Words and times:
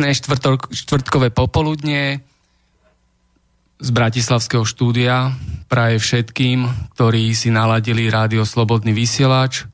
Pekné 0.00 0.16
štvrtok, 0.16 0.72
štvrtkové 0.72 1.28
popoludne 1.28 2.24
z 3.76 3.88
Bratislavského 3.92 4.64
štúdia 4.64 5.36
praje 5.68 6.00
všetkým, 6.00 6.64
ktorí 6.96 7.36
si 7.36 7.52
naladili 7.52 8.08
rádio 8.08 8.48
Slobodný 8.48 8.96
vysielač. 8.96 9.68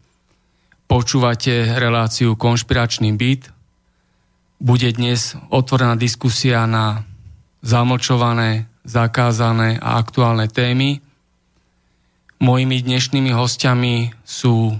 Počúvate 0.91 1.79
reláciu 1.79 2.35
Konšpiračný 2.35 3.15
byt. 3.15 3.55
Bude 4.59 4.91
dnes 4.91 5.39
otvorená 5.47 5.95
diskusia 5.95 6.67
na 6.67 7.07
zamlčované, 7.63 8.67
zakázané 8.83 9.79
a 9.79 9.95
aktuálne 9.95 10.51
témy. 10.51 10.99
Mojimi 12.43 12.83
dnešnými 12.83 13.31
hostiami 13.31 14.11
sú 14.27 14.75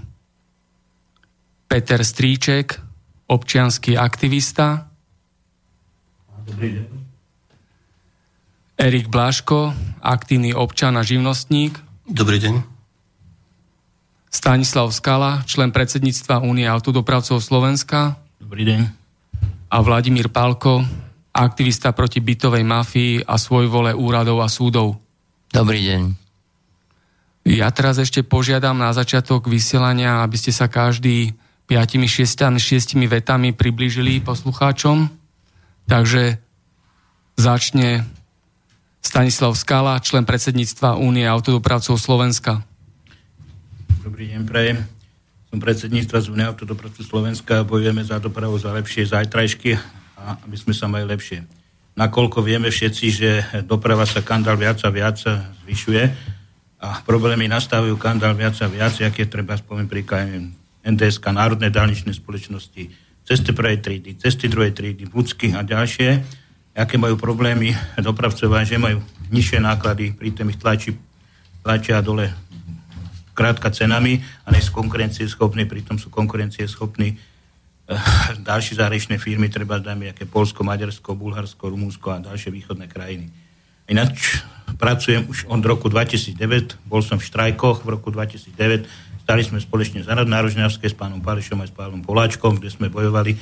Peter 1.71 2.03
Stríček, 2.03 2.83
občianský 3.31 3.95
aktivista, 3.95 4.86
Dobrý 6.47 6.79
deň. 6.79 6.87
Erik 8.79 9.11
Blaško, 9.11 9.75
aktívny 9.99 10.55
občan 10.55 10.95
a 10.95 11.03
živnostník. 11.03 11.75
Dobrý 12.07 12.39
deň. 12.39 12.63
Stanislav 14.31 14.87
Skala, 14.95 15.43
člen 15.43 15.75
predsedníctva 15.75 16.45
Únie 16.45 16.63
autodopravcov 16.63 17.43
Slovenska. 17.43 18.15
Dobrý 18.39 18.63
deň. 18.63 18.79
A 19.67 19.77
Vladimír 19.83 20.31
Pálko, 20.31 20.87
aktivista 21.35 21.91
proti 21.91 22.23
bytovej 22.23 22.63
mafii 22.63 23.27
a 23.27 23.35
svojvole 23.35 23.91
úradov 23.91 24.39
a 24.39 24.47
súdov. 24.47 24.95
Dobrý 25.51 25.83
deň. 25.83 26.01
Ja 27.47 27.71
teraz 27.75 27.99
ešte 27.99 28.23
požiadam 28.23 28.79
na 28.79 28.95
začiatok 28.95 29.51
vysielania, 29.51 30.23
aby 30.23 30.39
ste 30.39 30.55
sa 30.55 30.71
každý 30.71 31.35
5-6 31.67 32.95
vetami 33.11 33.51
priblížili 33.51 34.23
poslucháčom. 34.23 35.16
Takže 35.87 36.35
začne 37.39 38.03
Stanislav 38.99 39.55
Skala, 39.55 40.03
člen 40.03 40.27
predsedníctva 40.27 40.99
Únie 40.99 41.23
autodopravcov 41.23 41.95
Slovenska. 41.95 42.59
Dobrý 44.03 44.35
deň, 44.35 44.43
prajem. 44.43 44.83
Som 45.47 45.63
predsedníctva 45.63 46.17
z 46.19 46.27
Únie 46.27 46.43
autodopravcov 46.43 47.07
Slovenska 47.07 47.63
a 47.63 47.67
bojujeme 47.67 48.03
za 48.03 48.19
dopravu 48.19 48.59
za 48.59 48.75
lepšie 48.75 49.07
zajtrajšky 49.07 49.79
a 50.19 50.35
aby 50.43 50.59
sme 50.59 50.75
sa 50.75 50.91
mali 50.91 51.07
lepšie. 51.07 51.47
Nakoľko 51.95 52.43
vieme 52.43 52.67
všetci, 52.67 53.05
že 53.07 53.29
doprava 53.63 54.03
sa 54.03 54.19
kandál 54.19 54.59
viac 54.59 54.83
a 54.83 54.91
viac 54.91 55.23
zvyšuje 55.63 56.03
a 56.83 56.99
problémy 57.07 57.47
nastavujú 57.47 57.95
kandál 57.95 58.35
viac 58.35 58.59
a 58.59 58.67
viac, 58.67 58.91
aké 58.99 59.23
treba 59.23 59.55
spomenúť 59.55 59.87
príklad 59.87 60.51
NDSK, 60.83 61.31
Národné 61.31 61.71
dálničné 61.71 62.11
spoločnosti, 62.11 63.06
cesty 63.27 63.51
prvej 63.51 63.83
trídy, 63.83 64.15
cesty 64.15 64.47
druhej 64.47 64.71
trídy, 64.71 65.03
vúcky 65.03 65.51
a 65.51 65.59
ďalšie, 65.59 66.23
aké 66.71 66.95
majú 66.95 67.19
problémy 67.19 67.75
dopravcovia, 67.99 68.63
že 68.63 68.79
majú 68.79 69.03
nižšie 69.27 69.59
náklady, 69.59 70.15
pritom 70.15 70.47
ich 70.47 70.61
tlačí, 70.61 70.95
tlačia 71.59 71.99
dole 71.99 72.31
krátka 73.35 73.69
cenami 73.69 74.23
a 74.47 74.55
nie 74.55 74.63
sú 74.63 74.73
konkurencieschopní, 74.73 75.67
pritom 75.69 75.99
sú 75.99 76.07
konkurencieschopní 76.07 77.13
eh, 77.13 77.99
ďalšie 78.47 78.79
zahraničné 78.79 79.19
firmy, 79.19 79.51
treba 79.51 79.77
dajme 79.77 80.09
aké 80.15 80.23
Polsko, 80.23 80.63
Maďarsko, 80.63 81.13
Bulharsko, 81.13 81.69
Rumúnsko 81.69 82.07
a 82.15 82.23
ďalšie 82.23 82.49
východné 82.49 82.87
krajiny. 82.87 83.29
Ináč 83.87 84.41
pracujem 84.75 85.27
už 85.27 85.47
od 85.47 85.63
roku 85.63 85.87
2009, 85.91 86.79
bol 86.87 86.99
som 87.03 87.19
v 87.19 87.27
štrajkoch 87.27 87.83
v 87.83 87.89
roku 87.93 88.09
2009, 88.09 88.87
Stali 89.27 89.43
sme 89.43 89.59
spoločne 89.59 90.07
za 90.07 90.15
Nárožňavské 90.15 90.87
s 90.87 90.95
pánom 90.95 91.19
Pališom 91.19 91.59
a 91.59 91.67
s 91.67 91.75
pánom 91.75 91.99
Poláčkom, 91.99 92.63
kde 92.63 92.71
sme 92.71 92.87
bojovali, 92.87 93.35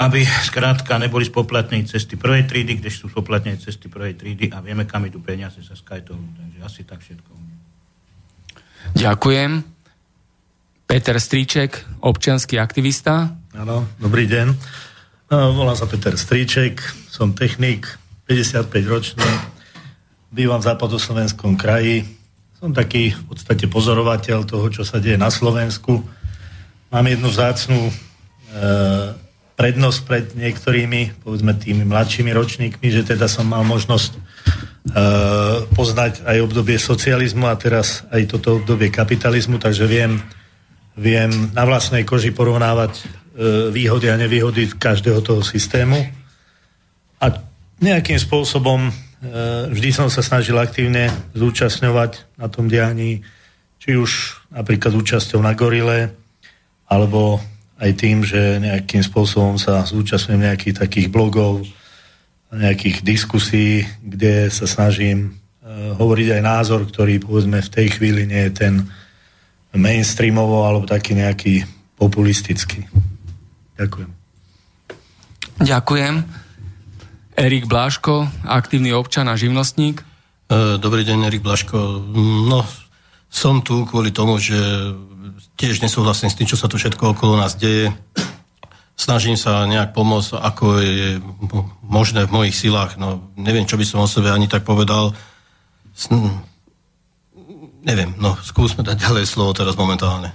aby 0.00 0.24
skrátka 0.24 0.96
neboli 0.96 1.28
spoplatné 1.28 1.84
cesty 1.84 2.16
prvej 2.16 2.48
trídy, 2.48 2.80
kde 2.80 2.88
sú 2.88 3.12
spoplatné 3.12 3.60
cesty 3.60 3.92
prvej 3.92 4.16
trídy 4.16 4.48
a 4.48 4.64
vieme, 4.64 4.88
kam 4.88 5.04
idú 5.04 5.20
peniaze 5.20 5.60
sa 5.60 5.76
skajtou. 5.76 6.16
Takže 6.16 6.58
asi 6.64 6.80
tak 6.88 7.04
všetko. 7.04 7.32
Ďakujem. 8.96 9.60
Peter 10.88 11.16
Stríček, 11.20 11.84
občianský 12.00 12.56
aktivista. 12.56 13.28
Áno, 13.52 13.84
dobrý 14.00 14.24
deň. 14.24 14.56
No, 15.28 15.52
volám 15.52 15.76
sa 15.76 15.84
Peter 15.84 16.16
Stríček, 16.16 16.80
som 17.12 17.36
technik, 17.36 17.92
55 18.24 18.72
ročný, 18.88 19.28
bývam 20.32 20.64
v 20.64 20.68
západoslovenskom 20.72 21.60
kraji, 21.60 22.23
som 22.64 22.72
taký 22.72 23.12
v 23.12 23.24
podstate 23.28 23.68
pozorovateľ 23.68 24.48
toho, 24.48 24.72
čo 24.72 24.88
sa 24.88 24.96
deje 24.96 25.20
na 25.20 25.28
Slovensku. 25.28 26.00
Mám 26.88 27.12
jednu 27.12 27.28
vzácnú 27.28 27.76
e, 27.76 27.94
prednosť 29.52 29.98
pred 30.08 30.32
niektorými, 30.32 31.20
povedzme 31.20 31.52
tými 31.60 31.84
mladšími 31.84 32.32
ročníkmi, 32.32 32.88
že 32.88 33.04
teda 33.04 33.28
som 33.28 33.44
mal 33.52 33.68
možnosť 33.68 34.16
e, 34.16 34.20
poznať 35.76 36.24
aj 36.24 36.40
obdobie 36.40 36.80
socializmu 36.80 37.52
a 37.52 37.60
teraz 37.60 38.08
aj 38.08 38.32
toto 38.32 38.56
obdobie 38.56 38.88
kapitalizmu, 38.88 39.60
takže 39.60 39.84
viem, 39.84 40.24
viem 40.96 41.52
na 41.52 41.68
vlastnej 41.68 42.08
koži 42.08 42.32
porovnávať 42.32 42.96
e, 42.96 43.02
výhody 43.76 44.08
a 44.08 44.16
nevýhody 44.16 44.72
každého 44.72 45.20
toho 45.20 45.44
systému. 45.44 46.00
A 47.20 47.44
nejakým 47.84 48.16
spôsobom 48.16 48.88
vždy 49.72 49.90
som 49.94 50.08
sa 50.12 50.20
snažil 50.20 50.56
aktívne 50.60 51.08
zúčastňovať 51.32 52.36
na 52.36 52.46
tom 52.52 52.68
dianí, 52.68 53.24
či 53.80 53.96
už 53.96 54.40
napríklad 54.52 54.92
účasťou 54.96 55.40
na 55.44 55.52
gorile, 55.52 56.12
alebo 56.88 57.40
aj 57.80 57.90
tým, 57.98 58.24
že 58.24 58.62
nejakým 58.62 59.02
spôsobom 59.02 59.58
sa 59.58 59.84
zúčastňujem 59.84 60.46
nejakých 60.46 60.76
takých 60.78 61.08
blogov, 61.12 61.66
nejakých 62.54 63.02
diskusí, 63.02 63.82
kde 63.98 64.46
sa 64.48 64.64
snažím 64.70 65.34
uh, 65.34 65.98
hovoriť 65.98 66.38
aj 66.38 66.42
názor, 66.42 66.86
ktorý 66.86 67.18
povedzme 67.18 67.58
v 67.58 67.72
tej 67.72 67.98
chvíli 67.98 68.30
nie 68.30 68.46
je 68.48 68.52
ten 68.54 68.74
mainstreamovo 69.74 70.62
alebo 70.62 70.86
taký 70.86 71.18
nejaký 71.18 71.66
populistický. 71.98 72.86
Ďakujem. 73.74 74.10
Ďakujem. 75.58 76.43
Erik 77.34 77.66
Blaško, 77.66 78.30
aktívny 78.46 78.94
občan 78.94 79.26
a 79.26 79.34
živnostník. 79.34 80.00
E, 80.00 80.78
dobrý 80.78 81.02
deň, 81.02 81.26
Erik 81.26 81.42
Blaško. 81.42 82.06
No, 82.46 82.62
som 83.26 83.58
tu 83.58 83.82
kvôli 83.90 84.14
tomu, 84.14 84.38
že 84.38 84.54
tiež 85.58 85.82
nesúhlasím 85.82 86.30
s 86.30 86.38
tým, 86.38 86.46
čo 86.46 86.54
sa 86.54 86.70
tu 86.70 86.78
všetko 86.78 87.18
okolo 87.18 87.34
nás 87.34 87.58
deje. 87.58 87.90
Snažím 88.94 89.34
sa 89.34 89.66
nejak 89.66 89.90
pomôcť, 89.90 90.38
ako 90.38 90.78
je 90.78 91.18
možné 91.82 92.30
v 92.30 92.34
mojich 92.34 92.54
silách. 92.54 92.94
No, 92.94 93.26
neviem, 93.34 93.66
čo 93.66 93.74
by 93.74 93.82
som 93.82 94.06
o 94.06 94.06
sebe 94.06 94.30
ani 94.30 94.46
tak 94.46 94.62
povedal. 94.62 95.10
neviem, 97.82 98.14
no 98.22 98.38
skúsme 98.46 98.86
dať 98.86 99.10
ďalej 99.10 99.26
slovo 99.26 99.50
teraz 99.50 99.74
momentálne. 99.74 100.30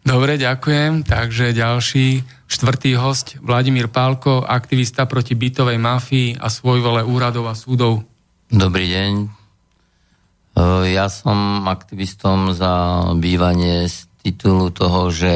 Dobre, 0.00 0.40
ďakujem. 0.40 1.04
Takže 1.04 1.52
ďalší, 1.52 2.24
štvrtý 2.48 2.96
host, 2.96 3.36
Vladimír 3.44 3.92
Pálko, 3.92 4.40
aktivista 4.42 5.04
proti 5.04 5.36
bytovej 5.36 5.76
mafii 5.76 6.40
a 6.40 6.48
svojvole 6.48 7.04
úradov 7.04 7.52
a 7.52 7.54
súdov. 7.54 8.00
Dobrý 8.48 8.88
deň. 8.88 9.12
E, 9.20 9.26
ja 10.96 11.06
som 11.12 11.68
aktivistom 11.68 12.56
za 12.56 13.06
bývanie 13.14 13.86
z 13.86 14.08
titulu 14.24 14.72
toho, 14.72 15.12
že 15.12 15.32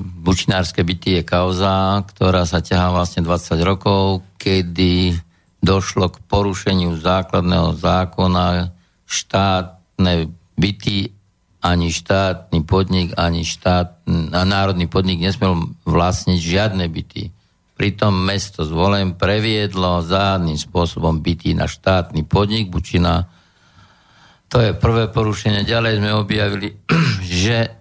bučinárske 0.00 0.80
byty 0.84 1.20
je 1.20 1.22
kauza, 1.24 2.04
ktorá 2.08 2.44
sa 2.48 2.60
ťahá 2.60 2.92
vlastne 2.92 3.24
20 3.24 3.56
rokov, 3.64 4.24
kedy 4.36 5.16
došlo 5.64 6.12
k 6.12 6.20
porušeniu 6.28 6.96
základného 7.00 7.76
zákona 7.76 8.72
štátne 9.08 10.30
byty 10.56 11.15
ani 11.60 11.88
štátny 11.90 12.62
podnik, 12.62 13.16
ani 13.16 13.42
štát, 13.42 14.06
a 14.32 14.40
národný 14.44 14.86
podnik 14.86 15.22
nesmel 15.22 15.72
vlastniť 15.88 16.38
žiadne 16.38 16.84
byty. 16.86 17.32
Pritom 17.76 18.12
mesto 18.16 18.64
zvolen 18.64 19.16
previedlo 19.16 20.00
záhadným 20.00 20.56
spôsobom 20.56 21.20
byty 21.20 21.52
na 21.52 21.68
štátny 21.68 22.24
podnik 22.24 22.72
Bučina. 22.72 23.28
To 24.48 24.62
je 24.62 24.72
prvé 24.72 25.12
porušenie. 25.12 25.66
Ďalej 25.66 26.00
sme 26.00 26.10
objavili, 26.16 26.72
že 27.44 27.76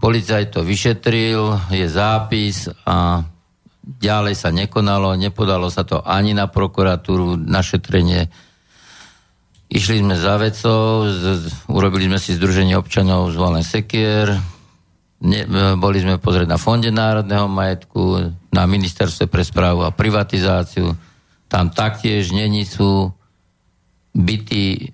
policajt 0.00 0.52
to 0.52 0.60
vyšetril, 0.60 1.72
je 1.72 1.86
zápis 1.88 2.68
a 2.84 3.24
ďalej 3.80 4.34
sa 4.36 4.52
nekonalo, 4.52 5.16
nepodalo 5.16 5.72
sa 5.72 5.88
to 5.88 6.04
ani 6.04 6.36
na 6.36 6.46
prokuratúru, 6.46 7.40
na 7.40 7.64
šetrenie 7.64 8.28
Išli 9.70 10.02
sme 10.02 10.18
za 10.18 10.34
vecou, 10.34 11.06
z, 11.06 11.46
urobili 11.70 12.10
sme 12.10 12.18
si 12.18 12.34
Združenie 12.34 12.74
občanov 12.74 13.30
zvolen 13.30 13.62
Sekier, 13.62 14.34
ne, 15.22 15.40
boli 15.78 16.02
sme 16.02 16.18
pozrieť 16.18 16.50
na 16.50 16.58
Fonde 16.58 16.90
národného 16.90 17.46
majetku, 17.46 18.34
na 18.50 18.66
Ministerstve 18.66 19.30
pre 19.30 19.46
správu 19.46 19.86
a 19.86 19.94
privatizáciu. 19.94 20.98
Tam 21.46 21.70
taktiež 21.70 22.34
není 22.34 22.66
sú 22.66 23.14
byty 24.10 24.90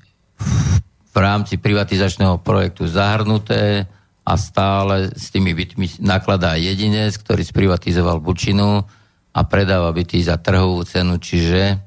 v 1.09 1.17
rámci 1.17 1.57
privatizačného 1.57 2.37
projektu 2.45 2.85
zahrnuté 2.85 3.89
a 4.29 4.37
stále 4.37 5.09
s 5.17 5.33
tými 5.33 5.57
bytmi 5.57 6.05
nakladá 6.05 6.61
jedinec, 6.61 7.17
ktorý 7.17 7.41
sprivatizoval 7.41 8.21
Bučinu 8.21 8.85
a 9.33 9.41
predáva 9.49 9.89
byty 9.97 10.21
za 10.21 10.37
trhovú 10.37 10.85
cenu, 10.85 11.17
čiže 11.17 11.81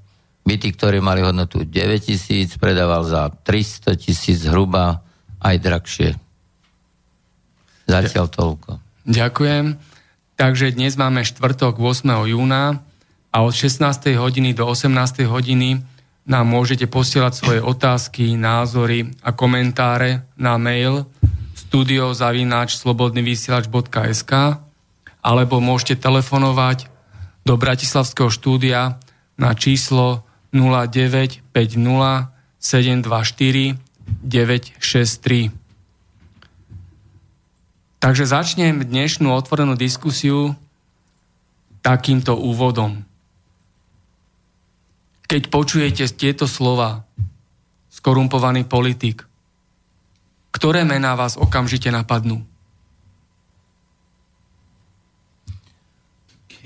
byty, 0.49 0.73
ktoré 0.73 0.97
mali 0.97 1.21
hodnotu 1.21 1.61
9 1.61 1.77
tisíc, 2.01 2.57
predával 2.57 3.05
za 3.05 3.29
300 3.29 4.01
tisíc 4.01 4.41
zhruba, 4.41 5.05
aj 5.37 5.55
drahšie. 5.61 6.17
Zatiaľ 7.85 8.33
toľko. 8.33 8.81
Ďakujem. 9.05 9.77
Takže 10.41 10.73
dnes 10.73 10.97
máme 10.97 11.21
štvrtok 11.21 11.77
8. 11.77 12.33
júna 12.33 12.81
a 13.29 13.37
od 13.45 13.53
16. 13.53 14.09
hodiny 14.17 14.57
do 14.57 14.65
18. 14.65 14.89
hodiny 15.29 15.85
nám 16.29 16.45
môžete 16.45 16.85
posielať 16.89 17.33
svoje 17.33 17.61
otázky, 17.61 18.37
názory 18.37 19.11
a 19.21 19.31
komentáre 19.33 20.21
na 20.37 20.57
mail 20.57 21.05
studiozavináč.slobodnyvysielač.sk 21.57 24.33
alebo 25.19 25.59
môžete 25.59 25.95
telefonovať 25.99 26.87
do 27.43 27.57
Bratislavského 27.57 28.29
štúdia 28.29 28.99
na 29.35 29.53
číslo 29.57 30.28
0950 30.51 31.43
724 32.59 33.79
963. 34.09 35.53
Takže 37.99 38.23
začnem 38.25 38.81
dnešnú 38.83 39.29
otvorenú 39.31 39.75
diskusiu 39.75 40.55
takýmto 41.83 42.35
úvodom. 42.35 43.03
Keď 45.29 45.41
počujete 45.53 46.09
tieto 46.09 46.49
slova, 46.49 47.05
skorumpovaný 47.93 48.65
politik, 48.65 49.27
ktoré 50.49 50.87
mená 50.87 51.13
vás 51.13 51.37
okamžite 51.37 51.91
napadnú? 51.93 52.41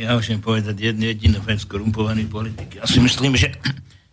Ja 0.03 0.19
môžem 0.19 0.43
povedať 0.43 0.91
jednu 0.91 1.07
jedinú 1.07 1.39
vec, 1.39 1.63
skorumpovaný 1.63 2.27
politik. 2.27 2.75
Ja 2.75 2.83
si 2.83 2.99
myslím, 2.99 3.39
že 3.39 3.55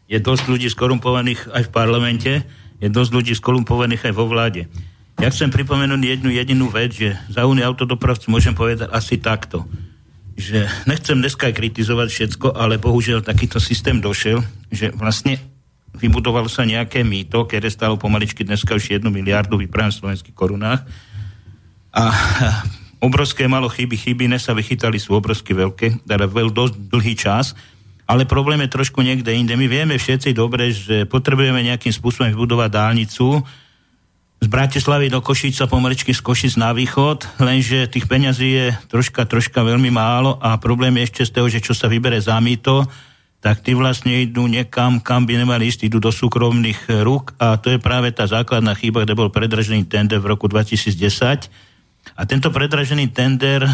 je 0.06 0.18
dosť 0.22 0.46
ľudí 0.46 0.70
skorumpovaných 0.70 1.50
aj 1.50 1.66
v 1.66 1.74
parlamente, 1.74 2.32
je 2.78 2.86
dosť 2.86 3.10
ľudí 3.10 3.34
skorumpovaných 3.34 4.06
aj 4.06 4.14
vo 4.14 4.30
vláde. 4.30 4.70
Ja 5.18 5.34
chcem 5.34 5.50
pripomenúť 5.50 6.00
jednu 6.00 6.30
jedinú 6.30 6.70
vec, 6.70 6.94
že 6.94 7.18
za 7.26 7.42
únie 7.42 7.66
autodopravcu 7.66 8.30
môžem 8.30 8.54
povedať 8.54 8.86
asi 8.94 9.18
takto, 9.18 9.66
že 10.38 10.70
nechcem 10.86 11.18
dneska 11.18 11.50
kritizovať 11.50 12.08
všetko, 12.08 12.54
ale 12.54 12.78
bohužiaľ 12.78 13.26
takýto 13.26 13.58
systém 13.58 13.98
došiel, 13.98 14.40
že 14.70 14.94
vlastne 14.94 15.42
vybudovalo 15.98 16.46
sa 16.46 16.62
nejaké 16.62 17.02
mýto, 17.02 17.50
ktoré 17.50 17.66
stalo 17.66 17.98
pomaličky 17.98 18.46
dneska 18.46 18.78
už 18.78 19.02
1 19.02 19.10
miliardu 19.10 19.58
v 19.58 19.66
slovenských 19.66 20.32
korunách 20.38 20.86
a 21.90 22.14
obrovské 23.00 23.48
malo 23.48 23.72
chyby, 23.72 23.96
chyby 23.96 24.24
ne 24.28 24.36
sa 24.36 24.52
vychytali, 24.52 25.00
sú 25.00 25.16
obrovské 25.16 25.56
veľké, 25.56 26.04
teda 26.04 26.28
veľ 26.28 26.52
dosť 26.52 26.74
dlhý 26.92 27.14
čas, 27.16 27.56
ale 28.04 28.28
problém 28.28 28.60
je 28.66 28.74
trošku 28.74 29.00
niekde 29.00 29.32
inde. 29.32 29.56
My 29.56 29.66
vieme 29.66 29.96
všetci 29.96 30.36
dobre, 30.36 30.70
že 30.70 31.08
potrebujeme 31.08 31.64
nejakým 31.64 31.94
spôsobom 31.94 32.28
vybudovať 32.28 32.68
dálnicu 32.70 33.40
z 34.40 34.46
Bratislavy 34.48 35.12
do 35.12 35.20
Košica, 35.20 35.68
pomaličky 35.68 36.16
z 36.16 36.20
Košic 36.24 36.56
na 36.56 36.72
východ, 36.72 37.24
lenže 37.40 37.88
tých 37.92 38.08
peňazí 38.08 38.48
je 38.48 38.66
troška, 38.88 39.28
troška 39.28 39.60
veľmi 39.64 39.92
málo 39.92 40.40
a 40.40 40.56
problém 40.56 40.96
je 41.00 41.06
ešte 41.12 41.22
z 41.28 41.30
toho, 41.36 41.46
že 41.48 41.60
čo 41.60 41.76
sa 41.76 41.92
vybere 41.92 42.16
za 42.20 42.40
mýto, 42.40 42.88
tak 43.40 43.64
tí 43.64 43.72
vlastne 43.72 44.20
idú 44.20 44.44
niekam, 44.44 45.00
kam 45.00 45.24
by 45.24 45.44
nemali 45.44 45.68
ísť, 45.72 45.88
idú 45.88 45.96
do 46.00 46.12
súkromných 46.12 47.04
rúk 47.04 47.32
a 47.40 47.56
to 47.56 47.72
je 47.72 47.78
práve 47.80 48.12
tá 48.12 48.28
základná 48.28 48.76
chyba, 48.76 49.04
kde 49.04 49.16
bol 49.16 49.32
predražený 49.32 49.88
tender 49.88 50.20
v 50.20 50.36
roku 50.36 50.44
2010 50.44 51.69
a 52.16 52.22
tento 52.28 52.52
predražený 52.52 53.12
tender 53.12 53.64
eh, 53.64 53.72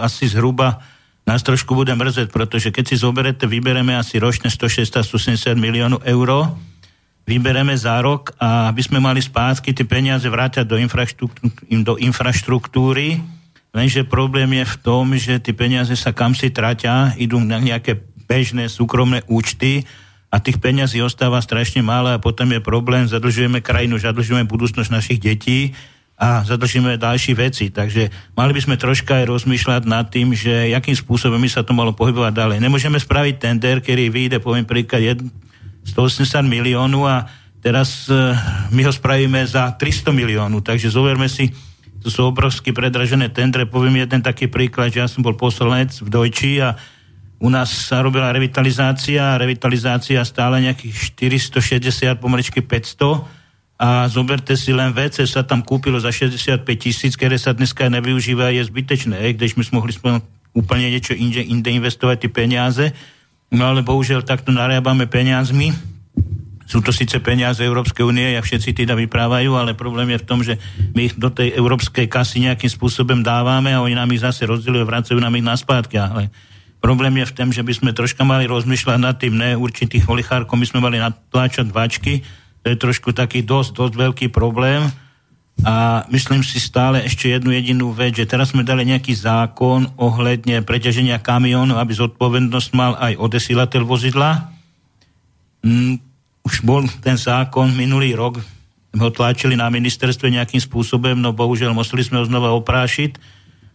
asi 0.00 0.28
zhruba 0.28 0.80
nás 1.22 1.42
trošku 1.46 1.78
bude 1.78 1.94
mrzet, 1.94 2.34
pretože 2.34 2.74
keď 2.74 2.84
si 2.88 2.96
zoberete, 2.98 3.46
vybereme 3.46 3.94
asi 3.94 4.18
ročne 4.18 4.50
160-170 4.50 5.54
miliónov 5.54 6.02
eur, 6.02 6.50
vybereme 7.22 7.78
za 7.78 8.02
rok 8.02 8.34
a 8.42 8.74
aby 8.74 8.82
sme 8.82 8.98
mali 8.98 9.22
spátky 9.22 9.70
tie 9.70 9.86
peniaze 9.86 10.26
vráťať 10.26 10.66
do, 10.66 10.74
infraštruktúry, 10.82 11.50
do 11.86 11.94
infraštruktúry, 11.94 13.22
lenže 13.70 14.02
problém 14.02 14.50
je 14.58 14.64
v 14.66 14.76
tom, 14.82 15.14
že 15.14 15.38
tie 15.38 15.54
peniaze 15.54 15.94
sa 15.94 16.10
kam 16.10 16.34
si 16.34 16.50
traťa, 16.50 17.14
idú 17.22 17.38
na 17.38 17.62
nejaké 17.62 18.02
bežné 18.26 18.66
súkromné 18.66 19.22
účty 19.30 19.86
a 20.32 20.42
tých 20.42 20.58
peniazí 20.58 20.98
ostáva 20.98 21.38
strašne 21.38 21.86
málo 21.86 22.10
a 22.10 22.18
potom 22.18 22.50
je 22.50 22.58
problém, 22.58 23.06
zadlžujeme 23.06 23.62
krajinu, 23.62 24.00
zadlžujeme 24.02 24.48
budúcnosť 24.48 24.90
našich 24.90 25.22
detí 25.22 25.70
a 26.18 26.46
zadržíme 26.46 27.00
ďalšie 27.00 27.34
veci. 27.34 27.74
Takže 27.74 28.34
mali 28.38 28.52
by 28.54 28.60
sme 28.62 28.76
troška 28.78 29.22
aj 29.22 29.26
rozmýšľať 29.26 29.82
nad 29.90 30.06
tým, 30.06 30.36
že 30.36 30.70
akým 30.70 30.94
spôsobom 30.94 31.40
by 31.40 31.50
sa 31.50 31.66
to 31.66 31.74
malo 31.74 31.96
pohybovať 31.96 32.32
ďalej. 32.36 32.56
Nemôžeme 32.62 32.98
spraviť 33.00 33.34
tender, 33.42 33.82
ktorý 33.82 34.12
vyjde, 34.12 34.38
poviem 34.38 34.62
príklad, 34.68 35.18
180 35.82 36.46
miliónu 36.46 37.10
a 37.10 37.26
teraz 37.58 38.06
uh, 38.06 38.38
my 38.70 38.86
ho 38.86 38.92
spravíme 38.94 39.42
za 39.42 39.74
300 39.74 40.14
miliónu. 40.14 40.62
Takže 40.62 40.94
zoberme 40.94 41.26
si, 41.26 41.50
to 42.02 42.10
sú 42.10 42.30
obrovsky 42.30 42.70
predražené 42.70 43.34
tendre. 43.34 43.66
Poviem 43.66 44.06
jeden 44.06 44.22
taký 44.22 44.46
príklad, 44.46 44.94
že 44.94 45.02
ja 45.02 45.08
som 45.10 45.26
bol 45.26 45.34
poslanec 45.34 45.90
v 45.98 46.06
Dojči 46.06 46.62
a 46.62 46.78
u 47.42 47.50
nás 47.50 47.90
sa 47.90 47.98
robila 47.98 48.30
revitalizácia, 48.30 49.34
revitalizácia 49.34 50.22
stále 50.22 50.62
nejakých 50.62 51.18
460, 51.18 52.22
pomaličky 52.22 52.62
500 52.62 53.41
a 53.82 54.06
zoberte 54.06 54.54
si 54.54 54.70
len 54.70 54.94
WC, 54.94 55.26
sa 55.26 55.42
tam 55.42 55.66
kúpilo 55.66 55.98
za 55.98 56.14
65 56.14 56.62
tisíc, 56.78 57.18
ktoré 57.18 57.34
sa 57.34 57.50
dneska 57.50 57.90
nevyužíva, 57.90 58.54
je 58.54 58.62
zbytečné, 58.62 59.34
když 59.34 59.58
my 59.58 59.62
sme 59.66 59.82
mohli 59.82 59.92
úplne 60.54 60.86
niečo 60.86 61.18
inde, 61.18 61.42
inde 61.42 61.66
investovať 61.82 62.22
tie 62.22 62.30
peniaze, 62.30 62.94
no 63.50 63.66
ale 63.66 63.82
bohužiaľ 63.82 64.22
takto 64.22 64.54
narábame 64.54 65.10
peniazmi, 65.10 65.74
sú 66.62 66.78
to 66.78 66.94
síce 66.94 67.18
peniaze 67.18 67.58
Európskej 67.58 68.06
únie 68.06 68.38
a 68.38 68.40
všetci 68.40 68.86
teda 68.86 68.94
vyprávajú, 68.94 69.50
ale 69.58 69.74
problém 69.74 70.14
je 70.14 70.22
v 70.22 70.28
tom, 70.30 70.40
že 70.46 70.62
my 70.94 71.10
ich 71.10 71.18
do 71.18 71.28
tej 71.34 71.50
európskej 71.58 72.06
kasy 72.06 72.46
nejakým 72.46 72.70
spôsobom 72.70 73.20
dávame 73.20 73.74
a 73.74 73.82
oni 73.82 73.98
nám 73.98 74.14
ich 74.14 74.22
zase 74.22 74.46
rozdielujú 74.46 74.86
vracajú 74.86 75.18
nám 75.18 75.34
ich 75.36 75.44
na 75.44 75.58
spátky. 75.58 75.98
Ale 75.98 76.30
problém 76.78 77.18
je 77.18 77.28
v 77.28 77.34
tom, 77.34 77.50
že 77.50 77.66
by 77.66 77.72
sme 77.76 77.90
troška 77.90 78.22
mali 78.22 78.46
rozmýšľať 78.46 78.98
nad 79.02 79.18
tým, 79.18 79.36
ne 79.36 79.58
určitých 79.58 80.06
olichárkov, 80.06 80.54
my 80.54 80.66
sme 80.70 80.80
mali 80.80 80.96
natláčať 81.02 81.66
vačky, 81.68 82.24
to 82.62 82.70
je 82.70 82.76
trošku 82.78 83.10
taký 83.10 83.42
dosť, 83.42 83.74
dosť 83.74 83.94
veľký 83.98 84.26
problém. 84.30 84.86
A 85.62 86.06
myslím 86.10 86.42
si 86.42 86.58
stále 86.58 87.04
ešte 87.04 87.30
jednu 87.30 87.52
jedinú 87.54 87.94
vec, 87.94 88.16
že 88.16 88.26
teraz 88.26 88.50
sme 88.50 88.66
dali 88.66 88.88
nejaký 88.88 89.14
zákon 89.14 89.94
ohľadne 90.00 90.64
preťaženia 90.64 91.22
kamiónu, 91.22 91.76
aby 91.78 91.92
zodpovednosť 91.92 92.70
mal 92.74 92.98
aj 92.98 93.20
odesilateľ 93.20 93.82
vozidla. 93.84 94.50
Mm, 95.62 96.02
už 96.42 96.66
bol 96.66 96.82
ten 97.04 97.14
zákon 97.14 97.70
minulý 97.78 98.18
rok, 98.18 98.42
ho 98.92 99.08
tlačili 99.08 99.56
na 99.56 99.72
ministerstve 99.72 100.28
nejakým 100.28 100.60
spôsobom, 100.60 101.16
no 101.16 101.32
bohužiaľ 101.32 101.72
museli 101.72 102.04
sme 102.04 102.20
ho 102.20 102.28
znova 102.28 102.52
oprášiť. 102.58 103.16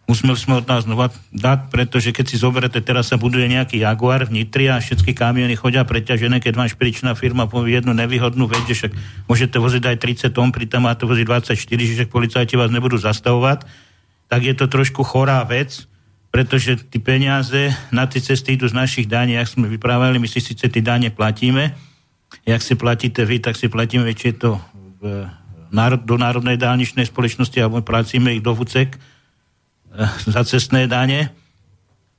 Museli 0.08 0.40
sme 0.40 0.56
ho 0.56 0.64
nás 0.64 0.88
znova 0.88 1.12
dať, 1.36 1.68
pretože 1.68 2.16
keď 2.16 2.24
si 2.24 2.40
zoberete, 2.40 2.80
teraz 2.80 3.12
sa 3.12 3.20
buduje 3.20 3.44
nejaký 3.44 3.84
Jaguar 3.84 4.24
v 4.24 4.40
Nitri 4.40 4.72
a 4.72 4.80
všetky 4.80 5.12
kamiony 5.12 5.52
chodia 5.52 5.84
preťažené, 5.84 6.40
keď 6.40 6.56
vám 6.56 6.72
špedičná 6.72 7.12
firma 7.12 7.44
povie 7.44 7.76
jednu 7.76 7.92
nevýhodnú 7.92 8.48
vec, 8.48 8.64
že 8.64 8.88
však 8.88 8.92
môžete 9.28 9.60
voziť 9.60 9.84
aj 9.84 9.96
30 10.00 10.32
tón, 10.32 10.48
pritom 10.48 10.88
máte 10.88 11.04
voziť 11.04 11.52
24, 11.52 11.60
že 12.00 12.08
policajti 12.08 12.56
vás 12.56 12.72
nebudú 12.72 12.96
zastavovať, 12.96 13.68
tak 14.32 14.40
je 14.48 14.56
to 14.56 14.64
trošku 14.64 15.04
chorá 15.04 15.44
vec, 15.44 15.84
pretože 16.32 16.80
tí 16.88 16.96
peniaze 17.04 17.76
na 17.92 18.08
tie 18.08 18.24
cesty 18.24 18.56
idú 18.56 18.64
z 18.64 18.80
našich 18.80 19.04
daní, 19.12 19.36
ak 19.36 19.60
sme 19.60 19.68
vyprávali, 19.68 20.16
my 20.16 20.24
si 20.24 20.40
síce 20.40 20.72
tie 20.72 20.80
dane 20.80 21.12
platíme, 21.12 21.76
jak 22.48 22.64
si 22.64 22.80
platíte 22.80 23.28
vy, 23.28 23.44
tak 23.44 23.60
si 23.60 23.68
platíme 23.68 24.08
väčšie 24.08 24.40
to 24.40 24.56
v, 25.04 25.28
do 26.00 26.16
Národnej 26.16 26.56
dálničnej 26.56 27.04
spoločnosti 27.04 27.60
alebo 27.60 27.84
platíme 27.84 28.32
ich 28.32 28.40
do 28.40 28.56
VUCEK, 28.56 29.17
za 30.26 30.42
cestné 30.44 30.86
dane, 30.86 31.32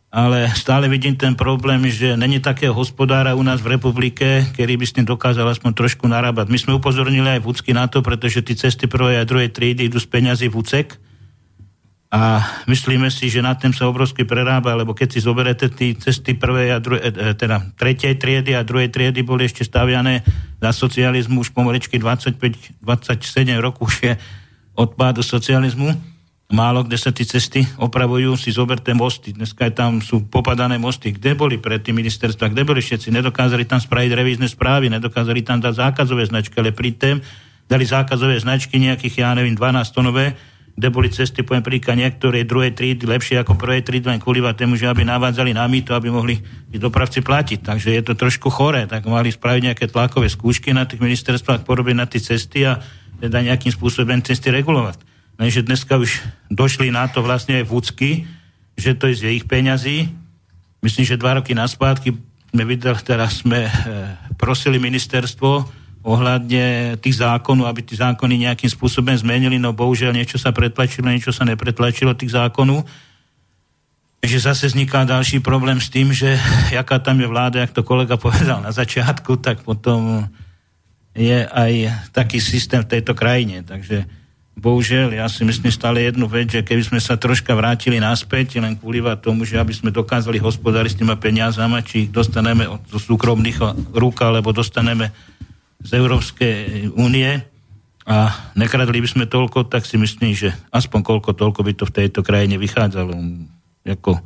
ale 0.09 0.49
stále 0.57 0.89
vidím 0.89 1.13
ten 1.13 1.37
problém, 1.37 1.85
že 1.85 2.17
není 2.17 2.41
takého 2.41 2.73
hospodára 2.73 3.37
u 3.37 3.45
nás 3.45 3.61
v 3.61 3.77
republike, 3.77 4.41
ktorý 4.57 4.73
by 4.73 4.85
s 4.89 4.95
tým 4.97 5.05
dokázal 5.05 5.45
aspoň 5.45 5.71
trošku 5.77 6.09
narábať. 6.09 6.49
My 6.49 6.57
sme 6.57 6.73
upozornili 6.81 7.29
aj 7.37 7.45
Vúcky 7.45 7.77
na 7.77 7.85
to, 7.85 8.01
pretože 8.01 8.41
tie 8.41 8.57
cesty 8.57 8.89
prvej 8.89 9.21
a 9.21 9.27
druhej 9.29 9.53
triedy 9.53 9.85
idú 9.85 10.01
z 10.01 10.09
peňazí 10.09 10.49
Vúcek 10.49 10.97
a 12.09 12.41
myslíme 12.65 13.13
si, 13.13 13.29
že 13.29 13.45
na 13.45 13.53
tým 13.53 13.69
sa 13.69 13.85
obrovsky 13.85 14.25
prerába, 14.25 14.73
lebo 14.73 14.97
keď 14.97 15.13
si 15.13 15.19
zoberete 15.21 15.69
tie 15.69 15.93
cesty 15.93 16.33
prvej 16.33 16.73
a 16.73 16.81
druhej, 16.81 17.01
eh, 17.05 17.37
teda 17.37 17.69
tretej 17.77 18.17
triedy 18.17 18.57
a 18.57 18.65
druhej 18.65 18.89
triedy 18.89 19.21
boli 19.21 19.45
ešte 19.45 19.61
staviané 19.61 20.25
za 20.57 20.73
socializmu 20.73 21.45
už 21.45 21.53
pomaličky 21.53 22.01
25-27 22.01 23.61
rokov 23.61 23.93
už 23.93 23.97
je 24.09 24.13
odpádu 24.73 25.21
socializmu 25.21 26.08
málo 26.49 26.81
kde 26.81 26.97
sa 26.97 27.13
tie 27.13 27.29
cesty 27.29 27.61
opravujú, 27.77 28.33
si 28.33 28.49
zoberte 28.49 28.89
mosty. 28.97 29.37
Dneska 29.37 29.69
tam 29.69 30.01
sú 30.01 30.25
popadané 30.25 30.81
mosty. 30.81 31.13
Kde 31.13 31.37
boli 31.37 31.61
predtým 31.61 31.93
ministerstva? 31.93 32.49
Kde 32.49 32.65
boli 32.65 32.81
všetci? 32.81 33.13
Nedokázali 33.13 33.69
tam 33.69 33.77
spraviť 33.77 34.11
revízne 34.17 34.49
správy, 34.49 34.89
nedokázali 34.89 35.45
tam 35.45 35.61
dať 35.61 35.73
zákazové 35.77 36.25
značky, 36.25 36.57
ale 36.57 36.73
pri 36.73 36.97
tém 36.97 37.17
dali 37.69 37.85
zákazové 37.85 38.41
značky 38.41 38.81
nejakých, 38.81 39.21
ja 39.21 39.37
neviem, 39.37 39.53
12 39.53 39.93
tonové, 39.93 40.33
kde 40.73 40.87
boli 40.89 41.13
cesty, 41.13 41.45
poviem 41.45 41.61
príklad, 41.61 41.99
niektoré 41.99 42.47
druhé 42.47 42.73
trídy 42.73 43.03
lepšie 43.05 43.43
ako 43.43 43.53
prvé 43.53 43.85
trídy, 43.85 44.09
len 44.09 44.17
kvôli 44.17 44.41
tému, 44.41 44.73
že 44.73 44.89
aby 44.89 45.05
navádzali 45.05 45.53
na 45.53 45.69
mýto, 45.69 45.93
aby 45.93 46.09
mohli 46.09 46.39
dopravci 46.71 47.21
platiť. 47.21 47.67
Takže 47.67 47.93
je 47.93 48.01
to 48.01 48.17
trošku 48.17 48.49
choré, 48.49 48.89
tak 48.89 49.05
mali 49.05 49.29
spraviť 49.29 49.61
nejaké 49.69 49.85
tlakové 49.91 50.31
skúšky 50.31 50.73
na 50.73 50.87
tých 50.89 51.03
ministerstvách, 51.03 51.67
porobiť 51.67 51.95
na 51.99 52.09
tie 52.09 52.23
cesty 52.23 52.65
a 52.65 52.79
teda 53.19 53.43
nejakým 53.43 53.75
spôsobom 53.75 54.23
cesty 54.23 54.49
regulovať. 54.49 55.08
Lenže 55.39 55.63
dneska 55.63 55.95
už 55.95 56.19
došli 56.51 56.91
na 56.91 57.07
to 57.07 57.23
vlastne 57.23 57.63
aj 57.63 57.65
vúcky, 57.71 58.27
že 58.75 58.91
to 58.91 59.07
je 59.07 59.23
z 59.23 59.39
ich 59.39 59.47
peňazí. 59.47 60.11
Myslím, 60.83 61.07
že 61.07 61.15
dva 61.15 61.39
roky 61.39 61.55
naspátky 61.55 62.11
sme 62.51 62.63
videli, 62.67 62.99
teraz 62.99 63.39
sme 63.39 63.71
e, 63.71 63.71
prosili 64.35 64.75
ministerstvo 64.83 65.79
ohľadne 66.03 66.95
tých 66.99 67.23
zákonov, 67.23 67.71
aby 67.71 67.87
tie 67.87 68.03
zákony 68.03 68.51
nejakým 68.51 68.67
spôsobom 68.67 69.15
zmenili, 69.15 69.55
no 69.55 69.71
bohužiaľ 69.71 70.15
niečo 70.15 70.35
sa 70.35 70.51
pretlačilo, 70.51 71.07
niečo 71.07 71.31
sa 71.31 71.47
nepretlačilo 71.47 72.15
tých 72.19 72.35
zákonov. 72.35 72.83
Že 74.19 74.51
zase 74.51 74.67
vzniká 74.67 75.07
další 75.07 75.39
problém 75.39 75.79
s 75.79 75.87
tým, 75.87 76.11
že 76.11 76.35
jaká 76.75 76.99
tam 76.99 77.15
je 77.23 77.27
vláda, 77.31 77.63
jak 77.63 77.71
to 77.71 77.87
kolega 77.87 78.19
povedal 78.27 78.59
na 78.59 78.75
začiatku, 78.75 79.39
tak 79.39 79.63
potom 79.63 80.27
je 81.15 81.47
aj 81.47 81.71
taký 82.11 82.43
systém 82.43 82.83
v 82.83 82.91
tejto 82.99 83.15
krajine. 83.15 83.63
Takže 83.63 84.18
bohužiaľ, 84.57 85.15
ja 85.15 85.27
si 85.31 85.45
myslím 85.47 85.71
stále 85.71 86.03
jednu 86.03 86.27
vec, 86.27 86.51
že 86.51 86.65
keby 86.65 86.83
sme 86.83 86.99
sa 86.99 87.15
troška 87.15 87.55
vrátili 87.55 88.01
naspäť, 88.01 88.59
len 88.59 88.75
kvôli 88.75 88.99
tomu, 89.21 89.47
že 89.47 89.55
aby 89.55 89.71
sme 89.71 89.89
dokázali 89.93 90.41
hospodáriť 90.41 90.91
s 90.95 90.99
týma 90.99 91.15
peniazama, 91.15 91.85
či 91.85 92.07
ich 92.07 92.09
dostaneme 92.11 92.67
od 92.67 92.83
súkromných 92.89 93.91
rúk, 93.95 94.19
alebo 94.25 94.51
dostaneme 94.51 95.15
z 95.79 95.89
Európskej 95.95 96.91
únie 96.99 97.39
a 98.09 98.33
nekradli 98.57 98.99
by 98.99 99.09
sme 99.09 99.25
toľko, 99.29 99.69
tak 99.69 99.85
si 99.85 99.95
myslím, 99.95 100.33
že 100.33 100.51
aspoň 100.73 100.99
koľko 101.05 101.37
toľko 101.37 101.61
by 101.61 101.73
to 101.77 101.85
v 101.87 101.95
tejto 102.03 102.19
krajine 102.25 102.57
vychádzalo. 102.57 103.13
Jako, 103.85 104.17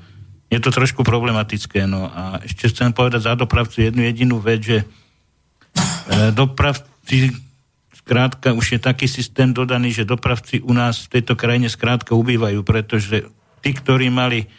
je 0.47 0.59
to 0.63 0.69
trošku 0.71 1.03
problematické. 1.03 1.83
No 1.83 2.07
a 2.07 2.39
ešte 2.41 2.71
chcem 2.71 2.95
povedať 2.95 3.27
za 3.27 3.33
dopravcu 3.35 3.83
jednu 3.83 4.07
jedinú 4.07 4.39
vec, 4.39 4.63
že 4.63 4.77
e, 4.81 4.85
dopravci 6.31 7.35
skrátka 8.03 8.51
už 8.51 8.77
je 8.77 8.79
taký 8.83 9.07
systém 9.07 9.55
dodaný, 9.55 9.95
že 9.95 10.03
dopravci 10.03 10.59
u 10.59 10.75
nás 10.75 11.07
v 11.07 11.19
tejto 11.19 11.39
krajine 11.39 11.71
skrátka 11.71 12.11
ubývajú, 12.11 12.59
pretože 12.67 13.31
tí, 13.63 13.71
ktorí 13.71 14.11
mali 14.11 14.51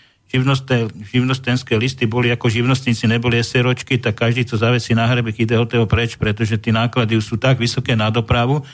živnostenské 1.12 1.76
listy, 1.76 2.08
boli 2.08 2.32
ako 2.32 2.50
živnostníci, 2.50 3.06
neboli 3.06 3.38
SROčky, 3.38 4.00
tak 4.00 4.18
každý, 4.18 4.48
co 4.48 4.56
zavesí 4.56 4.96
na 4.96 5.06
hrebek, 5.06 5.44
ide 5.44 5.54
od 5.60 5.68
toho 5.70 5.86
preč, 5.86 6.16
pretože 6.16 6.58
tie 6.58 6.72
náklady 6.74 7.20
sú 7.20 7.36
tak 7.36 7.60
vysoké 7.60 7.94
na 7.94 8.10
dopravu, 8.10 8.64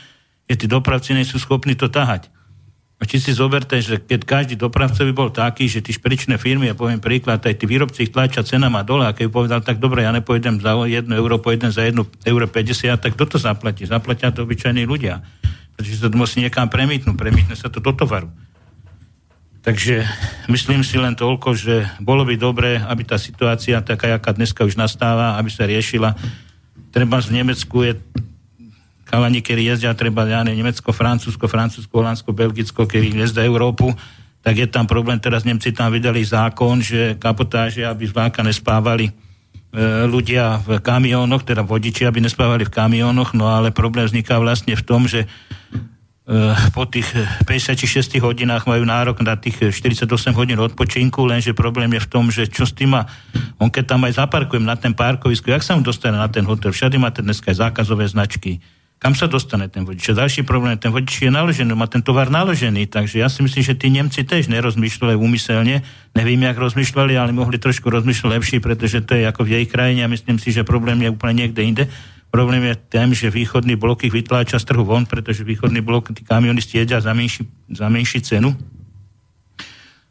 že 0.48 0.54
tí 0.56 0.66
dopravci 0.70 1.12
nie 1.12 1.26
sú 1.26 1.36
schopní 1.36 1.74
to 1.74 1.90
tahať. 1.90 2.30
A 3.00 3.08
či 3.08 3.16
si 3.16 3.32
zoberte, 3.32 3.80
že 3.80 3.96
keď 3.96 4.20
každý 4.28 4.54
dopravca 4.60 5.00
by 5.00 5.12
bol 5.16 5.32
taký, 5.32 5.64
že 5.72 5.80
tí 5.80 5.96
špedičné 5.96 6.36
firmy, 6.36 6.68
ja 6.68 6.76
poviem 6.76 7.00
príklad, 7.00 7.40
aj 7.40 7.56
tí 7.56 7.64
výrobci 7.64 8.04
ich 8.04 8.12
tlačia 8.12 8.44
cenama 8.44 8.84
dole, 8.84 9.08
a 9.08 9.16
keď 9.16 9.32
povedal, 9.32 9.60
tak 9.64 9.80
dobre, 9.80 10.04
ja 10.04 10.12
nepojdem 10.12 10.60
za 10.60 10.76
1 10.76 11.08
euro, 11.08 11.40
pojdem 11.40 11.72
za 11.72 11.88
1 11.88 11.96
euro 12.28 12.44
50, 12.44 13.00
tak 13.00 13.16
kto 13.16 13.24
to 13.24 13.38
zaplatí? 13.40 13.88
Zaplatia 13.88 14.28
to 14.36 14.44
obyčajní 14.44 14.84
ľudia. 14.84 15.24
Pretože 15.80 15.96
to 15.96 16.12
musí 16.12 16.44
niekam 16.44 16.68
premietnúť, 16.68 17.16
premietne 17.16 17.56
sa 17.56 17.72
to 17.72 17.80
do 17.80 17.96
tovaru. 17.96 18.28
Takže 19.64 20.04
myslím 20.52 20.84
si 20.84 21.00
len 21.00 21.16
toľko, 21.16 21.56
že 21.56 21.88
bolo 22.04 22.28
by 22.28 22.36
dobré, 22.36 22.80
aby 22.84 23.04
tá 23.04 23.16
situácia, 23.16 23.80
taká, 23.80 24.16
aká 24.16 24.36
dneska 24.36 24.64
už 24.64 24.76
nastáva, 24.76 25.40
aby 25.40 25.48
sa 25.48 25.64
riešila. 25.64 26.16
Treba 26.92 27.20
v 27.20 27.32
Nemecku 27.32 27.80
je 27.84 27.96
chalani, 29.10 29.42
ktorí 29.42 29.66
jezdia 29.66 29.90
treba, 29.98 30.22
ja 30.30 30.46
ne, 30.46 30.54
Nemecko, 30.54 30.94
Francúzsko, 30.94 31.50
Francúzsko, 31.50 31.90
Holandsko, 31.98 32.30
Belgicko, 32.30 32.86
ktorí 32.86 33.10
jezdia 33.10 33.42
Európu, 33.42 33.90
tak 34.40 34.56
je 34.56 34.68
tam 34.70 34.88
problém, 34.88 35.20
teraz 35.20 35.44
Nemci 35.44 35.74
tam 35.74 35.92
vydali 35.92 36.24
zákon, 36.24 36.80
že 36.80 37.18
kapotáže, 37.20 37.84
aby 37.84 38.08
zvláka 38.08 38.40
nespávali 38.40 39.10
e, 39.10 39.12
ľudia 40.08 40.62
v 40.64 40.80
kamionách, 40.80 41.44
teda 41.44 41.60
vodiči, 41.66 42.08
aby 42.08 42.24
nespávali 42.24 42.64
v 42.64 42.72
kamionách, 42.72 43.36
no 43.36 43.52
ale 43.52 43.68
problém 43.74 44.08
vzniká 44.08 44.40
vlastne 44.40 44.72
v 44.72 44.80
tom, 44.80 45.04
že 45.04 45.28
e, 45.28 46.36
po 46.72 46.88
tých 46.88 47.04
56 47.44 48.16
hodinách 48.24 48.64
majú 48.64 48.80
nárok 48.88 49.20
na 49.20 49.36
tých 49.36 49.76
48 49.76 50.08
hodín 50.32 50.56
odpočinku, 50.56 51.20
lenže 51.28 51.52
problém 51.52 51.92
je 51.92 52.00
v 52.00 52.08
tom, 52.08 52.32
že 52.32 52.48
čo 52.48 52.64
s 52.64 52.72
tým 52.72 52.96
má, 52.96 53.04
on 53.60 53.68
keď 53.68 53.92
tam 53.92 54.08
aj 54.08 54.24
zaparkujem 54.24 54.64
na 54.64 54.72
ten 54.72 54.96
parkovisku, 54.96 55.52
jak 55.52 55.60
sa 55.60 55.76
mu 55.76 55.84
dostane 55.84 56.16
na 56.16 56.32
ten 56.32 56.48
hotel, 56.48 56.72
všade 56.72 56.96
máte 56.96 57.20
dneska 57.20 57.52
aj 57.52 57.68
zákazové 57.68 58.08
značky, 58.08 58.64
kam 59.00 59.16
sa 59.16 59.24
dostane 59.24 59.64
ten 59.72 59.88
vodič. 59.88 60.12
A 60.12 60.20
ďalší 60.20 60.44
problém, 60.44 60.76
ten 60.76 60.92
vodič 60.92 61.24
je 61.24 61.32
naložený, 61.32 61.72
má 61.72 61.88
ten 61.88 62.04
tovar 62.04 62.28
naložený, 62.28 62.84
takže 62.84 63.24
ja 63.24 63.32
si 63.32 63.40
myslím, 63.40 63.64
že 63.64 63.72
tí 63.72 63.88
Nemci 63.88 64.28
tiež 64.28 64.52
nerozmýšľali 64.52 65.16
úmyselne, 65.16 65.80
neviem, 66.12 66.44
jak 66.44 66.60
rozmýšľali, 66.60 67.16
ale 67.16 67.32
mohli 67.32 67.56
trošku 67.56 67.88
rozmýšľať 67.88 68.28
lepšie, 68.28 68.58
pretože 68.60 69.00
to 69.00 69.16
je 69.16 69.24
ako 69.24 69.48
v 69.48 69.56
jej 69.56 69.64
krajine 69.64 70.04
a 70.04 70.12
myslím 70.12 70.36
si, 70.36 70.52
že 70.52 70.68
problém 70.68 71.00
je 71.00 71.08
úplne 71.08 71.48
niekde 71.48 71.64
inde. 71.64 71.84
Problém 72.30 72.62
je 72.62 72.76
tým, 72.76 73.10
že 73.10 73.32
východný 73.32 73.74
blok 73.74 74.04
ich 74.06 74.12
vytláča 74.12 74.60
z 74.60 74.68
trhu 74.68 74.84
von, 74.84 75.08
pretože 75.08 75.42
východný 75.42 75.80
blok 75.80 76.12
tí 76.12 76.22
kamionisti 76.22 76.78
jedia 76.78 77.00
za 77.00 77.16
menší, 77.16 77.48
za 77.72 77.88
menší 77.88 78.20
cenu 78.20 78.54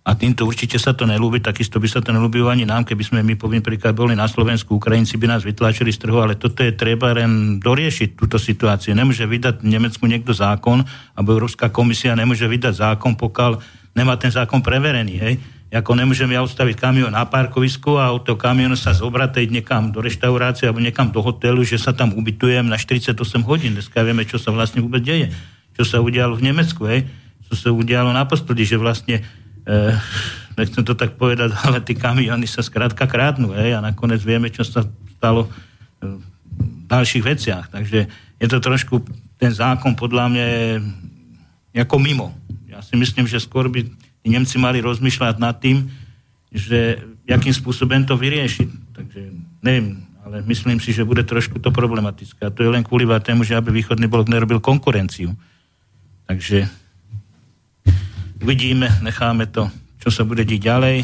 a 0.09 0.17
týmto 0.17 0.49
určite 0.49 0.81
sa 0.81 0.97
to 0.97 1.05
nelúbi, 1.05 1.37
takisto 1.37 1.77
by 1.77 1.85
sa 1.85 2.01
to 2.01 2.09
nelúbilo 2.09 2.49
ani 2.49 2.65
nám, 2.65 2.81
keby 2.81 3.05
sme 3.05 3.19
my, 3.21 3.37
poviem 3.37 3.61
príklad, 3.61 3.93
boli 3.93 4.17
na 4.17 4.25
Slovensku, 4.25 4.81
Ukrajinci 4.81 5.21
by 5.21 5.37
nás 5.37 5.45
vytlačili 5.45 5.93
z 5.93 6.01
trhu, 6.01 6.17
ale 6.17 6.33
toto 6.33 6.65
je 6.65 6.73
treba 6.73 7.13
len 7.13 7.61
doriešiť 7.61 8.17
túto 8.17 8.41
situáciu. 8.41 8.97
Nemôže 8.97 9.29
vydať 9.29 9.61
v 9.61 9.69
Nemecku 9.69 10.09
niekto 10.09 10.33
zákon, 10.33 10.81
alebo 11.13 11.37
Európska 11.37 11.69
komisia 11.69 12.17
nemôže 12.17 12.49
vydať 12.49 12.73
zákon, 12.89 13.13
pokiaľ 13.21 13.61
nemá 13.93 14.17
ten 14.17 14.33
zákon 14.33 14.65
preverený. 14.65 15.15
Hej? 15.21 15.33
Ako 15.69 15.93
nemôžem 15.93 16.33
ja 16.33 16.41
odstaviť 16.41 16.81
kamión 16.81 17.13
na 17.13 17.29
parkovisku 17.29 18.01
a 18.01 18.09
od 18.09 18.25
toho 18.25 18.33
kamionu 18.33 18.73
sa 18.73 18.97
zobrať 18.97 19.45
niekam 19.45 19.93
do 19.93 20.01
reštaurácie 20.01 20.65
alebo 20.65 20.81
niekam 20.81 21.13
do 21.13 21.21
hotelu, 21.21 21.61
že 21.61 21.77
sa 21.77 21.93
tam 21.93 22.17
ubytujem 22.17 22.65
na 22.65 22.81
48 22.81 23.13
hodín. 23.45 23.77
Dneska 23.77 24.01
vieme, 24.01 24.25
čo 24.25 24.41
sa 24.41 24.49
vlastne 24.49 24.81
vôbec 24.81 25.05
deje. 25.05 25.29
Čo 25.77 25.85
sa 25.85 25.97
udialo 26.01 26.33
v 26.33 26.49
Nemecku, 26.49 26.89
hej? 26.89 27.05
čo 27.49 27.53
sa 27.53 27.69
udialo 27.69 28.09
na 28.09 28.25
postodi, 28.25 28.65
že 28.65 28.81
vlastne 28.81 29.21
e, 29.69 29.93
nechcem 30.59 30.83
to 30.83 30.97
tak 30.97 31.15
povedať, 31.15 31.55
ale 31.65 31.79
tí 31.79 31.95
kamiony 31.95 32.49
sa 32.49 32.59
skrátka 32.59 33.07
krádnu 33.07 33.55
hej, 33.55 33.77
a 33.77 33.79
nakoniec 33.79 34.19
vieme, 34.19 34.51
čo 34.51 34.67
sa 34.67 34.83
stalo 35.15 35.47
eh, 35.47 36.19
v 36.59 36.83
ďalších 36.91 37.23
veciach. 37.23 37.65
Takže 37.71 37.99
je 38.39 38.47
to 38.47 38.57
trošku, 38.59 39.05
ten 39.39 39.51
zákon 39.53 39.95
podľa 39.95 40.25
mňa 40.31 40.47
ako 41.79 41.95
mimo. 42.01 42.35
Ja 42.67 42.83
si 42.83 42.99
myslím, 42.99 43.23
že 43.23 43.39
skôr 43.39 43.71
by 43.71 43.88
tí 44.19 44.27
Nemci 44.27 44.59
mali 44.59 44.83
rozmýšľať 44.83 45.35
nad 45.39 45.55
tým, 45.63 45.88
že 46.51 46.99
akým 47.29 47.53
spôsobom 47.53 48.03
to 48.03 48.17
vyriešiť. 48.17 48.69
Takže 48.97 49.19
neviem, 49.61 50.01
ale 50.25 50.41
myslím 50.49 50.81
si, 50.81 50.91
že 50.91 51.05
bude 51.05 51.21
trošku 51.23 51.61
to 51.61 51.69
problematické. 51.69 52.41
A 52.41 52.51
to 52.51 52.65
je 52.65 52.73
len 52.73 52.81
kvôli 52.81 53.05
tému, 53.21 53.45
že 53.45 53.53
aby 53.53 53.69
východný 53.69 54.09
blok 54.09 54.27
nerobil 54.27 54.57
konkurenciu. 54.57 55.38
Takže 56.25 56.67
uvidíme, 58.43 58.88
necháme 59.03 59.48
to, 59.48 59.67
čo 60.00 60.10
sa 60.12 60.24
bude 60.24 60.43
diť 60.48 60.62
ďalej, 60.62 60.98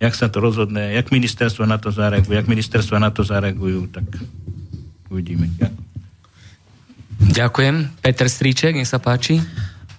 jak 0.00 0.14
sa 0.16 0.32
to 0.32 0.40
rozhodne, 0.40 0.96
jak 0.96 1.12
ministerstvo 1.12 1.68
na 1.68 1.76
to 1.76 1.92
zareagujú, 1.92 2.32
jak 2.32 2.48
ministerstvo 2.48 2.96
na 2.96 3.10
to 3.12 3.20
zareagujú, 3.20 3.90
tak 3.92 4.06
uvidíme. 5.12 5.50
Ďakujem. 7.20 8.00
Peter 8.00 8.26
Stríček, 8.32 8.74
nech 8.80 8.88
sa 8.88 8.96
páči. 8.96 9.44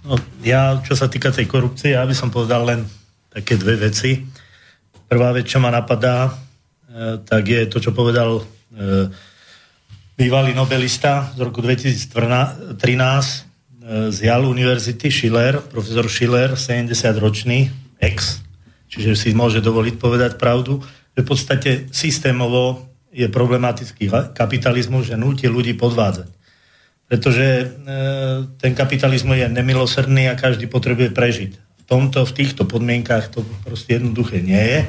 No, 0.01 0.17
ja, 0.41 0.81
čo 0.81 0.97
sa 0.97 1.05
týka 1.05 1.29
tej 1.29 1.45
korupcie, 1.45 1.93
ja 1.93 2.01
by 2.01 2.15
som 2.17 2.33
povedal 2.33 2.65
len 2.65 2.81
také 3.29 3.61
dve 3.61 3.77
veci. 3.77 4.25
Prvá 5.05 5.29
vec, 5.29 5.45
čo 5.45 5.61
ma 5.61 5.69
napadá, 5.69 6.33
e, 6.89 7.21
tak 7.21 7.45
je 7.45 7.69
to, 7.69 7.77
čo 7.77 7.93
povedal 7.93 8.41
e, 8.41 8.43
bývalý 10.17 10.57
nobelista 10.57 11.29
z 11.37 11.45
roku 11.45 11.61
2013 11.61 12.09
e, 12.09 13.50
z 13.81 14.17
Yale 14.29 14.45
Univerzity, 14.45 15.09
Schiller, 15.09 15.57
profesor 15.65 16.05
Schiller, 16.05 16.53
70-ročný, 16.53 17.73
ex, 17.97 18.45
čiže 18.87 19.17
si 19.17 19.33
môže 19.33 19.59
dovoliť 19.59 19.95
povedať 19.97 20.31
pravdu, 20.37 20.79
že 21.17 21.25
v 21.25 21.27
podstate 21.27 21.71
systémovo 21.89 22.87
je 23.11 23.27
problematický 23.27 24.33
kapitalizmus, 24.37 25.09
že 25.09 25.19
núti 25.19 25.49
ľudí 25.49 25.75
podvádzať. 25.75 26.29
Pretože 27.11 27.43
e, 27.43 27.65
ten 28.55 28.71
kapitalizmus 28.71 29.35
je 29.35 29.51
nemilosrdný 29.51 30.31
a 30.31 30.39
každý 30.39 30.71
potrebuje 30.71 31.11
prežiť 31.11 31.71
tomto, 31.91 32.23
v 32.23 32.31
týchto 32.31 32.63
podmienkách 32.63 33.35
to 33.35 33.43
proste 33.67 33.99
jednoduché 33.99 34.39
nie 34.39 34.63
je 34.63 34.79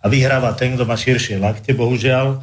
a 0.00 0.04
vyhráva 0.08 0.56
ten, 0.56 0.72
kto 0.72 0.88
má 0.88 0.96
širšie 0.96 1.36
lakte, 1.36 1.76
bohužiaľ, 1.76 2.40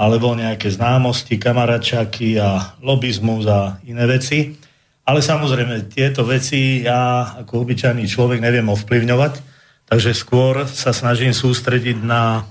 alebo 0.00 0.32
nejaké 0.32 0.72
známosti, 0.72 1.36
kamaračaky 1.36 2.40
a 2.40 2.80
lobizmus 2.80 3.44
a 3.44 3.76
iné 3.84 4.08
veci. 4.08 4.56
Ale 5.08 5.24
samozrejme, 5.24 5.88
tieto 5.88 6.20
veci 6.28 6.84
ja 6.84 7.32
ako 7.40 7.64
obyčajný 7.64 8.04
človek 8.04 8.44
neviem 8.44 8.68
ovplyvňovať, 8.68 9.40
takže 9.88 10.12
skôr 10.12 10.68
sa 10.68 10.92
snažím 10.92 11.32
sústrediť 11.32 12.04
na 12.04 12.44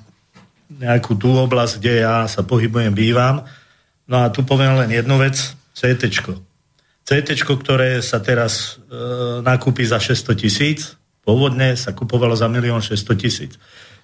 nejakú 0.73 1.13
tú 1.13 1.37
oblasť, 1.37 1.77
kde 1.77 1.93
ja 2.01 2.25
sa 2.25 2.41
pohybujem, 2.41 2.97
bývam. 2.97 3.45
No 4.09 4.25
a 4.25 4.33
tu 4.33 4.41
poviem 4.41 4.73
len 4.73 4.89
jednu 4.89 5.21
vec, 5.21 5.37
CT. 5.77 6.09
CT, 7.05 7.29
ktoré 7.45 8.01
sa 8.01 8.17
teraz 8.25 8.81
e, 8.89 8.97
nakúpi 9.45 9.85
za 9.85 10.01
600 10.01 10.33
tisíc, 10.33 10.97
pôvodne 11.21 11.77
sa 11.77 11.93
kupovalo 11.93 12.33
za 12.33 12.49
1 12.49 12.57
600 12.57 13.21
tisíc. 13.21 13.53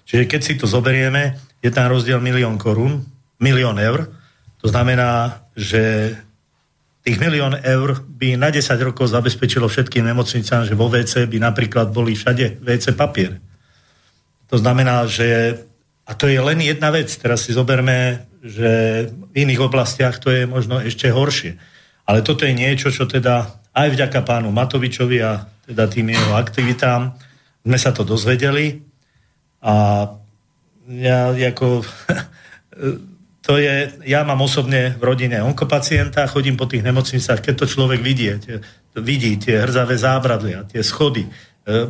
Čiže 0.06 0.30
keď 0.30 0.40
si 0.40 0.54
to 0.54 0.70
zoberieme, 0.70 1.34
je 1.58 1.74
tam 1.74 1.90
rozdiel 1.90 2.22
milión 2.22 2.54
korún, 2.54 3.02
milión 3.42 3.82
eur. 3.82 4.14
To 4.62 4.70
znamená, 4.70 5.42
že 5.58 6.14
tých 7.04 7.20
milión 7.20 7.52
eur 7.60 8.00
by 8.00 8.40
na 8.40 8.48
10 8.48 8.64
rokov 8.80 9.12
zabezpečilo 9.12 9.68
všetkým 9.68 10.08
nemocnicám, 10.08 10.64
že 10.64 10.72
vo 10.72 10.88
WC 10.88 11.28
by 11.28 11.38
napríklad 11.38 11.92
boli 11.92 12.16
všade 12.16 12.64
WC 12.64 12.96
papier. 12.96 13.38
To 14.48 14.56
znamená, 14.56 15.04
že 15.04 15.60
a 16.04 16.12
to 16.16 16.28
je 16.28 16.40
len 16.40 16.60
jedna 16.64 16.88
vec. 16.92 17.12
Teraz 17.16 17.44
si 17.44 17.52
zoberme, 17.52 18.28
že 18.40 19.04
v 19.08 19.44
iných 19.44 19.60
oblastiach 19.60 20.20
to 20.20 20.32
je 20.32 20.48
možno 20.48 20.80
ešte 20.80 21.12
horšie 21.12 21.60
ale 22.04 22.20
toto 22.20 22.44
je 22.44 22.52
niečo, 22.52 22.92
čo 22.92 23.08
teda 23.08 23.48
aj 23.74 23.88
vďaka 23.96 24.20
pánu 24.22 24.52
Matovičovi 24.52 25.18
a 25.24 25.48
teda 25.64 25.88
tým 25.88 26.12
jeho 26.12 26.36
aktivitám 26.36 27.16
sme 27.64 27.78
sa 27.80 27.90
to 27.96 28.04
dozvedeli 28.04 28.84
a 29.64 30.06
ja 30.92 31.32
ako 31.32 31.80
to 33.44 33.60
je, 33.60 33.92
ja 34.08 34.24
mám 34.24 34.40
osobne 34.40 34.96
v 34.96 35.02
rodine 35.04 35.44
onkopacienta, 35.44 36.24
chodím 36.32 36.56
po 36.56 36.64
tých 36.64 36.80
nemocnicách, 36.80 37.44
keď 37.44 37.54
to 37.60 37.66
človek 37.68 38.00
vidie, 38.00 38.40
tie, 38.40 38.56
vidí 38.96 39.36
tie 39.36 39.68
hrzavé 39.68 40.00
zábradlia, 40.00 40.64
tie 40.64 40.80
schody, 40.80 41.28
e, 41.28 41.30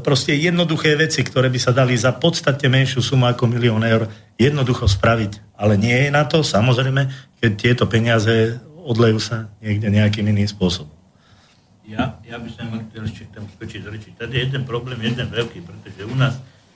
proste 0.02 0.34
jednoduché 0.34 0.98
veci, 0.98 1.22
ktoré 1.22 1.46
by 1.46 1.60
sa 1.62 1.70
dali 1.70 1.94
za 1.94 2.10
podstate 2.10 2.66
menšiu 2.66 2.98
sumu 3.06 3.30
ako 3.30 3.46
milión 3.46 3.86
eur 3.86 4.10
jednoducho 4.34 4.90
spraviť. 4.90 5.54
Ale 5.54 5.78
nie 5.78 5.94
je 5.94 6.10
na 6.10 6.26
to, 6.26 6.42
samozrejme, 6.42 7.06
keď 7.38 7.50
tieto 7.54 7.84
peniaze 7.86 8.58
odlejú 8.82 9.22
sa 9.22 9.46
niekde 9.62 9.94
nejakým 9.94 10.26
iným 10.26 10.50
spôsobom. 10.50 10.90
Ja, 11.86 12.18
ja 12.26 12.42
by 12.42 12.50
som 12.50 12.66
chcel 12.90 13.06
ešte 13.06 13.30
tam 13.30 13.46
skočiť 13.46 13.80
z 13.86 13.88
reči. 13.94 14.10
Tady 14.18 14.32
je 14.34 14.42
jeden 14.50 14.66
problém, 14.66 14.98
jeden 15.06 15.30
veľký, 15.30 15.62
pretože 15.62 16.02
u 16.02 16.16
nás 16.18 16.34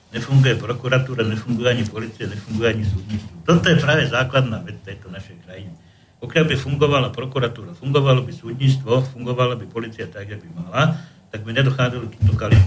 nefunguje 0.09 0.57
prokuratúra, 0.57 1.21
nefunguje 1.25 1.69
ani 1.69 1.85
policia, 1.85 2.25
nefunguje 2.25 2.67
ani 2.69 2.85
súdnictvo. 2.85 3.33
Toto 3.45 3.65
je 3.69 3.77
práve 3.77 4.09
základná 4.09 4.57
vec 4.65 4.81
tejto 4.81 5.09
našej 5.13 5.37
krajiny. 5.45 5.73
Pokiaľ 6.19 6.43
by 6.51 6.55
fungovala 6.59 7.09
prokuratúra, 7.15 7.77
fungovalo 7.77 8.25
by 8.27 8.33
súdnictvo, 8.35 9.05
fungovala 9.15 9.55
by 9.55 9.65
policia 9.71 10.09
tak, 10.09 10.27
jak 10.27 10.41
by 10.43 10.49
mala, 10.51 10.99
tak 11.31 11.45
by 11.45 11.55
nedochádzalo 11.55 12.09
k 12.09 12.15
týmto 12.19 12.35
kalým, 12.35 12.65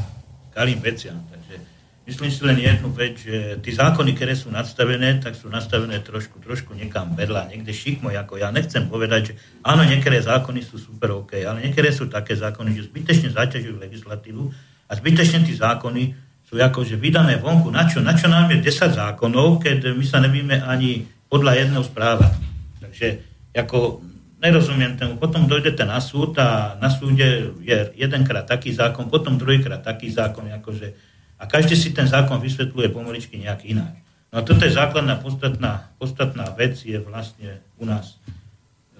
kalým 0.55 0.81
veciam. 0.81 1.19
Takže 1.29 1.73
Myslím 2.03 2.35
si 2.35 2.43
len 2.43 2.59
jednu 2.59 2.91
vec, 2.91 3.15
že 3.15 3.63
tí 3.63 3.71
zákony, 3.71 4.19
ktoré 4.19 4.35
sú 4.35 4.51
nastavené, 4.51 5.23
tak 5.23 5.39
sú 5.39 5.47
nastavené 5.47 6.03
trošku, 6.03 6.43
trošku 6.43 6.75
niekam 6.75 7.15
vedľa, 7.15 7.55
niekde 7.55 7.71
šikmo, 7.71 8.11
ako 8.11 8.43
ja 8.43 8.51
nechcem 8.51 8.91
povedať, 8.91 9.21
že 9.31 9.33
áno, 9.63 9.87
niektoré 9.87 10.19
zákony 10.19 10.67
sú 10.67 10.83
super 10.83 11.15
OK, 11.15 11.39
ale 11.47 11.63
niektoré 11.63 11.95
sú 11.95 12.11
také 12.11 12.35
zákony, 12.35 12.75
že 12.75 12.91
zbytečne 12.91 13.31
zaťažujú 13.31 13.79
legislatívu 13.79 14.51
a 14.91 14.93
zbytečne 14.99 15.47
tí 15.47 15.55
zákony 15.55 16.32
sú 16.53 16.61
akože 16.61 17.01
vydané 17.01 17.41
vonku. 17.41 17.73
Na 17.73 17.88
čo, 17.88 18.05
na 18.05 18.12
čo 18.12 18.29
nám 18.29 18.53
je 18.53 18.61
10 18.61 18.93
zákonov, 18.93 19.65
keď 19.65 19.97
my 19.97 20.05
sa 20.05 20.21
nevíme 20.21 20.61
ani 20.61 21.09
podľa 21.33 21.65
jedného 21.65 21.81
správa. 21.81 22.29
Takže 22.77 23.25
ako 23.57 24.05
nerozumiem 24.37 25.01
tomu. 25.01 25.17
Potom 25.17 25.49
dojdete 25.49 25.88
na 25.88 25.97
súd 25.97 26.37
a 26.37 26.77
na 26.77 26.93
súde 26.93 27.57
je 27.65 27.97
jedenkrát 27.97 28.45
taký 28.45 28.69
zákon, 28.69 29.09
potom 29.09 29.41
druhýkrát 29.41 29.81
taký 29.81 30.12
zákon, 30.12 30.45
akože 30.53 30.93
a 31.41 31.49
každý 31.49 31.75
si 31.75 31.91
ten 31.97 32.05
zákon 32.05 32.38
vysvetľuje 32.38 32.93
pomaličky 32.93 33.41
nejak 33.41 33.67
ináč. 33.67 33.99
No 34.29 34.38
a 34.38 34.47
toto 34.47 34.62
je 34.62 34.77
základná 34.77 35.19
podstatná, 35.19 35.91
podstatná 35.97 36.53
vec 36.53 36.79
je 36.85 37.01
vlastne 37.01 37.65
u 37.81 37.88
nás 37.88 38.21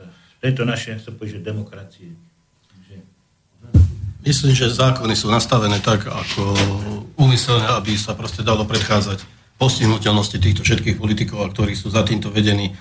eh, 0.01 0.09
v 0.09 0.39
tejto 0.41 0.65
našej, 0.65 1.05
sa 1.05 1.13
povedať, 1.13 1.45
demokracie. 1.45 2.17
Myslím, 4.23 4.55
že 4.55 4.71
zákony 4.71 5.19
sú 5.19 5.27
nastavené 5.27 5.83
tak, 5.83 6.07
ako 6.07 6.55
úmyselné, 7.19 7.67
aby 7.75 7.99
sa 7.99 8.15
proste 8.15 8.47
dalo 8.47 8.63
predchádzať 8.63 9.27
postihnutelnosti 9.59 10.39
týchto 10.39 10.63
všetkých 10.63 10.99
politikov, 10.99 11.51
ktorí 11.51 11.75
sú 11.75 11.91
za 11.91 12.07
týmto 12.07 12.31
vedení. 12.31 12.75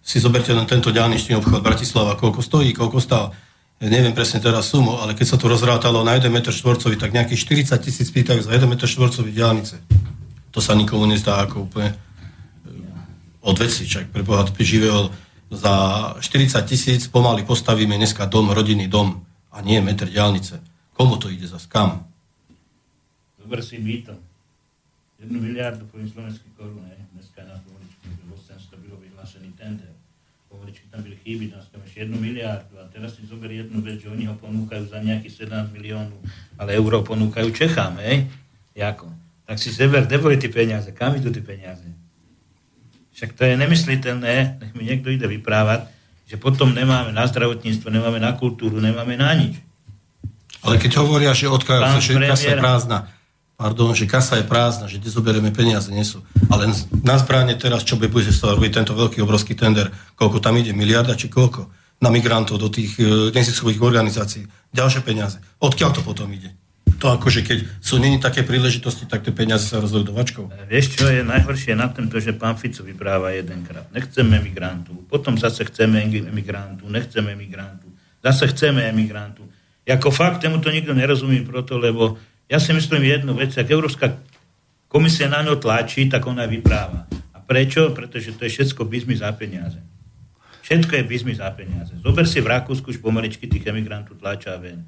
Si 0.00 0.16
zoberte 0.16 0.56
len 0.56 0.64
tento 0.64 0.88
ďalničný 0.88 1.36
obchod 1.36 1.60
Bratislava, 1.60 2.16
koľko 2.16 2.40
stojí, 2.40 2.72
koľko 2.72 2.98
stál 3.00 3.36
neviem 3.80 4.16
presne 4.16 4.40
teraz 4.40 4.72
sumu, 4.72 4.96
ale 5.04 5.12
keď 5.12 5.26
sa 5.28 5.36
to 5.36 5.52
rozrátalo 5.52 6.00
na 6.00 6.16
1 6.16 6.32
m 6.32 6.40
štvorcový, 6.40 6.96
tak 6.96 7.12
nejakých 7.12 7.68
40 7.76 7.84
tisíc 7.84 8.08
pýtajú 8.08 8.40
za 8.40 8.56
1 8.56 8.64
m 8.64 8.72
štvorcový 8.72 9.36
diálnice. 9.36 9.76
To 10.56 10.64
sa 10.64 10.72
nikomu 10.72 11.04
nezdá 11.04 11.44
ako 11.44 11.68
úplne 11.68 11.92
eh, 11.92 12.00
od 13.44 13.56
veci, 13.60 13.84
čak 13.84 14.08
pre 14.08 14.24
Boha 14.24 14.48
živého 14.48 15.12
za 15.52 15.74
40 16.24 16.56
tisíc 16.64 17.04
pomaly 17.06 17.44
postavíme 17.44 18.00
dneska 18.00 18.24
dom, 18.24 18.50
rodinný 18.50 18.88
dom 18.88 19.20
a 19.52 19.60
nie 19.60 19.78
metr 19.84 20.08
diálnice. 20.08 20.75
Komu 20.96 21.20
to 21.20 21.28
ide 21.28 21.44
za 21.46 21.60
skam? 21.60 22.08
Dobre 23.36 23.60
si 23.62 23.76
byto. 23.76 24.16
Jednu 25.20 25.40
miliardu 25.40 25.84
po 25.92 26.00
slovenských 26.00 26.56
korún, 26.56 26.84
dneska 27.12 27.44
na 27.44 27.60
Povoličku, 27.60 28.04
800 28.32 28.80
bylo 28.80 28.96
vyhlášený 29.00 29.52
tender. 29.60 29.92
Povoličky 30.48 30.88
tam 30.88 31.04
byli 31.04 31.16
chyby, 31.20 31.52
tam 31.52 31.80
ešte 31.84 32.00
jednu 32.00 32.16
miliardu 32.20 32.76
teraz 32.96 33.12
si 33.12 33.28
zober 33.28 33.52
jednu 33.52 33.84
vec, 33.84 34.00
že 34.00 34.08
oni 34.08 34.24
ho 34.24 34.32
ponúkajú 34.40 34.88
za 34.88 35.04
nejakých 35.04 35.52
17 35.52 35.76
miliónov, 35.76 36.16
ale 36.56 36.72
euro 36.80 37.04
ponúkajú 37.04 37.52
Čechám, 37.52 38.00
hej? 38.00 38.24
Jako? 38.72 39.12
Tak 39.44 39.60
si 39.60 39.68
zeber, 39.68 40.08
kde 40.08 40.16
boli 40.16 40.40
tie 40.40 40.48
peniaze? 40.48 40.96
Kam 40.96 41.12
idú 41.12 41.28
tie 41.28 41.44
peniaze? 41.44 41.84
Však 43.12 43.36
to 43.36 43.44
je 43.44 43.54
nemysliteľné, 43.56 44.32
nech 44.60 44.72
mi 44.72 44.88
niekto 44.88 45.12
ide 45.12 45.28
vyprávať, 45.28 45.92
že 46.24 46.40
potom 46.40 46.72
nemáme 46.72 47.12
na 47.12 47.28
zdravotníctvo, 47.28 47.92
nemáme 47.92 48.16
na 48.16 48.32
kultúru, 48.32 48.80
nemáme 48.80 49.20
na 49.20 49.36
nič. 49.36 49.60
Ale 50.66 50.76
keď 50.82 50.92
hovoria, 51.00 51.30
že 51.32 51.46
odkiaľ 51.46 51.96
sa, 51.96 51.98
že 52.02 52.18
kasa 52.18 52.52
je 52.52 52.58
prázdna, 52.58 52.98
pardon, 53.54 53.94
že 53.94 54.04
kasa 54.10 54.42
je 54.42 54.44
prázdna, 54.44 54.90
že 54.90 54.98
kde 54.98 55.08
zoberieme 55.14 55.54
peniaze, 55.54 55.88
nie 55.94 56.04
sú. 56.04 56.20
Ale 56.50 56.68
na 57.06 57.16
zbranie 57.16 57.54
teraz, 57.54 57.86
čo 57.86 57.94
by 57.94 58.10
bude 58.10 58.28
sa 58.34 58.52
robiť 58.52 58.82
tento 58.82 58.92
veľký 58.98 59.22
obrovský 59.22 59.54
tender, 59.54 59.94
koľko 60.18 60.42
tam 60.42 60.58
ide, 60.58 60.74
miliarda 60.74 61.14
či 61.14 61.30
koľko? 61.30 61.86
na 62.00 62.12
migrantov 62.12 62.60
do 62.60 62.68
tých 62.68 63.00
e, 63.00 63.32
neziskových 63.32 63.80
organizácií. 63.80 64.44
Ďalšie 64.72 65.00
peniaze. 65.00 65.40
Odkiaľ 65.60 65.90
to 65.96 66.02
potom 66.04 66.28
ide? 66.28 66.52
To 66.96 67.12
akože 67.12 67.44
keď 67.44 67.58
sú 67.80 68.00
není 68.00 68.16
také 68.16 68.40
príležitosti, 68.40 69.04
tak 69.04 69.20
tie 69.20 69.32
peniaze 69.32 69.68
sa 69.68 69.80
rozhodujú 69.80 70.12
do 70.12 70.16
vačkov. 70.16 70.44
E, 70.52 70.68
vieš, 70.68 70.96
čo 70.96 71.08
je 71.08 71.24
najhoršie 71.24 71.72
na 71.72 71.88
tom, 71.88 72.12
to, 72.12 72.20
že 72.20 72.36
pán 72.36 72.60
Fico 72.60 72.84
vypráva 72.84 73.32
jedenkrát. 73.32 73.88
Nechceme 73.92 74.40
emigrantu, 74.40 74.92
potom 75.08 75.40
zase 75.40 75.64
chceme 75.64 76.04
emigrantu, 76.04 76.84
nechceme 76.88 77.32
emigrantu, 77.32 77.88
zase 78.20 78.52
chceme 78.52 78.84
emigrantu. 78.92 79.48
Jako 79.86 80.10
fakt, 80.10 80.42
tomu 80.42 80.58
to 80.58 80.70
nikto 80.70 80.94
nerozumí 80.94 81.46
proto, 81.46 81.78
lebo 81.78 82.18
ja 82.50 82.58
si 82.58 82.74
myslím 82.74 83.02
jednu 83.06 83.34
vec, 83.34 83.54
ak 83.54 83.70
Európska 83.70 84.18
komisia 84.90 85.30
na 85.30 85.46
ňo 85.46 85.62
tlačí, 85.62 86.10
tak 86.10 86.26
ona 86.26 86.46
vypráva 86.46 87.06
prečo? 87.46 87.94
Pretože 87.94 88.34
to 88.34 88.44
je 88.44 88.50
všetko 88.50 88.84
biznis 88.84 89.22
za 89.22 89.30
peniaze. 89.32 89.78
Všetko 90.66 90.98
je 90.98 91.04
biznis 91.06 91.38
za 91.38 91.48
peniaze. 91.54 91.94
Zober 92.02 92.26
si 92.26 92.42
v 92.42 92.50
Rakúsku, 92.50 92.90
už 92.90 92.98
pomaličky 92.98 93.46
tých 93.46 93.70
emigrantov 93.70 94.18
tlačá 94.18 94.58
ven. 94.58 94.82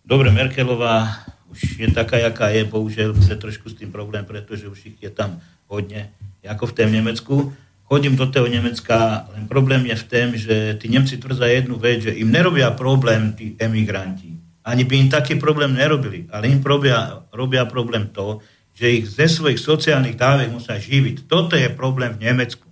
Dobre, 0.00 0.32
Merkelová 0.32 1.28
už 1.52 1.76
je 1.76 1.88
taká, 1.92 2.16
jaká 2.16 2.48
je, 2.48 2.64
bohužiaľ 2.64 3.12
je 3.12 3.36
trošku 3.36 3.68
s 3.68 3.76
tým 3.76 3.92
problém, 3.92 4.24
pretože 4.24 4.68
už 4.68 4.80
ich 4.88 4.96
je 5.00 5.12
tam 5.12 5.40
hodne, 5.68 6.08
ako 6.40 6.72
v 6.72 6.76
tém 6.76 6.90
Nemecku. 6.92 7.52
Chodím 7.88 8.20
do 8.20 8.28
toho 8.28 8.44
Nemecka, 8.44 9.24
len 9.32 9.48
problém 9.48 9.88
je 9.88 9.96
v 9.96 10.04
tom, 10.04 10.28
že 10.36 10.76
tí 10.76 10.92
Nemci 10.92 11.16
tvrdza 11.16 11.48
jednu 11.48 11.80
vec, 11.80 12.04
že 12.04 12.12
im 12.12 12.28
nerobia 12.28 12.68
problém 12.76 13.32
tí 13.32 13.56
emigranti. 13.56 14.36
Ani 14.60 14.84
by 14.84 14.94
im 15.00 15.08
taký 15.08 15.40
problém 15.40 15.72
nerobili, 15.72 16.28
ale 16.28 16.52
im 16.52 16.60
robia, 16.60 17.24
robia 17.32 17.64
problém 17.64 18.12
to, 18.12 18.44
že 18.76 18.92
ich 18.92 19.08
ze 19.08 19.24
svojich 19.24 19.56
sociálnych 19.56 20.20
dávek 20.20 20.52
musia 20.52 20.76
živiť. 20.76 21.24
Toto 21.24 21.56
je 21.56 21.72
problém 21.72 22.12
v 22.12 22.28
Nemecku. 22.28 22.68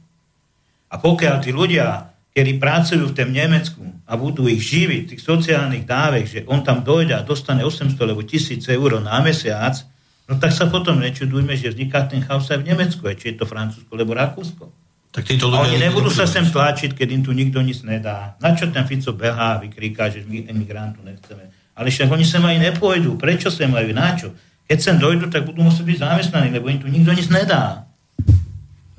A 0.93 1.01
pokiaľ 1.01 1.37
tí 1.41 1.51
ľudia, 1.51 2.13
ktorí 2.37 2.61
pracujú 2.61 3.09
v 3.09 3.17
tom 3.17 3.33
Nemecku 3.33 3.83
a 4.05 4.21
budú 4.21 4.45
ich 4.45 4.61
živiť, 4.69 5.17
tých 5.17 5.25
sociálnych 5.25 5.89
dávek, 5.89 6.25
že 6.29 6.41
on 6.45 6.61
tam 6.61 6.85
dojde 6.85 7.17
a 7.17 7.25
dostane 7.25 7.65
800 7.65 7.97
alebo 8.05 8.21
1000 8.21 8.61
eur 8.69 9.01
na 9.01 9.17
mesiac, 9.25 9.81
no 10.29 10.37
tak 10.37 10.53
sa 10.53 10.69
potom 10.69 11.01
nečudujme, 11.01 11.57
že 11.57 11.73
vzniká 11.73 12.05
ten 12.05 12.21
chaos 12.21 12.53
aj 12.53 12.61
v 12.61 12.69
Nemecku, 12.77 13.09
či 13.17 13.33
je 13.33 13.41
to 13.41 13.49
Francúzsko 13.49 13.97
alebo 13.97 14.13
Rakúsko. 14.13 14.86
Tak 15.17 15.25
títo 15.25 15.49
ľudia... 15.49 15.65
Oni 15.65 15.81
nebudú 15.81 16.13
sa 16.13 16.29
sem 16.29 16.45
tlačiť, 16.45 16.93
keď 16.93 17.09
im 17.17 17.23
tu 17.25 17.33
nikto 17.33 17.65
nic 17.65 17.81
nedá. 17.89 18.37
Na 18.37 18.53
čo 18.53 18.69
ten 18.69 18.85
Fico 18.85 19.17
behá 19.17 19.57
a 19.57 19.61
vykríka, 19.65 20.13
že 20.13 20.21
my 20.29 20.45
emigrantu 20.53 21.01
nechceme. 21.01 21.49
Ale 21.73 21.89
však 21.89 22.13
oni 22.13 22.21
sem 22.21 22.45
aj 22.45 22.57
nepôjdu. 22.61 23.17
Prečo 23.17 23.49
sem 23.49 23.73
majú? 23.73 23.89
Na 23.97 24.13
čo? 24.13 24.37
Keď 24.69 24.79
sem 24.79 24.97
dojdu, 25.01 25.33
tak 25.33 25.49
budú 25.49 25.65
musieť 25.65 25.89
byť 25.89 25.99
zamestnaní, 26.05 26.53
lebo 26.53 26.69
im 26.69 26.77
tu 26.77 26.93
nikto 26.93 27.17
nič 27.17 27.33
nedá. 27.33 27.89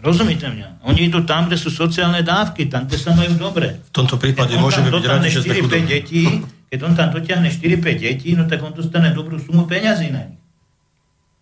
Rozumíte 0.01 0.49
mňa? 0.49 0.81
Oni 0.89 1.05
idú 1.05 1.21
tam, 1.21 1.45
kde 1.45 1.57
sú 1.61 1.69
sociálne 1.69 2.25
dávky, 2.25 2.65
tam, 2.65 2.89
kde 2.89 2.97
sa 2.97 3.13
majú 3.13 3.37
dobre. 3.37 3.77
V 3.85 3.93
tomto 3.93 4.17
prípade 4.17 4.57
môžeme 4.57 4.89
byť 4.89 5.05
radi, 5.05 5.29
že 5.29 5.45
sme 5.45 5.61
detí, 5.85 6.41
Keď 6.67 6.79
on 6.83 6.93
tam 6.99 7.15
dotiahne 7.15 7.47
4-5 7.47 7.79
detí, 8.03 8.35
no 8.35 8.43
tak 8.43 8.59
on 8.59 8.75
dostane 8.75 9.15
dobrú 9.15 9.39
sumu 9.39 9.63
peňazí 9.63 10.11
na 10.11 10.27
nich. 10.27 10.41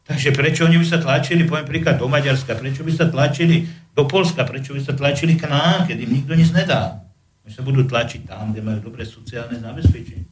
Takže 0.05 0.29
prečo 0.37 0.69
oni 0.69 0.77
by 0.77 0.85
sa 0.85 1.01
tlačili, 1.01 1.49
poviem 1.49 1.65
príklad, 1.65 1.97
do 1.97 2.05
Maďarska, 2.05 2.53
prečo 2.53 2.85
by 2.85 2.93
sa 2.93 3.09
tlačili 3.09 3.65
do 3.97 4.05
Polska, 4.05 4.45
prečo 4.45 4.77
by 4.77 4.81
sa 4.85 4.93
tlačili 4.93 5.33
k 5.33 5.49
nám, 5.49 5.89
keď 5.89 5.97
im 5.97 6.11
nikto 6.21 6.37
nic 6.37 6.49
nedá. 6.53 7.01
Oni 7.41 7.51
sa 7.53 7.65
budú 7.65 7.85
tlačiť 7.85 8.29
tam, 8.29 8.53
kde 8.53 8.61
majú 8.61 8.89
dobré 8.89 9.01
sociálne 9.01 9.57
zabezpečenie. 9.57 10.25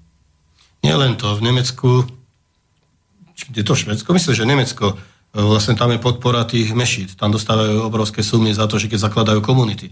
Nie 0.85 0.93
len 0.93 1.17
to, 1.17 1.33
v 1.33 1.41
Nemecku 1.49 2.05
kde 3.49 3.61
to 3.63 3.73
Švedsko? 3.75 4.13
Myslím, 4.13 4.35
že 4.35 4.45
Nemecko. 4.45 4.85
E, 4.93 5.41
vlastne 5.41 5.75
tam 5.75 5.91
je 5.91 5.99
podpora 5.99 6.45
tých 6.45 6.71
mešít. 6.71 7.17
Tam 7.17 7.33
dostávajú 7.33 7.83
obrovské 7.83 8.21
sumy 8.23 8.53
za 8.53 8.69
to, 8.69 8.77
že 8.77 8.87
keď 8.87 9.09
zakladajú 9.09 9.41
komunity. 9.41 9.91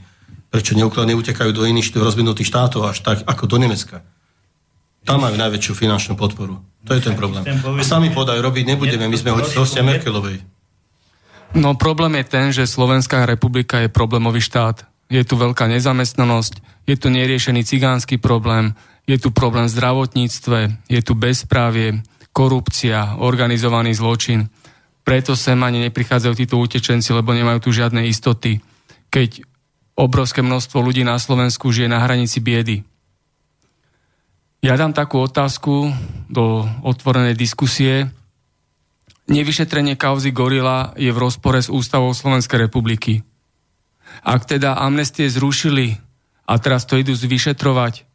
Prečo 0.52 0.78
neukladne 0.78 1.16
utekajú 1.16 1.52
do 1.56 1.66
iných 1.66 1.96
rozvinutých 1.96 2.48
štátov 2.48 2.92
až 2.92 3.02
tak 3.02 3.18
ako 3.26 3.44
do 3.48 3.58
Nemecka? 3.58 4.04
Tam 5.02 5.18
majú 5.22 5.34
najväčšiu 5.34 5.74
finančnú 5.74 6.14
podporu. 6.14 6.62
To 6.86 6.94
je 6.94 7.02
ten 7.02 7.18
problém. 7.18 7.42
A 7.46 7.84
sami 7.86 8.14
podajú, 8.14 8.42
robiť 8.42 8.66
nebudeme, 8.74 9.10
my 9.10 9.18
sme 9.18 9.34
hostia 9.34 9.82
Merkelovej. 9.86 10.42
No 11.58 11.76
problém 11.76 12.22
je 12.22 12.26
ten, 12.26 12.46
že 12.56 12.70
Slovenská 12.70 13.28
republika 13.28 13.82
je 13.84 13.92
problémový 13.92 14.40
štát. 14.40 14.88
Je 15.12 15.22
tu 15.28 15.36
veľká 15.36 15.68
nezamestnanosť, 15.68 16.88
je 16.88 16.96
tu 16.96 17.12
neriešený 17.12 17.68
cigánsky 17.68 18.16
problém, 18.16 18.72
je 19.04 19.20
tu 19.20 19.36
problém 19.36 19.68
v 19.68 19.76
zdravotníctve, 19.76 20.60
je 20.88 21.02
tu 21.04 21.14
bezprávie, 21.20 22.00
korupcia, 22.32 23.20
organizovaný 23.20 23.92
zločin. 23.92 24.48
Preto 25.04 25.36
sem 25.36 25.60
ani 25.60 25.84
neprichádzajú 25.92 26.34
títo 26.40 26.56
utečenci, 26.62 27.12
lebo 27.12 27.36
nemajú 27.36 27.68
tu 27.68 27.70
žiadne 27.76 28.08
istoty. 28.08 28.64
Keď 29.12 29.44
obrovské 30.00 30.40
množstvo 30.40 30.80
ľudí 30.80 31.04
na 31.04 31.20
Slovensku 31.20 31.68
žije 31.70 31.92
na 31.92 32.00
hranici 32.00 32.40
biedy. 32.40 32.88
Ja 34.62 34.78
dám 34.78 34.94
takú 34.94 35.26
otázku 35.26 35.90
do 36.30 36.70
otvorenej 36.86 37.34
diskusie. 37.34 38.14
Nevyšetrenie 39.26 39.98
kauzy 39.98 40.30
Gorila 40.30 40.94
je 40.94 41.10
v 41.10 41.18
rozpore 41.18 41.58
s 41.58 41.70
ústavou 41.70 42.14
Slovenskej 42.14 42.70
republiky. 42.70 43.26
Ak 44.22 44.46
teda 44.46 44.78
amnestie 44.78 45.26
zrušili 45.30 45.98
a 46.46 46.54
teraz 46.62 46.86
to 46.86 47.00
idú 47.00 47.18
vyšetrovať, 47.18 48.06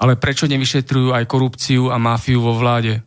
ale 0.00 0.16
prečo 0.16 0.48
nevyšetrujú 0.48 1.12
aj 1.12 1.28
korupciu 1.28 1.92
a 1.92 2.00
mafiu 2.00 2.40
vo 2.40 2.56
vláde? 2.56 3.04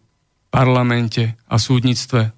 parlamente 0.57 1.35
a 1.47 1.61
súdnictve. 1.61 2.31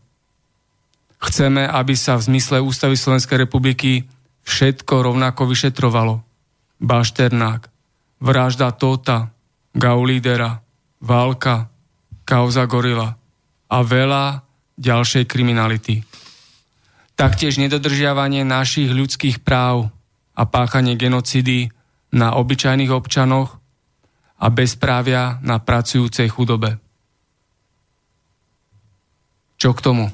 Chceme, 1.20 1.68
aby 1.68 1.94
sa 1.96 2.20
v 2.20 2.26
zmysle 2.32 2.64
Ústavy 2.64 2.96
Slovenskej 2.96 3.48
republiky 3.48 4.08
všetko 4.48 5.08
rovnako 5.08 5.48
vyšetrovalo. 5.48 6.24
Bašternák, 6.80 7.72
vražda 8.24 8.72
Tota, 8.72 9.32
Gaulídera, 9.74 10.62
Válka, 11.00 11.70
kauza 12.26 12.66
Gorila 12.66 13.16
a 13.70 13.78
veľa 13.86 14.44
ďalšej 14.78 15.26
kriminality. 15.30 16.04
Taktiež 17.20 17.60
nedodržiavanie 17.60 18.48
našich 18.48 18.90
ľudských 18.90 19.44
práv 19.44 19.92
a 20.34 20.44
páchanie 20.48 20.96
genocidy 20.96 21.68
na 22.16 22.34
obyčajných 22.40 22.94
občanoch 22.96 23.60
a 24.40 24.48
bezprávia 24.48 25.38
na 25.44 25.60
pracujúcej 25.60 26.32
chudobe. 26.32 26.80
Čo 29.60 29.76
k 29.76 29.84
tomu? 29.84 30.06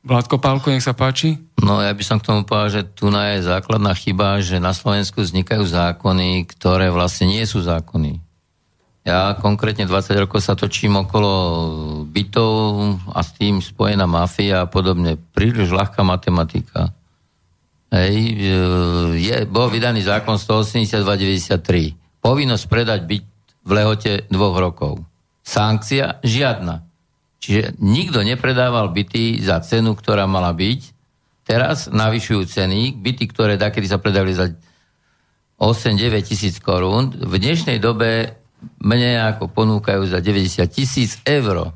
Vládko 0.00 0.40
Pálko, 0.40 0.72
nech 0.72 0.80
sa 0.80 0.96
páči. 0.96 1.36
No 1.60 1.84
ja 1.84 1.92
by 1.92 2.00
som 2.00 2.16
k 2.16 2.32
tomu 2.32 2.48
povedal, 2.48 2.80
že 2.80 2.82
tu 2.96 3.12
je 3.12 3.44
základná 3.44 3.92
chyba, 3.92 4.40
že 4.40 4.56
na 4.56 4.72
Slovensku 4.72 5.20
vznikajú 5.20 5.60
zákony, 5.60 6.48
ktoré 6.48 6.88
vlastne 6.88 7.28
nie 7.28 7.44
sú 7.44 7.60
zákony. 7.60 8.16
Ja 9.04 9.36
konkrétne 9.36 9.84
20 9.84 10.24
rokov 10.24 10.44
sa 10.44 10.56
točím 10.56 10.96
okolo 10.96 11.32
bytov 12.08 12.96
a 13.12 13.20
s 13.20 13.32
tým 13.36 13.60
spojená 13.60 14.04
mafia 14.04 14.64
a 14.64 14.70
podobne. 14.70 15.16
Príliš 15.16 15.72
ľahká 15.72 16.04
matematika. 16.04 16.92
Hej, 17.92 18.14
e, 18.16 18.56
je, 19.20 19.36
bol 19.48 19.72
vydaný 19.72 20.04
zákon 20.04 20.36
182.93. 20.36 21.96
Povinnosť 22.20 22.64
predať 22.68 23.00
byt 23.08 23.26
v 23.64 23.70
lehote 23.72 24.12
dvoch 24.28 24.56
rokov. 24.56 25.04
Sankcia 25.44 26.20
žiadna. 26.24 26.89
Čiže 27.40 27.80
nikto 27.80 28.20
nepredával 28.20 28.92
byty 28.92 29.40
za 29.40 29.64
cenu, 29.64 29.96
ktorá 29.96 30.28
mala 30.28 30.52
byť. 30.52 30.80
Teraz 31.48 31.88
navyšujú 31.88 32.44
ceny. 32.44 33.00
Byty, 33.00 33.24
ktoré 33.32 33.56
dakedy 33.56 33.88
sa 33.88 33.96
predali 33.96 34.36
za 34.36 34.52
8-9 35.56 36.20
tisíc 36.24 36.60
korún, 36.60 37.16
v 37.16 37.34
dnešnej 37.40 37.80
dobe 37.80 38.36
mne 38.80 39.24
ako 39.34 39.48
ponúkajú 39.48 40.04
za 40.04 40.20
90 40.20 40.68
tisíc 40.68 41.16
eur. 41.24 41.72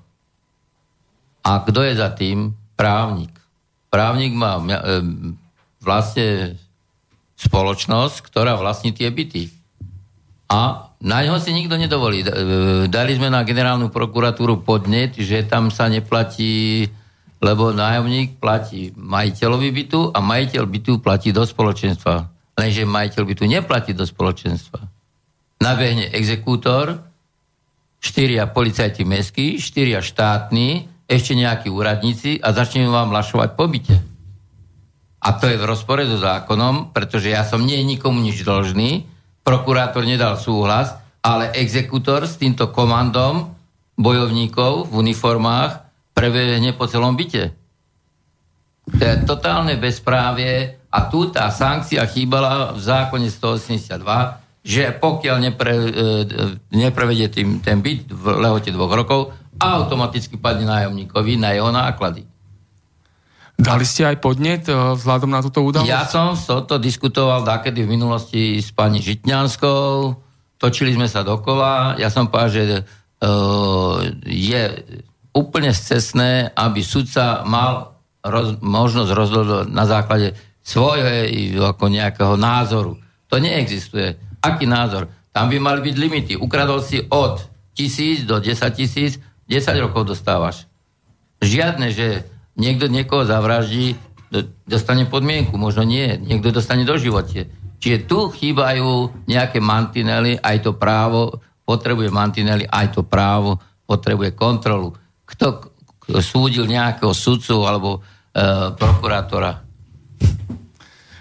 A 1.44 1.50
kto 1.64 1.80
je 1.84 1.96
za 1.96 2.12
tým? 2.12 2.52
Právnik. 2.76 3.32
Právnik 3.88 4.32
má 4.36 4.60
e, 4.60 4.64
vlastne 5.80 6.56
spoločnosť, 7.36 8.24
ktorá 8.24 8.56
vlastní 8.56 8.96
tie 8.96 9.12
byty. 9.12 9.52
A 10.48 10.92
na 11.04 11.20
ňo 11.20 11.36
si 11.36 11.52
nikto 11.52 11.76
nedovolí. 11.76 12.24
E, 12.24 12.28
dali 12.88 13.12
sme 13.12 13.28
na 13.28 13.44
generálnu 13.44 13.92
prokuratúru 13.92 14.64
podnet, 14.64 15.12
že 15.20 15.44
tam 15.44 15.68
sa 15.68 15.92
neplatí, 15.92 16.88
lebo 17.44 17.76
nájomník 17.76 18.40
platí 18.40 18.88
majiteľovi 18.96 19.68
bytu 19.68 20.00
a 20.16 20.18
majiteľ 20.24 20.64
bytu 20.64 20.92
platí 21.04 21.28
do 21.28 21.44
spoločenstva. 21.44 22.32
Lenže 22.56 22.88
majiteľ 22.88 23.22
bytu 23.28 23.44
neplatí 23.44 23.92
do 23.92 24.08
spoločenstva. 24.08 24.80
Nabehne 25.60 26.08
exekútor, 26.08 27.04
štyria 28.00 28.48
policajti 28.48 29.04
mestskí, 29.04 29.60
štyria 29.60 30.00
štátni, 30.00 30.88
ešte 31.04 31.36
nejakí 31.36 31.68
úradníci 31.68 32.40
a 32.40 32.56
začneme 32.56 32.88
vám 32.88 33.12
lašovať 33.12 33.50
po 33.52 33.68
byte. 33.68 33.96
A 35.24 35.28
to 35.36 35.52
je 35.52 35.60
v 35.60 35.68
rozpore 35.68 36.04
so 36.08 36.16
zákonom, 36.16 36.96
pretože 36.96 37.28
ja 37.28 37.44
som 37.44 37.60
nie 37.60 37.80
nikomu 37.84 38.24
nič 38.24 38.40
dlžný, 38.40 39.13
prokurátor 39.44 40.02
nedal 40.08 40.40
súhlas, 40.40 40.96
ale 41.20 41.52
exekutor 41.54 42.24
s 42.24 42.40
týmto 42.40 42.72
komandom 42.72 43.52
bojovníkov 43.94 44.90
v 44.90 44.92
uniformách 45.04 45.84
prebehne 46.16 46.72
po 46.74 46.88
celom 46.88 47.14
byte. 47.14 47.52
To 48.84 49.00
je 49.00 49.16
totálne 49.24 49.76
bezprávie 49.80 50.76
a 50.92 50.98
tu 51.08 51.32
tá 51.32 51.48
sankcia 51.48 52.04
chýbala 52.04 52.76
v 52.76 52.80
zákone 52.80 53.28
182, 53.32 54.00
že 54.64 54.92
pokiaľ 54.96 55.36
nepre, 55.40 55.72
e, 55.72 55.90
neprevedie 56.72 57.32
tým, 57.32 57.64
ten 57.64 57.80
byt 57.80 58.12
v 58.12 58.24
lehote 58.44 58.68
dvoch 58.72 58.92
rokov, 58.92 59.32
automaticky 59.56 60.36
padne 60.36 60.68
nájomníkovi 60.68 61.40
na 61.40 61.56
jeho 61.56 61.72
náklady. 61.72 62.28
Dali 63.54 63.86
ste 63.86 64.02
aj 64.02 64.18
podnet 64.18 64.66
eh, 64.66 64.74
vzhľadom 64.74 65.30
na 65.30 65.40
túto 65.40 65.62
udalosť? 65.62 65.90
Ja 65.90 66.04
som 66.06 66.34
to 66.38 66.76
diskutoval 66.82 67.46
dakedy 67.46 67.86
v 67.86 67.92
minulosti 67.94 68.58
s 68.58 68.74
pani 68.74 68.98
Žitňanskou, 68.98 70.14
točili 70.58 70.94
sme 70.94 71.06
sa 71.06 71.22
dokola, 71.22 71.94
ja 72.00 72.08
som 72.08 72.26
povedal, 72.26 72.50
že 72.50 72.64
uh, 72.80 74.00
je 74.24 74.62
úplne 75.36 75.74
scesné, 75.74 76.48
aby 76.56 76.80
sudca 76.80 77.44
mal 77.44 78.00
roz, 78.24 78.56
možnosť 78.64 79.10
rozhodovať 79.12 79.66
na 79.68 79.84
základe 79.84 80.28
svojho 80.64 81.60
ako 81.60 81.84
nejakého 81.92 82.34
názoru. 82.40 82.96
To 83.28 83.36
neexistuje. 83.36 84.16
Aký 84.40 84.64
názor? 84.64 85.10
Tam 85.34 85.50
by 85.52 85.58
mali 85.60 85.84
byť 85.84 85.94
limity. 85.98 86.32
Ukradol 86.38 86.80
si 86.80 87.02
od 87.10 87.42
tisíc 87.76 88.24
do 88.24 88.38
10 88.38 88.56
tisíc, 88.72 89.18
10 89.50 89.84
rokov 89.84 90.08
dostávaš. 90.08 90.64
Žiadne, 91.42 91.92
že 91.92 92.24
niekto 92.58 92.86
niekoho 92.86 93.26
zavraždí, 93.26 93.98
dostane 94.66 95.06
podmienku, 95.06 95.54
možno 95.54 95.86
nie, 95.86 96.18
niekto 96.18 96.50
dostane 96.50 96.82
do 96.82 96.98
živote. 96.98 97.46
Čiže 97.78 98.08
tu 98.08 98.32
chýbajú 98.32 99.12
nejaké 99.28 99.60
mantinely, 99.60 100.40
aj 100.40 100.64
to 100.64 100.72
právo 100.74 101.38
potrebuje 101.68 102.08
mantinely, 102.10 102.64
aj 102.66 102.96
to 102.96 103.04
právo 103.04 103.60
potrebuje 103.84 104.32
kontrolu. 104.32 104.96
Kto 105.28 105.70
súdil 106.20 106.64
nejakého 106.68 107.12
sudcu 107.12 107.64
alebo 107.64 108.00
e, 108.00 108.72
prokurátora? 108.76 109.64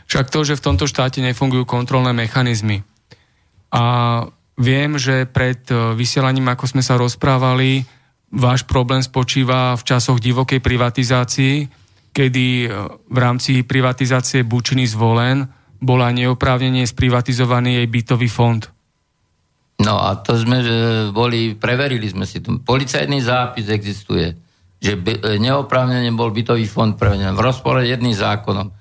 Však 0.07 0.29
to, 0.29 0.39
že 0.45 0.59
v 0.59 0.65
tomto 0.71 0.85
štáte 0.85 1.19
nefungujú 1.23 1.65
kontrolné 1.65 2.13
mechanizmy. 2.13 2.85
A 3.73 3.83
viem, 4.59 4.95
že 4.99 5.25
pred 5.25 5.63
e, 5.71 5.97
vysielaním, 5.97 6.51
ako 6.53 6.69
sme 6.69 6.83
sa 6.85 6.99
rozprávali, 6.99 7.83
váš 8.33 8.65
problém 8.65 9.05
spočíva 9.05 9.77
v 9.77 9.85
časoch 9.85 10.17
divokej 10.17 10.57
privatizácii, 10.57 11.55
kedy 12.09 12.45
e, 12.65 12.67
v 13.09 13.17
rámci 13.17 13.61
privatizácie 13.61 14.41
Bučiny 14.41 14.89
zvolen 14.89 15.45
bola 15.77 16.09
neoprávnenie 16.09 16.87
sprivatizovaný 16.89 17.81
jej 17.81 17.87
bytový 17.87 18.29
fond. 18.31 18.61
No 19.83 19.99
a 19.99 20.15
to 20.21 20.37
sme 20.37 20.61
boli, 21.11 21.57
preverili 21.57 22.05
sme 22.07 22.23
si 22.23 22.39
to. 22.39 22.61
Policajný 22.61 23.19
zápis 23.21 23.69
existuje, 23.69 24.33
že 24.81 24.97
e, 24.97 25.37
neoprávnene 25.37 26.09
bol 26.17 26.33
bytový 26.33 26.65
fond 26.65 26.97
prevedený 26.97 27.37
v 27.37 27.45
rozpore 27.45 27.85
jedným 27.85 28.17
zákonom. 28.17 28.73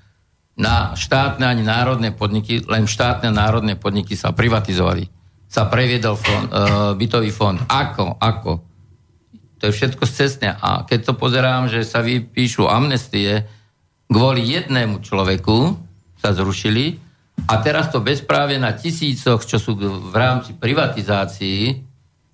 Na 0.53 0.93
štátne 0.93 1.49
ani 1.49 1.65
národné 1.65 2.13
podniky, 2.13 2.65
len 2.69 2.85
štátne 2.85 3.33
národné 3.33 3.73
podniky 3.73 4.13
sa 4.13 4.33
privatizovali. 4.33 5.09
Sa 5.49 5.65
previedol 5.69 6.17
fond, 6.17 6.45
e, 6.45 6.51
bytový 6.97 7.29
fond. 7.29 7.57
Ako? 7.69 8.17
Ako? 8.17 8.72
To 9.63 9.71
je 9.71 9.79
všetko 9.79 10.03
cestne. 10.03 10.59
A 10.59 10.83
keď 10.83 11.07
to 11.07 11.13
pozerám, 11.15 11.71
že 11.71 11.87
sa 11.87 12.03
vypíšu 12.03 12.67
amnestie 12.67 13.47
kvôli 14.11 14.43
jednému 14.43 14.99
človeku, 14.99 15.79
sa 16.19 16.35
zrušili 16.35 16.99
a 17.47 17.63
teraz 17.63 17.87
to 17.87 18.03
bezprávie 18.03 18.59
na 18.59 18.75
tisícoch, 18.75 19.47
čo 19.47 19.55
sú 19.63 19.79
v 19.79 20.11
rámci 20.11 20.51
privatizácií, 20.51 21.79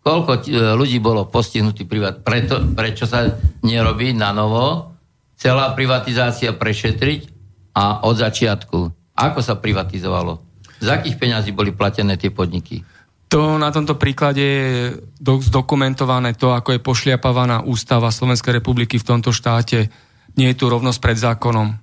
koľko 0.02 0.50
ľudí 0.74 0.98
bolo 0.98 1.30
postihnutí 1.30 1.86
privat, 1.86 2.26
preto, 2.26 2.66
prečo 2.74 3.06
sa 3.06 3.30
nerobí 3.62 4.10
na 4.18 4.34
novo 4.34 4.98
celá 5.38 5.78
privatizácia 5.78 6.58
prešetriť 6.58 7.30
a 7.78 8.10
od 8.10 8.18
začiatku. 8.18 8.80
Ako 9.14 9.40
sa 9.46 9.54
privatizovalo? 9.54 10.42
Z 10.82 10.88
akých 10.90 11.22
peňazí 11.22 11.54
boli 11.54 11.78
platené 11.78 12.18
tie 12.18 12.34
podniky? 12.34 12.82
To 13.30 13.62
na 13.62 13.70
tomto 13.70 13.94
príklade 13.94 14.42
je 14.42 14.98
zdokumentované 15.22 16.34
to, 16.34 16.50
ako 16.50 16.74
je 16.74 16.82
pošliapavaná 16.82 17.62
ústava 17.62 18.10
Slovenskej 18.10 18.58
republiky 18.58 18.98
v 18.98 19.06
tomto 19.06 19.30
štáte. 19.30 19.94
Nie 20.34 20.54
je 20.54 20.58
tu 20.58 20.66
rovnosť 20.66 21.00
pred 21.02 21.18
zákonom. 21.18 21.78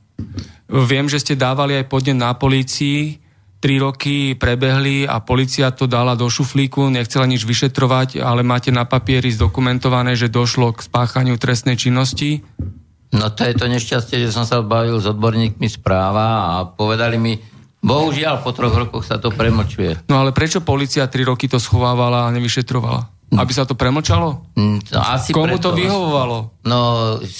Viem, 0.66 1.06
že 1.06 1.22
ste 1.22 1.38
dávali 1.38 1.78
aj 1.78 1.86
podnet 1.86 2.18
na 2.18 2.34
polícii, 2.34 3.22
tri 3.62 3.78
roky 3.78 4.34
prebehli 4.34 5.06
a 5.06 5.22
policia 5.22 5.70
to 5.70 5.86
dala 5.86 6.18
do 6.18 6.26
šuflíku, 6.26 6.90
nechcela 6.90 7.30
nič 7.30 7.46
vyšetrovať, 7.46 8.18
ale 8.18 8.42
máte 8.42 8.74
na 8.74 8.82
papieri 8.82 9.30
zdokumentované, 9.30 10.18
že 10.18 10.26
došlo 10.26 10.74
k 10.74 10.82
spáchaniu 10.82 11.38
trestnej 11.38 11.78
činnosti? 11.78 12.42
No 13.14 13.30
to 13.30 13.46
je 13.46 13.54
to 13.54 13.70
nešťastie, 13.70 14.18
že 14.18 14.34
som 14.34 14.42
sa 14.42 14.66
bavil 14.66 14.98
s 14.98 15.06
odborníkmi 15.06 15.70
správa 15.70 16.58
a 16.58 16.66
povedali 16.66 17.16
mi, 17.22 17.38
bohužiaľ 17.86 18.42
po 18.42 18.50
troch 18.50 18.74
rokoch 18.74 19.06
sa 19.06 19.22
to 19.22 19.30
premlčuje. 19.30 20.10
No 20.10 20.18
ale 20.18 20.34
prečo 20.34 20.58
policia 20.58 21.06
tri 21.06 21.22
roky 21.22 21.46
to 21.46 21.62
schovávala 21.62 22.26
a 22.26 22.34
nevyšetrovala? 22.34 23.16
Aby 23.26 23.52
sa 23.54 23.66
to 23.66 23.74
premlčalo? 23.74 24.54
No, 24.54 25.00
asi 25.02 25.34
Komu 25.34 25.58
preto. 25.58 25.74
to 25.74 25.78
vyhovovalo? 25.78 26.62
No, 26.62 26.78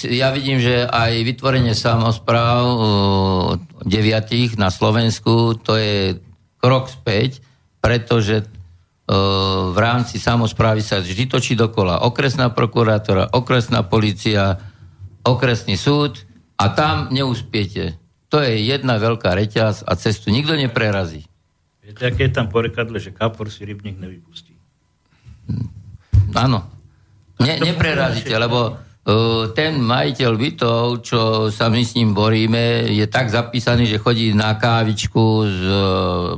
ja 0.03 0.35
vidím, 0.35 0.59
že 0.59 0.83
aj 0.83 1.23
vytvorenie 1.23 1.71
samozpráv 1.71 2.63
uh, 2.67 2.79
deviatých 3.87 4.59
na 4.59 4.67
Slovensku, 4.67 5.55
to 5.63 5.79
je 5.79 6.19
krok 6.59 6.91
späť, 6.91 7.39
pretože 7.79 8.43
uh, 8.43 9.71
v 9.71 9.77
rámci 9.79 10.19
samozprávy 10.19 10.83
sa 10.83 10.99
vždy 10.99 11.31
točí 11.31 11.55
dokola 11.55 12.03
okresná 12.03 12.51
prokurátora, 12.51 13.31
okresná 13.31 13.87
policia, 13.87 14.59
okresný 15.23 15.79
súd 15.79 16.19
a 16.59 16.67
tam 16.75 17.07
neúspiete. 17.15 17.95
To 18.27 18.43
je 18.43 18.59
jedna 18.59 18.99
veľká 18.99 19.31
reťaz 19.31 19.87
a 19.87 19.95
cestu 19.95 20.29
nikto 20.35 20.55
neprerazí. 20.59 21.23
Viete, 21.79 22.03
aké 22.03 22.27
je 22.27 22.35
tam 22.35 22.51
porekadle, 22.51 22.99
že 22.99 23.15
kapor 23.15 23.47
si 23.47 23.63
rybník 23.63 23.95
nevypustí. 23.95 24.51
Áno. 26.35 26.67
Ne, 27.39 27.55
neprerazíte, 27.63 28.35
lebo 28.35 28.75
uh, 28.75 29.47
ten 29.55 29.79
majiteľ 29.79 30.31
bytov, 30.35 31.05
čo 31.05 31.19
sa 31.47 31.71
my 31.71 31.79
s 31.85 31.95
ním 31.95 32.11
boríme, 32.11 32.91
je 32.91 33.07
tak 33.07 33.31
zapísaný, 33.31 33.87
že 33.87 34.01
chodí 34.01 34.35
na 34.35 34.59
kávičku 34.59 35.23
z 35.47 35.59
uh, 35.63 35.79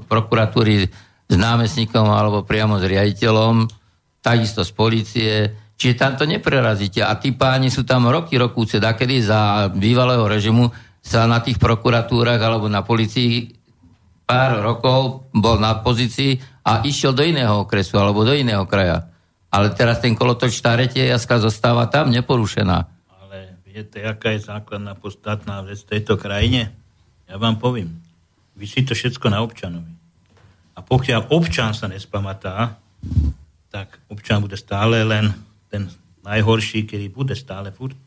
prokuratúry 0.06 0.86
s 1.30 1.36
námestníkom 1.38 2.06
alebo 2.06 2.46
priamo 2.46 2.78
s 2.78 2.86
riaditeľom, 2.86 3.66
takisto 4.22 4.62
z 4.62 4.72
policie, 4.76 5.34
čiže 5.80 5.96
tam 5.98 6.14
to 6.20 6.30
neprerazíte. 6.30 7.02
A 7.02 7.16
tí 7.18 7.34
páni 7.34 7.72
sú 7.74 7.88
tam 7.88 8.06
roky, 8.12 8.38
rokúce, 8.38 8.78
kedy 8.78 9.24
za 9.24 9.72
bývalého 9.72 10.28
režimu 10.28 10.70
sa 11.10 11.26
na 11.26 11.42
tých 11.42 11.58
prokuratúrach 11.58 12.38
alebo 12.38 12.70
na 12.70 12.86
policii 12.86 13.58
pár 14.30 14.62
rokov 14.62 15.26
bol 15.34 15.58
na 15.58 15.82
pozícii 15.82 16.38
a 16.62 16.86
išiel 16.86 17.18
do 17.18 17.26
iného 17.26 17.66
okresu 17.66 17.98
alebo 17.98 18.22
do 18.22 18.38
iného 18.38 18.62
kraja. 18.70 19.10
Ale 19.50 19.74
teraz 19.74 19.98
ten 19.98 20.14
kolotoč 20.14 20.62
tá 20.62 20.78
jaska 20.78 21.42
zostáva 21.42 21.90
tam 21.90 22.14
neporušená. 22.14 22.86
Ale 23.26 23.58
viete, 23.66 24.06
aká 24.06 24.38
je 24.38 24.46
základná 24.46 24.94
podstatná 24.94 25.66
vec 25.66 25.82
v 25.82 25.98
tejto 25.98 26.22
krajine? 26.22 26.70
Ja 27.26 27.42
vám 27.42 27.58
poviem. 27.58 27.90
Vysí 28.54 28.86
to 28.86 28.94
všetko 28.94 29.34
na 29.34 29.42
občanovi. 29.42 29.90
A 30.78 30.86
pokiaľ 30.86 31.34
občan 31.34 31.74
sa 31.74 31.90
nespamatá, 31.90 32.78
tak 33.74 33.98
občan 34.14 34.46
bude 34.46 34.62
stále 34.62 35.02
len 35.02 35.34
ten 35.74 35.90
najhorší, 36.22 36.86
ktorý 36.86 37.10
bude 37.10 37.34
stále 37.34 37.74
furt. 37.74 37.98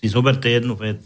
Si 0.00 0.08
zoberte 0.08 0.48
jednu 0.48 0.72
vec. 0.80 1.04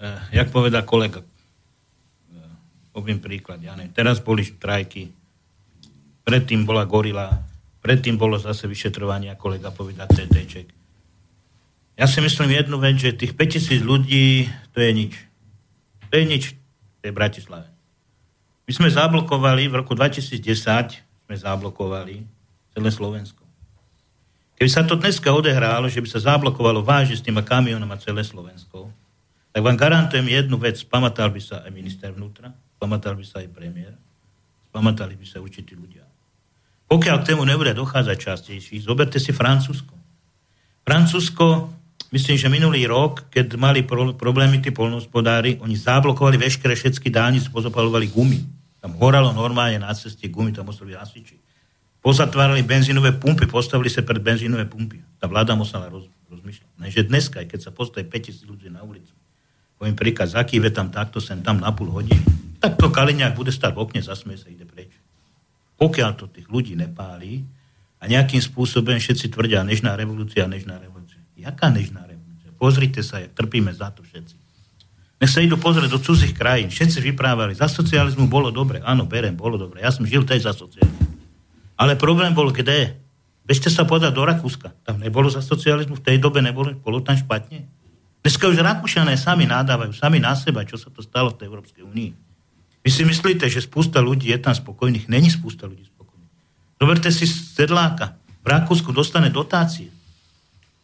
Eh, 0.00 0.20
jak 0.34 0.50
povedal 0.50 0.82
kolega, 0.82 1.20
eh, 1.20 2.52
poviem 2.90 3.20
príklad, 3.22 3.62
ja 3.62 3.76
ne, 3.78 3.90
teraz 3.92 4.18
boli 4.18 4.42
štrajky, 4.42 5.10
predtým 6.24 6.66
bola 6.66 6.88
gorila, 6.88 7.30
Predtým 7.84 8.16
bolo 8.16 8.40
zase 8.40 8.64
vyšetrovanie, 8.64 9.28
ako 9.28 9.52
kolega 9.52 9.68
povedal, 9.68 10.08
TTček. 10.08 10.72
Ja 12.00 12.08
si 12.08 12.24
myslím 12.24 12.56
jednu 12.56 12.80
vec, 12.80 12.96
že 12.96 13.12
tých 13.12 13.36
5000 13.36 13.84
ľudí, 13.84 14.48
to 14.72 14.80
je 14.80 14.90
nič. 14.96 15.12
To 16.08 16.16
je 16.16 16.24
nič 16.24 16.56
v 16.56 16.98
tej 17.04 17.12
Bratislave. 17.12 17.68
My 18.64 18.72
sme 18.72 18.88
zablokovali, 18.88 19.68
v 19.68 19.84
roku 19.84 19.92
2010 19.92 20.40
sme 21.28 21.36
zablokovali 21.36 22.24
celé 22.72 22.88
Slovensko. 22.88 23.44
Keby 24.56 24.70
sa 24.72 24.88
to 24.88 24.96
dneska 24.96 25.28
odehrálo, 25.28 25.84
že 25.92 26.00
by 26.00 26.08
sa 26.08 26.24
zablokovalo 26.24 26.80
vážne 26.80 27.20
s 27.20 27.22
tým 27.22 27.36
kamionom 27.36 27.92
a 27.92 28.00
celé 28.00 28.24
Slovensko, 28.24 28.88
tak 29.54 29.62
vám 29.62 29.78
garantujem 29.78 30.26
jednu 30.26 30.58
vec, 30.58 30.82
pamatal 30.82 31.30
by 31.30 31.38
sa 31.38 31.62
aj 31.62 31.70
minister 31.70 32.10
vnútra, 32.10 32.50
pamatal 32.82 33.14
by 33.14 33.22
sa 33.22 33.38
aj 33.38 33.54
premiér, 33.54 33.94
pamatali 34.74 35.14
by 35.14 35.22
sa 35.22 35.38
určití 35.38 35.78
ľudia. 35.78 36.02
Pokiaľ 36.90 37.16
k 37.22 37.32
tému 37.32 37.46
nebude 37.46 37.70
dochádzať 37.70 38.18
častejšie, 38.18 38.82
zoberte 38.82 39.22
si 39.22 39.30
Francúzsko. 39.30 39.94
Francúzsko, 40.82 41.70
myslím, 42.10 42.34
že 42.34 42.50
minulý 42.50 42.90
rok, 42.90 43.30
keď 43.30 43.54
mali 43.54 43.86
pro, 43.86 44.10
problémy 44.18 44.58
tí 44.58 44.74
polnohospodári, 44.74 45.62
oni 45.62 45.78
zablokovali 45.78 46.34
veškeré 46.34 46.74
všetky 46.74 47.14
dálnice, 47.14 47.54
pozapalovali 47.54 48.10
gumy. 48.10 48.42
Tam 48.82 48.98
horalo 48.98 49.30
normálne 49.30 49.78
na 49.78 49.94
ceste 49.94 50.26
gumy, 50.28 50.50
tam 50.50 50.66
museli 50.66 50.98
hasiči. 50.98 51.38
Pozatvárali 52.04 52.66
benzínové 52.66 53.16
pumpy, 53.16 53.48
postavili 53.48 53.88
sa 53.88 54.04
pred 54.04 54.20
benzínové 54.20 54.66
pumpy. 54.66 55.00
Tá 55.16 55.30
vláda 55.30 55.56
musela 55.56 55.88
roz, 55.88 56.04
rozmýšľať. 56.28 56.68
Lenže 56.76 57.02
dneska, 57.06 57.38
keď 57.48 57.60
sa 57.64 57.70
postaví 57.72 58.04
5000 58.04 58.44
ľudí 58.44 58.68
na 58.68 58.84
ulicu, 58.84 59.14
poviem 59.84 60.00
príkaz, 60.00 60.32
aký 60.32 60.64
tam 60.72 60.88
takto 60.88 61.20
sem 61.20 61.44
tam 61.44 61.60
na 61.60 61.68
pol 61.68 61.92
hodiny, 61.92 62.24
tak 62.56 62.80
to 62.80 62.88
Kaliňák 62.88 63.36
bude 63.36 63.52
stať 63.52 63.76
v 63.76 63.84
okne, 63.84 64.00
zasmie 64.00 64.40
sa, 64.40 64.48
ide 64.48 64.64
preč. 64.64 64.88
Pokiaľ 65.76 66.10
to 66.16 66.24
tých 66.32 66.48
ľudí 66.48 66.72
nepálí 66.72 67.44
a 68.00 68.08
nejakým 68.08 68.40
spôsobom 68.40 68.96
všetci 68.96 69.28
tvrdia 69.28 69.60
nežná 69.60 69.92
revolúcia, 69.92 70.48
nežná 70.48 70.80
revolúcia. 70.80 71.20
Jaká 71.36 71.68
nežná 71.68 72.00
revolúcia? 72.08 72.48
Pozrite 72.56 73.04
sa, 73.04 73.20
jak 73.20 73.36
trpíme 73.36 73.76
za 73.76 73.92
to 73.92 74.00
všetci. 74.00 74.40
Nech 75.20 75.28
sa 75.28 75.44
idú 75.44 75.60
pozrieť 75.60 75.92
do 75.92 76.00
cudzích 76.00 76.32
krajín. 76.32 76.72
Všetci 76.72 77.04
vyprávali, 77.04 77.52
za 77.52 77.68
socializmu 77.68 78.24
bolo 78.24 78.48
dobre. 78.48 78.80
Áno, 78.88 79.04
berem, 79.04 79.36
bolo 79.36 79.60
dobre. 79.60 79.84
Ja 79.84 79.92
som 79.92 80.08
žil 80.08 80.24
tej 80.24 80.48
za 80.48 80.56
socializmu. 80.56 81.12
Ale 81.76 82.00
problém 82.00 82.32
bol 82.32 82.48
kde? 82.48 82.96
Bežte 83.44 83.68
sa 83.68 83.84
podať 83.84 84.16
do 84.16 84.24
Rakúska. 84.24 84.72
Tam 84.88 84.96
nebolo 84.96 85.28
za 85.28 85.44
socializmu, 85.44 86.00
v 86.00 86.04
tej 86.08 86.16
dobe 86.16 86.40
nebolo, 86.40 86.72
bolo 86.72 87.04
tam 87.04 87.20
špatne. 87.20 87.68
Dneska 88.24 88.48
už 88.48 88.56
Rakúšané 88.56 89.20
sami 89.20 89.44
nadávajú, 89.44 89.92
sami 89.92 90.16
na 90.16 90.32
seba, 90.32 90.64
čo 90.64 90.80
sa 90.80 90.88
to 90.88 91.04
stalo 91.04 91.36
v 91.36 91.44
tej 91.44 91.46
Európskej 91.52 91.84
únii. 91.84 92.10
Vy 92.80 92.88
si 92.88 93.04
myslíte, 93.04 93.44
že 93.52 93.60
spústa 93.60 94.00
ľudí 94.00 94.32
je 94.32 94.40
tam 94.40 94.56
spokojných? 94.56 95.12
Není 95.12 95.28
spústa 95.28 95.68
ľudí 95.68 95.84
spokojných. 95.84 96.32
Zoberte 96.80 97.12
si 97.12 97.28
sedláka. 97.28 98.16
V 98.40 98.48
Rakúsku 98.48 98.96
dostane 98.96 99.28
dotácie. 99.28 99.92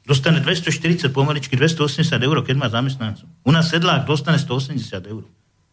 Dostane 0.05 0.45
240, 0.45 1.09
pomaličky 1.17 1.57
280 1.57 2.13
eur, 2.21 2.37
keď 2.45 2.57
má 2.61 2.69
zamestnancov. 2.69 3.25
U 3.41 3.53
nás 3.57 3.73
sedlák 3.73 4.05
dostane 4.05 4.37
180 4.37 4.77
eur. 5.09 5.25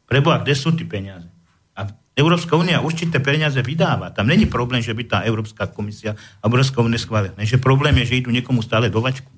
Preboha, 0.07 0.39
kde 0.39 0.55
sú 0.55 0.71
tí 0.71 0.87
peniaze? 0.87 1.27
A 1.75 1.83
Európska 2.15 2.55
únia 2.55 2.79
určité 2.79 3.19
peniaze 3.19 3.59
vydáva. 3.59 4.15
Tam 4.15 4.23
není 4.23 4.47
problém, 4.47 4.79
že 4.79 4.95
by 4.95 5.03
tá 5.03 5.17
Európska 5.27 5.67
komisia 5.67 6.15
a 6.39 6.47
Európska 6.47 6.79
únia 6.79 6.95
schválila. 6.95 7.35
Že 7.35 7.59
problém 7.59 7.91
je, 8.03 8.15
že 8.15 8.19
idú 8.23 8.31
niekomu 8.31 8.63
stále 8.63 8.87
do 8.87 9.03
vačku. 9.03 9.36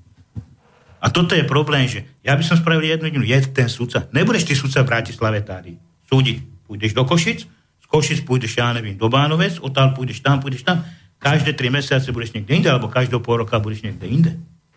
A 1.00 1.08
toto 1.08 1.32
je 1.32 1.44
problém, 1.48 1.88
že 1.88 2.04
ja 2.20 2.36
by 2.36 2.44
som 2.44 2.60
spravil 2.60 2.84
jednu 2.84 3.08
jedinu, 3.08 3.24
je 3.24 3.38
ten 3.50 3.68
sudca. 3.72 4.04
Nebudeš 4.12 4.44
ty 4.44 4.54
sudca 4.54 4.84
v 4.84 4.90
Bratislave 4.92 5.40
tári 5.40 5.80
súdiť. 6.12 6.68
Pôjdeš 6.68 6.92
do 6.92 7.02
Košic, 7.08 7.38
z 7.80 7.86
Košic 7.88 8.22
pôjdeš, 8.28 8.60
ja 8.60 8.70
neviem, 8.76 9.00
do 9.00 9.08
Bánovec, 9.08 9.58
odtiaľ 9.64 9.96
pôjdeš 9.96 10.20
tam, 10.20 10.38
pôjdeš 10.44 10.62
tam. 10.62 10.84
Každé 11.20 11.56
tri 11.56 11.72
mesiace 11.72 12.12
budeš 12.12 12.36
niekde 12.36 12.52
inde, 12.52 12.68
alebo 12.68 12.92
každého 12.92 13.20
pol 13.24 13.42
roka 13.42 13.56
budeš 13.58 13.84
niekde 13.84 14.06
inde. 14.06 14.32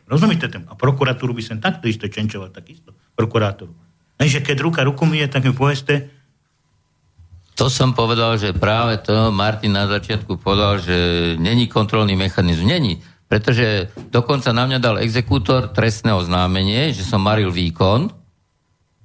Rozumiete 0.08 0.48
tým? 0.52 0.68
A 0.68 0.76
prokuratúru 0.76 1.32
by 1.32 1.44
som 1.44 1.58
takto 1.60 1.88
isto 1.88 2.08
čenčoval, 2.08 2.52
takisto. 2.52 2.96
Prokurátoru. 3.16 3.72
Lenže 4.20 4.44
keď 4.44 4.58
ruka 4.64 4.82
ruku 4.84 5.08
je, 5.12 5.28
tak 5.28 5.44
mi 5.44 5.52
poveste, 5.52 6.24
to 7.54 7.70
som 7.70 7.94
povedal, 7.94 8.34
že 8.42 8.50
práve 8.50 8.98
to 9.06 9.30
Martin 9.30 9.78
na 9.78 9.86
začiatku 9.86 10.42
povedal, 10.42 10.82
že 10.82 10.98
není 11.38 11.70
kontrolný 11.70 12.18
mechanizmus. 12.18 12.66
Není. 12.66 12.98
Pretože 13.34 13.90
dokonca 14.14 14.54
na 14.54 14.70
mňa 14.70 14.78
dal 14.78 15.02
exekútor 15.02 15.74
trestné 15.74 16.14
oznámenie, 16.14 16.94
že 16.94 17.02
som 17.02 17.18
maril 17.18 17.50
výkon. 17.50 18.14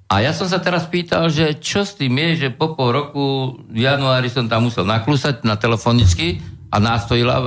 A 0.05 0.21
ja 0.21 0.37
som 0.37 0.45
sa 0.45 0.61
teraz 0.61 0.85
pýtal, 0.85 1.33
že 1.33 1.57
čo 1.57 1.81
s 1.81 1.97
tým 1.97 2.13
je, 2.13 2.45
že 2.45 2.53
po 2.53 2.77
pol 2.77 2.93
roku 2.93 3.57
v 3.73 3.89
januári 3.89 4.29
som 4.29 4.45
tam 4.45 4.69
musel 4.69 4.85
naklúsať 4.85 5.41
na 5.41 5.57
telefonicky 5.57 6.45
a 6.69 6.77
nástojila 6.77 7.35
e, 7.41 7.45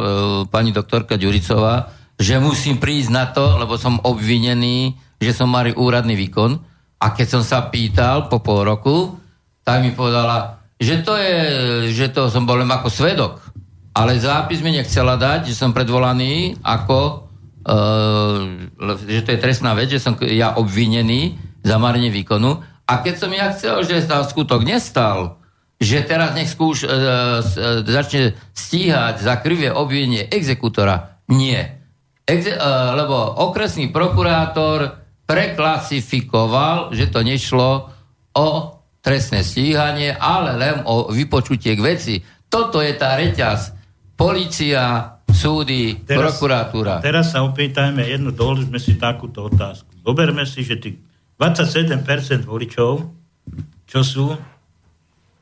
pani 0.50 0.74
doktorka 0.74 1.14
Ďuricová, 1.14 1.94
že 2.18 2.42
musím 2.42 2.82
prísť 2.82 3.14
na 3.14 3.30
to, 3.30 3.62
lebo 3.62 3.78
som 3.78 4.02
obvinený, 4.02 4.98
že 5.22 5.38
som 5.38 5.54
maril 5.54 5.78
úradný 5.78 6.18
výkon. 6.18 6.58
A 6.98 7.14
keď 7.14 7.38
som 7.38 7.42
sa 7.46 7.70
pýtal 7.70 8.26
po 8.26 8.42
pol 8.42 8.66
roku, 8.66 9.22
tak 9.62 9.86
mi 9.86 9.94
povedala, 9.94 10.58
že 10.82 10.98
to 11.06 11.14
je, 11.14 11.38
že 11.94 12.10
to 12.10 12.26
som 12.26 12.42
bol 12.42 12.58
len 12.58 12.66
ako 12.66 12.90
svedok 12.90 13.51
ale 13.92 14.16
zápis 14.16 14.64
mi 14.64 14.72
nechcela 14.72 15.20
dať, 15.20 15.52
že 15.52 15.54
som 15.56 15.76
predvolaný 15.76 16.56
ako, 16.64 17.28
uh, 17.68 18.96
že 19.04 19.20
to 19.24 19.30
je 19.36 19.42
trestná 19.42 19.76
vec, 19.76 19.92
že 19.92 20.00
som 20.00 20.16
ja 20.24 20.56
obvinený 20.56 21.36
za 21.60 21.76
marenie 21.76 22.08
výkonu. 22.08 22.64
A 22.88 22.92
keď 23.04 23.14
som 23.20 23.30
ja 23.30 23.52
chcel, 23.52 23.84
že 23.84 24.00
sa 24.04 24.24
skutok 24.24 24.64
nestal, 24.64 25.36
že 25.76 26.00
teraz 26.08 26.32
nech 26.32 26.48
skúš, 26.48 26.88
uh, 26.88 26.88
uh, 26.88 27.84
začne 27.84 28.32
stíhať 28.56 29.20
za 29.20 29.36
krivé 29.44 29.68
obvinenie 29.68 30.24
exekútora, 30.32 31.20
nie. 31.28 31.60
Exe- 32.24 32.56
uh, 32.56 32.96
lebo 32.96 33.16
okresný 33.44 33.92
prokurátor 33.92 35.04
preklasifikoval, 35.28 36.96
že 36.96 37.12
to 37.12 37.20
nešlo 37.20 37.92
o 38.32 38.48
trestné 39.04 39.44
stíhanie, 39.44 40.16
ale 40.16 40.56
len 40.56 40.76
o 40.86 41.12
vypočutie 41.12 41.76
k 41.76 41.84
veci. 41.84 42.14
Toto 42.48 42.80
je 42.80 42.94
tá 42.94 43.18
reťaz 43.18 43.81
policia, 44.22 44.82
súdy, 45.26 46.06
teraz, 46.06 46.38
prokuratúra. 46.38 47.02
Teraz 47.02 47.34
sa 47.34 47.42
opýtajme 47.42 48.06
jednu, 48.06 48.30
doložme 48.30 48.78
si 48.78 48.94
takúto 48.94 49.50
otázku. 49.50 49.90
Zoberme 50.06 50.46
si, 50.46 50.62
že 50.62 50.78
tých 50.78 51.02
27% 51.42 52.46
voličov, 52.46 53.02
čo 53.90 54.00
sú 54.06 54.30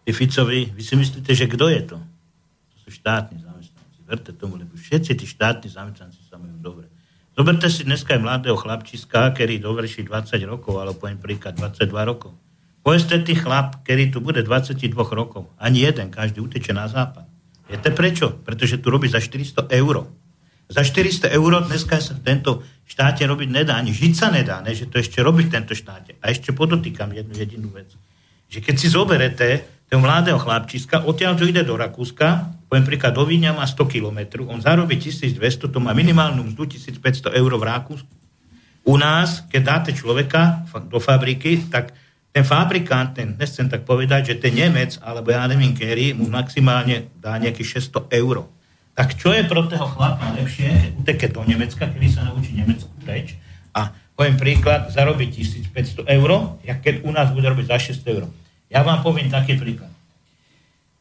tí 0.09 0.17
Ficovi, 0.17 0.73
vy 0.73 0.83
si 0.83 0.97
myslíte, 0.97 1.31
že 1.37 1.47
kto 1.47 1.69
je 1.69 1.83
to? 1.85 1.99
To 2.01 2.77
sú 2.83 2.89
štátni 2.91 3.39
zamestnanci. 3.45 3.99
Verte 4.09 4.33
tomu, 4.35 4.57
lebo 4.57 4.73
všetci 4.75 5.13
tí 5.15 5.29
štátni 5.29 5.69
zamestnanci 5.69 6.25
sa 6.27 6.41
majú 6.41 6.57
dobre. 6.59 6.89
Zoberte 7.37 7.71
si 7.71 7.87
dneska 7.87 8.19
aj 8.19 8.21
mladého 8.27 8.59
chlapčiska, 8.59 9.31
ktorý 9.37 9.63
dovrší 9.63 10.03
20 10.03 10.35
rokov, 10.51 10.83
alebo 10.83 10.99
poviem 10.99 11.21
príklad 11.21 11.55
22 11.55 12.11
rokov. 12.11 12.35
Povedzte 12.83 13.23
tých 13.23 13.45
chlap, 13.45 13.85
ktorý 13.87 14.11
tu 14.11 14.19
bude 14.19 14.43
22 14.43 14.91
rokov. 15.15 15.47
Ani 15.61 15.87
jeden, 15.87 16.11
každý 16.11 16.43
uteče 16.43 16.75
na 16.75 16.91
západ. 16.91 17.30
Viete 17.71 17.95
prečo? 17.95 18.35
Pretože 18.43 18.83
tu 18.83 18.91
robí 18.91 19.07
za 19.07 19.23
400 19.23 19.71
eur. 19.71 20.11
Za 20.67 20.83
400 20.83 21.31
eur 21.31 21.63
dneska 21.67 22.03
sa 22.03 22.19
v 22.19 22.23
tento 22.27 22.67
štáte 22.87 23.23
robiť 23.27 23.49
nedá, 23.51 23.79
ani 23.79 23.95
žiť 23.95 24.13
sa 24.15 24.31
nedá, 24.31 24.59
ne, 24.63 24.75
že 24.75 24.91
to 24.91 24.99
ešte 24.99 25.23
robí 25.23 25.47
v 25.47 25.55
tento 25.55 25.75
štáte. 25.75 26.19
A 26.19 26.35
ešte 26.35 26.51
podotýkam 26.51 27.15
jednu 27.15 27.35
jedinú 27.39 27.71
vec. 27.71 27.91
Že 28.51 28.59
keď 28.67 28.75
si 28.75 28.87
zoberete 28.91 29.49
toho 29.91 30.03
mladého 30.03 30.39
chlapčiska, 30.39 31.07
odtiaľ 31.07 31.35
to 31.39 31.47
ide 31.47 31.67
do 31.67 31.75
Rakúska, 31.75 32.55
poviem 32.71 32.87
príklad, 32.87 33.15
do 33.15 33.27
Víňa 33.27 33.55
má 33.55 33.67
100 33.67 33.87
km, 33.87 34.47
on 34.47 34.63
zarobí 34.63 34.99
1200, 34.99 35.71
to 35.71 35.79
má 35.83 35.91
minimálnu 35.91 36.55
mzdu 36.55 36.79
1500 36.79 37.35
eur 37.35 37.53
v 37.59 37.65
Rakúsku. 37.67 38.15
U 38.87 38.95
nás, 38.95 39.47
keď 39.51 39.63
dáte 39.63 39.91
človeka 39.91 40.67
do 40.87 41.03
fabriky, 41.03 41.67
tak 41.67 41.95
ten 42.31 42.45
fabrikant, 42.47 43.11
ten, 43.15 43.35
nechcem 43.35 43.67
tak 43.67 43.83
povedať, 43.83 44.35
že 44.35 44.35
ten 44.39 44.55
Nemec, 44.55 45.03
alebo 45.03 45.35
ja 45.35 45.43
neviem, 45.51 45.75
Kerry, 45.75 46.15
mu 46.15 46.31
maximálne 46.31 47.11
dá 47.19 47.35
nejakých 47.43 47.83
600 47.83 48.07
eur. 48.23 48.47
Tak 48.95 49.19
čo 49.19 49.35
je 49.35 49.43
pro 49.47 49.67
toho 49.67 49.87
chlapa 49.91 50.31
lepšie, 50.39 50.95
uteke 51.03 51.27
do 51.27 51.43
Nemecka, 51.43 51.91
kedy 51.91 52.07
sa 52.07 52.31
naučí 52.31 52.55
Nemecku 52.55 52.91
preč 53.03 53.35
a 53.75 53.91
poviem 54.15 54.39
príklad, 54.39 54.95
zarobí 54.95 55.27
1500 55.27 56.07
eur, 56.07 56.31
jak 56.63 56.79
keď 56.79 56.95
u 57.03 57.11
nás 57.11 57.35
bude 57.35 57.47
robiť 57.51 57.67
za 57.67 57.79
600 57.99 58.15
eur. 58.15 58.25
Ja 58.71 58.87
vám 58.87 59.03
poviem 59.03 59.27
taký 59.27 59.59
príklad. 59.59 59.91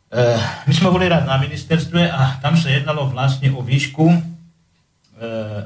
Uh, 0.10 0.42
my 0.66 0.74
sme 0.74 0.90
boli 0.90 1.06
rád 1.06 1.30
na 1.30 1.38
ministerstve 1.38 2.10
a 2.10 2.42
tam 2.42 2.58
sa 2.58 2.74
jednalo 2.74 3.06
vlastne 3.14 3.54
o 3.54 3.62
výšku 3.62 4.10
E, 4.10 4.29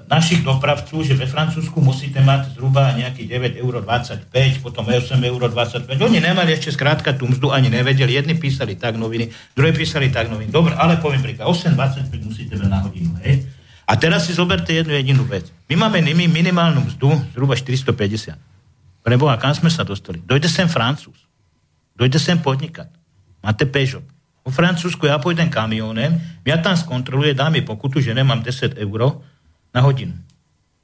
našich 0.09 0.41
dopravcov, 0.41 1.05
že 1.05 1.13
ve 1.13 1.29
Francúzsku 1.29 1.77
musíte 1.77 2.17
mať 2.25 2.57
zhruba 2.57 2.89
nejaký 2.97 3.29
9,25 3.29 3.61
eur, 3.61 4.53
potom 4.65 4.89
8,25 4.89 5.93
eur. 5.93 6.01
Oni 6.09 6.17
nemali 6.17 6.57
ešte 6.57 6.73
skrátka 6.73 7.13
tú 7.13 7.29
mzdu, 7.29 7.53
ani 7.53 7.69
nevedeli. 7.69 8.17
Jedni 8.17 8.33
písali 8.33 8.73
tak 8.73 8.97
noviny, 8.97 9.29
druhé 9.53 9.69
písali 9.69 10.09
tak 10.09 10.33
noviny. 10.33 10.49
Dobre, 10.49 10.73
ale 10.73 10.97
poviem 10.97 11.21
príklad, 11.21 11.45
8,25 11.45 12.09
musíte 12.25 12.57
mať 12.57 12.69
na 12.69 12.81
hodinu. 12.81 13.13
Hej? 13.21 13.45
A 13.85 13.93
teraz 13.93 14.25
si 14.25 14.33
zoberte 14.33 14.73
jednu 14.73 14.97
jedinú 14.97 15.21
vec. 15.27 15.53
My 15.69 15.85
máme 15.85 16.01
minimálnu 16.09 16.89
mzdu 16.89 17.13
zhruba 17.37 17.53
450. 17.53 18.33
Preboha, 19.05 19.37
kam 19.37 19.53
sme 19.53 19.69
sa 19.69 19.85
dostali? 19.85 20.23
Dojde 20.23 20.49
sem 20.49 20.65
Francúz. 20.65 21.19
Dojde 21.93 22.17
sem 22.17 22.39
podnikať. 22.41 22.89
Máte 23.43 23.69
Peugeot. 23.69 24.07
Po 24.43 24.51
Francúzsku 24.51 25.07
ja 25.07 25.15
pôjdem 25.23 25.47
kamionem, 25.47 26.19
ja 26.43 26.59
tam 26.59 26.75
skontroluje, 26.75 27.31
dá 27.31 27.47
mi 27.47 27.63
pokutu, 27.63 28.03
že 28.03 28.11
nemám 28.11 28.43
10 28.43 28.75
eur, 28.75 29.23
na 29.73 29.81
hodinu. 29.81 30.13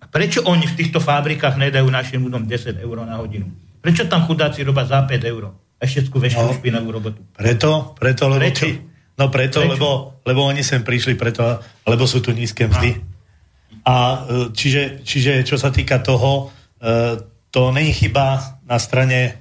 A 0.01 0.05
prečo 0.09 0.41
oni 0.43 0.65
v 0.65 0.75
týchto 0.75 0.97
fabrikách 0.99 1.55
nedajú 1.55 1.85
našim 1.87 2.25
ľuďom 2.25 2.49
10 2.49 2.81
eur 2.81 2.97
na 3.05 3.21
hodinu? 3.21 3.45
Prečo 3.79 4.09
tam 4.09 4.25
chudáci 4.25 4.65
robia 4.65 4.83
za 4.83 5.05
5 5.05 5.31
eur? 5.31 5.55
A 5.79 5.87
všetku 5.87 6.19
veštú 6.19 6.43
no, 6.43 6.57
špinavú 6.59 6.91
robotu. 6.91 7.23
Preto, 7.31 7.95
preto, 7.95 8.27
lebo 8.27 8.43
prečo? 8.43 8.67
No 9.15 9.31
preto, 9.31 9.63
prečo? 9.63 9.71
Lebo, 9.71 9.89
lebo 10.27 10.41
oni 10.43 10.59
sem 10.59 10.83
prišli 10.83 11.15
preto, 11.15 11.63
lebo 11.87 12.03
sú 12.03 12.19
tu 12.19 12.35
nízke 12.35 12.67
mzdy. 12.67 12.99
A, 13.87 13.95
e, 13.95 14.51
čiže, 14.51 15.05
čiže 15.07 15.47
čo 15.47 15.55
sa 15.55 15.71
týka 15.71 16.03
toho, 16.03 16.51
e, 16.83 17.19
to 17.47 17.71
není 17.71 17.95
chyba 17.95 18.59
na 18.67 18.75
strane 18.75 19.39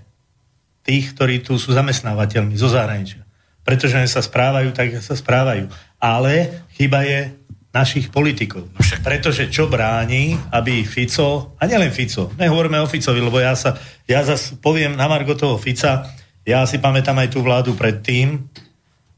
tých, 0.87 1.13
ktorí 1.13 1.43
tu 1.43 1.59
sú 1.59 1.75
zamestnávateľmi 1.75 2.55
zo 2.55 2.71
zahraničia. 2.71 3.27
Pretože 3.67 4.01
sa 4.09 4.25
správajú 4.25 4.73
tak, 4.73 4.97
sa 5.05 5.13
správajú. 5.13 5.69
Ale 6.01 6.65
chyba 6.79 7.05
je 7.05 7.35
našich 7.79 8.11
politikov. 8.11 8.67
No 8.75 8.81
Pretože 8.83 9.47
čo 9.47 9.71
bráni, 9.71 10.35
aby 10.51 10.83
Fico, 10.83 11.55
a 11.55 11.63
nielen 11.65 11.95
Fico, 11.95 12.35
nehovoríme 12.35 12.83
o 12.83 12.91
Ficovi, 12.91 13.23
lebo 13.23 13.39
ja 13.39 13.55
sa, 13.55 13.79
ja 14.11 14.27
zase 14.27 14.59
poviem 14.59 14.99
na 14.99 15.07
Margo 15.07 15.39
toho 15.39 15.55
Fica, 15.57 16.11
ja 16.43 16.67
si 16.67 16.83
pamätám 16.83 17.15
aj 17.23 17.29
tú 17.31 17.45
vládu 17.45 17.79
predtým, 17.79 18.43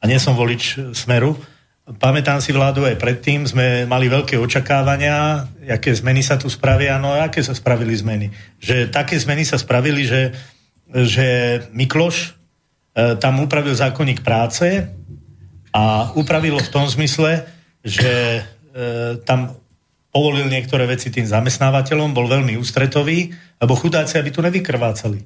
a 0.00 0.04
nie 0.08 0.16
som 0.20 0.36
volič 0.36 0.92
Smeru, 0.96 1.36
pamätám 1.98 2.38
si 2.38 2.54
vládu 2.54 2.86
aj 2.86 3.00
predtým, 3.00 3.48
sme 3.48 3.88
mali 3.88 4.06
veľké 4.06 4.38
očakávania, 4.38 5.48
aké 5.66 5.90
zmeny 5.90 6.22
sa 6.22 6.38
tu 6.38 6.46
spravia, 6.46 7.00
no 7.00 7.11
a 7.11 7.26
aké 7.26 7.42
sa 7.42 7.56
spravili 7.56 7.96
zmeny. 7.96 8.30
Že 8.62 8.92
také 8.92 9.18
zmeny 9.18 9.42
sa 9.42 9.58
spravili, 9.58 10.06
že, 10.06 10.30
že 10.86 11.26
Mikloš 11.74 12.16
e, 12.16 12.28
tam 13.18 13.42
upravil 13.42 13.74
zákonník 13.74 14.22
práce 14.22 14.86
a 15.74 16.14
upravilo 16.14 16.58
v 16.58 16.72
tom 16.72 16.86
zmysle, 16.86 17.46
že 17.85 18.41
e, 18.41 18.43
tam 19.24 19.57
povolil 20.11 20.51
niektoré 20.51 20.91
veci 20.91 21.09
tým 21.09 21.24
zamestnávateľom, 21.26 22.11
bol 22.11 22.26
veľmi 22.26 22.59
ústretový, 22.59 23.31
lebo 23.62 23.78
chudáci, 23.78 24.18
aby 24.18 24.31
tu 24.35 24.43
nevykrvácali. 24.43 25.18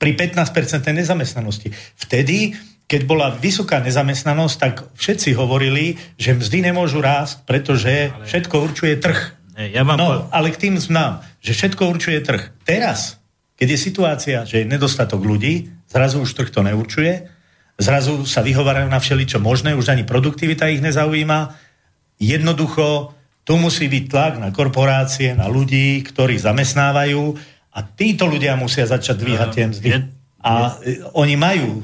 Pri 0.00 0.10
15% 0.18 0.88
nezamestnanosti. 0.90 1.70
Vtedy, 1.94 2.56
keď 2.88 3.00
bola 3.06 3.30
vysoká 3.30 3.78
nezamestnanosť, 3.78 4.56
tak 4.58 4.74
všetci 4.98 5.36
hovorili, 5.38 5.94
že 6.18 6.34
mzdy 6.34 6.72
nemôžu 6.72 6.98
rásť, 7.04 7.46
pretože 7.46 8.10
všetko 8.26 8.54
určuje 8.72 8.98
trh. 8.98 9.20
Ja 9.52 9.84
vám 9.84 10.00
no, 10.00 10.26
ale 10.32 10.48
k 10.50 10.68
tým 10.68 10.80
znám, 10.80 11.20
že 11.44 11.52
všetko 11.52 11.92
určuje 11.92 12.18
trh. 12.24 12.52
Teraz 12.64 13.20
Keď 13.62 13.68
je 13.68 13.78
situácia, 13.78 14.38
že 14.42 14.64
je 14.64 14.66
nedostatok 14.66 15.22
ľudí, 15.22 15.70
zrazu 15.86 16.18
už 16.24 16.34
trh 16.34 16.50
to 16.50 16.66
neurčuje, 16.66 17.30
zrazu 17.78 18.26
sa 18.26 18.42
vyhovárajú 18.42 18.90
na 18.90 18.98
všeličo 18.98 19.38
možné, 19.38 19.78
už 19.78 19.92
ani 19.92 20.02
produktivita 20.02 20.66
ich 20.72 20.82
nezaujíma. 20.82 21.54
Jednoducho, 22.18 23.14
tu 23.42 23.58
musí 23.58 23.86
byť 23.86 24.04
tlak 24.08 24.32
na 24.38 24.50
korporácie, 24.54 25.34
na 25.34 25.50
ľudí, 25.50 26.02
ktorí 26.02 26.38
zamestnávajú 26.38 27.22
a 27.72 27.78
títo 27.82 28.28
ľudia 28.28 28.54
musia 28.54 28.86
začať 28.86 29.16
dvíhať 29.18 29.48
tie 29.50 29.64
mzdy. 29.70 29.90
A 30.42 30.76
e, 30.82 31.02
oni 31.14 31.34
majú, 31.38 31.82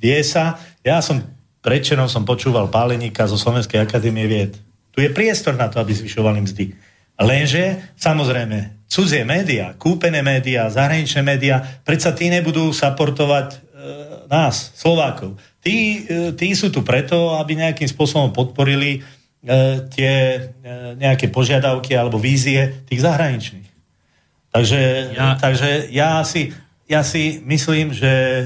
vie 0.00 0.20
sa, 0.24 0.60
ja 0.84 1.00
som 1.00 1.20
predčerom 1.62 2.08
som 2.08 2.24
počúval 2.24 2.72
Páleníka 2.72 3.28
zo 3.28 3.36
Slovenskej 3.36 3.82
akadémie 3.82 4.24
vied. 4.24 4.56
Tu 4.94 5.04
je 5.04 5.12
priestor 5.12 5.54
na 5.54 5.68
to, 5.68 5.78
aby 5.82 5.92
zvyšovali 5.94 6.40
mzdy. 6.42 6.74
Lenže, 7.18 7.94
samozrejme, 7.98 8.86
cudzie 8.86 9.26
médiá, 9.26 9.74
kúpené 9.74 10.22
médiá, 10.22 10.70
zahraničné 10.70 11.22
médiá, 11.26 11.60
predsa 11.82 12.14
tí 12.14 12.30
nebudú 12.30 12.70
saportovať 12.70 13.48
e, 13.52 13.58
nás, 14.30 14.70
Slovákov. 14.78 15.34
Tí, 15.58 16.06
e, 16.06 16.30
tí 16.38 16.54
sú 16.54 16.70
tu 16.70 16.86
preto, 16.86 17.34
aby 17.36 17.58
nejakým 17.58 17.90
spôsobom 17.90 18.30
podporili 18.30 19.02
tie 19.88 20.12
e, 20.12 20.40
nejaké 21.00 21.32
požiadavky 21.32 21.96
alebo 21.96 22.20
vízie 22.20 22.84
tých 22.84 23.00
zahraničných. 23.00 23.68
Takže 24.52 24.80
ja, 25.16 25.36
takže 25.40 25.88
ja, 25.92 26.20
si, 26.24 26.52
ja 26.84 27.00
si 27.00 27.40
myslím, 27.44 27.96
že 27.96 28.12
e, 28.12 28.44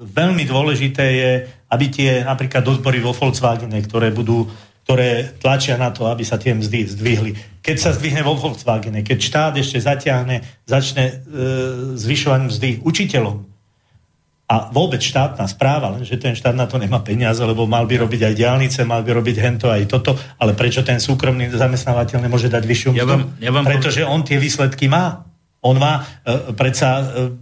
veľmi 0.00 0.44
dôležité 0.48 1.04
je, 1.04 1.32
aby 1.68 1.86
tie 1.92 2.10
napríklad 2.24 2.64
odbory 2.64 3.04
vo 3.04 3.12
Volkswagene, 3.12 3.80
ktoré 3.84 4.08
budú 4.12 4.48
ktoré 4.82 5.38
tlačia 5.38 5.78
na 5.78 5.94
to, 5.94 6.10
aby 6.10 6.26
sa 6.26 6.42
tie 6.42 6.58
mzdy 6.58 6.90
zdvihli. 6.90 7.62
Keď 7.62 7.76
sa 7.78 7.94
zdvihne 7.94 8.26
vo 8.26 8.34
Volkswagene, 8.34 9.06
keď 9.06 9.18
štát 9.22 9.54
ešte 9.54 9.78
zatiahne, 9.78 10.42
začne 10.66 11.04
e, 11.06 11.14
zvyšovať 11.94 12.40
mzdy 12.50 12.70
učiteľom 12.82 13.51
a 14.52 14.68
vôbec 14.68 15.00
štátna 15.00 15.48
správa, 15.48 15.88
lenže 15.96 16.20
ten 16.20 16.36
štát 16.36 16.52
na 16.52 16.68
to 16.68 16.76
nemá 16.76 17.00
peniaze, 17.00 17.40
lebo 17.40 17.64
mal 17.64 17.88
by 17.88 18.04
robiť 18.04 18.20
aj 18.28 18.34
diálnice, 18.36 18.84
mal 18.84 19.00
by 19.00 19.16
robiť 19.16 19.36
hento 19.40 19.72
aj 19.72 19.88
toto, 19.88 20.12
ale 20.36 20.52
prečo 20.52 20.84
ten 20.84 21.00
súkromný 21.00 21.48
zamestnávateľ 21.48 22.20
nemôže 22.20 22.52
dať 22.52 22.60
vyššiu 22.60 22.90
mzdu? 22.92 23.00
Ja 23.00 23.08
vám, 23.08 23.22
ja 23.40 23.48
vám 23.48 23.64
Pretože 23.64 24.04
on 24.04 24.20
tie 24.20 24.36
výsledky 24.36 24.92
má. 24.92 25.24
On 25.64 25.72
má 25.80 26.04
e, 26.04 26.52
predsa 26.52 27.00
e, 27.00 27.32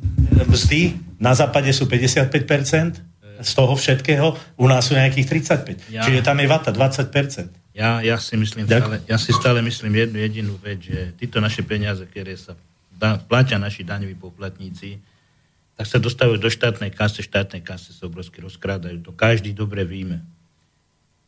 mzdy, 0.46 0.94
na 1.18 1.34
západe 1.34 1.74
sú 1.74 1.90
55%, 1.90 3.10
z 3.40 3.52
toho 3.56 3.72
všetkého, 3.72 4.36
u 4.60 4.66
nás 4.68 4.84
sú 4.84 4.92
nejakých 4.92 5.48
35. 5.56 5.96
Ja, 5.96 6.04
Čiže 6.04 6.20
tam 6.20 6.36
je 6.38 6.46
vata 6.46 6.70
20%. 6.70 7.72
Ja, 7.72 8.04
ja, 8.04 8.20
si 8.20 8.36
myslím 8.36 8.68
stále, 8.68 9.00
ja 9.08 9.16
si 9.16 9.32
stále 9.32 9.64
myslím 9.64 10.04
jednu 10.04 10.18
jedinú 10.20 10.54
vec, 10.60 10.84
že 10.84 11.16
títo 11.16 11.40
naše 11.40 11.64
peniaze, 11.64 12.04
ktoré 12.04 12.36
sa 12.36 12.52
da, 12.92 13.16
platia 13.16 13.56
naši 13.56 13.88
daňoví 13.88 14.20
poplatníci, 14.20 15.00
tak 15.80 15.88
sa 15.88 15.96
dostávajú 15.96 16.36
do 16.36 16.52
štátnej 16.52 16.92
kasy, 16.92 17.24
štátnej 17.24 17.64
kasy 17.64 17.96
sa 17.96 18.04
obrovsky 18.04 18.44
rozkrádajú. 18.44 19.00
To 19.00 19.16
každý 19.16 19.56
dobre 19.56 19.88
víme. 19.88 20.20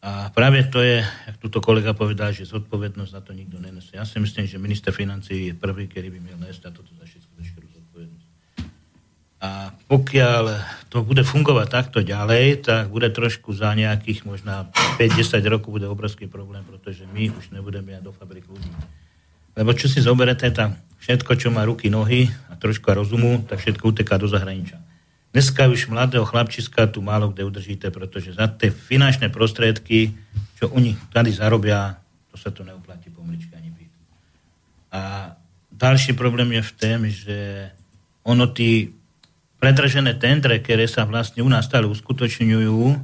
A 0.04 0.28
práve 0.28 0.60
to 0.68 0.84
je, 0.84 1.00
jak 1.00 1.40
túto 1.40 1.64
kolega 1.64 1.96
povedal, 1.96 2.36
že 2.36 2.44
zodpovednosť 2.44 3.12
za 3.16 3.24
to 3.24 3.32
nikto 3.32 3.56
nenesie. 3.56 3.96
Ja 3.96 4.04
si 4.04 4.20
myslím, 4.20 4.44
že 4.44 4.60
minister 4.60 4.92
financí 4.92 5.48
je 5.48 5.54
prvý, 5.56 5.88
ktorý 5.88 6.12
by 6.12 6.18
mal 6.20 6.36
nést 6.44 6.60
a 6.68 6.74
toto 6.74 6.92
za 7.00 7.08
všetko 7.08 7.32
a 9.42 9.74
pokiaľ 9.90 10.44
to 10.86 11.02
bude 11.02 11.26
fungovať 11.26 11.66
takto 11.66 11.98
ďalej, 12.06 12.62
tak 12.62 12.94
bude 12.94 13.10
trošku 13.10 13.50
za 13.50 13.74
nejakých 13.74 14.22
možná 14.22 14.70
5-10 15.02 15.42
rokov 15.50 15.82
bude 15.82 15.90
obrovský 15.90 16.30
problém, 16.30 16.62
pretože 16.62 17.10
my 17.10 17.26
už 17.34 17.50
nebudeme 17.50 17.90
mať 17.90 18.06
do 18.06 18.14
fabrik 18.14 18.46
ľudí. 18.46 18.70
Lebo 19.58 19.74
čo 19.74 19.90
si 19.90 19.98
zoberete, 19.98 20.46
tam 20.54 20.78
všetko, 21.02 21.34
čo 21.34 21.50
má 21.50 21.66
ruky, 21.66 21.90
nohy 21.90 22.30
a 22.46 22.54
trošku 22.54 22.86
rozumu, 22.94 23.42
tak 23.42 23.58
všetko 23.58 23.90
uteká 23.90 24.14
do 24.22 24.30
zahraničia. 24.30 24.78
Dneska 25.34 25.66
už 25.66 25.90
mladého 25.90 26.22
chlapčiska 26.22 26.86
tu 26.86 27.02
málo 27.02 27.32
kde 27.32 27.42
udržíte, 27.42 27.90
pretože 27.90 28.36
za 28.36 28.46
tie 28.46 28.70
finančné 28.70 29.32
prostriedky, 29.32 30.14
čo 30.60 30.70
oni 30.70 30.94
tady 31.10 31.32
zarobia, 31.34 31.98
to 32.30 32.36
sa 32.38 32.54
to 32.54 32.62
neuplatí 32.62 33.10
pomličky 33.10 33.50
ani 33.56 33.72
byt. 33.72 33.92
A 34.92 35.32
ďalší 35.72 36.12
problém 36.14 36.52
je 36.54 36.62
v 36.62 36.72
tom, 36.76 36.98
že 37.08 37.38
ono 38.22 38.46
tí 38.52 38.92
predražené 39.58 40.14
tendre, 40.20 40.60
ktoré 40.60 40.86
sa 40.86 41.08
vlastne 41.08 41.42
u 41.42 41.48
nás 41.50 41.66
stále 41.66 41.88
uskutočňujú, 41.88 42.78
e, 42.92 42.96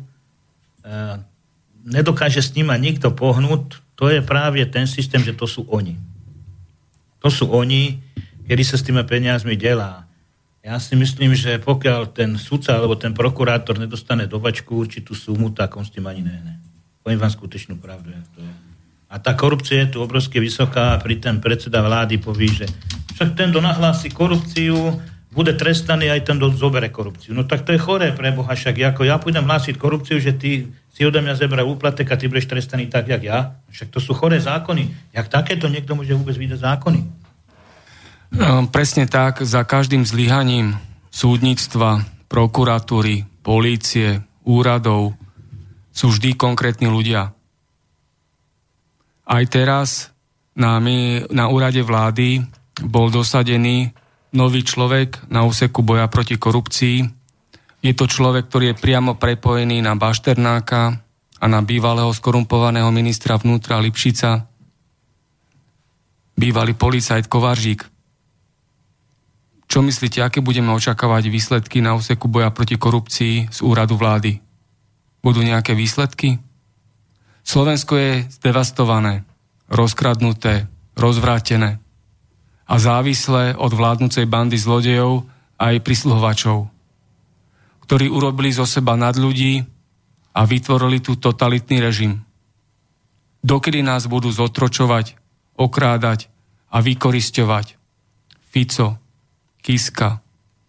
nedokáže 1.89 2.45
s 2.45 2.55
nima 2.55 2.77
nikto 2.77 3.11
pohnúť, 3.11 3.81
to 3.99 4.13
je 4.13 4.21
práve 4.23 4.63
ten 4.69 4.87
systém, 4.87 5.25
že 5.25 5.35
to 5.35 5.49
sú 5.49 5.67
oni. 5.67 6.08
To 7.23 7.29
sú 7.29 7.51
oni, 7.51 7.99
kedy 8.47 8.63
sa 8.63 8.77
s 8.79 8.87
tými 8.87 9.03
peniazmi 9.03 9.59
delá. 9.59 10.07
Ja 10.63 10.77
si 10.83 10.99
myslím, 10.99 11.33
že 11.33 11.63
pokiaľ 11.63 12.13
ten 12.13 12.37
sudca 12.37 12.77
alebo 12.77 12.99
ten 12.99 13.15
prokurátor 13.15 13.79
nedostane 13.79 14.29
do 14.29 14.37
bačku 14.43 14.85
určitú 14.85 15.17
sumu, 15.17 15.55
tak 15.55 15.75
on 15.79 15.87
s 15.87 15.95
tým 15.95 16.05
ani 16.05 16.23
nehne. 16.27 16.61
Poviem 17.01 17.25
vám 17.25 17.33
skutočnú 17.33 17.81
pravdu, 17.81 18.13
jak 18.13 18.27
to 18.37 18.41
je. 18.45 18.53
A 19.09 19.17
tá 19.17 19.33
korupcia 19.33 19.89
je 19.89 19.97
tu 19.97 20.05
obrovsky 20.05 20.37
vysoká 20.37 20.93
a 20.93 21.01
pri 21.01 21.17
ten 21.17 21.41
predseda 21.41 21.81
vlády 21.81 22.21
povie, 22.21 22.53
že 22.53 22.67
však 23.17 23.33
ten, 23.33 23.49
kto 23.49 23.65
nahlási 23.65 24.13
korupciu, 24.13 25.01
bude 25.33 25.57
trestaný 25.57 26.13
aj 26.13 26.29
ten, 26.29 26.37
kto 26.37 26.53
zobere 26.53 26.93
korupciu. 26.93 27.33
No 27.33 27.49
tak 27.49 27.65
to 27.65 27.73
je 27.73 27.81
choré 27.81 28.13
pre 28.13 28.37
Boha, 28.37 28.53
však 28.53 28.77
ako 28.93 29.09
ja 29.09 29.17
pôjdem 29.17 29.49
hlásiť 29.49 29.81
korupciu, 29.81 30.21
že 30.21 30.37
ty 30.37 30.69
si 30.99 31.07
ode 31.07 31.23
mňa 31.23 31.39
zebra 31.39 31.63
úplatek 31.63 32.11
a 32.11 32.19
ty 32.19 32.27
budeš 32.27 32.51
trestaný 32.51 32.91
tak, 32.91 33.07
jak 33.07 33.23
ja. 33.23 33.55
Však 33.71 33.95
to 33.95 34.03
sú 34.03 34.19
choré 34.19 34.43
zákony. 34.43 35.15
Jak 35.15 35.31
takéto 35.31 35.71
niekto 35.71 35.95
môže 35.95 36.11
vôbec 36.19 36.35
vydať 36.35 36.59
zákony? 36.59 37.01
No, 38.35 38.67
presne 38.67 39.07
tak, 39.07 39.47
za 39.47 39.63
každým 39.63 40.03
zlyhaním 40.03 40.75
súdnictva, 41.15 42.03
prokuratúry, 42.27 43.31
polície, 43.47 44.27
úradov 44.43 45.15
sú 45.95 46.11
vždy 46.11 46.35
konkrétni 46.35 46.91
ľudia. 46.91 47.31
Aj 49.23 49.45
teraz 49.47 50.11
na, 50.59 50.83
my, 50.83 51.31
na 51.31 51.47
úrade 51.47 51.79
vlády 51.79 52.43
bol 52.83 53.07
dosadený 53.15 53.95
nový 54.35 54.67
človek 54.67 55.31
na 55.31 55.47
úseku 55.47 55.87
boja 55.87 56.11
proti 56.11 56.35
korupcii. 56.35 57.07
Je 57.79 57.95
to 57.95 58.11
človek, 58.11 58.51
ktorý 58.51 58.75
je 58.75 58.81
priamo 58.81 59.15
prepojený 59.15 59.79
na 59.79 59.95
Bašternáka 59.95 60.99
a 61.39 61.45
na 61.47 61.63
bývalého 61.63 62.11
skorumpovaného 62.11 62.91
ministra 62.91 63.39
vnútra 63.39 63.79
Lipšica, 63.79 64.51
bývalý 66.35 66.75
policajt 66.75 67.31
Kovaržík. 67.31 67.87
Čo 69.69 69.85
myslíte, 69.85 70.25
aké 70.25 70.41
budeme 70.41 70.73
očakávať 70.73 71.29
výsledky 71.29 71.79
na 71.85 71.95
úseku 71.95 72.27
boja 72.27 72.49
proti 72.51 72.81
korupcii 72.81 73.53
z 73.53 73.59
úradu 73.63 74.01
vlády? 74.01 74.41
Budú 75.21 75.45
nejaké 75.45 75.77
výsledky? 75.77 76.41
Slovensko 77.45 77.95
je 78.01 78.13
zdevastované, 78.33 79.29
rozkradnuté, 79.69 80.67
rozvrátené 80.97 81.79
a 82.69 82.75
závislé 82.77 83.57
od 83.57 83.73
vládnucej 83.73 84.25
bandy 84.25 84.57
zlodejov 84.57 85.29
a 85.61 85.73
aj 85.73 85.85
prisluhovačov, 85.85 86.69
ktorí 87.89 88.13
urobili 88.13 88.53
zo 88.53 88.69
seba 88.69 89.01
nad 89.01 89.17
ľudí 89.17 89.65
a 90.37 90.45
vytvorili 90.45 91.01
tu 91.01 91.17
totalitný 91.17 91.81
režim. 91.81 92.21
Dokedy 93.41 93.81
nás 93.81 94.05
budú 94.05 94.29
zotročovať, 94.29 95.17
okrádať 95.57 96.29
a 96.69 96.85
vykorisťovať 96.85 97.81
Fico, 98.53 99.01
Kiska, 99.65 100.21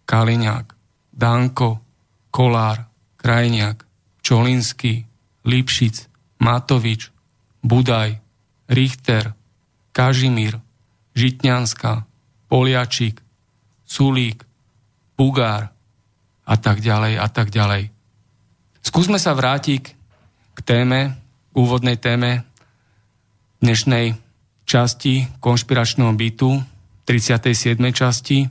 Kaliňák, 0.07 0.65
Danko, 1.11 1.83
Kolár, 2.31 2.87
Krajniak, 3.19 3.83
Čolinský, 4.23 5.03
Lipšic, 5.43 6.07
Matovič, 6.39 7.11
Budaj, 7.59 8.15
Richter, 8.71 9.35
Kažimír, 9.91 10.55
Žitňanská, 11.19 12.07
Poliačík, 12.47 13.19
Sulík, 13.83 14.47
Bugár 15.19 15.75
a 16.49 16.55
tak 16.57 16.81
ďalej 16.81 17.21
a 17.21 17.27
tak 17.29 17.53
ďalej. 17.53 17.93
Skúsme 18.81 19.21
sa 19.21 19.37
vrátiť 19.37 19.83
k 20.57 20.59
téme, 20.65 21.13
k 21.53 21.55
úvodnej 21.55 22.01
téme 22.01 22.41
dnešnej 23.61 24.17
časti 24.65 25.29
konšpiračného 25.37 26.09
bytu, 26.17 26.57
37. 27.05 27.77
časti. 27.93 28.49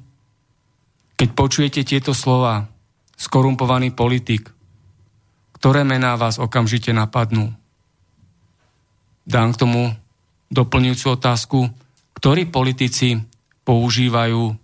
Keď 1.18 1.28
počujete 1.34 1.82
tieto 1.82 2.14
slova, 2.14 2.70
skorumpovaný 3.18 3.90
politik, 3.90 4.46
ktoré 5.58 5.82
mená 5.82 6.14
vás 6.14 6.38
okamžite 6.38 6.94
napadnú? 6.94 7.50
Dám 9.26 9.50
k 9.54 9.60
tomu 9.60 9.82
doplňujúcu 10.54 11.06
otázku, 11.18 11.58
ktorí 12.14 12.46
politici 12.46 13.18
používajú 13.66 14.54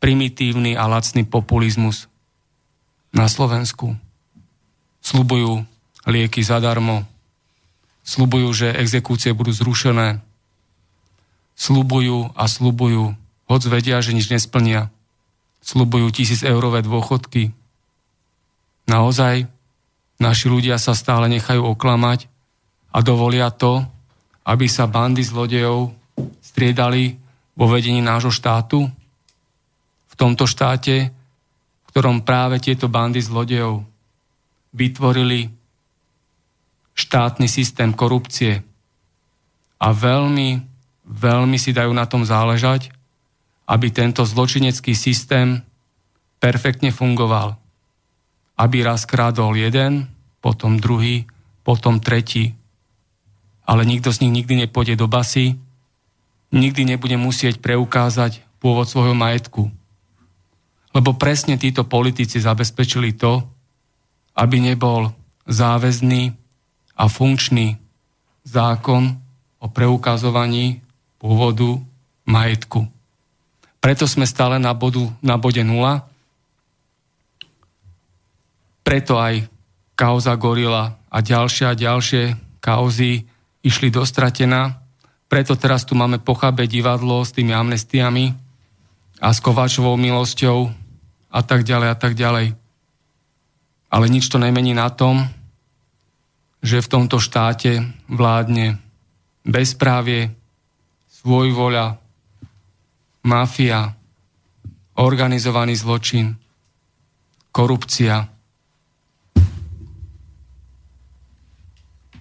primitívny 0.00 0.80
a 0.80 0.88
lacný 0.88 1.28
populizmus 1.28 2.09
na 3.10 3.26
Slovensku. 3.26 3.98
Slubujú 5.02 5.66
lieky 6.06 6.40
zadarmo, 6.42 7.04
slubujú, 8.06 8.48
že 8.54 8.76
exekúcie 8.76 9.34
budú 9.36 9.52
zrušené, 9.52 10.20
slubujú 11.54 12.32
a 12.32 12.44
slubujú, 12.48 13.14
hoď 13.50 13.62
vedia, 13.68 14.00
že 14.00 14.16
nič 14.16 14.32
nesplnia. 14.32 14.88
slubujú 15.60 16.08
tisíc 16.08 16.40
eurové 16.40 16.80
dôchodky. 16.80 17.52
Naozaj, 18.88 19.44
naši 20.16 20.46
ľudia 20.48 20.80
sa 20.80 20.96
stále 20.96 21.28
nechajú 21.28 21.76
oklamať 21.76 22.32
a 22.90 22.98
dovolia 23.04 23.52
to, 23.52 23.84
aby 24.48 24.66
sa 24.66 24.88
bandy 24.88 25.20
zlodejov 25.20 25.92
striedali 26.40 27.20
vo 27.54 27.68
vedení 27.68 28.00
nášho 28.00 28.32
štátu? 28.32 28.88
V 30.08 30.14
tomto 30.16 30.48
štáte, 30.48 31.12
ktorom 31.90 32.22
práve 32.22 32.62
tieto 32.62 32.86
bandy 32.86 33.18
zlodejov 33.18 33.82
vytvorili 34.70 35.50
štátny 36.94 37.50
systém 37.50 37.90
korupcie 37.90 38.62
a 39.80 39.90
veľmi, 39.90 40.62
veľmi 41.08 41.58
si 41.58 41.74
dajú 41.74 41.90
na 41.90 42.06
tom 42.06 42.22
záležať, 42.22 42.92
aby 43.66 43.90
tento 43.90 44.22
zločinecký 44.22 44.94
systém 44.94 45.64
perfektne 46.38 46.94
fungoval. 46.94 47.58
Aby 48.54 48.84
raz 48.84 49.08
krádol 49.08 49.56
jeden, 49.56 50.06
potom 50.44 50.76
druhý, 50.76 51.24
potom 51.64 51.98
tretí. 51.98 52.52
Ale 53.64 53.88
nikto 53.88 54.12
z 54.12 54.26
nich 54.26 54.42
nikdy 54.42 54.66
nepôjde 54.66 55.00
do 55.00 55.08
basy, 55.08 55.56
nikdy 56.52 56.84
nebude 56.84 57.16
musieť 57.16 57.62
preukázať 57.62 58.42
pôvod 58.60 58.84
svojho 58.84 59.16
majetku. 59.16 59.72
Lebo 60.90 61.14
presne 61.14 61.54
títo 61.54 61.86
politici 61.86 62.42
zabezpečili 62.42 63.14
to, 63.14 63.46
aby 64.34 64.58
nebol 64.58 65.14
záväzný 65.46 66.34
a 66.98 67.04
funkčný 67.06 67.78
zákon 68.44 69.14
o 69.60 69.66
preukazovaní 69.68 70.82
pôvodu 71.20 71.78
majetku. 72.26 72.88
Preto 73.80 74.04
sme 74.04 74.28
stále 74.28 74.60
na, 74.60 74.76
bodu, 74.76 75.08
na 75.24 75.40
bode 75.40 75.64
nula. 75.64 76.04
Preto 78.84 79.16
aj 79.16 79.48
kauza 79.96 80.36
Gorila 80.36 80.96
a 81.08 81.18
ďalšie 81.20 81.64
a 81.68 81.76
ďalšie 81.76 82.22
kauzy 82.60 83.24
išli 83.60 83.88
dostratená. 83.92 84.80
Preto 85.28 85.54
teraz 85.56 85.84
tu 85.84 85.94
máme 85.94 86.20
pochabé 86.20 86.66
divadlo 86.66 87.22
s 87.22 87.32
tými 87.32 87.52
amnestiami 87.52 88.32
a 89.20 89.28
s 89.30 89.38
Kováčovou 89.40 90.00
milosťou 90.00 90.79
a 91.30 91.40
tak 91.46 91.62
ďalej 91.62 91.88
a 91.90 91.96
tak 91.96 92.18
ďalej. 92.18 92.58
Ale 93.90 94.06
nič 94.06 94.26
to 94.30 94.38
nemení 94.38 94.74
na 94.74 94.90
tom, 94.90 95.26
že 96.60 96.82
v 96.84 96.90
tomto 96.90 97.16
štáte 97.22 97.86
vládne 98.10 98.76
bezprávie, 99.46 100.34
svojvoľa, 101.08 101.96
mafia, 103.24 103.96
organizovaný 105.00 105.74
zločin, 105.76 106.36
korupcia. 107.50 108.28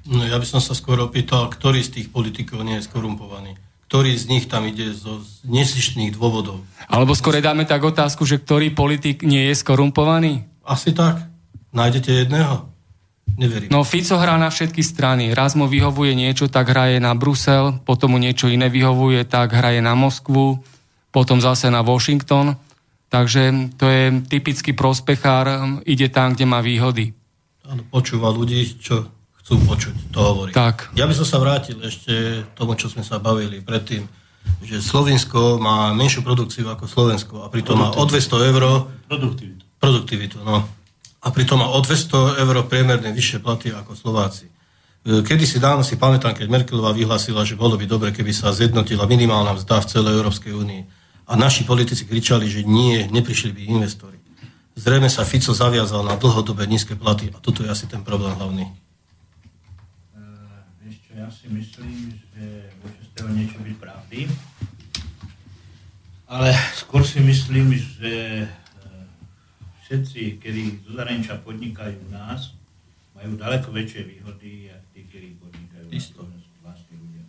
No 0.09 0.25
ja 0.25 0.41
by 0.41 0.47
som 0.47 0.57
sa 0.63 0.73
skôr 0.73 0.97
opýtal, 1.03 1.51
ktorý 1.51 1.85
z 1.85 2.01
tých 2.01 2.07
politikov 2.09 2.65
nie 2.65 2.79
je 2.81 2.87
skorumpovaný. 2.87 3.68
Ktorý 3.89 4.13
z 4.13 4.29
nich 4.29 4.45
tam 4.45 4.69
ide 4.69 4.93
zo 4.93 5.25
nesišných 5.49 6.13
dôvodov. 6.13 6.61
Alebo 6.85 7.17
skôr 7.17 7.41
dáme 7.41 7.65
tak 7.65 7.81
otázku, 7.81 8.21
že 8.21 8.37
ktorý 8.37 8.69
politik 8.77 9.25
nie 9.25 9.49
je 9.49 9.57
skorumpovaný? 9.57 10.45
Asi 10.61 10.93
tak. 10.93 11.25
Nájdete 11.73 12.13
jedného? 12.13 12.69
Neverím. 13.33 13.73
No 13.73 13.81
Fico 13.81 14.21
hrá 14.21 14.37
na 14.37 14.53
všetky 14.53 14.85
strany. 14.85 15.33
Raz 15.33 15.57
mu 15.57 15.65
vyhovuje 15.65 16.13
niečo, 16.13 16.45
tak 16.51 16.69
hraje 16.69 17.01
na 17.01 17.17
Brusel, 17.17 17.81
potom 17.81 18.13
mu 18.13 18.17
niečo 18.21 18.45
iné 18.45 18.69
vyhovuje, 18.69 19.25
tak 19.25 19.57
hraje 19.57 19.81
na 19.81 19.97
Moskvu, 19.97 20.61
potom 21.09 21.41
zase 21.41 21.73
na 21.73 21.81
Washington. 21.81 22.61
Takže 23.09 23.73
to 23.79 23.89
je 23.89 24.21
typický 24.29 24.77
prospechár, 24.77 25.65
ide 25.81 26.13
tam, 26.13 26.37
kde 26.37 26.45
má 26.45 26.61
výhody. 26.61 27.17
Áno, 27.65 27.81
počúva 27.89 28.29
ľudí, 28.29 28.77
čo 28.77 29.09
chcú 29.49 29.65
počuť, 29.65 30.13
to 30.13 30.19
hovorí. 30.21 30.53
Tak. 30.53 30.93
Ja 30.93 31.09
by 31.09 31.17
som 31.17 31.25
sa 31.25 31.41
vrátil 31.41 31.81
ešte 31.81 32.45
tomu, 32.53 32.77
čo 32.77 32.85
sme 32.85 33.01
sa 33.01 33.17
bavili 33.17 33.65
predtým, 33.65 34.05
že 34.61 34.77
Slovinsko 34.77 35.57
má 35.57 35.89
menšiu 35.97 36.21
produkciu 36.21 36.69
ako 36.69 36.85
Slovensko 36.85 37.41
a 37.41 37.49
pritom 37.49 37.73
má 37.73 37.89
o 37.97 38.03
200 38.05 38.45
eur 38.45 38.85
Produktivitu. 39.09 39.65
produktivitu. 39.81 40.37
No. 40.45 40.69
A 41.25 41.27
pritom 41.33 41.65
má 41.65 41.67
o 41.73 41.81
200 41.81 42.45
eur 42.45 42.55
priemerne 42.69 43.09
vyššie 43.09 43.41
platy 43.41 43.73
ako 43.73 43.97
Slováci. 43.97 44.45
E, 45.01 45.25
Kedy 45.25 45.49
si 45.49 45.57
dávno 45.57 45.81
si 45.81 45.97
pamätám, 45.97 46.37
keď 46.37 46.45
Merkelová 46.45 46.93
vyhlásila, 46.93 47.41
že 47.41 47.57
bolo 47.57 47.73
by 47.73 47.89
dobre, 47.89 48.13
keby 48.13 48.29
sa 48.29 48.53
zjednotila 48.53 49.09
minimálna 49.09 49.57
mzda 49.57 49.81
v 49.81 49.89
celej 49.89 50.13
Európskej 50.21 50.53
únii. 50.53 50.81
A 51.25 51.33
naši 51.33 51.65
politici 51.65 52.05
kričali, 52.05 52.45
že 52.45 52.61
nie, 52.69 53.09
neprišli 53.09 53.49
by 53.49 53.61
investori. 53.65 54.21
Zrejme 54.77 55.09
sa 55.09 55.25
Fico 55.25 55.57
zaviazal 55.57 56.05
na 56.05 56.21
dlhodobé 56.21 56.69
nízke 56.69 56.93
platy 56.93 57.33
a 57.33 57.41
toto 57.41 57.65
je 57.65 57.69
asi 57.73 57.89
ten 57.89 58.05
problém 58.05 58.37
hlavný. 58.37 58.69
Ja 61.29 61.37
si 61.45 61.45
myslím, 61.53 62.09
že 62.09 62.73
môže 62.81 63.05
z 63.05 63.09
toho 63.13 63.29
niečo 63.29 63.61
byť 63.61 63.75
pravdy. 63.77 64.25
Ale 66.25 66.49
skôr 66.73 67.05
si 67.05 67.21
myslím, 67.21 67.69
že 67.77 68.13
e, 68.41 68.47
všetci, 69.85 70.41
ktorí 70.41 70.89
zo 70.89 70.97
zahraničia 70.97 71.37
podnikajú 71.45 72.01
u 72.01 72.09
nás, 72.09 72.57
majú 73.13 73.37
ďaleko 73.37 73.69
väčšie 73.69 74.01
výhody, 74.09 74.73
ako 74.73 74.87
tí, 74.89 74.99
ktorí 75.05 75.27
podnikajú 75.37 75.85
na. 75.93 76.01
Slovensku 76.01 76.55
vlastní 76.65 76.97
ľudia. 76.97 77.21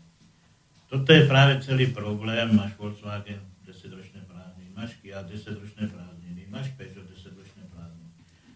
Toto 0.88 1.08
je 1.12 1.22
práve 1.28 1.60
celý 1.60 1.92
problém. 1.92 2.56
Máš 2.56 2.80
Volkswagen 2.80 3.44
10-ročné 3.68 4.24
prázdniny, 4.24 4.72
máš 4.72 4.96
Kia 5.04 5.20
10-ročné 5.28 5.92
prázdniny, 5.92 6.48
máš 6.48 6.72
Peugeot 6.72 7.04
10-ročné 7.04 7.68
prázdniny. 7.68 8.10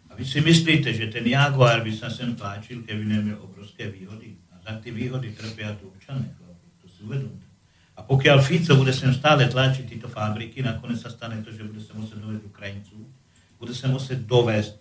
A 0.08 0.16
vy 0.16 0.24
si 0.24 0.40
myslíte, 0.40 0.88
že 0.88 1.12
ten 1.12 1.28
Jaguar 1.28 1.84
by 1.84 1.92
sa 1.92 2.08
sem 2.08 2.32
páčil, 2.32 2.80
keby 2.80 3.04
nemal 3.04 3.44
obrovské 3.44 3.92
výhody? 3.92 4.33
A 4.64 4.72
za 4.72 4.80
tie 4.80 4.96
výhody 4.96 5.36
trpia 5.36 5.76
tu 5.76 5.92
občania, 5.92 6.32
chlapi. 6.40 6.66
To 6.80 6.86
si 6.88 7.04
uvedomte. 7.04 7.44
A 7.94 8.00
pokiaľ 8.02 8.40
Fico 8.40 8.74
bude 8.74 8.90
sem 8.90 9.12
stále 9.12 9.46
tlačiť 9.46 9.84
tieto 9.86 10.08
fabriky, 10.08 10.64
nakoniec 10.64 10.98
sa 10.98 11.12
stane 11.12 11.44
to, 11.44 11.52
že 11.52 11.68
bude 11.68 11.84
sa 11.84 11.94
musieť 11.94 12.18
dovesť 12.24 12.42
Ukrajincu, 12.48 12.96
bude 13.60 13.74
sa 13.76 13.86
musieť 13.86 14.18
dovesť 14.26 14.72
e, 14.74 14.80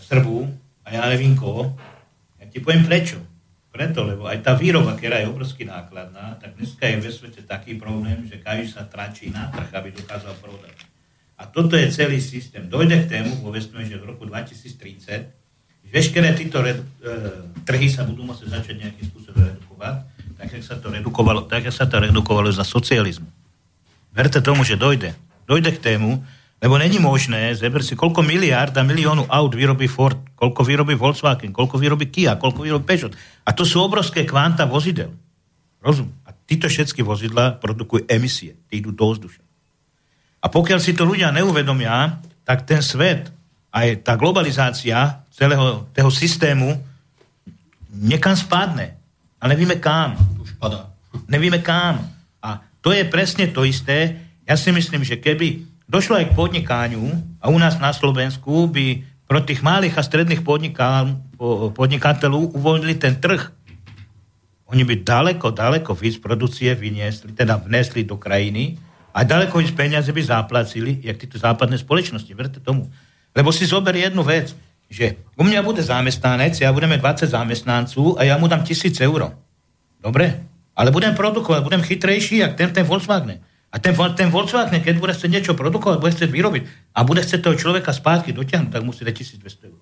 Srbu 0.00 0.48
a 0.86 0.88
ja 0.88 1.02
nevím 1.10 1.36
koho. 1.36 1.74
Ja 2.40 2.46
ti 2.48 2.62
poviem 2.62 2.86
prečo. 2.86 3.20
Preto, 3.72 4.04
lebo 4.04 4.28
aj 4.28 4.44
tá 4.44 4.52
výroba, 4.52 4.94
ktorá 4.94 5.24
je 5.24 5.32
obrovsky 5.32 5.64
nákladná, 5.64 6.36
tak 6.36 6.60
dneska 6.60 6.92
je 6.92 6.96
ve 7.00 7.08
svete 7.08 7.40
taký 7.44 7.80
problém, 7.80 8.28
že 8.28 8.36
každý 8.36 8.68
sa 8.68 8.84
tračí 8.84 9.32
na 9.32 9.48
trh, 9.48 9.72
aby 9.72 9.96
dokázal 9.96 10.36
prodať. 10.44 10.76
A 11.40 11.48
toto 11.48 11.74
je 11.80 11.88
celý 11.88 12.20
systém. 12.20 12.68
Dojde 12.68 13.04
k 13.04 13.10
tému, 13.18 13.40
povedzme, 13.40 13.80
že 13.82 13.96
v 13.96 14.12
roku 14.12 14.28
2030 14.28 15.41
veškeré 15.92 16.32
títo 16.32 16.64
red, 16.64 16.80
e, 16.80 17.12
trhy 17.68 17.92
sa 17.92 18.08
budú 18.08 18.24
musieť 18.24 18.58
začať 18.58 18.80
nejakým 18.80 19.06
spôsobom 19.12 19.44
redukovať, 19.44 19.96
tak 20.40 20.48
jak 20.48 20.64
sa 20.64 20.76
to 20.80 20.88
redukovalo, 20.88 21.40
tak 21.44 21.68
sa 21.68 21.84
to 21.84 21.96
redukovalo 22.00 22.48
za 22.48 22.64
socializmu. 22.64 23.28
Verte 24.16 24.40
tomu, 24.40 24.64
že 24.64 24.80
dojde. 24.80 25.12
Dojde 25.44 25.76
k 25.76 25.92
tému, 25.92 26.24
lebo 26.62 26.78
není 26.78 27.02
možné, 27.02 27.52
zeber 27.58 27.82
si, 27.82 27.98
koľko 27.98 28.22
miliard 28.22 28.70
a 28.78 28.86
miliónu 28.86 29.26
aut 29.26 29.52
vyrobí 29.52 29.90
Ford, 29.90 30.16
koľko 30.38 30.62
vyrobí 30.62 30.94
Volkswagen, 30.94 31.50
koľko 31.50 31.74
vyrobí 31.74 32.06
Kia, 32.06 32.38
koľko 32.38 32.62
vyrobí 32.62 32.86
Peugeot. 32.86 33.18
A 33.42 33.50
to 33.50 33.66
sú 33.66 33.82
obrovské 33.82 34.22
kvanta 34.22 34.62
vozidel. 34.62 35.10
Rozum? 35.82 36.14
A 36.22 36.30
títo 36.30 36.70
všetky 36.70 37.02
vozidla 37.02 37.58
produkujú 37.58 38.06
emisie, 38.06 38.54
tí 38.70 38.78
idú 38.78 38.94
do 38.94 39.10
vzdušia. 39.10 39.42
A 40.42 40.46
pokiaľ 40.46 40.78
si 40.78 40.94
to 40.94 41.02
ľudia 41.02 41.34
neuvedomia, 41.34 42.22
tak 42.46 42.62
ten 42.62 42.78
svet, 42.78 43.30
aj 43.74 44.06
tá 44.06 44.14
globalizácia 44.14 45.21
celého 45.32 45.88
toho 45.96 46.10
systému 46.12 46.76
niekam 47.92 48.36
spadne. 48.36 49.00
A 49.40 49.48
nevíme 49.48 49.80
kam. 49.80 50.14
Už 50.38 50.54
padá. 50.60 50.92
Nevíme 51.26 51.58
kam. 51.64 52.04
A 52.44 52.62
to 52.84 52.92
je 52.92 53.02
presne 53.08 53.48
to 53.50 53.64
isté. 53.66 54.22
Ja 54.46 54.54
si 54.54 54.70
myslím, 54.70 55.02
že 55.02 55.18
keby 55.18 55.64
došlo 55.88 56.20
aj 56.20 56.30
k 56.30 56.36
podnikaniu 56.36 57.04
a 57.42 57.50
u 57.50 57.58
nás 57.58 57.80
na 57.80 57.90
Slovensku 57.90 58.70
by 58.70 59.02
pro 59.26 59.40
tých 59.40 59.64
malých 59.64 59.96
a 59.96 60.06
stredných 60.06 60.44
podniká, 60.44 61.08
po- 61.40 61.72
podnikateľov 61.72 62.52
uvoľnili 62.52 63.00
ten 63.00 63.16
trh. 63.16 63.48
Oni 64.72 64.84
by 64.88 65.04
daleko, 65.04 65.52
daleko 65.52 65.92
víc 65.92 66.16
produkcie 66.16 66.72
vyniesli, 66.72 67.36
teda 67.36 67.60
vnesli 67.60 68.08
do 68.08 68.16
krajiny 68.16 68.80
a 69.12 69.20
daleko 69.24 69.60
víc 69.60 69.72
peniaze 69.72 70.08
by 70.08 70.22
zaplacili, 70.24 71.00
jak 71.04 71.20
títo 71.20 71.36
západné 71.36 71.76
spoločnosti. 71.76 72.32
Verte 72.32 72.60
tomu. 72.60 72.88
Lebo 73.36 73.52
si 73.52 73.68
zober 73.68 73.96
jednu 73.96 74.24
vec, 74.24 74.56
že 74.92 75.16
u 75.40 75.42
mňa 75.48 75.64
bude 75.64 75.80
zamestnanec, 75.80 76.52
ja 76.60 76.68
budeme 76.68 77.00
20 77.00 77.24
zamestnancov 77.24 78.20
a 78.20 78.28
ja 78.28 78.36
mu 78.36 78.44
dám 78.44 78.60
1000 78.60 78.92
eur. 79.08 79.32
Dobre? 80.04 80.44
Ale 80.76 80.92
budem 80.92 81.16
produkovať, 81.16 81.64
budem 81.64 81.80
chytrejší, 81.80 82.44
jak 82.44 82.52
ten, 82.60 82.68
ten 82.68 82.84
Volkswagen. 82.84 83.40
A 83.72 83.80
ten, 83.80 83.96
ten 84.12 84.28
Volkswagen, 84.28 84.84
keď 84.84 85.00
bude 85.00 85.16
chcieť 85.16 85.32
niečo 85.32 85.52
produkovať, 85.56 85.96
bude 85.96 86.12
chcieť 86.12 86.28
vyrobiť 86.28 86.62
a 86.92 87.08
bude 87.08 87.24
chcieť 87.24 87.40
toho 87.40 87.56
človeka 87.56 87.88
spátky 87.96 88.36
dotiahnuť, 88.36 88.68
tak 88.68 88.84
musí 88.84 89.00
dať 89.08 89.16
1200 89.40 89.72
eur. 89.72 89.80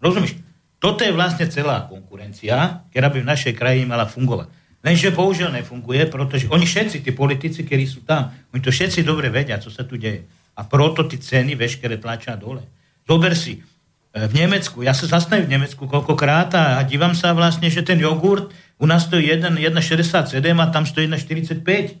Rozumieš? 0.00 0.40
Toto 0.80 1.04
je 1.04 1.12
vlastne 1.12 1.46
celá 1.52 1.84
konkurencia, 1.86 2.88
ktorá 2.88 3.12
by 3.12 3.22
v 3.22 3.30
našej 3.30 3.52
krajine 3.54 3.86
mala 3.86 4.08
fungovať. 4.08 4.48
Lenže 4.82 5.14
bohužiaľ 5.14 5.62
nefunguje, 5.62 6.10
pretože 6.10 6.50
oni 6.50 6.66
všetci, 6.66 7.06
tí 7.06 7.14
politici, 7.14 7.62
ktorí 7.62 7.86
sú 7.86 8.02
tam, 8.02 8.34
oni 8.50 8.58
to 8.58 8.74
všetci 8.74 9.06
dobre 9.06 9.30
vedia, 9.30 9.62
co 9.62 9.70
sa 9.70 9.86
tu 9.86 9.94
deje. 9.94 10.26
A 10.58 10.66
proto 10.66 11.06
ty 11.06 11.22
ceny 11.22 11.54
veškeré 11.54 12.02
tlačia 12.02 12.34
dole. 12.34 12.66
Zober 13.06 13.38
si, 13.38 13.62
v 14.12 14.32
Nemecku, 14.36 14.84
ja 14.84 14.92
sa 14.92 15.08
zastavím 15.08 15.48
v 15.48 15.54
Nemecku 15.56 15.88
koľkokrát 15.88 16.52
a, 16.52 16.64
a 16.76 16.80
dívam 16.84 17.16
sa 17.16 17.32
vlastne, 17.32 17.72
že 17.72 17.80
ten 17.80 17.96
jogurt 17.96 18.52
u 18.76 18.84
nás 18.84 19.08
stojí 19.08 19.24
1,67 19.32 20.36
a 20.36 20.66
tam 20.68 20.84
stojí 20.84 21.08
1,45. 21.08 21.96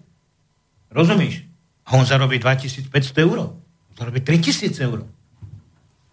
Rozumíš? 0.92 1.48
A 1.88 1.96
on 1.96 2.04
zarobí 2.04 2.36
2500 2.36 2.92
eur. 3.16 3.56
On 3.56 3.94
zarobí 3.96 4.20
3000 4.20 4.76
eur. 4.84 5.08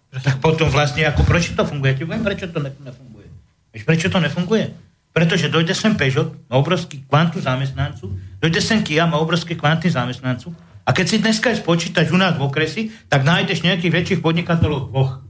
Tak 0.10 0.40
potom 0.42 0.72
vlastne, 0.72 1.04
ako 1.06 1.28
prečo 1.28 1.54
to 1.54 1.68
funguje? 1.68 1.94
Ja 1.94 1.98
ti 2.00 2.04
poviem, 2.08 2.26
prečo 2.26 2.48
to 2.48 2.64
nefunguje. 2.64 3.28
Vieš, 3.76 3.84
prečo 3.86 4.08
to 4.08 4.18
nefunguje? 4.24 4.74
Pretože 5.14 5.52
dojde 5.52 5.76
sem 5.76 5.94
Peugeot, 6.00 6.32
má 6.48 6.56
obrovský 6.58 7.04
kvantu 7.06 7.44
zamestnancu, 7.44 8.10
dojde 8.40 8.62
sem 8.64 8.82
Kia, 8.82 9.06
má 9.06 9.20
obrovské 9.20 9.54
kvanty 9.54 9.90
zamestnancu 9.92 10.56
a 10.86 10.90
keď 10.90 11.06
si 11.06 11.18
dneska 11.22 11.54
spočítaš 11.54 12.10
u 12.10 12.18
nás 12.18 12.34
v 12.40 12.46
okresi, 12.46 12.90
tak 13.12 13.22
nájdeš 13.22 13.62
nejakých 13.62 13.94
väčších 13.94 14.22
podnikateľov 14.26 14.90
dvoch. 14.90 15.29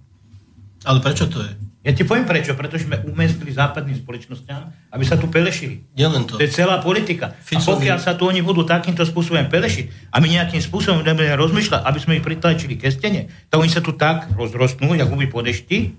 Ale 0.88 1.00
prečo 1.04 1.28
to 1.28 1.44
je? 1.44 1.52
Ja 1.80 1.96
ti 1.96 2.04
poviem 2.04 2.28
prečo, 2.28 2.60
pretože 2.60 2.92
sme 2.92 3.00
umestili 3.08 3.56
západným 3.56 3.96
spoločnosťam, 4.04 4.92
aby 4.92 5.04
sa 5.08 5.16
tu 5.16 5.32
pelešili. 5.32 5.80
len 5.96 6.28
to. 6.28 6.36
To 6.36 6.44
je 6.44 6.52
celá 6.52 6.84
politika. 6.84 7.32
Ficovi... 7.40 7.88
A 7.88 7.96
pokiaľ 7.96 8.00
sa 8.04 8.20
tu 8.20 8.28
oni 8.28 8.44
budú 8.44 8.68
takýmto 8.68 9.08
spôsobom 9.08 9.48
pelešiť 9.48 10.12
a 10.12 10.20
my 10.20 10.28
nejakým 10.28 10.60
spôsobom 10.60 11.00
budeme 11.00 11.24
rozmýšľať, 11.40 11.82
aby 11.88 12.00
sme 12.04 12.14
ich 12.20 12.24
pritlačili 12.28 12.76
ke 12.76 12.92
stene, 12.92 13.32
tak 13.48 13.64
oni 13.64 13.72
sa 13.72 13.80
tu 13.80 13.96
tak 13.96 14.28
rozrostnú, 14.36 14.92
ako 14.92 15.16
by 15.16 15.26
podešti, 15.32 15.96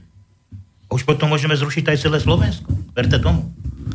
už 0.93 1.07
potom 1.09 1.33
môžeme 1.33 1.57
zrušiť 1.57 1.87
aj 1.87 1.97
celé 1.97 2.19
Slovensko. 2.21 2.69
Verte 2.93 3.17
tomu. 3.17 3.49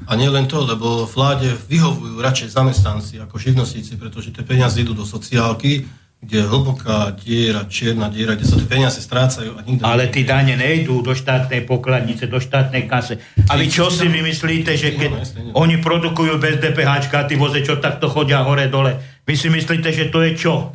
A 0.10 0.18
nie 0.18 0.30
len 0.30 0.50
to, 0.50 0.66
lebo 0.66 1.06
vláde 1.06 1.54
vyhovujú 1.70 2.18
radšej 2.18 2.50
zamestnanci 2.56 3.22
ako 3.22 3.38
živnostníci, 3.38 3.98
pretože 3.98 4.34
tie 4.34 4.42
peniaze 4.42 4.82
idú 4.82 4.98
do 4.98 5.06
sociálky, 5.06 5.86
kde 6.26 6.42
je 6.42 6.46
hlboká 6.50 7.14
diera, 7.14 7.70
čierna 7.70 8.10
diera, 8.10 8.34
kde 8.34 8.50
sa 8.50 8.58
tie 8.58 8.66
peniaze 8.66 8.98
strácajú. 8.98 9.54
A 9.54 9.62
nikto 9.62 9.86
Ale 9.86 10.10
tí 10.10 10.26
dane 10.26 10.58
nejdú 10.58 11.06
do 11.06 11.14
štátnej 11.14 11.62
pokladnice, 11.70 12.26
do 12.26 12.42
štátnej 12.42 12.90
kase. 12.90 13.22
A 13.46 13.54
vy 13.54 13.70
čo 13.70 13.94
si 13.94 14.10
vymyslíte, 14.10 14.74
že 14.74 14.98
keď 14.98 15.22
oni 15.54 15.78
produkujú 15.86 16.42
bez 16.42 16.58
DPH 16.58 17.14
a 17.14 17.30
tí 17.30 17.38
voze, 17.38 17.62
čo 17.62 17.78
takto 17.78 18.10
chodia 18.10 18.42
hore 18.42 18.66
dole, 18.66 19.22
vy 19.22 19.38
si 19.38 19.54
myslíte, 19.54 19.94
že 19.94 20.10
to 20.10 20.26
je 20.26 20.32
čo? 20.34 20.74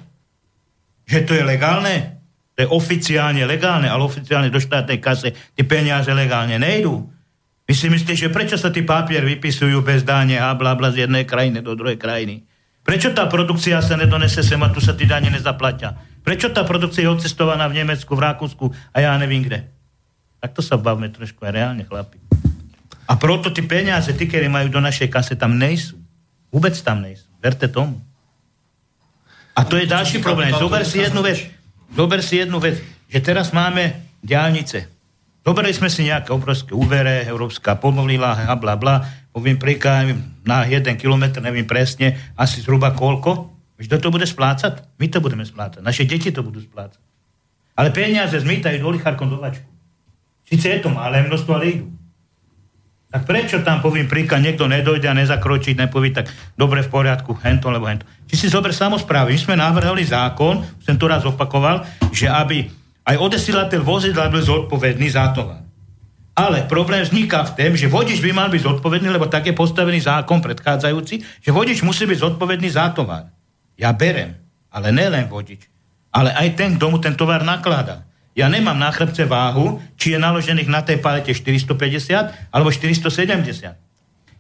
Že 1.11 1.21
to 1.27 1.33
je 1.35 1.43
legálne? 1.43 2.23
To 2.55 2.59
je 2.63 2.69
oficiálne 2.71 3.43
legálne, 3.43 3.91
ale 3.91 4.07
oficiálne 4.07 4.55
do 4.55 4.63
štátnej 4.63 5.03
kase 5.03 5.35
tie 5.35 5.65
peniaze 5.67 6.15
legálne 6.15 6.63
nejdú. 6.63 7.11
Vy 7.67 7.75
si 7.75 7.87
myslíte, 7.91 8.15
že 8.15 8.35
prečo 8.35 8.55
sa 8.55 8.71
tí 8.71 8.87
papier 8.87 9.27
vypisujú 9.27 9.83
bez 9.83 10.07
dáne 10.07 10.39
a 10.39 10.55
bla 10.55 10.79
bla 10.79 10.95
z 10.95 11.07
jednej 11.07 11.27
krajiny 11.27 11.59
do 11.63 11.75
druhej 11.75 11.99
krajiny? 11.99 12.47
Prečo 12.91 13.15
tá 13.15 13.31
produkcia 13.31 13.79
sa 13.87 13.95
nedonese 13.95 14.43
sem 14.43 14.59
a 14.59 14.67
tu 14.67 14.83
sa 14.83 14.99
tí 14.99 15.07
dáne 15.07 15.31
nezaplatia? 15.31 15.95
Prečo 16.27 16.51
tá 16.51 16.67
produkcia 16.67 17.07
je 17.07 17.15
odcestovaná 17.15 17.71
v 17.71 17.79
Nemecku, 17.79 18.19
v 18.19 18.27
Rakúsku 18.27 18.67
a 18.91 18.99
ja 18.99 19.15
neviem 19.15 19.47
kde? 19.47 19.63
Tak 20.43 20.59
to 20.59 20.61
sa 20.61 20.75
bavme 20.75 21.07
trošku 21.07 21.39
aj 21.47 21.55
reálne, 21.55 21.87
chlapi. 21.87 22.19
A 23.07 23.15
proto 23.15 23.55
tí 23.55 23.63
peniaze, 23.63 24.11
tí, 24.19 24.27
ktorí 24.27 24.51
majú 24.51 24.75
do 24.75 24.83
našej 24.83 25.07
kase, 25.07 25.39
tam 25.39 25.55
nejsú. 25.55 26.03
Vôbec 26.51 26.75
tam 26.83 27.07
nejsú. 27.07 27.31
Verte 27.39 27.71
tomu. 27.71 28.03
A 29.55 29.63
to 29.63 29.79
je 29.79 29.87
ďalší 29.87 30.19
problém. 30.19 30.51
Zober 30.51 30.83
si 30.83 30.99
jednu 30.99 31.23
vec. 31.23 31.47
Zober 31.95 32.19
si 32.27 32.43
jednu 32.43 32.59
vec, 32.59 32.83
že 33.07 33.23
teraz 33.23 33.55
máme 33.55 34.03
diálnice. 34.19 34.91
Zoberali 35.41 35.73
sme 35.73 35.89
si 35.89 36.05
nejaké 36.05 36.37
obrovské 36.37 36.77
úvere, 36.77 37.25
Európska 37.25 37.81
pomolila, 37.81 38.37
a 38.37 38.55
bla 38.61 38.77
bla, 38.77 39.01
poviem 39.33 39.57
príklad, 39.57 40.13
na 40.45 40.69
jeden 40.69 41.01
kilometr, 41.01 41.41
neviem 41.41 41.65
presne, 41.65 42.17
asi 42.37 42.61
zhruba 42.61 42.93
koľko. 42.93 43.49
Kto 43.81 43.97
to 43.97 44.13
bude 44.13 44.29
splácať? 44.29 45.01
My 45.01 45.09
to 45.09 45.25
budeme 45.25 45.41
splácať. 45.41 45.81
Naše 45.81 46.05
deti 46.05 46.29
to 46.29 46.45
budú 46.45 46.61
splácať. 46.61 47.01
Ale 47.73 47.89
peniaze 47.89 48.37
zmýtajú 48.37 48.77
do 48.77 48.93
lichárkom 48.93 49.33
do 49.33 49.41
vačku. 49.41 49.65
Sice 50.45 50.77
je 50.77 50.81
to 50.85 50.93
malé 50.93 51.25
množstvo, 51.25 51.51
ale 51.57 51.65
idú. 51.73 51.89
Tak 53.11 53.27
prečo 53.27 53.65
tam, 53.65 53.81
poviem 53.83 54.07
príklad, 54.07 54.45
niekto 54.45 54.69
nedojde 54.71 55.09
a 55.09 55.17
nezakročí, 55.17 55.75
nepovie 55.75 56.15
tak 56.15 56.31
dobre 56.55 56.85
v 56.85 56.93
poriadku, 56.93 57.35
hento 57.43 57.67
alebo 57.67 57.89
hento. 57.89 58.07
Či 58.29 58.35
si 58.37 58.47
zober 58.47 58.71
samozprávy. 58.71 59.35
My 59.35 59.41
sme 59.41 59.57
navrhli 59.59 60.05
zákon, 60.07 60.63
som 60.79 60.95
to 60.95 61.11
raz 61.11 61.25
opakoval, 61.27 61.83
že 62.15 62.31
aby 62.31 62.71
aj 63.11 63.19
odesilateľ 63.19 63.83
vozidla 63.83 64.31
byl 64.31 64.43
zodpovedný 64.47 65.11
za 65.11 65.35
to. 65.35 65.51
Ale 66.39 66.63
problém 66.71 67.03
vzniká 67.03 67.43
v 67.43 67.55
tom, 67.59 67.73
že 67.75 67.91
vodič 67.91 68.23
by 68.23 68.31
mal 68.31 68.47
byť 68.47 68.63
zodpovedný, 68.63 69.11
lebo 69.11 69.27
tak 69.27 69.51
je 69.51 69.55
postavený 69.55 69.99
zákon 69.99 70.39
predchádzajúci, 70.39 71.43
že 71.43 71.51
vodič 71.51 71.83
musí 71.83 72.07
byť 72.07 72.19
zodpovedný 72.23 72.71
za 72.71 72.95
tovar. 72.95 73.35
Ja 73.75 73.91
berem, 73.91 74.39
ale 74.71 74.95
nelen 74.95 75.27
vodič, 75.27 75.67
ale 76.15 76.31
aj 76.31 76.55
ten, 76.55 76.79
kto 76.79 76.87
mu 76.95 77.03
ten 77.03 77.19
tovar 77.19 77.43
nakladá. 77.43 78.07
Ja 78.39 78.47
nemám 78.47 78.79
na 78.79 78.95
chrbce 78.95 79.27
váhu, 79.27 79.83
či 79.99 80.15
je 80.15 80.19
naložených 80.23 80.71
na 80.71 80.87
tej 80.87 81.03
palete 81.03 81.35
450 81.35 82.55
alebo 82.55 82.71
470. 82.71 83.75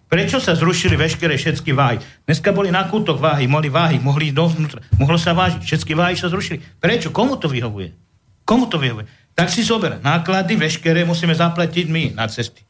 Prečo 0.06 0.38
sa 0.38 0.54
zrušili 0.54 0.94
veškeré 0.94 1.34
všetky 1.34 1.74
váhy? 1.74 1.98
Dneska 2.22 2.54
boli 2.54 2.70
na 2.70 2.86
kútoch 2.86 3.18
váhy, 3.18 3.50
mohli 3.50 3.66
váhy, 3.66 3.98
mohli 3.98 4.30
dovnútra, 4.30 4.78
mohlo 4.94 5.18
sa 5.18 5.34
vážiť, 5.34 5.62
všetky 5.62 5.92
váhy 5.98 6.14
sa 6.14 6.30
zrušili. 6.30 6.62
Prečo? 6.78 7.10
Komu 7.10 7.34
to 7.34 7.50
vyhovuje? 7.50 8.09
Komu 8.50 8.66
to 8.66 8.82
vyhovuje? 8.82 9.06
Tak 9.38 9.46
si 9.46 9.62
zober, 9.62 10.02
náklady 10.02 10.58
veškeré 10.58 11.06
musíme 11.06 11.30
zaplatiť 11.30 11.86
my 11.86 12.18
na 12.18 12.26
cesty. 12.26 12.66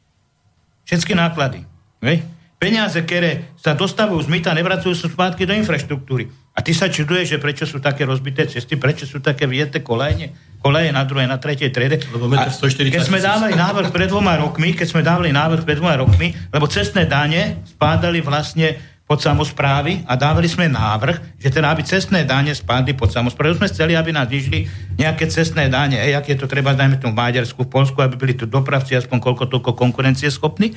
Všetky 0.85 1.17
náklady. 1.17 1.65
Vej? 1.97 2.21
Peniaze, 2.61 3.01
ktoré 3.01 3.49
sa 3.57 3.73
dostávajú 3.73 4.21
z 4.21 4.29
myta, 4.29 4.53
nevracujú 4.53 4.93
sa 4.93 5.09
spátky 5.09 5.49
do 5.49 5.57
infraštruktúry. 5.57 6.29
A 6.53 6.61
ty 6.61 6.77
sa 6.77 6.85
čuduješ, 6.85 7.33
že 7.33 7.41
prečo 7.41 7.65
sú 7.65 7.81
také 7.81 8.05
rozbité 8.05 8.45
cesty, 8.45 8.77
prečo 8.77 9.09
sú 9.09 9.17
také 9.17 9.49
viete 9.49 9.81
kolejne 9.81 10.37
koleje 10.61 10.93
na 10.93 11.03
druhej, 11.03 11.25
na 11.25 11.41
tretej 11.41 11.73
triede. 11.73 11.97
Lebo 12.13 12.29
metr 12.29 12.53
140 12.53 12.93
keď 12.93 13.01
sme 13.01 13.17
dávali 13.17 13.57
návrh 13.57 13.89
pred 13.89 14.07
dvoma 14.07 14.37
rokmi, 14.37 14.77
keď 14.77 14.87
sme 14.87 15.01
dávali 15.01 15.33
návrh 15.33 15.65
pred 15.65 15.81
dvoma 15.81 15.97
rokmi, 15.97 16.37
lebo 16.53 16.69
cestné 16.69 17.09
dane 17.09 17.65
spádali 17.65 18.21
vlastne 18.21 18.77
pod 19.11 19.19
samozprávy 19.19 20.07
a 20.07 20.15
dávali 20.15 20.47
sme 20.47 20.71
návrh, 20.71 21.35
že 21.35 21.51
teda 21.51 21.75
aby 21.75 21.83
cestné 21.83 22.23
dáne 22.23 22.55
spádli 22.55 22.95
pod 22.95 23.11
samozprávy. 23.11 23.59
sme 23.59 23.67
chceli, 23.67 23.91
aby 23.91 24.15
nás 24.15 24.31
vyšli 24.31 24.71
nejaké 24.95 25.27
cestné 25.27 25.67
dáne, 25.67 25.99
ej, 25.99 26.15
ak 26.15 26.31
je 26.31 26.39
to 26.39 26.47
treba, 26.47 26.71
dajme 26.71 26.95
tomu 26.95 27.19
Maďarsku, 27.19 27.67
v 27.67 27.71
Polsku, 27.75 27.99
aby 27.99 28.15
byli 28.15 28.39
tu 28.39 28.47
dopravci 28.47 28.95
aspoň 28.95 29.19
koľko 29.19 29.51
toľko 29.51 29.75
konkurencieschopní. 29.75 30.71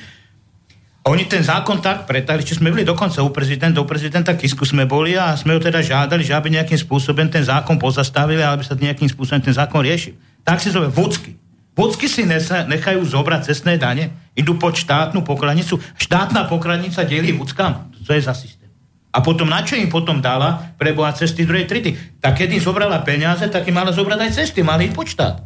Oni 1.07 1.23
ten 1.31 1.47
zákon 1.47 1.79
tak 1.79 2.03
pretali, 2.03 2.43
či 2.43 2.59
sme 2.59 2.75
boli 2.75 2.83
dokonca 2.83 3.23
u 3.23 3.31
prezidenta, 3.31 3.79
u 3.79 3.87
prezidenta 3.87 4.35
Kisku 4.35 4.67
sme 4.67 4.83
boli 4.83 5.15
a 5.15 5.31
sme 5.39 5.55
ho 5.55 5.61
teda 5.63 5.79
žiadali, 5.79 6.19
že 6.19 6.35
aby 6.35 6.59
nejakým 6.59 6.75
spôsobom 6.75 7.31
ten 7.31 7.45
zákon 7.45 7.79
pozastavili, 7.79 8.43
aby 8.43 8.67
sa 8.67 8.75
nejakým 8.75 9.07
spôsobom 9.07 9.39
ten 9.39 9.55
zákon 9.55 9.79
riešil. 9.79 10.19
Tak 10.43 10.59
si 10.59 10.75
zove 10.75 10.91
vúcky. 10.91 11.39
Vúcky 11.75 12.07
si 12.07 12.23
nechajú 12.23 13.03
zobrať 13.03 13.51
cestné 13.51 13.75
dane, 13.75 14.15
idú 14.31 14.55
pod 14.55 14.79
štátnu 14.79 15.27
pokladnicu. 15.27 15.75
Štátna 15.99 16.47
pokladnica 16.47 17.03
delí 17.03 17.35
vúckam. 17.35 17.91
To 18.07 18.15
je 18.15 18.23
za 18.23 18.31
systém. 18.31 18.71
A 19.11 19.23
potom 19.23 19.47
na 19.47 19.63
čo 19.63 19.75
im 19.75 19.91
potom 19.91 20.23
dala 20.23 20.75
preboha 20.75 21.11
cesty 21.11 21.47
druhej 21.47 21.67
trity? 21.67 22.19
Tak 22.19 22.39
keď 22.39 22.59
im 22.59 22.63
zobrala 22.63 22.99
peniaze, 23.03 23.47
tak 23.47 23.67
im 23.67 23.75
mala 23.75 23.91
zobrať 23.91 24.19
aj 24.23 24.31
cesty, 24.39 24.59
mali 24.63 24.91
ich 24.91 24.95
pod 24.95 25.07
štát. 25.07 25.39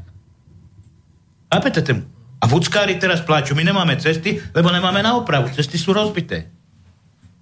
Chápete 1.49 1.81
tomu? 1.81 2.05
A 2.39 2.45
vúckári 2.45 2.95
teraz 3.01 3.25
pláču, 3.25 3.57
my 3.57 3.65
nemáme 3.65 3.97
cesty, 3.97 4.41
lebo 4.53 4.71
nemáme 4.71 5.01
na 5.01 5.17
opravu, 5.17 5.51
cesty 5.53 5.75
sú 5.75 5.91
rozbité. 5.91 6.49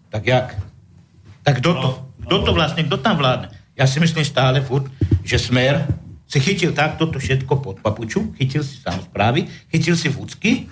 Tak 0.10 0.24
jak? 0.24 0.48
Tak 1.44 1.60
kto 1.60 1.72
to? 1.76 1.90
Kto 2.28 2.36
to 2.44 2.52
vlastne, 2.52 2.84
kto 2.88 2.98
tam 3.00 3.20
vládne? 3.20 3.52
Ja 3.78 3.86
si 3.86 4.02
myslím 4.02 4.26
stále 4.26 4.60
furt, 4.60 4.90
že 5.22 5.38
smer 5.38 5.86
si 6.28 6.44
chytil 6.44 6.76
takto 6.76 7.08
to 7.08 7.18
všetko 7.18 7.64
pod 7.64 7.80
papuču, 7.80 8.36
chytil 8.36 8.62
si 8.62 8.78
samozprávy, 8.84 9.48
chytil 9.72 9.96
si 9.96 10.12
vúcky 10.12 10.68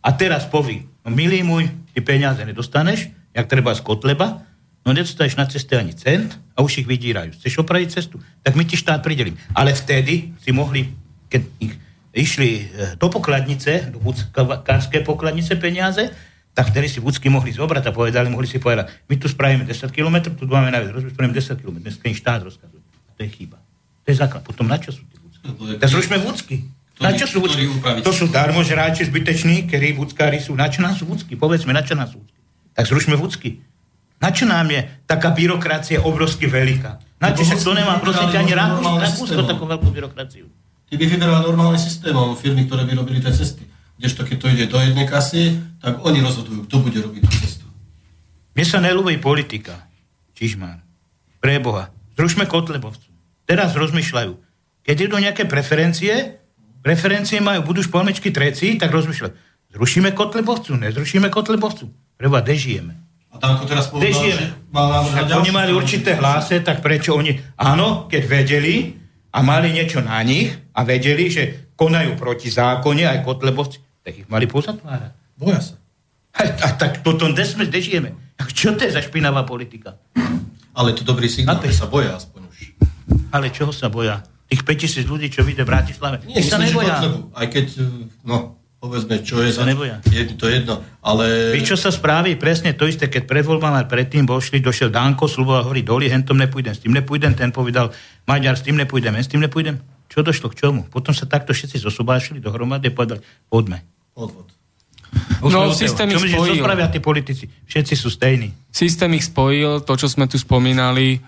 a 0.00 0.16
teraz 0.16 0.48
poví, 0.48 0.88
no 1.04 1.12
milý 1.12 1.44
môj, 1.44 1.68
ty 1.92 2.00
peniaze 2.00 2.40
nedostaneš, 2.40 3.12
jak 3.36 3.46
treba 3.46 3.76
z 3.76 3.84
kotleba, 3.84 4.48
no 4.88 4.96
nedostaneš 4.96 5.36
na 5.36 5.44
ceste 5.44 5.76
ani 5.76 5.92
cent 5.92 6.40
a 6.56 6.64
už 6.64 6.80
ich 6.80 6.88
vydírajú. 6.88 7.36
Chceš 7.36 7.60
opraviť 7.60 8.00
cestu? 8.00 8.16
Tak 8.40 8.56
my 8.56 8.64
ti 8.64 8.80
štát 8.80 9.04
pridelím. 9.04 9.36
Ale 9.52 9.76
vtedy 9.76 10.32
si 10.40 10.50
mohli, 10.56 10.88
keď 11.28 11.42
ich 11.60 11.76
išli 12.16 12.50
e, 12.64 12.96
do 12.96 13.12
pokladnice, 13.12 13.92
do 13.92 14.00
Vúckárskej 14.00 15.04
pokladnice 15.04 15.60
peniaze, 15.60 16.08
tak 16.56 16.72
vtedy 16.74 16.90
si 16.90 16.98
Vúcky 16.98 17.28
mohli 17.30 17.54
zobrať 17.54 17.92
a 17.92 17.94
povedali, 17.94 18.32
mohli 18.32 18.48
si 18.48 18.58
povedať, 18.58 19.06
my 19.06 19.14
tu 19.20 19.28
spravíme 19.30 19.62
10 19.62 19.94
km, 19.94 20.32
tu 20.34 20.48
máme 20.48 20.72
najviac, 20.74 21.14
spravíme 21.14 21.36
10 21.36 21.62
km, 21.62 21.76
dneska 21.84 22.08
im 22.08 22.16
štát 22.18 22.42
rozkazuje. 22.42 22.82
To 23.14 23.20
je 23.22 23.30
chyba. 23.30 23.67
To 24.08 24.16
je 24.16 24.24
základ. 24.24 24.40
Potom 24.40 24.64
na 24.64 24.80
čo 24.80 24.88
sú 24.88 25.04
tie 25.04 25.20
Vúcky? 25.20 25.76
Tak 25.76 25.88
zrušme 25.92 26.16
Vúcky. 26.24 26.64
Na 26.96 27.12
čo 27.12 27.28
sú 27.28 27.44
Vúcky? 27.44 27.68
To 28.00 28.08
sú 28.08 28.32
darmožráči 28.32 29.04
zbyteční, 29.04 29.68
ktorí 29.68 30.00
Vúckári 30.00 30.40
sú. 30.40 30.56
Na 30.56 30.72
čo 30.72 30.80
nás 30.80 30.96
sú 30.96 31.04
Vúcky? 31.04 31.36
Povedzme, 31.36 31.76
na 31.76 31.84
čo 31.84 31.92
nás 31.92 32.16
sú 32.16 32.24
Vúcky? 32.24 32.40
Tak 32.72 32.88
zrušme 32.88 33.20
Vúcky. 33.20 33.60
Na 34.16 34.32
čo 34.32 34.48
nám 34.48 34.64
je 34.72 34.80
taká 35.04 35.28
byrokracia 35.36 36.00
obrovsky 36.00 36.48
veľká? 36.48 37.20
Na 37.20 37.36
čo 37.36 37.44
však 37.44 37.60
to 37.60 37.76
nemá 37.76 38.00
prosím 38.00 38.32
ani 38.32 38.56
Rakúsko 38.56 39.44
takú 39.44 39.68
veľkú 39.68 39.92
byrokraciu? 39.92 40.48
Ty 40.88 40.94
by 40.96 41.04
vyberal 41.04 41.44
normálnym 41.44 41.76
systémom 41.76 42.32
firmy, 42.32 42.64
ktoré 42.64 42.88
by 42.88 42.96
robili 42.96 43.20
tie 43.20 43.28
cesty. 43.28 43.68
Kdežto 44.00 44.24
keď 44.24 44.36
to 44.40 44.46
ide 44.48 44.64
do 44.72 44.80
jednej 44.80 45.04
kasy, 45.04 45.60
tak 45.84 46.00
oni 46.00 46.24
rozhodujú, 46.24 46.64
kto 46.64 46.76
bude 46.80 46.96
robiť 46.96 47.28
tú 47.28 47.30
cestu. 47.44 47.66
Mne 48.56 48.64
sa 48.64 48.80
nelúbi 48.80 49.20
politika. 49.20 49.84
Čižmár. 50.32 50.80
Preboha. 51.44 51.92
Zrušme 52.16 52.48
Kotlebovcu. 52.48 53.17
Teraz 53.48 53.72
rozmýšľajú. 53.72 54.32
Keď 54.84 54.96
idú 55.08 55.16
nejaké 55.16 55.48
preferencie, 55.48 56.36
preferencie 56.84 57.40
majú, 57.40 57.64
budú 57.64 57.80
špalmečky 57.80 58.28
treci, 58.28 58.76
tak 58.76 58.92
rozmýšľajú. 58.92 59.32
Zrušíme 59.72 60.12
Kotlebovcu, 60.12 60.76
nezrušíme 60.76 61.32
Kotlebovcu. 61.32 61.88
Preba, 62.20 62.44
dežijeme. 62.44 62.92
A 63.32 63.36
Danko 63.36 63.68
teraz 63.68 63.92
povedal, 63.92 64.08
Dežijeme. 64.08 64.40
že 64.40 64.72
mal 64.72 64.88
návrh 64.88 65.12
na 65.28 65.36
oni 65.40 65.52
mali 65.52 65.72
určité 65.76 66.16
hláse, 66.16 66.60
tak 66.64 66.80
prečo 66.80 67.12
oni... 67.12 67.36
Áno, 67.60 68.08
keď 68.08 68.22
vedeli 68.24 68.96
a 69.28 69.44
mali 69.44 69.76
niečo 69.76 70.00
na 70.00 70.16
nich 70.24 70.48
a 70.72 70.80
vedeli, 70.88 71.28
že 71.28 71.72
konajú 71.76 72.16
proti 72.16 72.48
zákone 72.48 73.04
aj 73.04 73.28
Kotlebovci, 73.28 73.78
tak 74.00 74.24
ich 74.24 74.28
mali 74.32 74.48
pozatvárať. 74.48 75.12
Boja 75.36 75.60
sa. 75.60 75.76
A, 76.32 76.42
a 76.48 76.68
tak 76.80 77.04
potom 77.04 77.36
kde 77.36 77.44
sme, 77.44 77.68
kde 77.68 77.80
žijeme? 77.84 78.10
Čo 78.48 78.72
to 78.74 78.88
je 78.88 78.94
za 78.96 79.04
špinavá 79.04 79.44
politika? 79.44 80.00
Ale 80.72 80.94
to 80.94 81.02
dobrý 81.02 81.28
signál, 81.28 81.58
že 81.60 81.74
sa 81.74 81.90
boja 81.90 82.14
aspoň. 82.14 82.37
Ale 83.30 83.48
čoho 83.48 83.70
sa 83.70 83.88
boja? 83.88 84.20
Tých 84.48 84.64
5000 84.64 85.04
ľudí, 85.04 85.28
čo 85.28 85.44
vyjde 85.44 85.64
v 85.64 85.68
Bratislave, 85.68 86.16
Nie, 86.24 86.40
sa 86.40 86.56
neboja. 86.56 87.04
Aj 87.36 87.46
keď, 87.46 87.84
no, 88.24 88.56
povedzme, 88.80 89.20
čo 89.20 89.44
je 89.44 89.52
Sa 89.52 89.68
neboja. 89.68 90.00
Je 90.08 90.24
to 90.32 90.48
jedno, 90.48 90.80
ale... 91.04 91.52
Víš, 91.52 91.72
čo 91.72 91.76
sa 91.76 91.92
spraví? 91.92 92.40
Presne 92.40 92.72
to 92.72 92.88
isté, 92.88 93.12
keď 93.12 93.28
pred 93.28 93.44
voľbami 93.44 93.84
predtým 93.84 94.24
vošli, 94.24 94.60
došiel 94.60 94.88
Danko, 94.88 95.28
sluboval, 95.28 95.68
hovorí, 95.68 95.84
doli, 95.84 96.08
hentom 96.08 96.36
nepôjdem, 96.36 96.72
s 96.72 96.80
tým 96.80 96.96
nepôjdem, 96.96 97.36
ten 97.36 97.52
povedal, 97.52 97.92
Maďar, 98.24 98.56
s 98.56 98.64
tým 98.64 98.80
nepôjdem, 98.80 99.20
s 99.20 99.28
tým 99.28 99.44
nepôjdem. 99.44 99.76
Čo 100.08 100.24
došlo 100.24 100.48
k 100.48 100.64
čomu? 100.64 100.80
Potom 100.88 101.12
sa 101.12 101.28
takto 101.28 101.52
všetci 101.52 101.84
zosobášili 101.84 102.40
dohromady 102.40 102.88
a 102.88 102.96
povedali, 102.96 103.20
poďme. 103.52 103.84
Odvod. 104.16 104.48
Už 105.40 105.52
No, 105.52 105.68
sme 105.68 105.72
od 105.72 105.76
systém 105.76 106.08
ich 106.08 106.16
myslíš, 106.16 106.32
čo 106.32 106.40
spojil. 106.40 106.60
spravia 106.60 106.86
tí 106.88 107.00
politici? 107.00 107.44
Všetci 107.68 107.92
sú 107.92 108.08
stejní. 108.08 108.48
Systém 108.72 109.12
ich 109.12 109.24
spojil, 109.24 109.84
to, 109.84 109.92
čo 109.92 110.08
sme 110.08 110.24
tu 110.24 110.40
spomínali, 110.40 111.20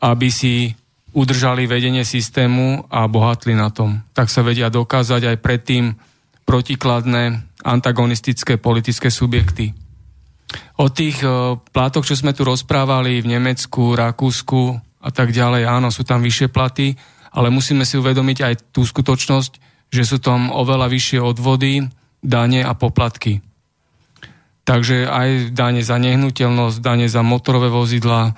aby 0.00 0.28
si 0.32 0.72
udržali 1.12 1.64
vedenie 1.64 2.04
systému 2.04 2.86
a 2.92 3.08
bohatli 3.08 3.56
na 3.56 3.72
tom. 3.72 4.04
Tak 4.12 4.28
sa 4.28 4.44
vedia 4.44 4.68
dokázať 4.68 5.34
aj 5.34 5.36
predtým 5.40 5.84
protikladné, 6.44 7.44
antagonistické 7.64 8.56
politické 8.56 9.12
subjekty. 9.12 9.74
O 10.80 10.88
tých 10.88 11.20
e, 11.20 11.58
plátoch, 11.60 12.08
čo 12.08 12.16
sme 12.16 12.32
tu 12.32 12.46
rozprávali 12.46 13.20
v 13.20 13.36
Nemecku, 13.36 13.92
Rakúsku 13.92 14.80
a 15.04 15.10
tak 15.12 15.34
ďalej, 15.34 15.68
áno, 15.68 15.92
sú 15.92 16.08
tam 16.08 16.24
vyššie 16.24 16.48
platy, 16.48 16.96
ale 17.34 17.52
musíme 17.52 17.84
si 17.84 18.00
uvedomiť 18.00 18.38
aj 18.40 18.54
tú 18.72 18.86
skutočnosť, 18.88 19.52
že 19.92 20.02
sú 20.08 20.16
tam 20.20 20.48
oveľa 20.48 20.88
vyššie 20.88 21.20
odvody, 21.20 21.84
dane 22.24 22.64
a 22.64 22.72
poplatky. 22.72 23.44
Takže 24.64 25.08
aj 25.08 25.56
dane 25.56 25.80
za 25.80 25.96
nehnuteľnosť, 25.96 26.76
dane 26.84 27.08
za 27.08 27.24
motorové 27.24 27.72
vozidla, 27.72 28.36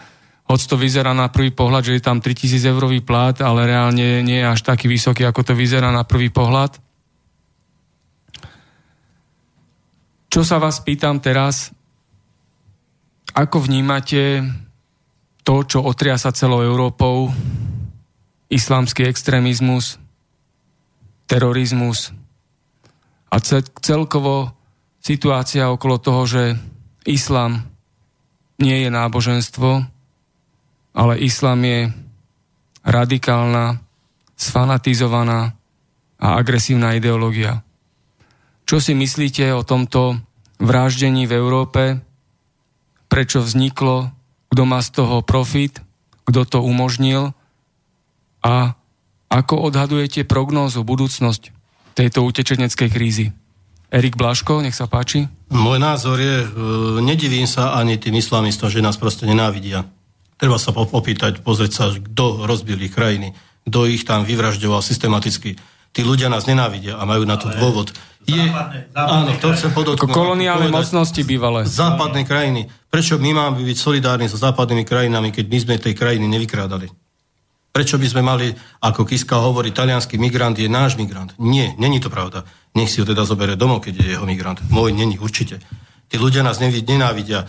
hoď 0.50 0.60
to 0.66 0.74
vyzerá 0.74 1.14
na 1.14 1.30
prvý 1.30 1.54
pohľad, 1.54 1.86
že 1.86 1.94
je 1.94 2.02
tam 2.02 2.18
3000 2.18 2.74
eurový 2.74 3.06
plat, 3.06 3.38
ale 3.38 3.70
reálne 3.70 4.26
nie 4.26 4.42
je 4.42 4.50
až 4.50 4.66
taký 4.66 4.90
vysoký, 4.90 5.22
ako 5.22 5.46
to 5.46 5.54
vyzerá 5.54 5.94
na 5.94 6.02
prvý 6.02 6.26
pohľad. 6.26 6.74
Čo 10.26 10.42
sa 10.42 10.58
vás 10.58 10.82
pýtam 10.82 11.22
teraz, 11.22 11.70
ako 13.30 13.62
vnímate 13.62 14.42
to, 15.46 15.62
čo 15.62 15.86
otriasa 15.86 16.34
celou 16.34 16.66
Európou, 16.66 17.30
islamský 18.50 19.06
extrémizmus, 19.06 20.02
terorizmus 21.30 22.10
a 23.30 23.38
ce- 23.38 23.70
celkovo 23.78 24.50
situácia 24.98 25.70
okolo 25.70 26.02
toho, 26.02 26.26
že 26.26 26.42
islám 27.06 27.62
nie 28.58 28.82
je 28.82 28.90
náboženstvo, 28.90 29.99
ale 30.94 31.20
islám 31.22 31.60
je 31.64 31.80
radikálna, 32.84 33.78
sfanatizovaná 34.34 35.52
a 36.20 36.26
agresívna 36.36 36.96
ideológia. 36.96 37.60
Čo 38.64 38.80
si 38.80 38.92
myslíte 38.94 39.50
o 39.52 39.66
tomto 39.66 40.20
vraždení 40.60 41.26
v 41.26 41.36
Európe? 41.36 41.82
Prečo 43.10 43.42
vzniklo? 43.42 44.12
Kto 44.50 44.62
má 44.64 44.78
z 44.80 44.90
toho 44.94 45.22
profit? 45.26 45.82
Kto 46.24 46.46
to 46.46 46.58
umožnil? 46.62 47.34
A 48.40 48.78
ako 49.30 49.70
odhadujete 49.70 50.26
prognózu, 50.26 50.82
budúcnosť 50.82 51.52
tejto 51.94 52.24
utečeneckej 52.26 52.88
krízy? 52.90 53.26
Erik 53.90 54.14
Blaško, 54.14 54.62
nech 54.62 54.78
sa 54.78 54.86
páči. 54.86 55.26
Môj 55.50 55.82
názor 55.82 56.22
je, 56.22 56.46
e, 56.46 56.48
nedivím 57.02 57.50
sa 57.50 57.74
ani 57.74 57.98
tým 57.98 58.14
islamistom, 58.22 58.70
že 58.70 58.78
nás 58.78 58.94
proste 58.94 59.26
nenávidia. 59.26 59.82
Treba 60.40 60.56
sa 60.56 60.72
opýtať, 60.72 61.44
pozrieť 61.44 61.72
sa, 61.72 61.84
kto 61.92 62.48
rozbil 62.48 62.80
ich 62.80 62.96
krajiny, 62.96 63.36
kto 63.68 63.84
ich 63.84 64.08
tam 64.08 64.24
vyvražďoval 64.24 64.80
systematicky. 64.80 65.60
Tí 65.92 66.00
ľudia 66.00 66.32
nás 66.32 66.48
nenávidia 66.48 66.96
a 66.96 67.04
majú 67.04 67.28
na 67.28 67.36
to 67.36 67.52
dôvod. 67.52 67.92
Je, 68.24 68.36
Západné- 68.36 68.88
západné 68.94 69.32
áno, 69.36 69.42
to 69.42 69.48
chcem 69.52 69.72
podotknúť. 69.74 70.12
koloniálne 70.16 70.68
povedať. 70.70 70.80
mocnosti 70.80 71.20
bývalé. 71.24 71.60
Západné 71.68 72.22
krajiny. 72.24 72.60
Prečo 72.88 73.20
my 73.20 73.30
máme 73.36 73.60
byť 73.64 73.78
solidárni 73.80 74.28
so 74.28 74.40
západnými 74.40 74.84
krajinami, 74.86 75.28
keď 75.28 75.44
my 75.50 75.58
sme 75.60 75.74
tej 75.76 75.94
krajiny 75.96 76.24
nevykrádali? 76.28 76.88
Prečo 77.70 78.02
by 78.02 78.06
sme 78.06 78.22
mali, 78.22 78.50
ako 78.82 79.06
Kiska 79.06 79.38
hovorí, 79.38 79.70
talianský 79.70 80.18
migrant 80.18 80.58
je 80.58 80.66
náš 80.66 80.98
migrant? 80.98 81.30
Nie, 81.38 81.74
není 81.78 82.02
to 82.02 82.10
pravda. 82.10 82.42
Nech 82.74 82.90
si 82.90 82.98
ho 83.02 83.06
teda 83.06 83.22
zoberie 83.22 83.54
domov, 83.54 83.82
keď 83.86 83.94
je 83.98 84.06
jeho 84.18 84.26
migrant. 84.26 84.58
Môj 84.70 84.90
není, 84.90 85.18
určite. 85.18 85.62
Tí 86.10 86.18
ľudia 86.18 86.42
nás 86.42 86.58
nenávidia. 86.58 87.46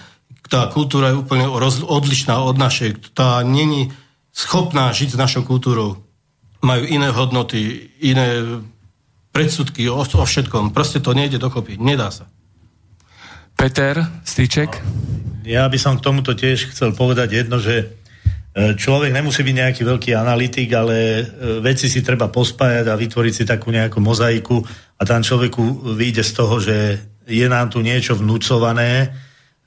Tá 0.47 0.67
kultúra 0.71 1.13
je 1.13 1.19
úplne 1.21 1.45
roz, 1.47 1.83
odlišná 1.83 2.41
od 2.41 2.57
našej. 2.57 3.13
Tá 3.13 3.43
není 3.45 3.91
schopná 4.31 4.89
žiť 4.91 5.15
s 5.15 5.19
našou 5.19 5.43
kultúrou. 5.43 6.01
Majú 6.61 6.83
iné 6.87 7.09
hodnoty, 7.09 7.91
iné 8.01 8.59
predsudky 9.31 9.87
o, 9.87 10.01
o 10.01 10.25
všetkom. 10.27 10.75
Proste 10.75 10.99
to 10.99 11.15
nejde 11.15 11.39
dokopy. 11.39 11.79
Nedá 11.79 12.11
sa. 12.11 12.27
Peter 13.55 14.01
Styček. 14.27 14.81
Ja 15.45 15.65
by 15.69 15.77
som 15.79 15.97
k 15.97 16.05
tomuto 16.05 16.33
tiež 16.37 16.69
chcel 16.73 16.93
povedať 16.93 17.45
jedno, 17.45 17.57
že 17.57 17.75
e, 17.81 18.73
človek 18.77 19.09
nemusí 19.09 19.41
byť 19.41 19.55
nejaký 19.57 19.81
veľký 19.85 20.11
analytik, 20.13 20.69
ale 20.73 20.97
e, 20.97 21.23
veci 21.61 21.89
si 21.89 22.05
treba 22.05 22.29
pospájať 22.29 22.85
a 22.89 22.99
vytvoriť 22.99 23.33
si 23.33 23.43
takú 23.45 23.73
nejakú 23.73 23.97
mozaiku 24.01 24.61
a 24.97 25.01
tam 25.05 25.25
človeku 25.25 25.93
vyjde 25.97 26.23
z 26.25 26.33
toho, 26.33 26.55
že 26.61 26.77
je 27.25 27.45
nám 27.49 27.73
tu 27.73 27.81
niečo 27.81 28.17
vnúcované. 28.17 29.13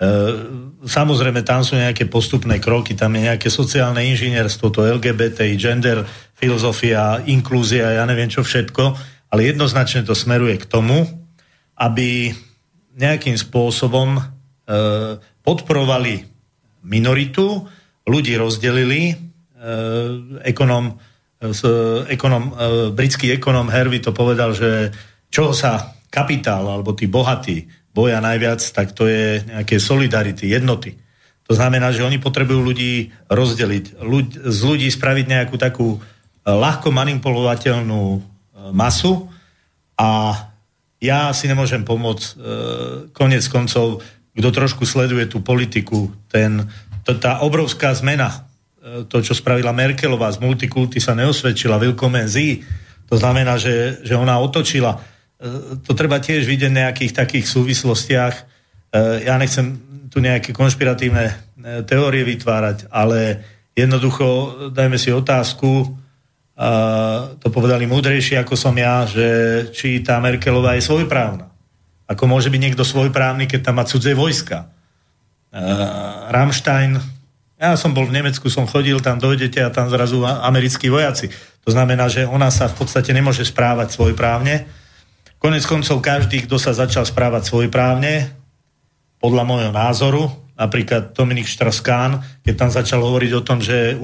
E, 0.04 0.64
Samozrejme, 0.84 1.40
tam 1.48 1.64
sú 1.64 1.80
nejaké 1.80 2.04
postupné 2.04 2.60
kroky, 2.60 2.92
tam 2.92 3.16
je 3.16 3.24
nejaké 3.32 3.48
sociálne 3.48 4.04
inžinierstvo, 4.04 4.68
to 4.68 4.84
LGBT, 4.84 5.56
gender, 5.56 6.04
filozofia, 6.36 7.24
inklúzia, 7.24 7.96
ja 7.96 8.04
neviem 8.04 8.28
čo 8.28 8.44
všetko, 8.44 8.92
ale 9.32 9.48
jednoznačne 9.48 10.04
to 10.04 10.12
smeruje 10.12 10.60
k 10.60 10.68
tomu, 10.68 11.08
aby 11.80 12.36
nejakým 13.00 13.32
spôsobom 13.32 14.20
e, 14.20 14.22
podporovali 15.40 16.28
minoritu, 16.84 17.64
ľudí 18.04 18.36
rozdelili. 18.36 19.02
E, 19.08 19.14
ekonom, 20.44 21.00
s, 21.40 21.64
ekonom, 22.12 22.44
e, 22.44 22.52
britský 22.92 23.32
ekonom 23.32 23.72
Hervey 23.72 24.04
to 24.04 24.12
povedal, 24.12 24.52
že 24.52 24.92
čoho 25.32 25.56
sa 25.56 25.96
kapitál 26.12 26.68
alebo 26.68 26.92
tí 26.92 27.08
bohatí 27.08 27.64
boja 27.94 28.18
najviac, 28.18 28.58
tak 28.74 28.90
to 28.90 29.06
je 29.06 29.46
nejaké 29.46 29.78
solidarity, 29.78 30.50
jednoty. 30.50 30.98
To 31.46 31.54
znamená, 31.54 31.94
že 31.94 32.02
oni 32.02 32.18
potrebujú 32.18 32.60
ľudí 32.60 33.14
rozdeliť, 33.30 34.02
ľudí, 34.02 34.34
z 34.50 34.58
ľudí 34.66 34.88
spraviť 34.90 35.26
nejakú 35.30 35.56
takú 35.60 35.88
e, 35.94 35.98
ľahko 36.48 36.90
manipulovateľnú 36.90 38.02
e, 38.16 38.20
masu 38.74 39.30
a 39.94 40.34
ja 40.98 41.30
si 41.36 41.46
nemôžem 41.46 41.84
pomôcť. 41.86 42.24
E, 42.24 42.32
konec 43.12 43.44
koncov, 43.46 44.02
kto 44.34 44.48
trošku 44.50 44.82
sleduje 44.88 45.30
tú 45.30 45.44
politiku, 45.44 46.10
ten, 46.26 46.66
to, 47.06 47.14
tá 47.20 47.44
obrovská 47.46 47.94
zmena, 47.94 48.48
to, 49.08 49.24
čo 49.24 49.32
spravila 49.32 49.72
Merkelová 49.72 50.28
z 50.28 50.44
multikulty 50.44 51.00
sa 51.00 51.16
neosvedčila, 51.16 51.80
willkommen 51.80 52.28
Sie, 52.28 52.60
to 53.08 53.16
znamená, 53.16 53.56
že, 53.56 54.04
že 54.04 54.12
ona 54.12 54.36
otočila. 54.40 55.00
E, 55.40 55.78
to 55.82 55.92
treba 55.98 56.22
tiež 56.22 56.46
vidieť 56.46 56.70
v 56.70 56.80
nejakých 56.80 57.12
takých 57.12 57.46
súvislostiach. 57.50 58.34
E, 58.38 58.42
ja 59.26 59.34
nechcem 59.36 59.76
tu 60.08 60.22
nejaké 60.22 60.54
konšpiratívne 60.54 61.26
e, 61.26 61.34
teórie 61.82 62.22
vytvárať, 62.22 62.86
ale 62.88 63.42
jednoducho 63.74 64.70
dajme 64.70 64.98
si 65.00 65.10
otázku, 65.10 65.98
to 67.42 67.50
povedali 67.50 67.82
múdrejšie 67.82 68.38
ako 68.38 68.54
som 68.54 68.78
ja, 68.78 69.02
že 69.10 69.26
či 69.74 69.98
tá 70.06 70.22
Merkelová 70.22 70.78
je 70.78 70.86
svojprávna. 70.86 71.50
Ako 72.06 72.30
môže 72.30 72.46
byť 72.46 72.60
niekto 72.62 72.86
svojprávny, 72.86 73.50
keď 73.50 73.60
tam 73.66 73.82
má 73.82 73.84
cudzie 73.90 74.14
vojska. 74.14 74.70
Rammstein, 76.30 77.02
ja 77.58 77.74
som 77.74 77.90
bol 77.90 78.06
v 78.06 78.14
Nemecku, 78.22 78.46
som 78.54 78.70
chodil, 78.70 79.02
tam 79.02 79.18
dojdete 79.18 79.66
a 79.66 79.74
tam 79.74 79.90
zrazu 79.90 80.22
americkí 80.22 80.86
vojaci. 80.86 81.34
To 81.66 81.74
znamená, 81.74 82.06
že 82.06 82.22
ona 82.22 82.54
sa 82.54 82.70
v 82.70 82.78
podstate 82.78 83.10
nemôže 83.10 83.42
správať 83.42 83.90
svojprávne. 83.98 84.83
Konec 85.44 85.68
koncov 85.68 86.00
každý, 86.00 86.48
kto 86.48 86.56
sa 86.56 86.72
začal 86.72 87.04
správať 87.04 87.52
svojprávne, 87.52 88.32
podľa 89.20 89.44
môjho 89.44 89.72
názoru, 89.76 90.32
napríklad 90.56 91.12
Dominik 91.12 91.44
Štraskán, 91.44 92.24
keď 92.40 92.54
tam 92.56 92.70
začal 92.72 93.04
hovoriť 93.04 93.30
o 93.36 93.44
tom, 93.44 93.60
že 93.60 93.92
e, 93.92 93.94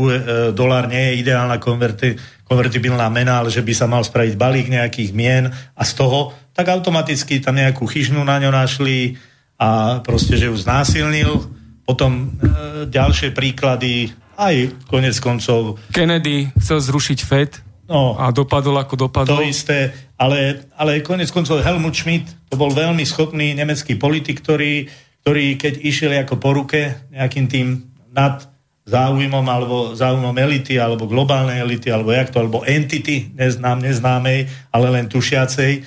dolár 0.53 0.85
nie 0.85 1.01
je 1.01 1.25
ideálna 1.25 1.57
konverti, 1.57 2.21
konvertibilná 2.45 3.09
mena, 3.09 3.41
ale 3.41 3.49
že 3.49 3.65
by 3.65 3.73
sa 3.73 3.89
mal 3.89 4.05
spraviť 4.05 4.37
balík 4.37 4.69
nejakých 4.69 5.17
mien 5.17 5.49
a 5.49 5.83
z 5.89 5.93
toho, 5.97 6.37
tak 6.53 6.69
automaticky 6.69 7.41
tam 7.41 7.57
nejakú 7.57 7.89
chyžnu 7.89 8.21
na 8.21 8.37
ňo 8.37 8.53
našli 8.53 9.17
a 9.57 10.01
proste, 10.05 10.37
že 10.37 10.53
ju 10.53 10.57
znásilnil. 10.61 11.41
Potom 11.89 12.37
e, 12.37 12.53
ďalšie 12.85 13.33
príklady, 13.33 14.13
aj 14.37 14.77
konec 14.93 15.17
koncov... 15.17 15.81
Kennedy 15.89 16.53
chcel 16.61 16.85
zrušiť 16.85 17.19
FED, 17.25 17.70
No, 17.91 18.15
a 18.15 18.31
dopadol 18.31 18.79
ako 18.79 18.95
dopadol? 19.11 19.43
To 19.43 19.51
isté, 19.51 19.91
ale, 20.15 20.63
ale 20.79 21.03
konec 21.03 21.27
koncov 21.35 21.59
Helmut 21.59 21.99
Schmidt, 21.99 22.31
to 22.47 22.55
bol 22.55 22.71
veľmi 22.71 23.03
schopný 23.03 23.51
nemecký 23.59 23.99
politik, 23.99 24.47
ktorý, 24.47 24.87
ktorý 25.27 25.59
keď 25.59 25.83
išiel 25.83 26.15
ako 26.23 26.39
po 26.39 26.55
ruke 26.55 27.11
nejakým 27.11 27.51
tým 27.51 27.83
nad 28.15 28.47
záujmom 28.87 29.43
alebo 29.43 29.99
záujmom 29.99 30.35
elity, 30.39 30.79
alebo 30.79 31.11
globálnej 31.11 31.59
elity, 31.59 31.91
alebo 31.91 32.15
jak 32.15 32.31
to, 32.31 32.39
alebo 32.39 32.63
entity, 32.63 33.35
neznám, 33.35 33.83
neznámej, 33.83 34.47
ale 34.71 34.87
len 34.91 35.11
tušiacej, 35.11 35.83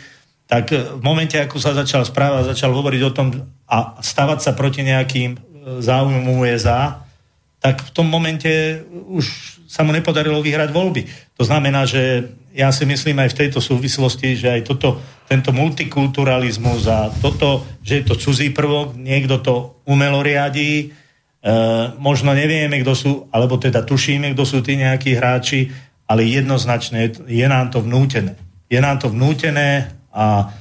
tak 0.48 0.76
v 0.76 1.02
momente, 1.04 1.40
ako 1.40 1.56
sa 1.56 1.72
začal 1.72 2.04
správať, 2.04 2.52
začal 2.52 2.76
hovoriť 2.76 3.02
o 3.08 3.16
tom 3.16 3.28
a 3.64 4.00
stavať 4.04 4.40
sa 4.44 4.52
proti 4.52 4.84
nejakým 4.84 5.32
e, 5.34 5.40
záujmom 5.80 6.36
USA, 6.44 7.03
tak 7.64 7.80
v 7.80 7.92
tom 7.96 8.12
momente 8.12 8.84
už 8.92 9.56
sa 9.72 9.88
mu 9.88 9.96
nepodarilo 9.96 10.44
vyhrať 10.44 10.76
voľby. 10.76 11.08
To 11.40 11.48
znamená, 11.48 11.88
že 11.88 12.28
ja 12.52 12.70
si 12.76 12.84
myslím 12.84 13.24
aj 13.24 13.32
v 13.32 13.40
tejto 13.40 13.64
súvislosti, 13.64 14.36
že 14.36 14.52
aj 14.52 14.62
toto, 14.68 15.00
tento 15.32 15.56
multikulturalizmus 15.56 16.84
a 16.92 17.08
toto, 17.24 17.64
že 17.80 18.04
je 18.04 18.04
to 18.04 18.20
cudzí 18.20 18.52
prvok, 18.52 19.00
niekto 19.00 19.40
to 19.40 19.80
umelo 19.88 20.20
riadí, 20.20 20.92
e, 20.92 21.56
možno 22.04 22.36
nevieme, 22.36 22.84
kto 22.84 22.94
sú, 22.94 23.12
alebo 23.32 23.56
teda 23.56 23.88
tušíme, 23.88 24.36
kto 24.36 24.44
sú 24.44 24.60
tí 24.60 24.76
nejakí 24.76 25.16
hráči, 25.16 25.72
ale 26.04 26.28
jednoznačne 26.28 27.16
je 27.26 27.48
nám 27.48 27.72
to 27.72 27.80
vnútené. 27.80 28.36
Je 28.68 28.84
nám 28.84 29.00
to 29.00 29.08
vnútené 29.08 29.88
a... 30.12 30.52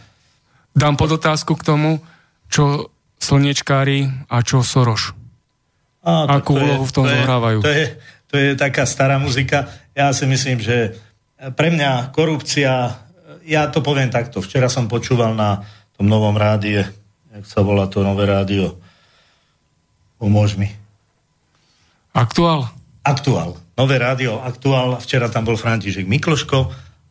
Dám 0.73 0.95
pod 0.95 1.19
otázku 1.19 1.59
k 1.59 1.67
tomu, 1.67 2.01
čo 2.47 2.95
slnečkári 3.19 4.09
a 4.31 4.41
čo 4.41 4.65
Soroš. 4.65 5.22
A, 6.03 6.43
Akú 6.43 6.59
úlohu 6.59 6.83
v 6.83 6.93
tom 6.93 7.07
zohrávajú? 7.07 7.63
To 7.63 7.71
je, 7.71 7.87
to 8.27 8.35
je 8.35 8.51
taká 8.59 8.83
stará 8.83 9.23
muzika. 9.23 9.71
Ja 9.95 10.11
si 10.11 10.27
myslím, 10.27 10.59
že 10.59 10.99
pre 11.55 11.71
mňa 11.71 12.11
korupcia, 12.11 12.99
ja 13.47 13.63
to 13.71 13.83
poviem 13.83 14.11
takto, 14.11 14.43
včera 14.43 14.67
som 14.67 14.91
počúval 14.91 15.35
na 15.35 15.63
tom 15.95 16.11
novom 16.11 16.35
rádie, 16.35 16.83
jak 17.31 17.45
sa 17.47 17.63
volá 17.63 17.87
to 17.87 18.03
nové 18.03 18.27
rádio, 18.27 18.79
pomôž 20.19 20.59
mi. 20.59 20.71
Aktuál? 22.15 22.71
Aktuál. 23.03 23.59
Nové 23.75 23.99
rádio 23.99 24.39
Aktuál. 24.45 25.01
Včera 25.01 25.27
tam 25.33 25.49
bol 25.49 25.59
František 25.59 26.07
Mikloško 26.07 26.59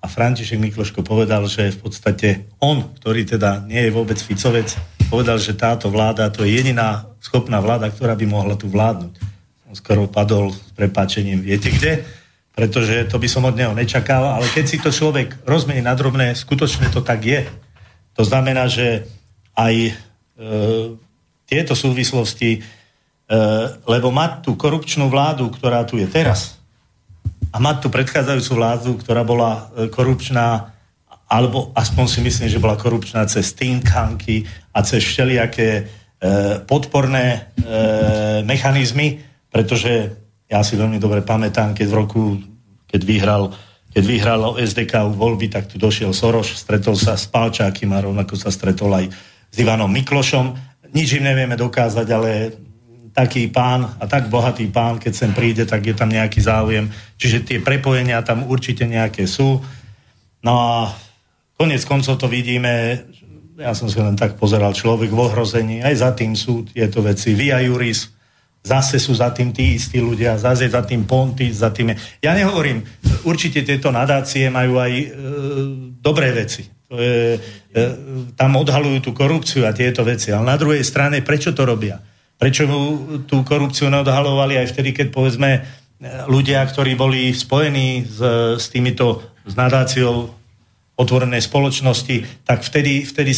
a 0.02 0.06
František 0.08 0.62
Mikloško 0.62 1.04
povedal, 1.04 1.44
že 1.50 1.74
v 1.74 1.80
podstate 1.90 2.28
on, 2.62 2.96
ktorý 3.02 3.28
teda 3.28 3.66
nie 3.66 3.90
je 3.90 3.92
vôbec 3.92 4.16
Ficovec, 4.22 4.78
povedal, 5.12 5.36
že 5.36 5.60
táto 5.60 5.92
vláda, 5.92 6.32
to 6.32 6.48
je 6.48 6.56
jediná 6.56 7.04
schopná 7.20 7.60
vláda, 7.60 7.92
ktorá 7.92 8.16
by 8.16 8.26
mohla 8.26 8.56
tu 8.56 8.72
vládnuť 8.72 9.32
skoro 9.76 10.08
padol 10.08 10.52
s 10.52 10.72
prepáčením, 10.76 11.40
viete 11.44 11.72
kde? 11.72 12.04
Pretože 12.52 13.08
to 13.08 13.16
by 13.16 13.28
som 13.32 13.48
od 13.48 13.56
neho 13.56 13.72
nečakal, 13.72 14.36
ale 14.36 14.48
keď 14.52 14.66
si 14.68 14.78
to 14.84 14.92
človek 14.92 15.48
rozmení 15.48 15.80
na 15.80 15.96
drobné, 15.96 16.36
skutočne 16.36 16.92
to 16.92 17.00
tak 17.00 17.24
je. 17.24 17.48
To 18.20 18.24
znamená, 18.28 18.68
že 18.68 19.08
aj 19.56 19.76
e, 19.88 19.94
tieto 21.48 21.74
súvislosti, 21.76 22.60
e, 22.60 22.62
lebo 23.88 24.12
mať 24.12 24.52
tú 24.52 24.60
korupčnú 24.60 25.08
vládu, 25.08 25.48
ktorá 25.48 25.88
tu 25.88 25.96
je 25.96 26.08
teraz, 26.12 26.60
a 27.52 27.60
mať 27.60 27.84
tú 27.84 27.88
predchádzajúcu 27.88 28.52
vládu, 28.56 28.90
ktorá 29.00 29.24
bola 29.24 29.72
e, 29.72 29.88
korupčná, 29.88 30.76
alebo 31.32 31.72
aspoň 31.72 32.06
si 32.12 32.20
myslím, 32.20 32.52
že 32.52 32.60
bola 32.60 32.76
korupčná 32.76 33.24
cez 33.32 33.56
think 33.56 33.88
a 33.96 34.80
cez 34.84 35.00
všelijaké 35.00 35.70
e, 35.80 35.84
podporné 36.68 37.26
e, 37.32 37.40
mechanizmy, 38.44 39.24
pretože 39.48 40.12
ja 40.52 40.60
si 40.68 40.76
veľmi 40.76 41.00
dobre 41.00 41.24
pamätám, 41.24 41.72
keď 41.72 41.88
v 41.88 41.96
roku, 41.96 42.36
keď 42.84 43.02
vyhral, 43.08 43.44
keď 43.96 44.04
vyhral 44.04 44.60
SDK 44.60 45.08
voľby, 45.16 45.48
tak 45.48 45.72
tu 45.72 45.80
došiel 45.80 46.12
Soroš, 46.12 46.60
stretol 46.60 47.00
sa 47.00 47.16
s 47.16 47.32
Palčákym 47.32 47.96
a 47.96 48.04
rovnako 48.04 48.36
sa 48.36 48.52
stretol 48.52 48.92
aj 48.92 49.08
s 49.48 49.56
Ivanom 49.56 49.88
Miklošom. 49.88 50.52
Nič 50.92 51.16
im 51.16 51.24
nevieme 51.24 51.56
dokázať, 51.56 52.08
ale 52.12 52.32
taký 53.16 53.48
pán 53.48 53.88
a 54.00 54.04
tak 54.04 54.28
bohatý 54.28 54.68
pán, 54.68 55.00
keď 55.00 55.14
sem 55.16 55.32
príde, 55.32 55.64
tak 55.64 55.88
je 55.88 55.96
tam 55.96 56.12
nejaký 56.12 56.44
záujem. 56.44 56.92
Čiže 57.16 57.48
tie 57.48 57.60
prepojenia 57.64 58.20
tam 58.20 58.44
určite 58.52 58.84
nejaké 58.84 59.24
sú. 59.24 59.64
No 60.44 60.54
a 60.60 60.92
konec 61.62 61.86
koncov 61.86 62.18
to 62.18 62.26
vidíme, 62.26 63.06
ja 63.54 63.78
som 63.78 63.86
si 63.86 64.02
len 64.02 64.18
tak 64.18 64.34
pozeral, 64.42 64.74
človek 64.74 65.14
v 65.14 65.22
ohrození, 65.30 65.86
aj 65.86 65.96
za 66.02 66.10
tým 66.18 66.34
sú 66.34 66.66
tieto 66.66 67.06
veci. 67.06 67.38
Via 67.38 67.62
Juris, 67.62 68.10
zase 68.66 68.98
sú 68.98 69.14
za 69.14 69.30
tým 69.30 69.54
tí 69.54 69.78
istí 69.78 70.02
ľudia, 70.02 70.42
zase 70.42 70.66
za 70.66 70.82
tým 70.82 71.06
Ponty, 71.06 71.54
za 71.54 71.70
tým... 71.70 71.94
Ja 72.18 72.34
nehovorím, 72.34 72.82
určite 73.30 73.62
tieto 73.62 73.94
nadácie 73.94 74.50
majú 74.50 74.82
aj 74.82 74.94
e, 74.98 75.06
dobré 76.02 76.34
veci. 76.34 76.66
To 76.90 76.98
e, 76.98 77.38
tam 78.34 78.58
odhalujú 78.58 79.06
tú 79.06 79.12
korupciu 79.14 79.70
a 79.70 79.78
tieto 79.78 80.02
veci. 80.02 80.34
Ale 80.34 80.50
na 80.50 80.58
druhej 80.58 80.82
strane, 80.82 81.22
prečo 81.22 81.54
to 81.54 81.62
robia? 81.62 82.02
Prečo 82.42 82.66
tú 83.30 83.46
korupciu 83.46 83.86
neodhalovali 83.94 84.58
aj 84.58 84.74
vtedy, 84.74 84.98
keď 84.98 85.08
povedzme 85.14 85.62
ľudia, 86.26 86.66
ktorí 86.66 86.98
boli 86.98 87.30
spojení 87.30 88.10
s, 88.10 88.18
s 88.58 88.66
týmito 88.74 89.22
s 89.46 89.54
nadáciou 89.54 90.41
otvorenej 91.00 91.42
spoločnosti, 91.44 92.46
tak 92.46 92.62
vtedy, 92.62 93.08
vtedy 93.08 93.32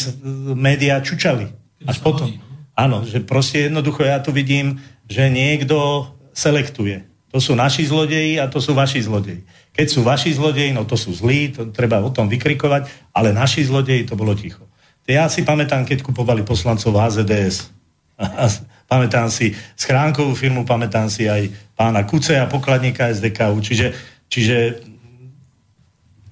médiá 0.58 0.99
čučali. 0.99 1.47
Až 1.84 1.97
potom. 1.99 2.32
No. 2.32 2.41
Áno, 2.74 2.97
že 3.06 3.22
proste 3.22 3.70
jednoducho 3.70 4.01
ja 4.01 4.18
tu 4.18 4.34
vidím 4.34 4.82
že 5.10 5.28
niekto 5.28 6.08
selektuje. 6.32 7.04
To 7.34 7.41
sú 7.41 7.58
naši 7.58 7.89
zlodeji 7.89 8.38
a 8.38 8.45
to 8.45 8.62
sú 8.62 8.78
vaši 8.78 9.01
zlodeji. 9.01 9.41
Keď 9.74 9.88
sú 9.89 10.06
vaši 10.06 10.38
zlodeji, 10.38 10.70
no 10.70 10.86
to 10.86 10.93
sú 10.93 11.10
zlí, 11.10 11.49
to 11.49 11.74
treba 11.74 11.97
o 11.97 12.14
tom 12.14 12.30
vykrikovať, 12.30 13.10
ale 13.10 13.34
naši 13.34 13.66
zlodeji, 13.66 14.06
to 14.06 14.14
bolo 14.14 14.38
ticho. 14.38 14.62
Ja 15.10 15.26
si 15.28 15.41
pamätám, 15.41 15.84
keď 15.84 16.06
kupovali 16.06 16.45
poslancov 16.45 16.93
HZDS. 16.93 17.74
pamätám 18.91 19.34
si 19.34 19.58
schránkovú 19.74 20.38
firmu, 20.38 20.62
pamätám 20.64 21.10
si 21.10 21.26
aj 21.26 21.49
pána 21.74 22.06
Kuce 22.06 22.38
a 22.38 22.45
pokladníka 22.45 23.10
SDKU. 23.10 23.58
Čiže, 23.66 23.88
čiže 24.30 24.58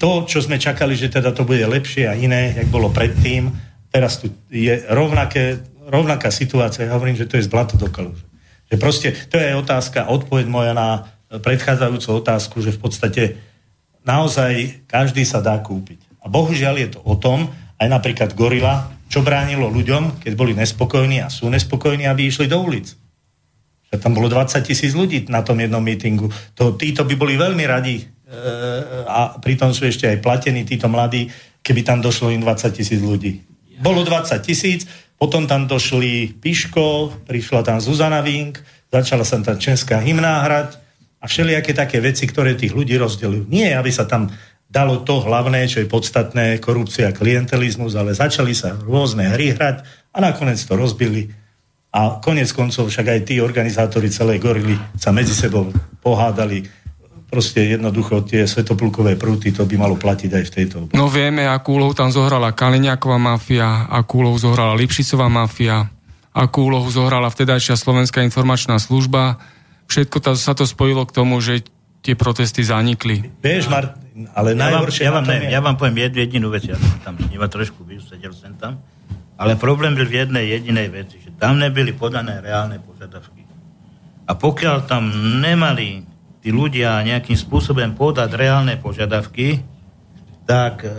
to, 0.01 0.25
čo 0.25 0.41
sme 0.41 0.57
čakali, 0.57 0.97
že 0.97 1.13
teda 1.13 1.29
to 1.29 1.45
bude 1.45 1.61
lepšie 1.61 2.09
a 2.09 2.17
iné, 2.17 2.57
jak 2.57 2.73
bolo 2.73 2.89
predtým, 2.89 3.53
teraz 3.93 4.17
tu 4.17 4.33
je 4.49 4.81
rovnaké, 4.89 5.61
rovnaká 5.85 6.33
situácia. 6.33 6.89
Ja 6.89 6.97
hovorím, 6.97 7.21
že 7.21 7.29
to 7.29 7.37
je 7.37 7.45
z 7.45 7.53
blata 7.53 7.77
do 7.77 7.85
kaluže. 7.85 8.25
Že 8.73 8.75
proste, 8.81 9.07
to 9.29 9.37
je 9.37 9.53
otázka, 9.53 10.09
odpoveď 10.09 10.49
moja 10.49 10.73
na 10.73 11.05
predchádzajúcu 11.29 12.09
otázku, 12.17 12.65
že 12.65 12.73
v 12.73 12.81
podstate 12.81 13.23
naozaj 14.01 14.83
každý 14.89 15.21
sa 15.21 15.37
dá 15.37 15.61
kúpiť. 15.61 16.01
A 16.25 16.33
bohužiaľ 16.33 16.75
je 16.81 16.89
to 16.97 16.99
o 17.05 17.13
tom, 17.13 17.53
aj 17.77 17.87
napríklad 17.87 18.33
Gorila, 18.33 18.89
čo 19.11 19.21
bránilo 19.21 19.69
ľuďom, 19.69 20.23
keď 20.23 20.33
boli 20.33 20.57
nespokojní 20.57 21.21
a 21.21 21.29
sú 21.29 21.45
nespokojní, 21.51 22.09
aby 22.09 22.25
išli 22.25 22.49
do 22.49 22.57
ulic. 22.57 22.95
Že 23.91 23.95
tam 23.99 24.15
bolo 24.15 24.31
20 24.31 24.55
tisíc 24.63 24.95
ľudí 24.95 25.27
na 25.27 25.43
tom 25.43 25.59
jednom 25.59 25.83
mítingu. 25.83 26.31
To, 26.55 26.79
títo 26.79 27.03
by 27.03 27.13
boli 27.19 27.35
veľmi 27.35 27.63
radi 27.67 27.99
a 29.07 29.35
pritom 29.43 29.75
sú 29.75 29.83
ešte 29.83 30.07
aj 30.07 30.23
platení 30.23 30.63
títo 30.63 30.87
mladí, 30.87 31.27
keby 31.59 31.83
tam 31.83 31.99
došlo 31.99 32.31
im 32.31 32.41
20 32.41 32.71
tisíc 32.71 32.99
ľudí. 33.03 33.43
Bolo 33.83 34.07
20 34.07 34.39
tisíc, 34.39 34.87
potom 35.19 35.45
tam 35.45 35.67
došli 35.67 36.39
Piško, 36.39 37.13
prišla 37.29 37.61
tam 37.61 37.77
Zuzana 37.77 38.23
Vink, 38.23 38.57
začala 38.89 39.21
sa 39.21 39.37
tam 39.43 39.59
česká 39.59 40.01
hymná 40.01 40.41
hrať 40.47 40.81
a 41.21 41.29
všelijaké 41.29 41.77
také 41.77 42.01
veci, 42.01 42.25
ktoré 42.25 42.57
tých 42.57 42.73
ľudí 42.73 42.97
rozdelujú. 42.97 43.45
Nie, 43.45 43.77
aby 43.77 43.93
sa 43.93 44.09
tam 44.09 44.33
dalo 44.71 45.03
to 45.03 45.19
hlavné, 45.21 45.67
čo 45.67 45.83
je 45.83 45.91
podstatné, 45.91 46.57
korupcia, 46.63 47.11
klientelizmus, 47.13 47.93
ale 47.93 48.15
začali 48.15 48.55
sa 48.55 48.73
rôzne 48.73 49.29
hry 49.35 49.53
hrať 49.53 49.83
a 50.15 50.17
nakoniec 50.23 50.57
to 50.63 50.73
rozbili. 50.79 51.29
A 51.91 52.23
konec 52.23 52.47
koncov 52.55 52.87
však 52.87 53.07
aj 53.11 53.19
tí 53.27 53.43
organizátori 53.43 54.07
celej 54.07 54.39
gorily 54.39 54.79
sa 54.95 55.11
medzi 55.11 55.35
sebou 55.35 55.67
pohádali 55.99 56.63
proste 57.31 57.63
jednoducho 57.63 58.27
tie 58.27 58.43
svetoplukové 58.43 59.15
prúty, 59.15 59.55
to 59.55 59.63
by 59.63 59.79
malo 59.79 59.95
platiť 59.95 60.31
aj 60.35 60.43
v 60.43 60.51
tejto 60.51 60.75
oblasti. 60.83 60.99
No 60.99 61.07
vieme, 61.07 61.47
akú 61.47 61.79
úlohu 61.79 61.95
tam 61.95 62.11
zohrala 62.11 62.51
Kaliňáková 62.51 63.15
mafia, 63.15 63.87
akú 63.87 64.19
úlohu 64.19 64.35
zohrala 64.35 64.75
Lipšicová 64.75 65.31
mafia, 65.31 65.87
akú 66.35 66.67
úlohu 66.67 66.91
zohrala 66.91 67.31
vtedajšia 67.31 67.79
Slovenská 67.79 68.19
informačná 68.27 68.75
služba. 68.83 69.39
Všetko 69.87 70.17
to, 70.19 70.31
sa 70.35 70.51
to 70.51 70.67
spojilo 70.67 71.07
k 71.07 71.15
tomu, 71.15 71.39
že 71.39 71.63
tie 72.03 72.19
protesty 72.19 72.67
zanikli. 72.67 73.23
Vieš, 73.39 73.71
Martin, 73.71 74.27
ale 74.35 74.51
ja 74.51 74.67
najhoršie... 74.67 75.07
Vám, 75.07 75.07
ja, 75.07 75.13
vám, 75.15 75.25
ne, 75.25 75.37
ja 75.47 75.59
vám 75.63 75.75
poviem 75.79 75.97
jednu 76.11 76.19
jedinú 76.19 76.47
vec, 76.51 76.67
ja 76.67 76.75
som 76.75 76.99
tam 76.99 77.15
s 77.15 77.31
trošku 77.31 77.87
byl, 77.87 78.03
sedel 78.03 78.35
som 78.35 78.51
tam, 78.59 78.83
Ale 79.41 79.55
problém 79.55 79.95
byl 79.95 80.05
v 80.05 80.13
jednej 80.13 80.45
jedinej 80.49 80.87
veci, 80.89 81.17
že 81.17 81.33
tam 81.33 81.57
nebyli 81.57 81.97
podané 81.97 82.45
reálne 82.45 82.77
požiadavky. 82.77 83.41
A 84.29 84.37
pokiaľ 84.37 84.85
tam 84.85 85.09
nemali 85.41 86.10
tí 86.41 86.49
ľudia 86.49 86.97
nejakým 87.05 87.37
spôsobom 87.37 87.93
podať 87.93 88.33
reálne 88.33 88.73
požiadavky, 88.81 89.61
tak 90.49 90.83
e, 90.83 90.89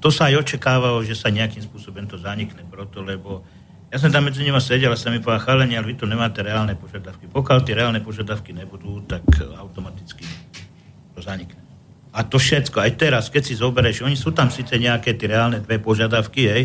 to 0.00 0.08
sa 0.08 0.32
aj 0.32 0.42
očakávalo, 0.48 1.04
že 1.04 1.14
sa 1.14 1.28
nejakým 1.28 1.62
spôsobom 1.62 2.08
to 2.08 2.16
zanikne. 2.16 2.64
Proto, 2.66 3.04
lebo 3.04 3.44
ja 3.92 4.00
som 4.00 4.08
tam 4.08 4.24
medzi 4.24 4.40
nimi 4.40 4.56
sedel 4.58 4.88
a 4.88 4.96
sa 4.96 5.12
mi 5.12 5.20
povedal, 5.20 5.44
chalenia, 5.44 5.78
ale 5.78 5.92
vy 5.92 6.00
tu 6.00 6.08
nemáte 6.08 6.40
reálne 6.40 6.72
požiadavky. 6.74 7.28
Pokiaľ 7.28 7.58
tie 7.60 7.76
reálne 7.76 8.00
požiadavky 8.00 8.56
nebudú, 8.56 9.04
tak 9.04 9.22
automaticky 9.60 10.24
to 11.12 11.20
zanikne. 11.20 11.60
A 12.12 12.24
to 12.24 12.40
všetko, 12.40 12.80
aj 12.80 12.92
teraz, 12.96 13.28
keď 13.28 13.42
si 13.44 13.54
zoberieš, 13.56 14.04
oni 14.04 14.16
sú 14.16 14.32
tam 14.32 14.48
síce 14.48 14.76
nejaké 14.76 15.16
tie 15.16 15.28
reálne 15.32 15.60
dve 15.60 15.80
požiadavky, 15.80 16.42
hej, 16.44 16.64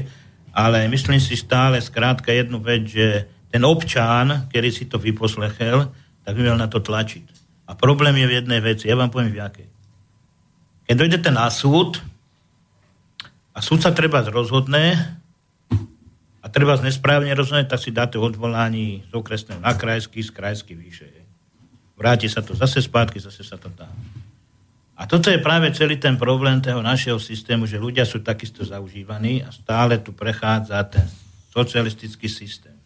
ale 0.56 0.88
myslím 0.88 1.20
si 1.20 1.36
stále 1.36 1.80
skrátka 1.84 2.32
jednu 2.32 2.64
vec, 2.64 2.88
že 2.88 3.28
ten 3.52 3.64
občan, 3.64 4.48
ktorý 4.52 4.70
si 4.74 4.90
to 4.90 5.00
vyposlechel, 5.00 5.92
tak 6.24 6.34
by 6.36 6.52
mal 6.52 6.60
na 6.60 6.68
to 6.68 6.84
tlačiť. 6.84 7.37
A 7.68 7.76
problém 7.76 8.16
je 8.16 8.28
v 8.32 8.36
jednej 8.40 8.64
veci, 8.64 8.88
ja 8.88 8.96
vám 8.96 9.12
poviem 9.12 9.36
v 9.36 9.44
jakej. 9.44 9.68
Keď 10.88 10.96
dojdete 10.96 11.30
na 11.36 11.52
súd 11.52 12.00
a 13.52 13.60
súd 13.60 13.84
sa 13.84 13.92
treba 13.92 14.24
rozhodne 14.24 14.96
a 16.40 16.48
treba 16.48 16.80
nesprávne 16.80 17.36
rozhodne, 17.36 17.68
tak 17.68 17.84
si 17.84 17.92
dáte 17.92 18.16
odvolání 18.16 19.04
z 19.04 19.12
okresného 19.12 19.60
na 19.60 19.76
krajský, 19.76 20.24
z 20.24 20.32
krajský 20.32 20.80
vyššie. 20.80 21.20
Vráti 22.00 22.32
sa 22.32 22.40
to 22.40 22.56
zase 22.56 22.80
spátky, 22.80 23.20
zase 23.20 23.44
sa 23.44 23.60
to 23.60 23.68
dá. 23.74 23.92
A 24.98 25.06
toto 25.06 25.28
je 25.28 25.44
práve 25.44 25.70
celý 25.76 26.00
ten 26.00 26.16
problém 26.16 26.64
toho 26.64 26.82
našeho 26.82 27.20
systému, 27.20 27.68
že 27.68 27.82
ľudia 27.82 28.08
sú 28.08 28.24
takisto 28.24 28.64
zaužívaní 28.64 29.44
a 29.44 29.52
stále 29.52 30.00
tu 30.00 30.16
prechádza 30.16 30.82
ten 30.88 31.06
socialistický 31.52 32.32
systém. 32.32 32.77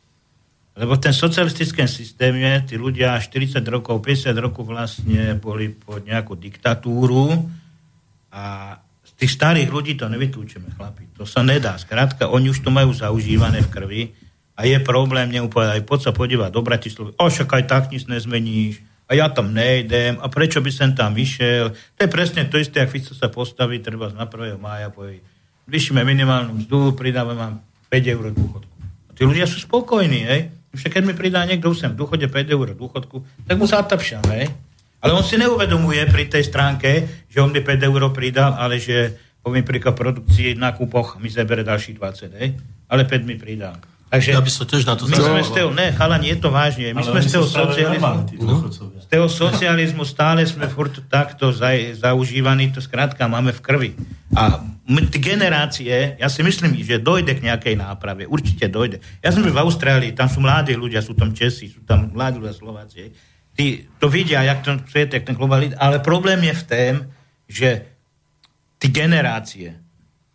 Lebo 0.72 0.96
v 0.96 1.04
ten 1.04 1.12
socialistickém 1.12 1.84
systéme 1.84 2.64
tí 2.64 2.80
ľudia 2.80 3.20
40 3.20 3.60
rokov, 3.68 4.00
50 4.00 4.32
rokov 4.40 4.64
vlastne 4.64 5.36
boli 5.36 5.76
pod 5.76 6.08
nejakú 6.08 6.40
diktatúru 6.40 7.44
a 8.32 8.76
z 9.04 9.12
tých 9.20 9.32
starých 9.36 9.68
ľudí 9.68 10.00
to 10.00 10.08
nevytúčeme, 10.08 10.72
chlapi. 10.80 11.12
To 11.20 11.28
sa 11.28 11.44
nedá. 11.44 11.76
Skrátka, 11.76 12.32
oni 12.32 12.56
už 12.56 12.64
to 12.64 12.72
majú 12.72 12.96
zaužívané 12.96 13.68
v 13.68 13.72
krvi 13.72 14.02
a 14.56 14.64
je 14.64 14.80
problém 14.80 15.28
neúplne 15.28 15.76
aj 15.76 15.84
poď 15.84 16.00
sa 16.08 16.12
podívať 16.16 16.50
do 16.56 16.64
Bratislavy. 16.64 17.20
O, 17.20 17.28
však 17.28 17.52
aj 17.52 17.64
tak 17.68 17.84
nic 17.92 18.08
nezmeníš 18.08 18.80
a 19.12 19.20
ja 19.20 19.28
tam 19.28 19.52
nejdem 19.52 20.24
a 20.24 20.32
prečo 20.32 20.64
by 20.64 20.72
som 20.72 20.96
tam 20.96 21.12
vyšiel. 21.12 21.76
To 21.76 22.00
je 22.00 22.08
presne 22.08 22.48
to 22.48 22.56
isté, 22.56 22.80
ak 22.80 22.96
Fico 22.96 23.12
sa 23.12 23.28
postaví, 23.28 23.84
treba 23.84 24.08
na 24.16 24.24
1. 24.24 24.56
mája 24.56 24.88
povie, 24.88 25.20
vyšíme 25.68 26.00
minimálnu 26.08 26.64
mzdu, 26.64 26.96
pridáme 26.96 27.36
vám 27.36 27.60
5 27.92 28.08
eur 28.08 28.32
dôchodku. 28.32 28.76
A 28.80 29.12
tí 29.12 29.28
ľudia 29.28 29.44
sú 29.44 29.60
spokojní, 29.60 30.24
hej. 30.24 30.61
Však 30.72 30.92
keď 31.00 31.04
mi 31.04 31.14
pridá 31.14 31.44
niekto 31.44 31.76
sem 31.76 31.92
v 31.92 32.00
dôchode 32.00 32.28
5 32.32 32.56
eur 32.56 32.68
dôchodku, 32.72 33.24
tak 33.44 33.56
mu 33.60 33.68
zatapšam, 33.68 34.24
hej. 34.32 34.48
Ale 35.02 35.12
on 35.18 35.26
si 35.26 35.36
neuvedomuje 35.36 36.08
pri 36.08 36.30
tej 36.32 36.48
stránke, 36.48 37.10
že 37.28 37.44
on 37.44 37.52
mi 37.52 37.60
5 37.60 37.90
eur 37.92 38.02
pridal, 38.16 38.56
ale 38.56 38.80
že 38.80 39.18
poviem 39.42 39.66
príklad 39.66 39.98
produkcii 39.98 40.56
na 40.56 40.72
kúpoch 40.72 41.18
mi 41.20 41.28
zabere 41.28 41.68
ďalších 41.68 41.98
20, 41.98 42.40
hej. 42.40 42.56
Ale 42.88 43.04
5 43.04 43.28
mi 43.28 43.36
pridal. 43.36 43.91
Takže 44.12 44.36
ja 44.36 44.44
by 44.44 44.52
som 44.52 44.68
tiež 44.68 44.84
na 44.84 45.00
to 45.00 45.08
my 45.08 45.16
sme 45.16 45.40
z 45.40 45.52
toho, 45.56 45.72
ne, 45.72 45.96
chalani, 45.96 46.36
je 46.36 46.38
to 46.44 46.52
vážne. 46.52 46.92
My 46.92 47.00
sme 47.00 47.24
z 47.24 47.32
toho, 47.32 47.48
socializmu, 47.48 48.44
no? 48.44 48.68
z 49.00 49.08
toho 49.08 49.28
socializmu 49.32 50.04
stále 50.04 50.44
sme 50.44 50.68
furt 50.68 51.00
takto 51.08 51.56
za, 51.56 51.72
zaužívaní, 51.96 52.76
to 52.76 52.84
skrátka 52.84 53.32
máme 53.32 53.56
v 53.56 53.62
krvi. 53.64 53.92
A 54.36 54.68
my, 54.84 55.08
generácie, 55.16 56.20
ja 56.20 56.28
si 56.28 56.44
myslím, 56.44 56.76
že 56.84 57.00
dojde 57.00 57.40
k 57.40 57.48
nejakej 57.48 57.80
náprave, 57.80 58.28
určite 58.28 58.68
dojde. 58.68 59.00
Ja 59.24 59.32
som 59.32 59.48
v 59.48 59.56
Austrálii, 59.56 60.12
tam 60.12 60.28
sú 60.28 60.44
mladí 60.44 60.76
ľudia, 60.76 61.00
sú 61.00 61.16
tam 61.16 61.32
Česi, 61.32 61.72
sú 61.72 61.88
tam 61.88 62.12
mladí 62.12 62.44
ľudia 62.44 62.52
Slováci. 62.52 63.16
Tí 63.56 63.88
to 63.96 64.12
vidia, 64.12 64.44
jak 64.44 64.60
ten 64.60 64.84
svet, 64.92 65.16
jak 65.16 65.24
ten 65.24 65.40
globalizmus, 65.40 65.80
ale 65.80 66.04
problém 66.04 66.44
je 66.52 66.56
v 66.60 66.64
tom, 66.68 66.94
že 67.48 67.70
tí 68.76 68.92
generácie, 68.92 69.80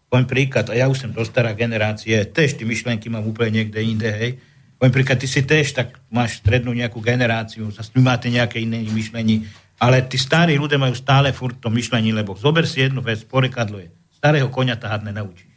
poviem 0.06 0.26
príklad, 0.26 0.66
a 0.70 0.74
ja 0.74 0.86
už 0.86 1.06
som 1.06 1.10
do 1.10 1.22
stará 1.26 1.52
generácie, 1.52 2.14
tež 2.30 2.56
tie 2.58 2.66
myšlenky 2.66 3.10
mám 3.10 3.26
úplne 3.26 3.62
niekde 3.62 3.80
inde, 3.82 4.10
hej. 4.10 4.38
Poviem 4.76 4.92
príklad, 4.92 5.18
ty 5.18 5.26
si 5.26 5.42
tež 5.42 5.72
tak 5.72 5.98
máš 6.12 6.40
strednú 6.44 6.70
nejakú 6.76 7.00
generáciu, 7.00 7.72
zase 7.72 7.90
vy 7.96 8.04
máte 8.04 8.28
nejaké 8.28 8.60
iné 8.60 8.84
myšlení, 8.86 9.48
ale 9.80 10.04
tí 10.04 10.16
starí 10.16 10.56
ľudia 10.56 10.80
majú 10.80 10.96
stále 10.96 11.32
furt 11.32 11.60
to 11.60 11.68
myšlení, 11.68 12.12
lebo 12.12 12.36
zober 12.36 12.64
si 12.64 12.84
jednu 12.84 13.04
vec, 13.04 13.24
porekadlo 13.24 13.80
je, 13.80 13.88
starého 14.16 14.48
konia 14.48 14.76
tahať 14.76 15.08
nenaučíš. 15.10 15.54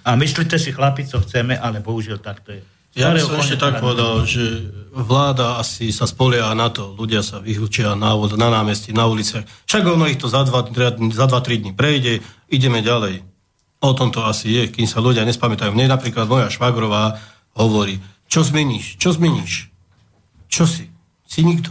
A 0.00 0.16
myslíte 0.16 0.56
si, 0.56 0.72
chlapi, 0.72 1.04
co 1.04 1.20
chceme, 1.20 1.60
ale 1.60 1.84
bohužiaľ 1.84 2.18
tak 2.24 2.40
to 2.40 2.56
je. 2.56 2.62
Ja 2.98 3.14
by 3.14 3.22
som 3.22 3.38
ešte 3.38 3.54
tak 3.54 3.78
povedal, 3.78 4.26
že 4.26 4.66
vláda 4.90 5.62
asi 5.62 5.94
sa 5.94 6.10
spolieha 6.10 6.50
na 6.58 6.74
to, 6.74 6.98
ľudia 6.98 7.22
sa 7.22 7.38
vyhúčia 7.38 7.94
na, 7.94 8.18
na 8.18 8.48
námestí, 8.50 8.90
na 8.90 9.06
uliciach. 9.06 9.46
Však 9.70 9.86
ono 9.86 10.10
ich 10.10 10.18
to 10.18 10.26
za 10.26 10.42
2-3 10.42 11.62
dní 11.62 11.70
prejde, 11.70 12.18
ideme 12.50 12.82
ďalej. 12.82 13.22
O 13.80 13.94
tom 13.94 14.10
to 14.10 14.26
asi 14.26 14.50
je, 14.50 14.62
kým 14.74 14.90
sa 14.90 14.98
ľudia 14.98 15.22
nespamätajú. 15.22 15.70
Mne 15.70 15.94
napríklad 15.94 16.26
moja 16.26 16.50
švagrová 16.50 17.22
hovorí, 17.54 18.02
čo 18.26 18.42
zmeníš, 18.42 18.98
čo 18.98 19.14
zmeníš? 19.14 19.70
Čo 20.50 20.66
si? 20.66 20.90
Si 21.30 21.46
nikto? 21.46 21.70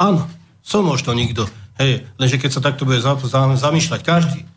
Áno, 0.00 0.24
som 0.64 0.88
možno 0.88 1.12
nikto. 1.12 1.44
Hej, 1.76 2.08
lenže 2.16 2.40
keď 2.40 2.50
sa 2.56 2.64
takto 2.64 2.88
bude 2.88 3.04
zamýšľať 3.04 4.00
každý, 4.00 4.48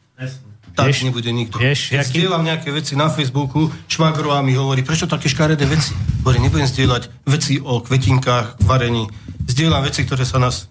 tak 0.77 0.93
vieš, 0.93 1.09
nebude 1.09 1.33
nikto. 1.33 1.57
Vieš, 1.57 1.89
Keď 1.89 1.97
jaký... 2.05 2.13
zdieľam 2.13 2.45
nejaké 2.45 2.69
veci 2.69 2.93
na 2.93 3.09
Facebooku, 3.09 3.73
Švagrová 3.89 4.45
mi 4.45 4.53
hovorí, 4.53 4.85
prečo 4.85 5.09
také 5.09 5.25
škaredé 5.25 5.65
veci? 5.65 5.97
Hovorí, 6.21 6.37
nebudem 6.37 6.69
zdieľať 6.69 7.25
veci 7.25 7.57
o 7.57 7.81
kvetinkách, 7.81 8.61
varení. 8.61 9.09
Zdieľam 9.49 9.81
veci, 9.81 10.05
ktoré 10.05 10.21
sa 10.21 10.37
nás 10.37 10.69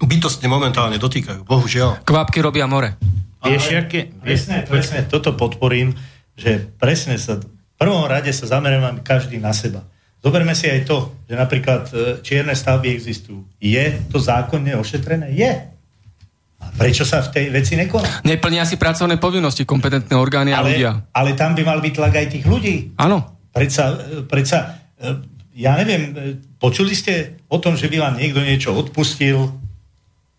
bytostne 0.00 0.48
momentálne 0.48 0.96
dotýkajú. 0.96 1.44
Bohužiaľ. 1.44 2.00
Kvapky 2.08 2.40
robia 2.40 2.64
more. 2.64 2.96
Vieš, 3.44 3.76
aké... 3.76 4.08
Presne, 4.24 4.64
presne, 4.64 5.04
toto 5.04 5.36
podporím, 5.36 5.92
že 6.32 6.72
presne 6.80 7.20
sa, 7.20 7.36
v 7.36 7.76
prvom 7.76 8.08
rade 8.08 8.32
sa 8.32 8.48
zameriavame 8.48 9.04
každý 9.04 9.36
na 9.36 9.52
seba. 9.52 9.84
Zoberme 10.22 10.54
si 10.54 10.70
aj 10.70 10.86
to, 10.86 11.10
že 11.26 11.34
napríklad 11.34 11.82
e, 11.90 11.94
čierne 12.22 12.54
stavby 12.54 12.94
existujú. 12.94 13.42
Je 13.58 13.82
to 14.06 14.22
zákonne 14.22 14.78
ošetrené? 14.78 15.34
Je. 15.34 15.50
A 16.62 16.70
prečo 16.78 17.02
sa 17.02 17.20
v 17.26 17.28
tej 17.34 17.46
veci 17.50 17.74
nekoná? 17.74 18.22
Neplnia 18.22 18.62
si 18.62 18.78
pracovné 18.78 19.18
povinnosti 19.18 19.66
kompetentné 19.66 20.14
orgány 20.14 20.54
a 20.54 20.62
ale, 20.62 20.78
ľudia. 20.78 20.90
Ale 21.10 21.34
tam 21.34 21.58
by 21.58 21.62
mal 21.66 21.82
byť 21.82 21.92
tlak 21.98 22.14
aj 22.14 22.26
tých 22.30 22.44
ľudí. 22.46 22.94
Áno. 22.96 23.42
Predsa, 23.50 23.84
predsa, 24.30 24.88
e, 24.96 25.20
ja 25.58 25.76
neviem, 25.76 26.02
e, 26.14 26.40
počuli 26.56 26.94
ste 26.96 27.42
o 27.50 27.58
tom, 27.60 27.74
že 27.76 27.90
by 27.90 27.98
vám 28.00 28.14
niekto 28.16 28.40
niečo 28.40 28.70
odpustil? 28.72 29.52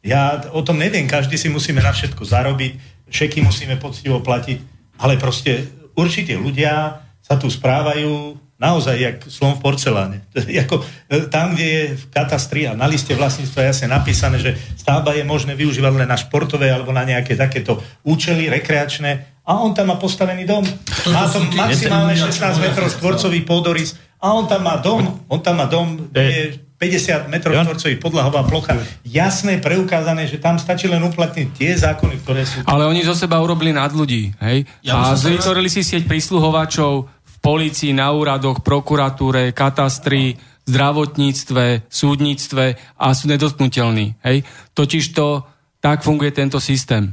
Ja 0.01 0.41
o 0.55 0.63
tom 0.65 0.79
neviem, 0.79 1.05
každý 1.05 1.37
si 1.37 1.51
musíme 1.51 1.83
na 1.83 1.93
všetko 1.93 2.23
zarobiť, 2.25 2.71
všetky 3.11 3.39
musíme 3.45 3.77
poctivo 3.77 4.23
platiť, 4.23 4.57
ale 4.99 5.19
proste 5.21 5.69
určite 5.93 6.33
ľudia 6.39 7.03
sa 7.23 7.35
tu 7.39 7.47
správajú 7.47 8.35
naozaj 8.59 8.95
jak 8.99 9.17
slon 9.27 9.57
v 9.57 9.63
porceláne. 9.63 10.17
Jako, 10.33 10.85
e, 11.09 11.27
tam, 11.29 11.53
kde 11.55 11.67
je 11.67 11.83
v 11.97 12.05
katastri 12.13 12.67
a 12.69 12.77
na 12.77 12.85
liste 12.85 13.11
vlastníctva 13.15 13.73
jasne 13.73 13.87
napísané, 13.89 14.37
že 14.39 14.55
stavba 14.77 15.13
je 15.17 15.25
možné 15.25 15.57
využívať 15.57 15.93
len 15.93 16.09
na 16.09 16.17
športové 16.19 16.69
alebo 16.69 16.93
na 16.93 17.03
nejaké 17.03 17.33
takéto 17.33 17.81
účely 18.05 18.49
rekreačné 18.49 19.41
a 19.43 19.59
on 19.59 19.75
tam 19.75 19.91
má 19.91 19.99
postavený 19.99 20.47
dom. 20.47 20.63
Má 21.11 21.27
to 21.27 21.43
maximálne 21.51 22.15
16 22.15 22.63
metrov 22.63 22.87
štvorcový 22.87 23.43
pôdorys 23.43 23.99
a 24.23 24.31
on 24.31 24.47
tam 24.47 24.63
má 24.63 24.79
dom, 24.79 25.03
on 25.27 25.39
tam 25.43 25.59
má 25.59 25.67
dom, 25.67 26.07
je 26.15 26.63
50 26.79 27.31
metrov 27.31 27.55
štvorcový 27.55 27.95
podlahová 27.99 28.43
plocha. 28.43 28.75
Jasné, 29.07 29.63
preukázané, 29.63 30.27
že 30.27 30.39
tam 30.39 30.59
stačí 30.59 30.91
len 30.91 30.99
uplatniť 30.99 31.47
tie 31.55 31.71
zákony, 31.79 32.15
ktoré 32.23 32.43
sú... 32.43 32.59
Ale 32.67 32.87
oni 32.87 33.03
zo 33.07 33.15
seba 33.15 33.39
urobili 33.39 33.71
nad 33.71 33.91
ľudí, 33.95 34.35
hej? 34.43 34.67
Ja 34.83 34.99
a 34.99 35.15
vytvorili 35.15 35.71
si 35.71 35.79
sieť 35.83 36.03
prísluhovačov, 36.07 37.07
policii, 37.43 37.91
na 37.91 38.15
úradoch, 38.15 38.63
prokuratúre, 38.63 39.51
katastri, 39.51 40.39
zdravotníctve, 40.63 41.91
súdnictve 41.91 42.79
a 42.95 43.11
sú 43.11 43.27
nedotknutelní. 43.27 44.15
Hej? 44.23 44.47
Totižto 44.71 45.43
tak 45.83 46.07
funguje 46.07 46.31
tento 46.31 46.63
systém. 46.63 47.11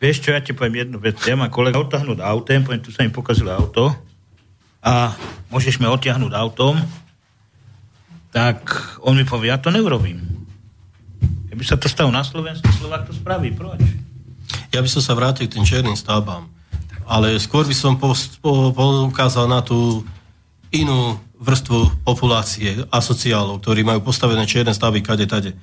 Vieš 0.00 0.24
čo, 0.24 0.32
ja 0.32 0.40
ti 0.40 0.56
poviem 0.56 0.88
jednu 0.88 0.96
vec. 0.96 1.20
Ja 1.28 1.36
mám 1.36 1.52
kolega 1.52 1.76
odtiahnuť 1.76 2.24
autem, 2.24 2.64
poviem, 2.64 2.80
tu 2.80 2.88
sa 2.88 3.04
mi 3.04 3.12
pokazilo 3.12 3.52
auto 3.52 3.92
a 4.80 5.12
môžeš 5.52 5.76
mi 5.76 5.90
odtiahnuť 5.90 6.32
autom, 6.32 6.80
tak 8.32 8.64
on 9.04 9.18
mi 9.18 9.28
povie, 9.28 9.52
ja 9.52 9.60
to 9.60 9.68
neurobím. 9.68 10.24
Keby 11.52 11.64
sa 11.66 11.76
to 11.76 11.90
stalo 11.90 12.08
na 12.08 12.24
Slovensku, 12.24 12.70
Slovak 12.72 13.04
to 13.04 13.12
spraví. 13.12 13.52
Proč? 13.52 13.82
Ja 14.72 14.80
by 14.80 14.88
som 14.88 15.02
sa 15.02 15.12
vrátil 15.18 15.50
k 15.50 15.58
tým 15.58 15.66
černým 15.66 15.98
stavbám 15.98 16.57
ale 17.08 17.40
skôr 17.40 17.64
by 17.64 17.72
som 17.72 17.96
poukázal 17.96 19.48
na 19.48 19.64
tú 19.64 20.04
inú 20.68 21.16
vrstvu 21.40 22.04
populácie 22.04 22.84
a 22.92 23.00
sociálov, 23.00 23.64
ktorí 23.64 23.82
majú 23.82 24.04
postavené 24.04 24.44
čierne 24.44 24.76
stavby 24.76 25.00
kade 25.00 25.24
tade. 25.24 25.56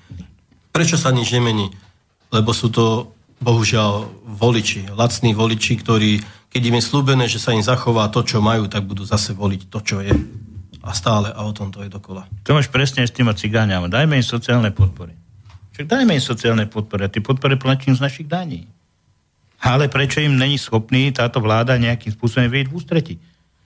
Prečo 0.73 0.97
sa 0.97 1.13
nič 1.13 1.29
nemení? 1.29 1.69
Lebo 2.33 2.51
sú 2.51 2.73
to 2.73 3.13
bohužiaľ 3.39 4.09
voliči, 4.25 4.89
lacní 4.95 5.37
voliči, 5.37 5.77
ktorí 5.77 6.25
keď 6.55 6.71
im 6.71 6.79
je 6.79 6.87
slúbené, 6.87 7.27
že 7.27 7.35
sa 7.35 7.51
im 7.51 7.59
zachová 7.59 8.07
to, 8.07 8.23
čo 8.23 8.39
majú, 8.39 8.71
tak 8.71 8.87
budú 8.87 9.03
zase 9.03 9.35
voliť 9.35 9.67
to, 9.67 9.83
čo 9.83 9.99
je. 9.99 10.15
A 10.87 10.95
stále, 10.95 11.27
a 11.27 11.43
o 11.43 11.51
tom 11.51 11.67
to 11.67 11.83
je 11.83 11.91
dokola. 11.91 12.31
To 12.47 12.55
máš 12.55 12.71
presne 12.71 13.03
s 13.03 13.11
tým 13.11 13.27
cigáňami. 13.27 13.91
Dajme 13.91 14.15
im 14.15 14.23
sociálne 14.23 14.71
podpory. 14.71 15.11
Však 15.75 15.83
dajme 15.83 16.15
im 16.15 16.23
sociálne 16.23 16.63
podpory. 16.71 17.03
A 17.03 17.11
tie 17.11 17.19
podpory 17.19 17.59
platím 17.59 17.91
z 17.91 17.99
našich 17.99 18.31
daní. 18.31 18.71
Ale 19.61 19.89
prečo 19.89 20.21
im 20.21 20.37
není 20.37 20.59
schopný 20.59 21.09
táto 21.11 21.41
vláda 21.41 21.79
nejakým 21.79 22.13
spôsobom 22.13 22.51
vyjť 22.51 22.67
v 22.69 22.75
ústretí? 22.75 23.15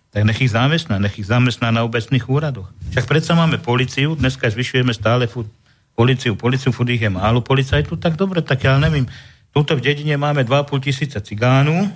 Tak 0.10 0.26
nech 0.26 0.42
ich 0.42 0.54
zamestná, 0.54 0.98
nech 0.98 1.22
ich 1.22 1.30
zamestná 1.30 1.70
na 1.70 1.86
obecných 1.86 2.26
úradoch. 2.26 2.66
Však 2.94 3.06
predsa 3.06 3.38
máme 3.38 3.62
policiu, 3.62 4.18
dneska 4.18 4.50
zvyšujeme 4.50 4.90
stále 4.90 5.30
furt 5.30 5.50
policiu, 5.94 6.34
policiu, 6.34 6.74
furt 6.74 6.90
ich 6.90 7.04
je 7.04 7.12
málo 7.12 7.44
policajtu, 7.46 8.00
tak 8.00 8.18
dobre, 8.18 8.42
tak 8.42 8.64
ja 8.66 8.80
neviem, 8.82 9.06
tuto 9.54 9.78
v 9.78 9.84
dedine 9.84 10.18
máme 10.18 10.48
2,5 10.48 10.82
tisíca 10.82 11.20
cigánu, 11.22 11.92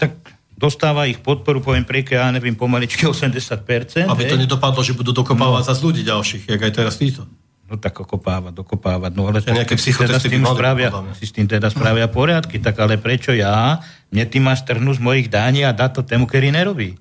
tak 0.00 0.16
dostáva 0.56 1.06
ich 1.06 1.20
podporu, 1.20 1.60
poviem 1.60 1.84
prieke, 1.84 2.16
ja 2.16 2.28
neviem, 2.34 2.56
pomaličky 2.56 3.04
80%. 3.04 4.08
Aby 4.08 4.24
to 4.26 4.40
nedopadlo, 4.40 4.80
že 4.84 4.96
budú 4.96 5.12
dokopávať 5.12 5.62
no. 5.64 5.68
za 5.68 5.74
ľudí 5.80 6.02
ďalších, 6.04 6.50
jak 6.50 6.60
aj 6.60 6.72
teraz 6.72 6.96
títo. 6.96 7.24
No 7.70 7.78
tak 7.78 7.94
okopávať, 8.02 8.50
dokopávať. 8.50 9.14
No 9.14 9.30
ale 9.30 9.38
nejaké 9.46 9.78
teda 9.78 10.18
s 10.18 10.26
tým 10.26 10.42
spravia, 10.42 10.90
si 11.14 11.22
s 11.22 11.30
tým 11.30 11.46
teda 11.46 11.70
spravia 11.70 12.10
poriadky, 12.10 12.58
tak 12.58 12.74
ale 12.82 12.98
prečo 12.98 13.30
ja, 13.30 13.78
mne 14.10 14.26
ty 14.26 14.42
máš 14.42 14.66
trhnúť 14.66 14.98
z 14.98 15.02
mojich 15.06 15.28
daní 15.30 15.62
a 15.62 15.70
dať 15.70 15.90
to 15.94 16.02
tému, 16.02 16.26
ktorý 16.26 16.50
nerobí? 16.50 16.98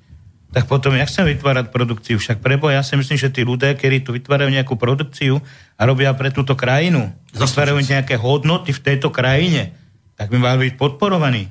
Tak 0.54 0.70
potom, 0.70 0.94
jak 0.94 1.10
chcem 1.10 1.26
vytvárať 1.26 1.74
produkciu? 1.74 2.22
Však 2.22 2.42
prebo, 2.46 2.70
ja 2.70 2.86
si 2.86 2.94
myslím, 2.94 3.18
že 3.18 3.34
tí 3.34 3.42
ľudia, 3.42 3.74
ktorí 3.74 4.06
tu 4.06 4.14
vytvárajú 4.14 4.50
nejakú 4.54 4.78
produkciu 4.78 5.42
a 5.74 5.82
robia 5.90 6.14
pre 6.14 6.30
túto 6.30 6.54
krajinu, 6.54 7.14
vytvárajú 7.34 7.82
nejaké 7.82 8.18
hodnoty 8.18 8.70
v 8.70 8.82
tejto 8.82 9.10
krajine, 9.10 9.74
tak 10.18 10.30
by 10.30 10.38
mali 10.38 10.70
byť 10.70 10.74
podporovaní, 10.78 11.50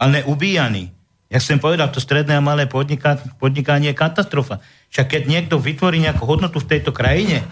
ale 0.00 0.24
neubíjaní. 0.24 0.88
Ja 1.32 1.40
som 1.40 1.60
povedal, 1.60 1.88
to 1.92 2.04
stredné 2.04 2.36
a 2.36 2.44
malé 2.44 2.64
podnikanie 3.40 3.92
je 3.92 3.96
katastrofa. 3.96 4.60
Však 4.92 5.06
keď 5.08 5.22
niekto 5.24 5.56
vytvorí 5.60 6.00
nejakú 6.00 6.24
hodnotu 6.28 6.60
v 6.60 6.68
tejto 6.68 6.92
krajine, 6.92 7.44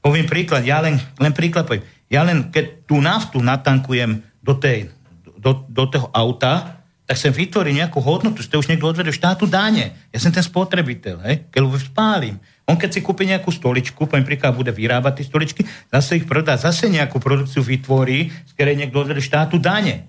Poviem 0.00 0.24
príklad, 0.24 0.64
ja 0.64 0.80
len, 0.80 0.96
len 1.20 1.32
príklad 1.36 1.68
poviem. 1.68 1.84
Ja 2.08 2.24
len, 2.24 2.48
keď 2.48 2.88
tú 2.88 2.98
naftu 2.98 3.38
natankujem 3.38 4.24
do, 4.40 4.56
tej, 4.56 4.88
do, 5.36 5.62
do 5.68 5.84
toho 5.86 6.08
auta, 6.10 6.80
tak 7.04 7.18
sem 7.18 7.34
vytvorí 7.34 7.74
nejakú 7.74 7.98
hodnotu, 7.98 8.38
ste 8.38 8.54
už 8.54 8.70
niekto 8.70 8.86
odvedol 8.86 9.10
štátu 9.10 9.44
dáne. 9.50 9.98
Ja 10.14 10.22
som 10.22 10.30
ten 10.30 10.46
spotrebiteľ, 10.46 11.16
hej, 11.26 11.36
keď 11.50 11.60
ho 11.66 11.74
spálim. 11.74 12.38
On 12.70 12.78
keď 12.78 12.90
si 12.94 13.00
kúpi 13.02 13.26
nejakú 13.26 13.50
stoličku, 13.50 14.06
poviem 14.06 14.22
príklad, 14.22 14.54
bude 14.54 14.70
vyrábať 14.70 15.18
tie 15.18 15.26
stoličky, 15.26 15.62
zase 15.90 16.22
ich 16.22 16.26
predá, 16.30 16.54
zase 16.54 16.86
nejakú 16.86 17.18
produkciu 17.18 17.66
vytvorí, 17.66 18.30
z 18.30 18.50
ktorej 18.54 18.78
niekto 18.78 19.02
odvedol 19.02 19.26
štátu 19.26 19.58
dáne. 19.58 20.06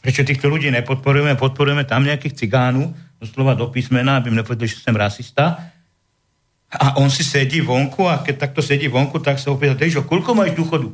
Prečo 0.00 0.24
týchto 0.24 0.48
ľudí 0.48 0.72
nepodporujeme? 0.72 1.36
Podporujeme 1.36 1.84
tam 1.84 2.02
nejakých 2.02 2.34
cigánov, 2.34 2.96
doslova 3.20 3.54
do 3.54 3.68
písmena, 3.68 4.18
aby 4.18 4.32
mi 4.32 4.40
nepovedali, 4.40 4.66
že 4.66 4.80
som 4.80 4.96
rasista, 4.96 5.71
a 6.72 6.96
on 6.96 7.12
si 7.12 7.20
sedí 7.20 7.60
vonku 7.60 8.08
a 8.08 8.24
keď 8.24 8.48
takto 8.48 8.64
sedí 8.64 8.88
vonku, 8.88 9.20
tak 9.20 9.36
sa 9.36 9.52
opýta, 9.52 9.76
Dežo, 9.76 10.08
koľko 10.08 10.32
máš 10.32 10.56
dôchodu? 10.56 10.88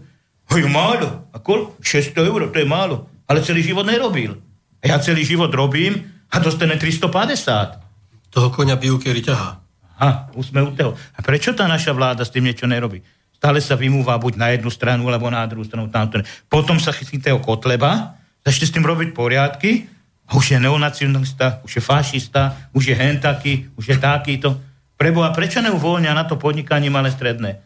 Hojú, 0.50 0.66
málo. 0.66 1.30
A 1.30 1.38
koľko? 1.38 1.78
600 1.78 2.18
eur, 2.26 2.40
to 2.50 2.58
je 2.58 2.66
málo. 2.66 3.06
Ale 3.30 3.46
celý 3.46 3.62
život 3.62 3.86
nerobil. 3.86 4.42
A 4.82 4.90
ja 4.90 4.96
celý 4.98 5.22
život 5.22 5.52
robím 5.54 6.02
a 6.34 6.42
dostane 6.42 6.74
350. 6.74 8.32
Toho 8.34 8.48
konia 8.50 8.74
bijú, 8.74 8.98
kedy 8.98 9.30
ťahá. 9.30 9.62
A, 9.98 10.30
už 10.34 10.50
sme 10.50 10.66
u 10.66 10.74
toho. 10.74 10.98
A 11.14 11.18
prečo 11.22 11.54
tá 11.54 11.70
naša 11.70 11.94
vláda 11.94 12.26
s 12.26 12.34
tým 12.34 12.46
niečo 12.46 12.66
nerobí? 12.66 13.02
Stále 13.38 13.62
sa 13.62 13.78
vymúva 13.78 14.18
buď 14.18 14.34
na 14.34 14.48
jednu 14.50 14.70
stranu, 14.70 15.06
alebo 15.06 15.30
na 15.30 15.46
druhú 15.46 15.62
stranu. 15.62 15.86
Tamto. 15.86 16.18
Potom 16.50 16.82
sa 16.82 16.90
chytí 16.90 17.22
toho 17.22 17.38
Kotleba, 17.38 18.18
začne 18.42 18.66
s 18.66 18.74
tým 18.74 18.82
robiť 18.82 19.14
poriadky, 19.14 19.86
a 20.28 20.36
už 20.36 20.52
je 20.52 20.58
neonacionalista, 20.60 21.64
už 21.64 21.80
je 21.80 21.82
fašista, 21.82 22.68
už 22.76 22.92
je 22.92 22.94
hentaký, 22.94 23.72
už 23.80 23.84
je 23.88 23.96
takýto. 23.96 24.60
Preboha, 24.98 25.30
prečo 25.30 25.62
neuvoľnia 25.62 26.10
na 26.10 26.26
to 26.26 26.34
podnikanie 26.34 26.90
malé 26.90 27.14
stredné? 27.14 27.62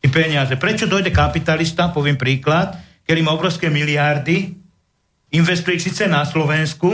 Ty 0.00 0.06
peniaze. 0.08 0.56
Prečo 0.56 0.88
dojde 0.88 1.12
kapitalista, 1.12 1.92
poviem 1.92 2.16
príklad, 2.16 2.72
ktorý 3.04 3.20
má 3.20 3.36
obrovské 3.36 3.68
miliardy, 3.68 4.56
investuje 5.36 5.76
síce 5.76 6.08
na 6.08 6.24
Slovensku, 6.24 6.88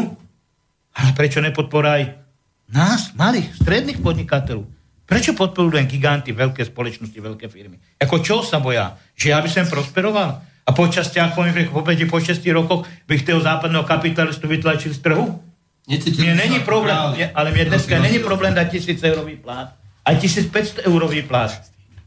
ale 0.91 1.11
prečo 1.14 1.39
nepodporá 1.39 2.03
aj 2.03 2.18
nás, 2.66 3.14
malých, 3.14 3.62
stredných 3.62 4.03
podnikateľov? 4.03 4.66
Prečo 5.07 5.39
podporujú 5.39 5.78
len 5.78 5.87
giganty, 5.87 6.34
veľké 6.34 6.66
spoločnosti, 6.66 7.14
veľké 7.14 7.47
firmy? 7.47 7.78
Ako 8.03 8.18
čo 8.26 8.43
sa 8.43 8.59
boja? 8.59 8.99
Že 9.14 9.26
ja 9.30 9.39
by 9.39 9.47
som 9.47 9.70
prosperoval? 9.70 10.43
A 10.66 10.70
počas 10.74 11.14
ťa, 11.14 11.30
poviem, 11.30 11.70
po 11.70 11.87
5 11.87 12.11
po 12.11 12.18
6 12.18 12.43
rokoch 12.51 12.82
by 13.07 13.14
toho 13.22 13.39
západného 13.39 13.87
kapitalistu 13.87 14.51
vytlačil 14.51 14.91
z 14.91 14.99
trhu? 14.99 15.46
Mne 15.87 16.34
není 16.34 16.59
problém, 16.66 16.99
ale 17.30 17.49
mne 17.55 17.70
dneska 17.70 18.03
není 18.03 18.18
problém 18.18 18.51
dať 18.51 18.66
tisíc 18.74 18.99
eurový 19.07 19.39
plát, 19.39 19.70
aj 20.03 20.18
1500 20.18 20.91
eurový 20.91 21.22
plát. 21.22 21.55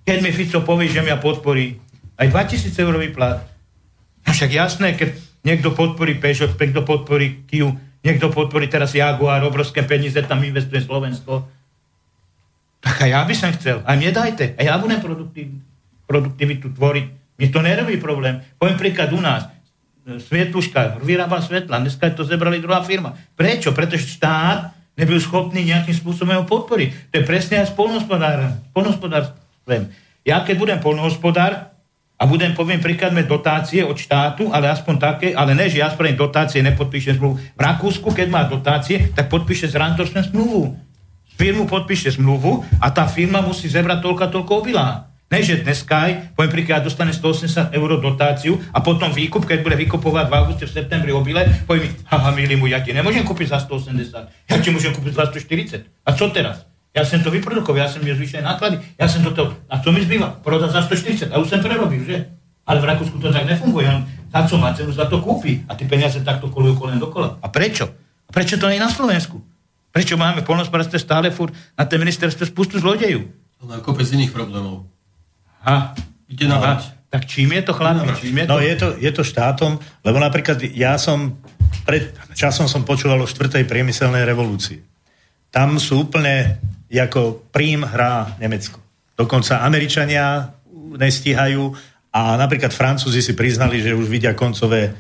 Keď 0.03 0.17
mi 0.19 0.35
Fico 0.35 0.59
povie, 0.67 0.91
že 0.91 0.99
mňa 0.99 1.15
podporí, 1.23 1.79
aj 2.19 2.27
2000 2.27 2.75
eurový 2.83 3.15
plát. 3.15 3.47
Však 4.27 4.51
jasné, 4.51 4.99
keď 4.99 5.15
niekto 5.47 5.71
podporí 5.71 6.19
Peugeot, 6.19 6.59
niekto 6.59 6.83
podporí 6.83 7.47
Kia, 7.47 7.71
niekto 8.03 8.27
podporí 8.27 8.67
teraz 8.67 8.91
Jaguar, 8.91 9.39
obrovské 9.47 9.87
peniaze 9.87 10.19
tam 10.27 10.43
investuje 10.43 10.83
Slovensko, 10.83 11.47
tak 12.79 12.95
aj 13.07 13.09
ja 13.11 13.21
by 13.23 13.35
som 13.35 13.51
chcel. 13.55 13.83
A 13.83 13.95
mne 13.95 14.11
dajte. 14.15 14.55
A 14.55 14.61
ja 14.63 14.79
budem 14.79 15.03
produktiv, 15.03 15.51
produktivitu 16.07 16.71
tvoriť. 16.71 17.05
Mne 17.39 17.47
to 17.51 17.59
nerobí 17.59 17.95
problém. 17.99 18.39
Poviem 18.55 18.79
príklad 18.79 19.11
u 19.11 19.19
nás. 19.19 19.47
Svietluška 20.17 20.97
vyrába 21.05 21.37
svetla. 21.37 21.85
Dneska 21.85 22.09
to 22.17 22.25
zebrali 22.25 22.57
druhá 22.57 22.81
firma. 22.81 23.13
Prečo? 23.37 23.69
Pretože 23.69 24.17
štát 24.17 24.73
nebyl 24.97 25.21
schopný 25.21 25.69
nejakým 25.69 25.93
spôsobom 25.93 26.41
ho 26.41 26.45
podporiť. 26.49 27.13
To 27.13 27.21
je 27.21 27.23
presne 27.23 27.61
aj 27.61 27.69
s 27.69 27.73
polnohospodárstvom. 28.73 29.93
Ja 30.25 30.41
keď 30.41 30.55
budem 30.57 30.79
polnohospodár 30.81 31.71
a 32.19 32.23
budem, 32.27 32.51
poviem, 32.51 32.83
príklad 32.83 33.15
dotácie 33.23 33.79
od 33.79 33.95
štátu, 33.95 34.51
ale 34.51 34.67
aspoň 34.67 34.95
také, 34.99 35.27
ale 35.31 35.55
ne, 35.55 35.71
že 35.71 35.79
ja 35.79 35.87
spravím 35.87 36.19
dotácie, 36.19 36.59
nepodpíšem 36.59 37.15
zmluvu. 37.15 37.39
V 37.39 37.61
Rakúsku, 37.63 38.11
keď 38.11 38.27
má 38.27 38.43
dotácie, 38.43 39.15
tak 39.15 39.31
podpíše 39.31 39.71
z 39.71 39.79
rantočnú 39.79 40.19
zmluvu. 40.27 40.61
Firmu 41.39 41.63
podpíše 41.71 42.19
zmluvu 42.19 42.67
a 42.83 42.91
tá 42.91 43.07
firma 43.07 43.39
musí 43.39 43.71
zebrať 43.71 44.03
toľko 44.03 44.25
toľko 44.35 44.51
obilá. 44.59 45.08
Ne, 45.29 45.45
že 45.45 45.61
dneska 45.61 46.33
poviem 46.33 46.49
príklad, 46.49 46.81
dostane 46.81 47.13
180 47.13 47.69
eur 47.69 47.89
dotáciu 48.01 48.57
a 48.73 48.81
potom 48.81 49.13
výkup, 49.13 49.45
keď 49.45 49.61
bude 49.61 49.77
vykupovať 49.77 50.25
v 50.25 50.33
auguste, 50.33 50.65
v 50.65 50.73
septembri 50.73 51.13
obile, 51.13 51.45
poviem 51.69 51.85
mi, 51.85 51.89
haha, 52.09 52.33
milý 52.33 52.57
môj, 52.57 52.73
ja 52.73 52.81
ti 52.81 52.97
nemôžem 52.97 53.21
kúpiť 53.21 53.53
za 53.53 53.61
180, 53.61 54.49
ja 54.49 54.55
ti 54.57 54.69
môžem 54.73 54.89
kúpiť 54.89 55.13
za 55.13 55.29
140. 55.29 55.85
A 55.85 56.09
čo 56.17 56.33
teraz? 56.33 56.65
Ja 56.97 57.05
som 57.05 57.21
to 57.21 57.29
vyprodukoval, 57.29 57.85
ja 57.85 57.85
som 57.85 58.01
mi 58.01 58.09
zvýšil 58.09 58.41
náklady, 58.41 58.81
ja 58.97 59.05
som 59.05 59.21
toto, 59.21 59.53
a 59.69 59.77
čo 59.77 59.93
mi 59.93 60.01
zbýva? 60.01 60.41
Prodať 60.41 60.73
za 60.73 60.81
140, 60.89 61.29
a 61.29 61.37
už 61.37 61.45
som 61.45 61.61
prerobil, 61.61 62.01
že? 62.01 62.25
Ale 62.65 62.81
v 62.81 62.89
Rakúsku 62.89 63.21
to 63.21 63.29
tak 63.29 63.45
nefunguje, 63.45 63.85
on 63.85 64.01
za 64.33 64.41
co 64.49 64.57
má 64.57 64.73
cenu, 64.73 64.89
za 64.89 65.05
to 65.05 65.21
kúpi 65.21 65.61
a 65.69 65.77
tie 65.77 65.85
peniaze 65.85 66.21
takto 66.25 66.49
kolujú 66.49 66.73
kolen 66.77 66.97
dokola. 66.97 67.37
A 67.41 67.53
prečo? 67.53 67.85
A 68.25 68.29
prečo 68.33 68.57
to 68.57 68.69
nie 68.69 68.81
na 68.81 68.89
Slovensku? 68.89 69.41
Prečo 69.89 70.17
máme 70.17 70.45
polnospodárstve 70.45 71.01
stále 71.01 71.33
furt 71.33 71.53
na 71.73 71.85
té 71.85 71.97
ministerstve 71.97 72.45
spustu 72.45 72.77
zlodejú? 72.77 73.25
Ale 73.61 73.81
kopec 73.81 74.05
iných 74.05 74.29
problémov. 74.33 74.85
Ha, 75.63 75.93
ide 76.31 76.45
na 76.47 76.79
Tak 77.09 77.25
čím 77.25 77.57
je 77.57 77.61
to, 77.65 77.73
chlapi? 77.73 78.05
Čím 78.21 78.37
je 78.37 78.45
to? 78.45 78.51
No 78.53 78.57
je 78.61 78.75
to, 78.77 78.87
je 78.95 79.11
to 79.11 79.23
štátom, 79.25 79.81
lebo 80.05 80.17
napríklad 80.21 80.61
ja 80.77 80.95
som, 81.01 81.41
pred 81.83 82.13
časom 82.37 82.69
som 82.69 82.85
počúval 82.85 83.19
o 83.25 83.27
štvrtej 83.27 83.65
priemyselnej 83.65 84.23
revolúcii. 84.23 84.79
Tam 85.49 85.81
sú 85.81 86.05
úplne, 86.05 86.61
ako 86.93 87.49
prím 87.49 87.81
hrá 87.81 88.37
Nemecko. 88.37 88.77
Dokonca 89.17 89.65
Američania 89.65 90.53
nestíhajú 90.95 91.73
a 92.13 92.37
napríklad 92.37 92.73
Francúzi 92.73 93.21
si 93.21 93.33
priznali, 93.33 93.81
že 93.81 93.97
už 93.97 94.09
vidia 94.09 94.37
koncové 94.37 94.89
e, 94.89 94.91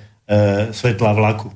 svetla 0.73 1.13
vlaku, 1.13 1.49
e, 1.49 1.55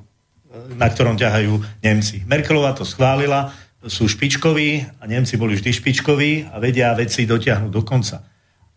na 0.78 0.86
ktorom 0.90 1.18
ťahajú 1.18 1.82
Nemci. 1.82 2.22
Merkelová 2.26 2.74
to 2.74 2.86
schválila, 2.86 3.54
sú 3.84 4.08
špičkoví 4.08 4.86
a 4.98 5.04
Nemci 5.04 5.36
boli 5.36 5.54
vždy 5.54 5.70
špičkoví 5.70 6.50
a 6.50 6.56
vedia 6.58 6.94
veci 6.96 7.28
dotiahnuť 7.28 7.70
do 7.70 7.82
konca. 7.84 8.24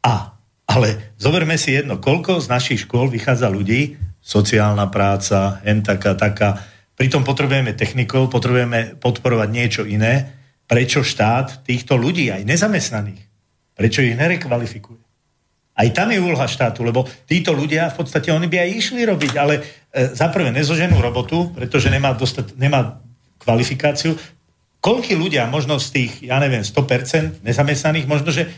A, 0.08 0.32
ale 0.72 1.20
zoberme 1.20 1.60
si 1.60 1.76
jedno, 1.76 2.00
koľko 2.00 2.40
z 2.40 2.48
našich 2.48 2.88
škôl 2.88 3.12
vychádza 3.12 3.52
ľudí, 3.52 4.00
sociálna 4.24 4.88
práca, 4.88 5.60
hen 5.68 5.84
taká, 5.84 6.16
taká, 6.16 6.64
pritom 6.96 7.28
potrebujeme 7.28 7.76
technikov, 7.76 8.32
potrebujeme 8.32 8.96
podporovať 9.04 9.50
niečo 9.52 9.84
iné, 9.84 10.32
prečo 10.64 11.04
štát 11.04 11.68
týchto 11.68 12.00
ľudí, 12.00 12.32
aj 12.32 12.48
nezamestnaných, 12.48 13.24
prečo 13.76 14.00
ich 14.04 14.16
nerekvalifikuje? 14.16 15.04
Aj 15.78 15.88
tam 15.94 16.10
je 16.10 16.18
úloha 16.18 16.50
štátu, 16.50 16.82
lebo 16.82 17.06
títo 17.30 17.54
ľudia 17.54 17.94
v 17.94 18.02
podstate 18.02 18.34
oni 18.34 18.50
by 18.50 18.66
aj 18.66 18.70
išli 18.82 19.06
robiť, 19.06 19.34
ale 19.38 19.62
e, 19.62 19.64
za 20.10 20.34
prvé 20.34 20.50
nezoženú 20.50 20.98
robotu, 20.98 21.54
pretože 21.54 21.94
nemá, 21.94 22.18
dostat, 22.18 22.50
nemá 22.58 22.98
kvalifikáciu. 23.38 24.18
Koľky 24.82 25.14
ľudia, 25.14 25.46
možno 25.46 25.78
z 25.78 25.88
tých, 25.94 26.12
ja 26.26 26.42
neviem, 26.42 26.66
100% 26.66 27.46
nezamestnaných, 27.46 28.10
možno, 28.10 28.34
že 28.34 28.50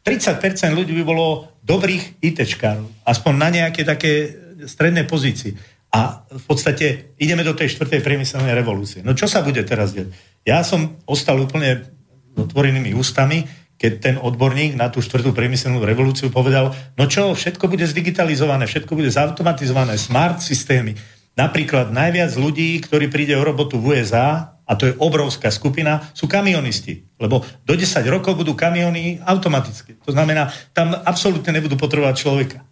30% 0.00 0.72
ľudí 0.72 0.96
by 0.96 1.04
bolo 1.04 1.26
dobrých 1.60 2.24
ITčkárov, 2.24 3.04
aspoň 3.04 3.32
na 3.36 3.48
nejaké 3.52 3.84
také 3.84 4.32
stredné 4.64 5.04
pozície. 5.04 5.56
A 5.90 6.22
v 6.22 6.44
podstate 6.46 7.16
ideme 7.18 7.42
do 7.42 7.52
tej 7.52 7.74
štvrtej 7.74 8.00
priemyselnej 8.00 8.54
revolúcie. 8.54 9.02
No 9.02 9.12
čo 9.12 9.26
sa 9.26 9.42
bude 9.42 9.60
teraz 9.66 9.90
deť? 9.90 10.08
Ja 10.46 10.62
som 10.62 10.96
ostal 11.04 11.42
úplne 11.42 11.90
otvorenými 12.38 12.94
ústami, 12.94 13.42
keď 13.80 13.92
ten 13.96 14.16
odborník 14.20 14.76
na 14.76 14.92
tú 14.92 15.00
štvrtú 15.00 15.32
priemyselnú 15.32 15.80
revolúciu 15.80 16.28
povedal, 16.28 16.76
no 17.00 17.04
čo, 17.08 17.32
všetko 17.32 17.64
bude 17.64 17.88
zdigitalizované, 17.88 18.68
všetko 18.68 18.92
bude 18.92 19.08
zautomatizované, 19.08 19.96
smart 19.96 20.44
systémy. 20.44 20.94
Napríklad 21.32 21.88
najviac 21.88 22.36
ľudí, 22.36 22.76
ktorí 22.84 23.08
príde 23.08 23.32
o 23.40 23.42
robotu 23.42 23.80
v 23.80 23.96
USA, 23.96 24.59
a 24.70 24.78
to 24.78 24.86
je 24.86 24.94
obrovská 25.02 25.50
skupina, 25.50 26.06
sú 26.14 26.30
kamionisti. 26.30 27.02
Lebo 27.18 27.42
do 27.66 27.74
10 27.74 28.06
rokov 28.06 28.38
budú 28.38 28.54
kamiony 28.54 29.18
automaticky. 29.18 29.98
To 30.06 30.14
znamená, 30.14 30.54
tam 30.70 30.94
absolútne 30.94 31.50
nebudú 31.50 31.74
potrebovať 31.74 32.14
človeka. 32.22 32.62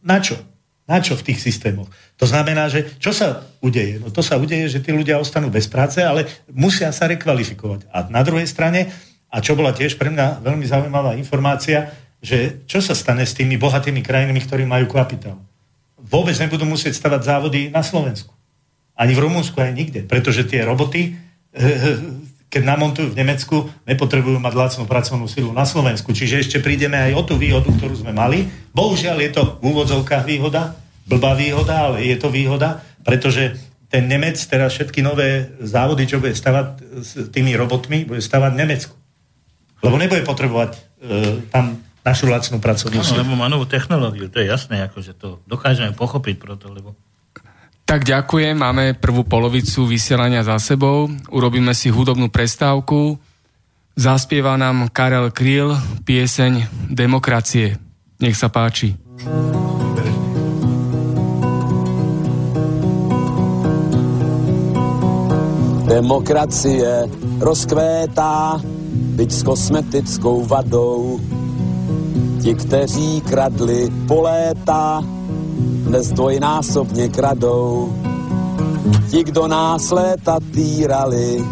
Na 0.00 0.24
čo? 0.24 0.40
Na 0.88 1.04
čo 1.04 1.20
v 1.20 1.28
tých 1.28 1.44
systémoch? 1.44 1.92
To 2.16 2.24
znamená, 2.24 2.72
že 2.72 2.96
čo 2.96 3.12
sa 3.12 3.44
udeje? 3.60 4.00
No 4.00 4.08
to 4.08 4.24
sa 4.24 4.40
udeje, 4.40 4.72
že 4.72 4.80
tí 4.80 4.88
ľudia 4.88 5.20
ostanú 5.20 5.52
bez 5.52 5.68
práce, 5.68 6.00
ale 6.00 6.24
musia 6.48 6.88
sa 6.96 7.04
rekvalifikovať. 7.04 7.92
A 7.92 8.08
na 8.08 8.24
druhej 8.24 8.48
strane, 8.48 8.88
a 9.28 9.44
čo 9.44 9.52
bola 9.52 9.76
tiež 9.76 10.00
pre 10.00 10.08
mňa 10.08 10.40
veľmi 10.40 10.64
zaujímavá 10.64 11.12
informácia, 11.20 11.92
že 12.24 12.64
čo 12.64 12.80
sa 12.80 12.96
stane 12.96 13.28
s 13.28 13.36
tými 13.36 13.60
bohatými 13.60 14.00
krajinami, 14.00 14.40
ktorí 14.40 14.64
majú 14.64 14.88
kapitál? 14.88 15.36
Vôbec 16.00 16.32
nebudú 16.40 16.64
musieť 16.64 16.96
stavať 16.96 17.20
závody 17.20 17.68
na 17.68 17.84
Slovensku. 17.84 18.37
Ani 18.98 19.14
v 19.14 19.22
Rumunsku, 19.22 19.54
aj 19.62 19.70
nikde. 19.70 20.00
Pretože 20.02 20.42
tie 20.42 20.66
roboty, 20.66 21.14
eh, 21.54 22.18
keď 22.50 22.62
namontujú 22.64 23.14
v 23.14 23.18
Nemecku, 23.22 23.56
nepotrebujú 23.86 24.42
mať 24.42 24.54
lacnú 24.56 24.84
pracovnú 24.88 25.30
silu 25.30 25.54
na 25.54 25.62
Slovensku. 25.62 26.10
Čiže 26.10 26.42
ešte 26.42 26.58
prídeme 26.58 26.98
aj 26.98 27.12
o 27.14 27.22
tú 27.22 27.34
výhodu, 27.38 27.70
ktorú 27.70 27.94
sme 27.94 28.10
mali. 28.10 28.50
Bohužiaľ 28.74 29.16
je 29.22 29.30
to 29.36 29.42
v 29.62 29.70
úvodzovkách 29.70 30.24
výhoda, 30.26 30.74
blbá 31.06 31.38
výhoda, 31.38 31.92
ale 31.92 32.08
je 32.08 32.16
to 32.18 32.32
výhoda, 32.32 32.82
pretože 33.04 33.54
ten 33.88 34.04
Nemec 34.04 34.36
teraz 34.36 34.76
všetky 34.76 35.00
nové 35.00 35.48
závody, 35.64 36.04
čo 36.04 36.20
bude 36.20 36.36
stavať 36.36 36.66
s 37.00 37.10
tými 37.32 37.56
robotmi, 37.56 38.04
bude 38.04 38.20
stavať 38.20 38.50
v 38.52 38.60
Nemecku. 38.60 38.94
Lebo 39.80 39.96
nebude 39.96 40.20
potrebovať 40.28 40.76
e, 40.76 40.80
tam 41.48 41.80
našu 42.04 42.28
lacnú 42.28 42.60
pracovnú 42.60 43.00
silu. 43.00 43.24
lebo 43.24 43.32
má 43.36 43.48
novú 43.48 43.64
technológiu, 43.64 44.28
to 44.28 44.44
je 44.44 44.48
jasné, 44.48 44.84
akože 44.88 45.16
to 45.16 45.40
dokážeme 45.48 45.96
pochopiť 45.96 46.36
proto, 46.36 46.68
lebo 46.68 46.92
tak 47.88 48.04
ďakujem, 48.04 48.52
máme 48.52 49.00
prvú 49.00 49.24
polovicu 49.24 49.88
vysielania 49.88 50.44
za 50.44 50.60
sebou. 50.60 51.08
Urobíme 51.32 51.72
si 51.72 51.88
hudobnú 51.88 52.28
prestávku. 52.28 53.16
Zaspieva 53.96 54.60
nám 54.60 54.92
Karel 54.92 55.32
Kryl 55.32 55.72
pieseň 56.04 56.68
Demokracie. 56.92 57.80
Nech 58.20 58.36
sa 58.36 58.52
páči. 58.52 58.92
Demokracie 65.88 67.08
rozkvétá, 67.40 68.60
byť 69.16 69.30
s 69.32 69.40
kosmetickou 69.40 70.44
vadou. 70.44 71.16
Ti, 72.44 72.52
kteří 72.52 73.24
kradli 73.24 73.88
po 74.04 74.28
léta, 74.28 75.00
dnes 75.86 76.12
dvojnásobně 76.12 77.08
kradou. 77.08 77.92
Ti, 79.10 79.24
kdo 79.24 79.48
nás 79.48 79.90
léta 79.90 80.38
týrali, 80.54 81.44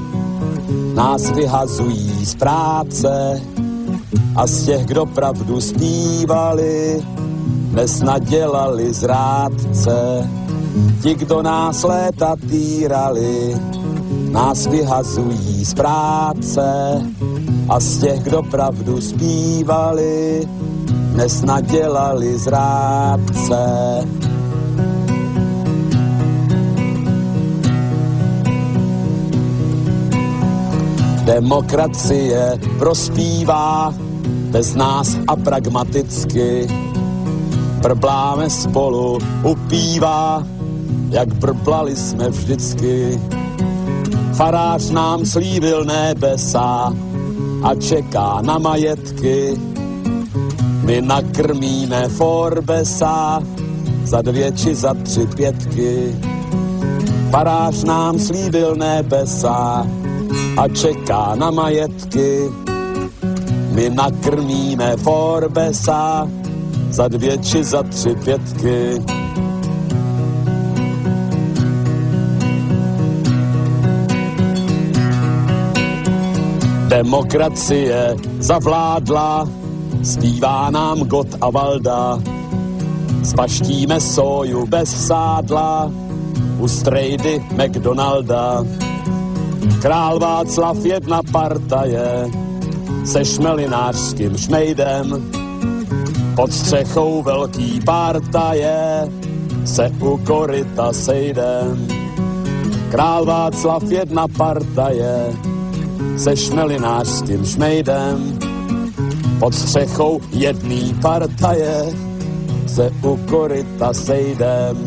nás 0.94 1.31
vyhazují 1.31 2.27
z 2.27 2.35
práce 2.35 3.43
a 4.36 4.47
z 4.47 4.65
těch, 4.66 4.86
kdo 4.86 5.07
pravdu 5.07 5.61
zpívali, 5.61 7.03
dnes 7.47 8.03
nadělali 8.03 8.94
zrádce. 8.94 10.31
Ti, 11.03 11.15
kdo 11.15 11.43
nás 11.43 11.82
léta 11.82 12.36
týrali, 12.51 13.57
nás 14.31 14.66
vyhazují 14.66 15.65
z 15.65 15.74
práce 15.74 17.03
a 17.69 17.81
z 17.81 17.98
těch, 17.98 18.20
kdo 18.20 18.43
pravdu 18.43 19.01
zpívali, 19.01 20.48
dnes 21.16 21.43
nadělali 21.43 22.38
zrádce. 22.38 23.56
Demokracie 31.24 32.59
prospívá 32.78 33.94
bez 34.51 34.74
nás 34.74 35.16
a 35.28 35.36
pragmaticky. 35.36 36.68
Brbláme 37.82 38.51
spolu, 38.51 39.18
upívá, 39.44 40.44
jak 41.10 41.34
brblali 41.34 41.97
jsme 41.97 42.28
vždycky. 42.28 43.20
Farář 44.32 44.90
nám 44.90 45.26
slíbil 45.26 45.84
nebesa 45.84 46.93
a 47.62 47.74
čeká 47.74 48.38
na 48.43 48.59
majetky. 48.59 49.56
My 50.87 51.01
nakrmíme 51.01 52.09
Forbesa 52.09 53.43
za 54.05 54.23
dvě 54.23 54.53
či 54.53 54.75
za 54.75 54.95
tři 54.95 55.27
pětky. 55.27 56.15
Farář 57.31 57.85
nám 57.85 58.19
slíbil 58.19 58.77
nebesa 58.77 59.87
a 60.57 60.69
čeká 60.69 61.35
na 61.35 61.51
majetky. 61.51 62.41
My 63.73 63.91
nakrmíme 63.91 64.97
Forbesa 64.97 66.29
za 66.91 67.09
dvě 67.09 67.39
či 67.39 67.65
za 67.65 67.83
tři 67.83 68.15
pětky. 68.25 69.03
Demokracie 76.89 78.17
zavládla, 78.39 79.49
zpívá 80.07 80.70
nám 80.70 80.99
Got 80.99 81.35
a 81.41 81.51
Valda. 81.51 82.19
Spaštíme 83.24 84.01
soju 84.01 84.66
bez 84.66 85.07
sádla, 85.07 85.91
u 86.59 86.69
strejdy 86.69 87.43
McDonalda. 87.53 88.65
Král 89.83 90.19
Václav 90.19 90.85
jedna 90.85 91.20
partaje 91.33 92.31
se 93.05 93.24
šmelinářským 93.24 94.37
šmejdem. 94.37 95.31
Pod 96.37 96.53
střechou 96.53 97.23
velký 97.23 97.81
partaje 97.85 99.09
se 99.65 99.93
u 100.01 100.16
koryta 100.16 100.93
sejdem. 100.93 101.89
Král 102.91 103.24
Václav 103.24 103.83
jedna 103.83 104.28
partaje 104.28 105.33
se 106.16 106.37
šmelinářským 106.37 107.45
šmejdem. 107.45 108.45
Pod 109.39 109.55
střechou 109.55 110.21
jedný 110.31 110.95
partaje 111.03 111.85
se 112.67 112.91
u 113.03 113.17
koryta 113.17 113.93
sejdem. 113.93 114.87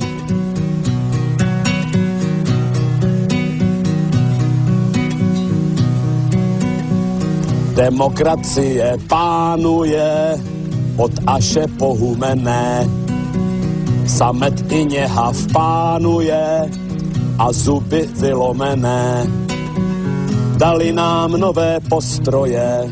Demokracie 7.75 8.97
pánuje 9.07 10.37
od 10.97 11.11
Aše 11.27 11.67
pohumené. 11.79 12.89
Samet 14.07 14.71
i 14.71 14.85
něhav 14.85 15.37
pánuje 15.53 16.69
a 17.39 17.51
zuby 17.51 18.09
vylomené. 18.19 19.27
Dali 20.57 20.91
nám 20.91 21.31
nové 21.31 21.79
postroje 21.89 22.91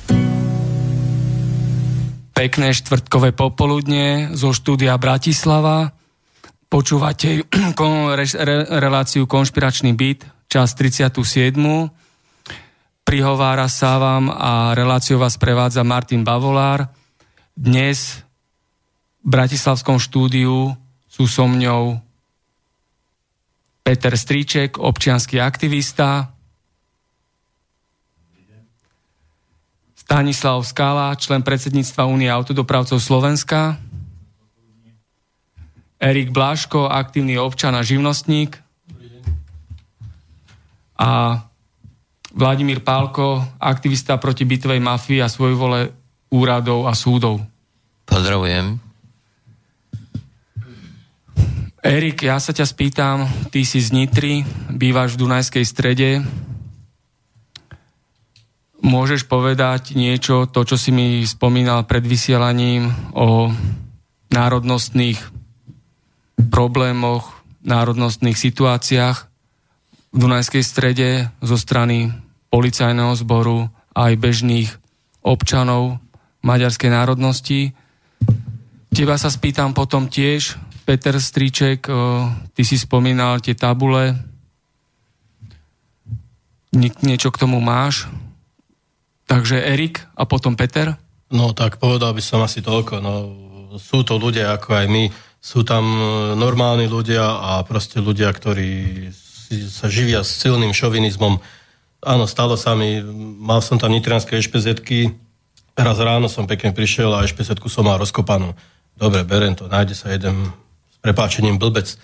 Pekné 2.41 2.73
štvrtkové 2.73 3.37
popoludne 3.37 4.33
zo 4.33 4.49
štúdia 4.49 4.97
Bratislava. 4.97 5.93
Počúvate 6.73 7.45
reláciu 8.81 9.29
Konšpiračný 9.29 9.93
byt, 9.93 10.25
čas 10.49 10.73
37. 10.73 11.21
Prihovára 13.05 13.69
sa 13.69 14.01
vám 14.01 14.33
a 14.33 14.73
reláciu 14.73 15.21
vás 15.21 15.37
prevádza 15.37 15.85
Martin 15.85 16.25
Bavolár. 16.25 16.89
Dnes 17.53 18.25
v 19.21 19.27
Bratislavskom 19.29 20.01
štúdiu 20.01 20.73
sú 21.05 21.29
so 21.29 21.45
mňou 21.45 22.01
Peter 23.85 24.17
Stríček, 24.17 24.81
občianský 24.81 25.37
aktivista, 25.37 26.30
Stanislav 30.11 30.59
Skala, 30.67 31.15
člen 31.15 31.39
predsedníctva 31.39 32.03
Únie 32.03 32.27
autodopravcov 32.27 32.99
Slovenska, 32.99 33.79
Erik 36.03 36.35
Bláško, 36.35 36.91
aktívny 36.91 37.39
občan 37.39 37.71
a 37.71 37.79
živnostník 37.79 38.59
a 40.99 41.39
Vladimír 42.35 42.83
Pálko, 42.83 43.39
aktivista 43.55 44.19
proti 44.19 44.43
bytovej 44.43 44.83
mafii 44.83 45.23
a 45.23 45.31
svojvole 45.31 45.95
úradov 46.27 46.91
a 46.91 46.93
súdov. 46.97 47.39
Pozdravujem. 48.03 48.83
Erik, 51.87 52.27
ja 52.27 52.35
sa 52.43 52.51
ťa 52.51 52.67
spýtam, 52.67 53.31
ty 53.47 53.63
si 53.63 53.79
z 53.79 53.95
Nitry, 53.95 54.43
bývaš 54.75 55.15
v 55.15 55.23
Dunajskej 55.23 55.63
strede. 55.63 56.19
Môžeš 58.81 59.29
povedať 59.29 59.93
niečo, 59.93 60.49
to, 60.49 60.65
čo 60.65 60.73
si 60.73 60.89
mi 60.89 61.21
spomínal 61.21 61.85
pred 61.85 62.01
vysielaním 62.01 62.89
o 63.13 63.53
národnostných 64.33 65.21
problémoch, 66.49 67.29
národnostných 67.61 68.33
situáciách 68.33 69.17
v 70.11 70.17
Dunajskej 70.17 70.63
strede 70.65 71.29
zo 71.45 71.61
strany 71.61 72.09
policajného 72.49 73.13
zboru 73.21 73.69
aj 73.93 74.17
bežných 74.17 74.69
občanov 75.21 76.01
maďarskej 76.41 76.89
národnosti. 76.89 77.77
Teba 78.89 79.15
sa 79.21 79.29
spýtam 79.29 79.77
potom 79.77 80.09
tiež, 80.09 80.57
Peter 80.83 81.15
Stríček, 81.21 81.85
ty 82.51 82.61
si 82.65 82.75
spomínal 82.81 83.39
tie 83.45 83.53
tabule. 83.53 84.17
Niečo 86.73 87.29
k 87.29 87.39
tomu 87.39 87.61
máš? 87.61 88.09
Takže 89.31 89.63
Erik 89.63 90.03
a 90.19 90.27
potom 90.27 90.59
Peter? 90.59 90.99
No 91.31 91.55
tak 91.55 91.79
povedal 91.79 92.11
by 92.11 92.19
som 92.19 92.43
asi 92.43 92.59
toľko. 92.59 92.99
No, 92.99 93.13
sú 93.79 94.03
to 94.03 94.19
ľudia 94.19 94.51
ako 94.59 94.75
aj 94.75 94.85
my. 94.91 95.07
Sú 95.39 95.63
tam 95.63 95.87
e, 95.87 96.03
normálni 96.35 96.91
ľudia 96.91 97.39
a 97.39 97.63
proste 97.63 98.03
ľudia, 98.03 98.27
ktorí 98.27 99.07
sa 99.71 99.87
živia 99.87 100.27
s 100.27 100.35
silným 100.35 100.75
šovinizmom. 100.75 101.39
Áno, 102.03 102.27
stalo 102.27 102.59
sa 102.59 102.75
mi, 102.75 102.99
mal 103.39 103.63
som 103.63 103.79
tam 103.79 103.95
nitrianské 103.95 104.35
ešpezetky, 104.35 105.15
raz 105.79 105.97
ráno 106.03 106.27
som 106.27 106.43
pekne 106.43 106.75
prišiel 106.75 107.15
a 107.15 107.23
ešpezetku 107.23 107.71
som 107.71 107.87
mal 107.87 108.03
rozkopanú. 108.03 108.51
Dobre, 108.99 109.23
berem 109.23 109.55
to, 109.55 109.71
nájde 109.71 109.95
sa 109.95 110.11
jeden 110.11 110.51
prepáčením 110.99 111.55
blbec. 111.55 111.95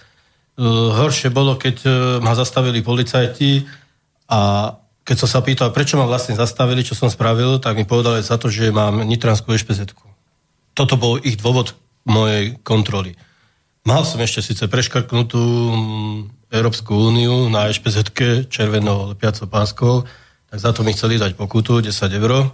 Uh, 0.55 0.95
horšie 0.95 1.27
bolo, 1.27 1.59
keď 1.59 1.75
uh, 1.83 1.91
ma 2.23 2.33
zastavili 2.39 2.79
policajti 2.79 3.67
a 4.31 4.71
keď 5.07 5.15
som 5.23 5.29
sa 5.31 5.39
pýtal, 5.39 5.71
prečo 5.71 5.95
ma 5.95 6.03
vlastne 6.03 6.35
zastavili, 6.35 6.83
čo 6.83 6.91
som 6.91 7.07
spravil, 7.07 7.63
tak 7.63 7.79
mi 7.79 7.87
povedali 7.87 8.19
za 8.19 8.35
to, 8.35 8.51
že 8.51 8.75
mám 8.75 9.07
nitranskú 9.07 9.55
ešpezetku. 9.55 10.03
Toto 10.75 10.99
bol 10.99 11.23
ich 11.23 11.39
dôvod 11.39 11.79
mojej 12.03 12.59
kontroly. 12.59 13.15
Mal 13.87 14.03
som 14.03 14.19
ešte 14.19 14.43
síce 14.43 14.67
preškrknutú 14.67 15.39
mm, 15.39 16.51
Európsku 16.51 16.91
úniu 16.91 17.47
na 17.47 17.71
ešpezetke 17.71 18.51
červenou 18.51 19.15
lepiacou 19.15 19.47
páskou, 19.47 19.93
tak 20.51 20.59
za 20.59 20.75
to 20.75 20.83
mi 20.83 20.91
chceli 20.91 21.15
dať 21.15 21.39
pokutu 21.39 21.79
10 21.79 21.87
eur. 22.19 22.51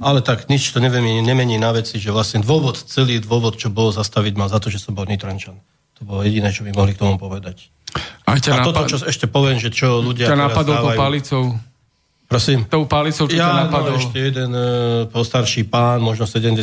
Ale 0.00 0.20
tak 0.20 0.52
nič 0.52 0.76
to 0.76 0.80
neviem, 0.80 1.24
nemení 1.24 1.56
na 1.56 1.72
veci, 1.72 1.96
že 1.96 2.12
vlastne 2.12 2.44
dôvod, 2.44 2.76
celý 2.76 3.16
dôvod, 3.20 3.56
čo 3.56 3.72
bolo 3.72 3.96
zastaviť 3.96 4.36
ma 4.36 4.48
za 4.48 4.60
to, 4.60 4.68
že 4.68 4.80
som 4.80 4.92
bol 4.92 5.08
Nitrančan. 5.08 5.56
To 5.96 6.00
bolo 6.04 6.20
jediné, 6.24 6.52
čo 6.52 6.64
by 6.68 6.72
mohli 6.72 6.92
k 6.96 7.00
tomu 7.00 7.16
povedať. 7.16 7.72
A, 8.30 8.38
A 8.38 8.56
toto, 8.62 8.82
čo 8.86 8.96
ešte 9.02 9.26
poviem, 9.26 9.58
že 9.58 9.74
čo 9.74 9.98
ľudia 9.98 10.30
ťa 10.30 10.38
napadol 10.38 10.78
tou 10.78 10.94
palicou. 10.94 11.44
Prosím? 12.30 12.62
Tou 12.70 12.86
palicou, 12.86 13.26
čo 13.26 13.34
ja, 13.34 13.50
ťa 13.50 13.58
napadol? 13.66 13.98
No, 13.98 14.00
ešte 14.00 14.18
jeden 14.22 14.50
e, 14.54 14.64
postarší 15.10 15.66
pán, 15.66 15.98
možno 15.98 16.30
70 16.30 16.54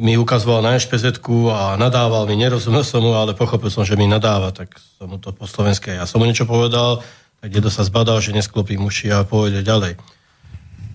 mi 0.00 0.18
ukazoval 0.18 0.64
na 0.64 0.74
špz 0.74 1.22
a 1.52 1.76
nadával 1.78 2.26
mi, 2.26 2.34
nerozumel 2.34 2.82
som 2.82 3.04
mu, 3.04 3.14
ale 3.14 3.36
pochopil 3.36 3.70
som, 3.70 3.86
že 3.86 3.94
mi 3.94 4.08
nadáva, 4.08 4.50
tak 4.50 4.74
som 4.98 5.06
mu 5.06 5.20
to 5.20 5.30
po 5.30 5.46
slovenské. 5.46 6.00
Ja 6.00 6.08
som 6.08 6.18
mu 6.18 6.26
niečo 6.26 6.48
povedal, 6.48 7.04
tak 7.38 7.52
dedo 7.52 7.68
sa 7.68 7.84
zbadal, 7.84 8.18
že 8.24 8.32
nesklopí 8.34 8.80
muši 8.80 9.12
a 9.14 9.22
povede 9.22 9.62
ďalej. 9.62 10.00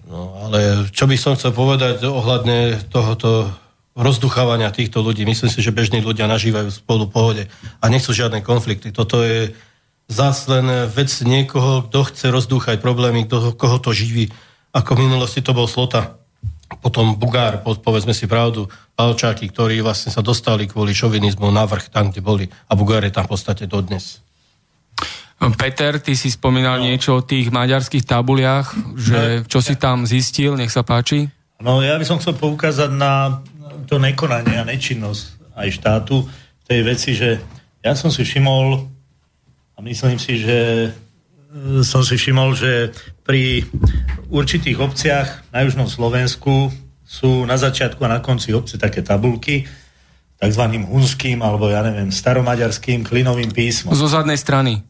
No, 0.10 0.50
ale 0.50 0.90
čo 0.90 1.06
by 1.06 1.16
som 1.16 1.38
chcel 1.38 1.54
povedať 1.54 2.02
ohľadne 2.02 2.90
tohoto 2.90 3.54
rozduchávania 4.00 4.72
týchto 4.72 5.04
ľudí. 5.04 5.28
Myslím 5.28 5.52
si, 5.52 5.60
že 5.60 5.76
bežní 5.76 6.00
ľudia 6.00 6.26
nažívajú 6.32 6.72
spolu 6.72 7.12
pohode 7.12 7.52
a 7.84 7.86
nechcú 7.92 8.16
žiadne 8.16 8.40
konflikty. 8.40 8.96
Toto 8.96 9.20
je 9.22 9.52
zás 10.08 10.48
len 10.48 10.88
vec 10.88 11.12
niekoho, 11.22 11.86
kto 11.92 12.08
chce 12.08 12.32
rozdúchať 12.32 12.80
problémy, 12.80 13.28
kto, 13.28 13.54
koho 13.60 13.78
to 13.78 13.92
živí. 13.92 14.32
Ako 14.72 14.96
v 14.96 15.04
minulosti 15.06 15.44
to 15.44 15.52
bol 15.52 15.68
Slota, 15.68 16.16
potom 16.80 17.20
Bugár, 17.20 17.60
povedzme 17.62 18.16
si 18.16 18.30
pravdu, 18.30 18.72
Palčáky, 18.96 19.52
ktorí 19.52 19.84
vlastne 19.84 20.14
sa 20.14 20.24
dostali 20.24 20.70
kvôli 20.70 20.96
šovinizmu 20.96 21.50
na 21.52 21.66
vrch 21.68 21.92
tam, 21.92 22.14
kde 22.14 22.22
boli. 22.24 22.46
A 22.70 22.78
Bugár 22.78 23.04
je 23.04 23.14
tam 23.14 23.28
v 23.28 23.36
podstate 23.36 23.66
dodnes. 23.66 24.22
Peter, 25.56 26.04
ty 26.04 26.20
si 26.20 26.28
spomínal 26.28 26.84
no. 26.84 26.92
niečo 26.92 27.24
o 27.24 27.26
tých 27.26 27.48
maďarských 27.48 28.04
tabuliach, 28.04 28.76
že 29.00 29.48
čo 29.48 29.64
si 29.64 29.80
tam 29.80 30.04
zistil, 30.04 30.60
nech 30.60 30.72
sa 30.72 30.84
páči. 30.84 31.32
No 31.64 31.80
ja 31.80 31.96
by 31.96 32.06
som 32.08 32.20
chcel 32.20 32.36
poukázať 32.36 32.92
na 32.92 33.40
to 33.90 33.98
nekonanie 33.98 34.62
a 34.62 34.70
nečinnosť 34.70 35.58
aj 35.58 35.70
štátu 35.74 36.22
v 36.30 36.64
tej 36.70 36.80
veci, 36.86 37.18
že 37.18 37.42
ja 37.82 37.98
som 37.98 38.14
si 38.14 38.22
všimol 38.22 38.86
a 39.74 39.80
myslím 39.82 40.22
si, 40.22 40.38
že 40.38 40.60
e, 40.88 41.82
som 41.82 42.06
si 42.06 42.14
všimol, 42.14 42.54
že 42.54 42.94
pri 43.26 43.66
určitých 44.30 44.78
obciach 44.78 45.50
na 45.50 45.66
južnom 45.66 45.90
Slovensku 45.90 46.70
sú 47.02 47.50
na 47.50 47.58
začiatku 47.58 47.98
a 48.06 48.14
na 48.14 48.20
konci 48.22 48.54
obce 48.54 48.78
také 48.78 49.02
tabulky 49.02 49.66
takzvaným 50.40 50.88
hunským 50.88 51.44
alebo 51.44 51.68
ja 51.68 51.84
neviem 51.84 52.14
staromaďarským 52.14 53.04
klinovým 53.04 53.52
písmom. 53.52 53.92
Zo 53.92 54.08
zadnej 54.08 54.40
strany. 54.40 54.86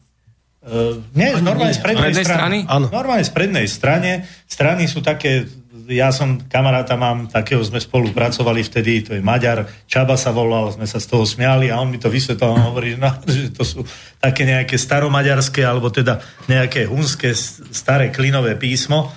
Uh, 0.60 1.00
nie, 1.16 1.32
normálne 1.40 1.74
z 1.74 1.82
prednej, 1.82 2.12
prednej 2.12 2.26
strany. 2.28 2.58
strany? 2.68 2.86
Normálne 2.92 3.24
z 3.26 3.32
prednej 3.32 3.66
strane. 3.66 4.10
Strany 4.46 4.84
sú 4.86 5.02
také, 5.02 5.48
ja 5.90 6.14
som 6.14 6.38
kamaráta 6.46 6.94
mám, 6.94 7.26
takého 7.26 7.58
sme 7.66 7.82
spolupracovali 7.82 8.62
vtedy, 8.62 8.92
to 9.02 9.10
je 9.18 9.22
Maďar, 9.22 9.66
Čaba 9.90 10.14
sa 10.14 10.30
volal, 10.30 10.70
sme 10.70 10.86
sa 10.86 11.02
z 11.02 11.10
toho 11.10 11.26
smiali 11.26 11.66
a 11.68 11.82
on 11.82 11.90
mi 11.90 11.98
to 11.98 12.06
vysvetloval, 12.06 12.54
on 12.54 12.68
hovorí, 12.70 12.94
no, 12.94 13.10
že 13.26 13.50
to 13.50 13.66
sú 13.66 13.80
také 14.22 14.46
nejaké 14.46 14.78
staromaďarské, 14.78 15.66
alebo 15.66 15.90
teda 15.90 16.22
nejaké 16.46 16.86
hunské 16.86 17.34
staré 17.74 18.14
klinové 18.14 18.54
písmo. 18.54 19.10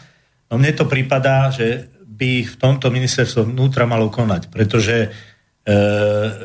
No 0.50 0.58
mne 0.58 0.74
to 0.74 0.90
prípada, 0.90 1.54
že 1.54 1.94
by 2.04 2.46
v 2.46 2.56
tomto 2.58 2.90
ministerstvo 2.94 3.50
vnútra 3.50 3.86
malo 3.90 4.10
konať, 4.10 4.54
pretože 4.54 4.96
e, 5.06 5.10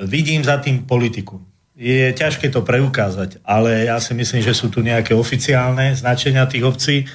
vidím 0.09 0.41
za 0.41 0.57
tým 0.61 0.89
politiku 0.89 1.41
je 1.79 2.11
ťažké 2.11 2.51
to 2.51 2.67
preukázať, 2.67 3.39
ale 3.47 3.87
ja 3.87 4.03
si 4.03 4.11
myslím, 4.11 4.43
že 4.43 4.51
sú 4.51 4.67
tu 4.67 4.83
nejaké 4.83 5.15
oficiálne 5.15 5.95
značenia 5.95 6.51
tých 6.51 6.67
obcí. 6.67 7.07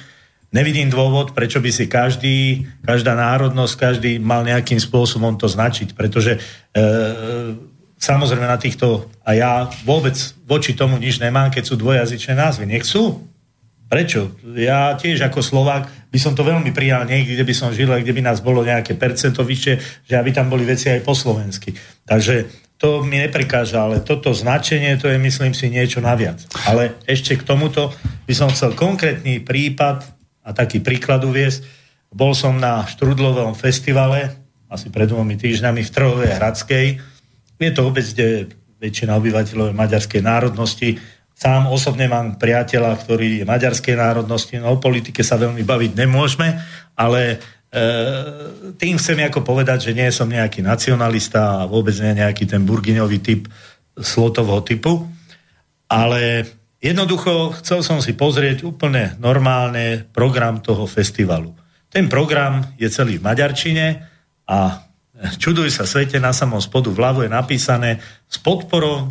Nevidím 0.54 0.86
dôvod, 0.86 1.34
prečo 1.34 1.58
by 1.58 1.70
si 1.74 1.90
každý, 1.90 2.62
každá 2.86 3.18
národnosť, 3.18 3.74
každý 3.74 4.22
mal 4.22 4.46
nejakým 4.46 4.78
spôsobom 4.78 5.34
to 5.34 5.50
značiť, 5.50 5.98
pretože 5.98 6.38
e, 6.38 6.40
samozrejme 7.98 8.46
na 8.46 8.54
týchto, 8.54 9.10
a 9.26 9.34
ja 9.34 9.66
vôbec 9.82 10.14
voči 10.46 10.78
tomu 10.78 10.94
nič 11.02 11.18
nemám, 11.18 11.50
keď 11.50 11.62
sú 11.66 11.74
dvojazyčné 11.74 12.38
názvy. 12.38 12.70
Nech 12.70 12.86
sú. 12.86 13.26
Prečo? 13.90 14.30
Ja 14.54 14.94
tiež 14.94 15.26
ako 15.26 15.42
Slovák 15.42 15.90
by 16.14 16.18
som 16.22 16.38
to 16.38 16.46
veľmi 16.46 16.70
prijal 16.70 17.02
niekde, 17.02 17.34
kde 17.34 17.46
by 17.50 17.54
som 17.54 17.74
žil, 17.74 17.90
kde 17.90 18.14
by 18.14 18.22
nás 18.22 18.38
bolo 18.38 18.62
nejaké 18.62 18.94
percento 18.94 19.42
vyššie, 19.42 20.06
že 20.06 20.14
aby 20.14 20.30
tam 20.30 20.46
boli 20.46 20.62
veci 20.62 20.86
aj 20.86 21.02
po 21.02 21.18
slovensky. 21.18 21.74
Takže 22.06 22.46
to 22.78 23.02
mi 23.02 23.18
neprekáža, 23.18 23.90
ale 23.90 24.02
toto 24.06 24.30
značenie, 24.30 24.94
to 25.02 25.10
je 25.10 25.18
myslím 25.18 25.50
si 25.50 25.66
niečo 25.66 25.98
naviac. 25.98 26.42
Ale 26.66 26.94
ešte 27.10 27.34
k 27.34 27.42
tomuto 27.42 27.90
by 28.26 28.34
som 28.34 28.50
chcel 28.54 28.74
konkrétny 28.78 29.42
prípad 29.42 30.13
a 30.44 30.52
taký 30.52 30.84
príklad 30.84 31.24
uviesť. 31.24 31.64
Bol 32.12 32.36
som 32.36 32.60
na 32.60 32.84
Štrudlovom 32.86 33.56
festivale 33.56 34.30
asi 34.70 34.92
pred 34.92 35.08
dvomi 35.08 35.34
týždňami 35.40 35.82
v 35.82 35.92
Trhovej 35.92 36.30
Hradskej. 36.36 36.86
Je 37.58 37.72
to 37.72 37.88
obec, 37.88 38.04
kde 38.04 38.52
väčšina 38.78 39.16
obyvateľov 39.16 39.72
je 39.72 39.80
maďarskej 39.80 40.22
národnosti 40.22 41.00
Sám 41.34 41.66
osobne 41.66 42.06
mám 42.06 42.38
priateľa, 42.38 42.94
ktorý 43.02 43.42
je 43.42 43.44
maďarskej 43.44 43.98
národnosti, 43.98 44.54
no 44.62 44.70
o 44.70 44.78
politike 44.78 45.26
sa 45.26 45.34
veľmi 45.34 45.66
baviť 45.66 45.90
nemôžeme, 45.98 46.62
ale 46.94 47.20
e, 47.26 47.36
tým 48.78 48.94
chcem 49.02 49.18
ako 49.26 49.42
povedať, 49.42 49.90
že 49.90 49.98
nie 49.98 50.06
som 50.14 50.30
nejaký 50.30 50.62
nacionalista 50.62 51.66
a 51.66 51.66
vôbec 51.66 51.90
nie 51.98 52.22
nejaký 52.22 52.46
ten 52.46 52.62
burgiňový 52.62 53.18
typ 53.18 53.50
slotovho 53.98 54.62
typu, 54.62 55.10
ale 55.90 56.46
jednoducho 56.84 57.56
chcel 57.64 57.80
som 57.80 58.04
si 58.04 58.12
pozrieť 58.12 58.68
úplne 58.68 59.16
normálne 59.16 60.04
program 60.12 60.60
toho 60.60 60.84
festivalu. 60.84 61.56
Ten 61.88 62.12
program 62.12 62.76
je 62.76 62.92
celý 62.92 63.16
v 63.16 63.24
maďarčine 63.24 64.04
a 64.44 64.84
čuduj 65.40 65.72
sa 65.72 65.88
svete, 65.88 66.20
na 66.20 66.36
samom 66.36 66.60
spodu 66.60 66.92
vľavo 66.92 67.24
je 67.24 67.30
napísané 67.32 68.04
s 68.28 68.36
podporou 68.36 69.06
e, 69.06 69.08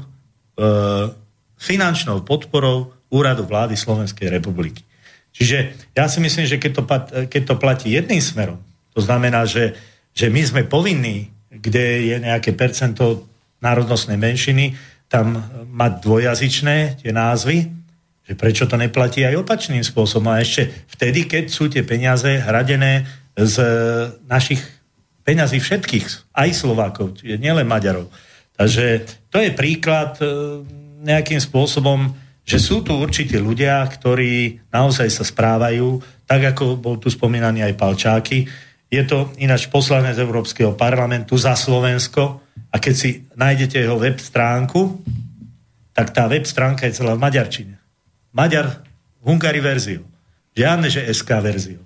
finančnou 1.58 2.22
podporou 2.22 2.94
úradu 3.10 3.48
vlády 3.48 3.74
Slovenskej 3.74 4.30
republiky. 4.30 4.86
Čiže 5.34 5.90
ja 5.98 6.06
si 6.06 6.22
myslím, 6.22 6.46
že 6.46 6.62
keď 6.62 6.72
to, 6.78 6.84
keď 7.26 7.42
to 7.42 7.56
platí 7.58 7.88
jedným 7.98 8.22
smerom, 8.22 8.62
to 8.94 9.02
znamená, 9.02 9.50
že, 9.50 9.74
že 10.14 10.30
my 10.30 10.42
sme 10.46 10.62
povinní, 10.70 11.34
kde 11.50 12.14
je 12.14 12.16
nejaké 12.22 12.54
percento 12.54 13.26
národnostnej 13.64 14.20
menšiny, 14.20 14.78
tam 15.14 15.38
mať 15.70 16.02
dvojazyčné 16.02 17.06
tie 17.06 17.14
názvy, 17.14 17.70
že 18.26 18.34
prečo 18.34 18.66
to 18.66 18.74
neplatí 18.82 19.22
aj 19.22 19.46
opačným 19.46 19.86
spôsobom. 19.86 20.34
A 20.34 20.42
ešte 20.42 20.74
vtedy, 20.90 21.30
keď 21.30 21.46
sú 21.54 21.70
tie 21.70 21.86
peniaze 21.86 22.42
hradené 22.42 23.06
z 23.38 23.56
našich 24.26 24.58
peňazí 25.22 25.62
všetkých, 25.62 26.34
aj 26.34 26.50
Slovákov, 26.58 27.22
nielen 27.22 27.70
Maďarov. 27.70 28.10
Takže 28.58 29.06
to 29.30 29.38
je 29.38 29.54
príklad 29.54 30.18
nejakým 31.04 31.42
spôsobom, 31.42 32.14
že 32.44 32.60
sú 32.60 32.84
tu 32.84 32.98
určití 32.98 33.40
ľudia, 33.40 33.86
ktorí 33.88 34.66
naozaj 34.74 35.08
sa 35.14 35.24
správajú, 35.24 36.02
tak 36.28 36.54
ako 36.58 36.76
bol 36.76 37.00
tu 37.00 37.08
spomínaný 37.08 37.64
aj 37.64 37.80
Palčáky. 37.80 38.46
Je 38.92 39.04
to 39.08 39.32
ináč 39.40 39.72
poslanec 39.72 40.20
Európskeho 40.20 40.76
parlamentu 40.76 41.40
za 41.40 41.56
Slovensko 41.56 42.43
a 42.74 42.76
keď 42.82 42.94
si 42.98 43.30
nájdete 43.38 43.78
jeho 43.78 44.02
web 44.02 44.18
stránku, 44.18 45.06
tak 45.94 46.10
tá 46.10 46.26
web 46.26 46.44
stránka 46.50 46.90
je 46.90 46.98
celá 46.98 47.14
v 47.14 47.22
maďarčine. 47.22 47.78
Maďar, 48.34 48.82
Hungary 49.22 49.62
verziu. 49.62 50.02
Žiadne, 50.58 50.90
že 50.90 51.06
SK 51.06 51.30
verziu. 51.38 51.82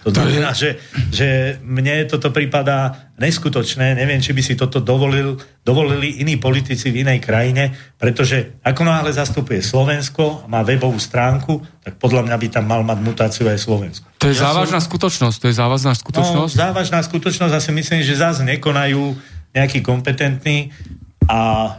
To 0.00 0.08
znamená, 0.08 0.56
že, 0.56 0.80
že 1.12 1.60
mne 1.60 2.08
toto 2.08 2.32
prípada 2.32 3.12
neskutočné. 3.20 3.92
Neviem, 3.92 4.24
či 4.24 4.32
by 4.32 4.40
si 4.40 4.56
toto 4.56 4.80
dovolil, 4.80 5.36
dovolili 5.60 6.24
iní 6.24 6.40
politici 6.40 6.88
v 6.88 7.04
inej 7.04 7.20
krajine, 7.20 7.76
pretože 8.00 8.56
ako 8.64 8.80
náhle 8.80 9.12
zastupuje 9.12 9.60
Slovensko 9.60 10.40
a 10.40 10.48
má 10.48 10.64
webovú 10.64 10.96
stránku, 10.96 11.60
tak 11.84 12.00
podľa 12.00 12.32
mňa 12.32 12.36
by 12.40 12.48
tam 12.48 12.64
mal 12.64 12.80
mať 12.80 12.98
mutáciu 13.04 13.44
aj 13.52 13.60
Slovensko. 13.60 14.08
To 14.24 14.32
je 14.32 14.40
ja 14.40 14.48
závažná 14.48 14.80
som... 14.80 14.88
skutočnosť. 14.88 15.36
To 15.36 15.46
je 15.52 15.56
závažná 15.60 15.92
skutočnosť. 15.92 16.54
No, 16.56 16.64
závažná 16.64 17.00
skutočnosť 17.04 17.52
a 17.52 17.60
si 17.60 17.72
myslím, 17.76 18.00
že 18.00 18.16
zase 18.16 18.40
nekonajú 18.48 19.20
nejaký 19.50 19.82
kompetentní 19.82 20.70
a 21.26 21.40
e, 21.66 21.70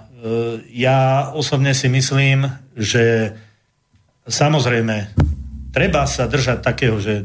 ja 0.75 1.31
osobne 1.35 1.71
si 1.71 1.87
myslím, 1.87 2.47
že 2.75 3.35
samozrejme 4.27 5.15
treba 5.71 6.03
sa 6.07 6.27
držať 6.27 6.59
takého, 6.59 6.99
že 6.99 7.23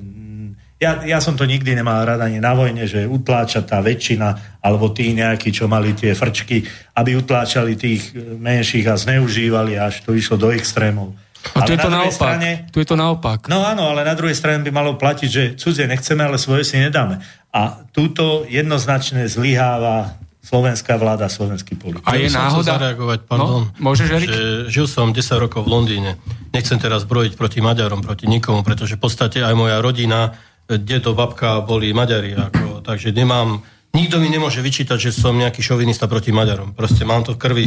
ja, 0.77 1.01
ja 1.09 1.19
som 1.25 1.33
to 1.41 1.49
nikdy 1.49 1.73
nemal 1.73 2.05
rada 2.05 2.29
ani 2.29 2.37
na 2.37 2.53
vojne, 2.53 2.85
že 2.85 3.09
utláča 3.09 3.65
tá 3.65 3.81
väčšina, 3.81 4.61
alebo 4.61 4.93
tí 4.93 5.17
nejakí, 5.17 5.49
čo 5.49 5.65
mali 5.73 5.97
tie 5.97 6.13
frčky, 6.13 6.61
aby 7.01 7.17
utláčali 7.17 7.81
tých 7.81 8.13
e, 8.13 8.37
menších 8.37 8.85
a 8.85 9.01
zneužívali, 9.01 9.81
až 9.81 10.05
to 10.05 10.13
išlo 10.13 10.37
do 10.37 10.53
extrémov. 10.53 11.17
A 11.55 11.63
tu 11.63 11.73
je, 11.73 11.79
to 11.79 11.89
naopak. 11.89 12.13
Strane, 12.13 12.51
tu 12.75 12.83
je 12.83 12.89
to 12.89 12.99
naopak. 12.99 13.47
No 13.47 13.63
áno, 13.63 13.87
ale 13.95 14.03
na 14.03 14.19
druhej 14.19 14.35
strane 14.35 14.67
by 14.67 14.73
malo 14.75 14.99
platiť, 14.99 15.29
že 15.31 15.43
cudzie 15.55 15.87
nechceme, 15.87 16.27
ale 16.27 16.43
svoje 16.43 16.67
si 16.67 16.75
nedáme. 16.75 17.23
A 17.55 17.87
túto 17.95 18.43
jednoznačne 18.51 19.31
zlyháva 19.31 20.19
slovenská 20.47 20.95
vláda, 20.95 21.27
slovenský 21.27 21.75
politik. 21.75 22.07
A 22.07 22.15
je 22.15 22.31
náhoda... 22.31 22.79
zareagovať, 22.79 23.27
pardon. 23.27 23.67
No, 23.67 23.83
môžeš, 23.83 24.09
Erik? 24.15 24.29
Že 24.31 24.43
žil 24.71 24.87
som 24.87 25.11
10 25.11 25.43
rokov 25.43 25.67
v 25.67 25.75
Londýne. 25.75 26.23
Nechcem 26.55 26.79
teraz 26.79 27.03
brojiť 27.03 27.35
proti 27.35 27.59
Maďarom, 27.59 27.99
proti 27.99 28.31
nikomu, 28.31 28.63
pretože 28.63 28.95
v 28.95 29.03
podstate 29.03 29.43
aj 29.43 29.59
moja 29.59 29.83
rodina 29.83 30.39
dedo, 30.71 31.19
babka 31.19 31.59
boli 31.67 31.91
Maďari. 31.91 32.39
Ako, 32.39 32.87
takže 32.87 33.11
nemám, 33.11 33.67
nikto 33.91 34.23
mi 34.23 34.31
nemôže 34.31 34.63
vyčítať, 34.63 35.11
že 35.11 35.11
som 35.11 35.35
nejaký 35.35 35.67
šovinista 35.67 36.07
proti 36.07 36.31
Maďarom. 36.31 36.79
Proste 36.79 37.03
mám 37.03 37.27
to 37.27 37.35
v 37.35 37.43
krvi. 37.43 37.67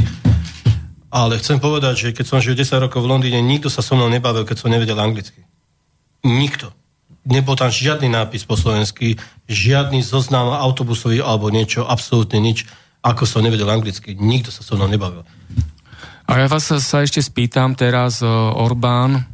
Ale 1.12 1.36
chcem 1.42 1.60
povedať, 1.60 1.96
že 2.00 2.08
keď 2.16 2.26
som 2.32 2.40
žil 2.40 2.56
10 2.56 2.80
rokov 2.80 3.04
v 3.04 3.12
Londýne, 3.12 3.44
nikto 3.44 3.68
sa 3.68 3.84
so 3.84 4.00
mnou 4.00 4.08
nebavil, 4.08 4.48
keď 4.48 4.56
som 4.56 4.72
nevedel 4.72 4.96
anglicky. 4.96 5.44
Nikto. 6.24 6.72
Nebol 7.28 7.56
tam 7.60 7.68
žiadny 7.68 8.08
nápis 8.08 8.48
po 8.48 8.56
slovensky, 8.56 9.20
žiadny 9.52 10.00
zoznam 10.04 10.56
autobusový 10.56 11.20
alebo 11.20 11.52
niečo, 11.52 11.84
absolútne 11.84 12.40
nič, 12.40 12.64
ako 13.04 13.28
som 13.28 13.44
nevedel 13.44 13.68
anglicky. 13.68 14.16
Nikto 14.16 14.52
sa 14.52 14.64
so 14.64 14.80
mnou 14.80 14.88
nebavil. 14.88 15.28
A 16.30 16.32
ja 16.40 16.48
vás 16.48 16.70
sa 16.70 16.98
ešte 17.02 17.20
spýtam 17.20 17.74
teraz, 17.74 18.22
Orbán 18.24 19.26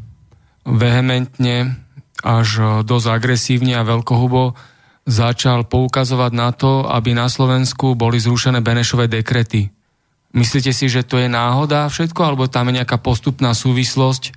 vehementne 0.65 1.85
až 2.25 2.47
e, 2.57 2.63
dosť 2.81 3.07
agresívne 3.11 3.77
a 3.77 3.85
veľkohubo 3.85 4.57
začal 5.05 5.69
poukazovať 5.69 6.31
na 6.33 6.49
to, 6.49 6.87
aby 6.89 7.13
na 7.13 7.29
Slovensku 7.29 7.93
boli 7.93 8.17
zrušené 8.17 8.65
Benešové 8.65 9.05
dekrety. 9.05 9.69
Myslíte 10.33 10.73
si, 10.73 10.89
že 10.89 11.05
to 11.05 11.21
je 11.21 11.29
náhoda 11.29 11.85
všetko, 11.87 12.19
alebo 12.25 12.49
tam 12.49 12.73
je 12.73 12.81
nejaká 12.81 12.97
postupná 12.97 13.53
súvislosť 13.53 14.33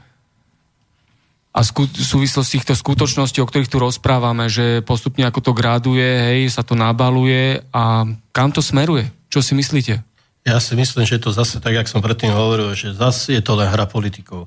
a 1.58 1.60
sku- 1.66 1.90
súvislosť 1.90 2.50
týchto 2.54 2.74
skutočností, 2.78 3.42
o 3.42 3.48
ktorých 3.50 3.66
tu 3.66 3.82
rozprávame, 3.82 4.46
že 4.46 4.78
postupne 4.86 5.26
ako 5.26 5.50
to 5.50 5.52
graduje, 5.58 6.06
hej, 6.06 6.54
sa 6.54 6.62
to 6.62 6.78
nabaluje 6.78 7.66
a 7.74 8.06
kam 8.30 8.54
to 8.54 8.62
smeruje? 8.62 9.10
Čo 9.26 9.42
si 9.42 9.58
myslíte? 9.58 10.06
Ja 10.46 10.62
si 10.62 10.78
myslím, 10.78 11.02
že 11.02 11.18
to 11.18 11.34
zase, 11.34 11.58
tak 11.58 11.74
jak 11.74 11.90
som 11.90 11.98
predtým 11.98 12.30
hovoril, 12.30 12.78
že 12.78 12.94
zase 12.94 13.34
je 13.34 13.42
to 13.42 13.58
len 13.58 13.66
hra 13.66 13.90
politikov. 13.90 14.46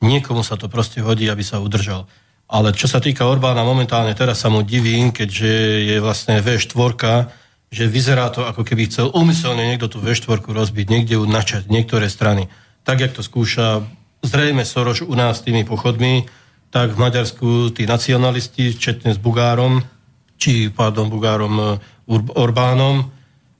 Niekomu 0.00 0.40
sa 0.40 0.56
to 0.56 0.72
proste 0.72 1.04
hodí, 1.04 1.28
aby 1.28 1.44
sa 1.44 1.60
udržal. 1.60 2.08
Ale 2.48 2.72
čo 2.72 2.88
sa 2.88 3.04
týka 3.04 3.28
Orbána, 3.28 3.60
momentálne 3.60 4.16
teraz 4.16 4.40
sa 4.40 4.48
mu 4.48 4.64
divím, 4.64 5.12
keďže 5.12 5.52
je 5.92 5.96
vlastne 6.00 6.40
V4, 6.40 7.28
že 7.68 7.84
vyzerá 7.84 8.32
to, 8.32 8.48
ako 8.48 8.64
keby 8.64 8.88
chcel 8.88 9.12
umyselne 9.12 9.60
niekto 9.60 9.92
tú 9.92 10.00
V4 10.00 10.40
rozbiť, 10.40 10.86
niekde 10.88 11.20
ju 11.20 11.24
načať, 11.28 11.68
niektoré 11.68 12.08
strany. 12.08 12.48
Tak, 12.86 13.02
jak 13.02 13.12
to 13.12 13.20
skúša 13.20 13.84
zrejme 14.24 14.64
Soroš 14.64 15.04
u 15.04 15.14
nás 15.14 15.42
tými 15.42 15.62
pochodmi, 15.62 16.45
tak 16.70 16.92
v 16.92 17.00
Maďarsku 17.00 17.72
tí 17.72 17.86
nacionalisti, 17.88 18.74
včetne 18.74 19.14
s 19.14 19.20
Bugárom, 19.20 19.80
či, 20.36 20.68
pardon, 20.68 21.08
Bugárom 21.08 21.54
e, 21.56 21.66
Orbánom, 22.36 23.10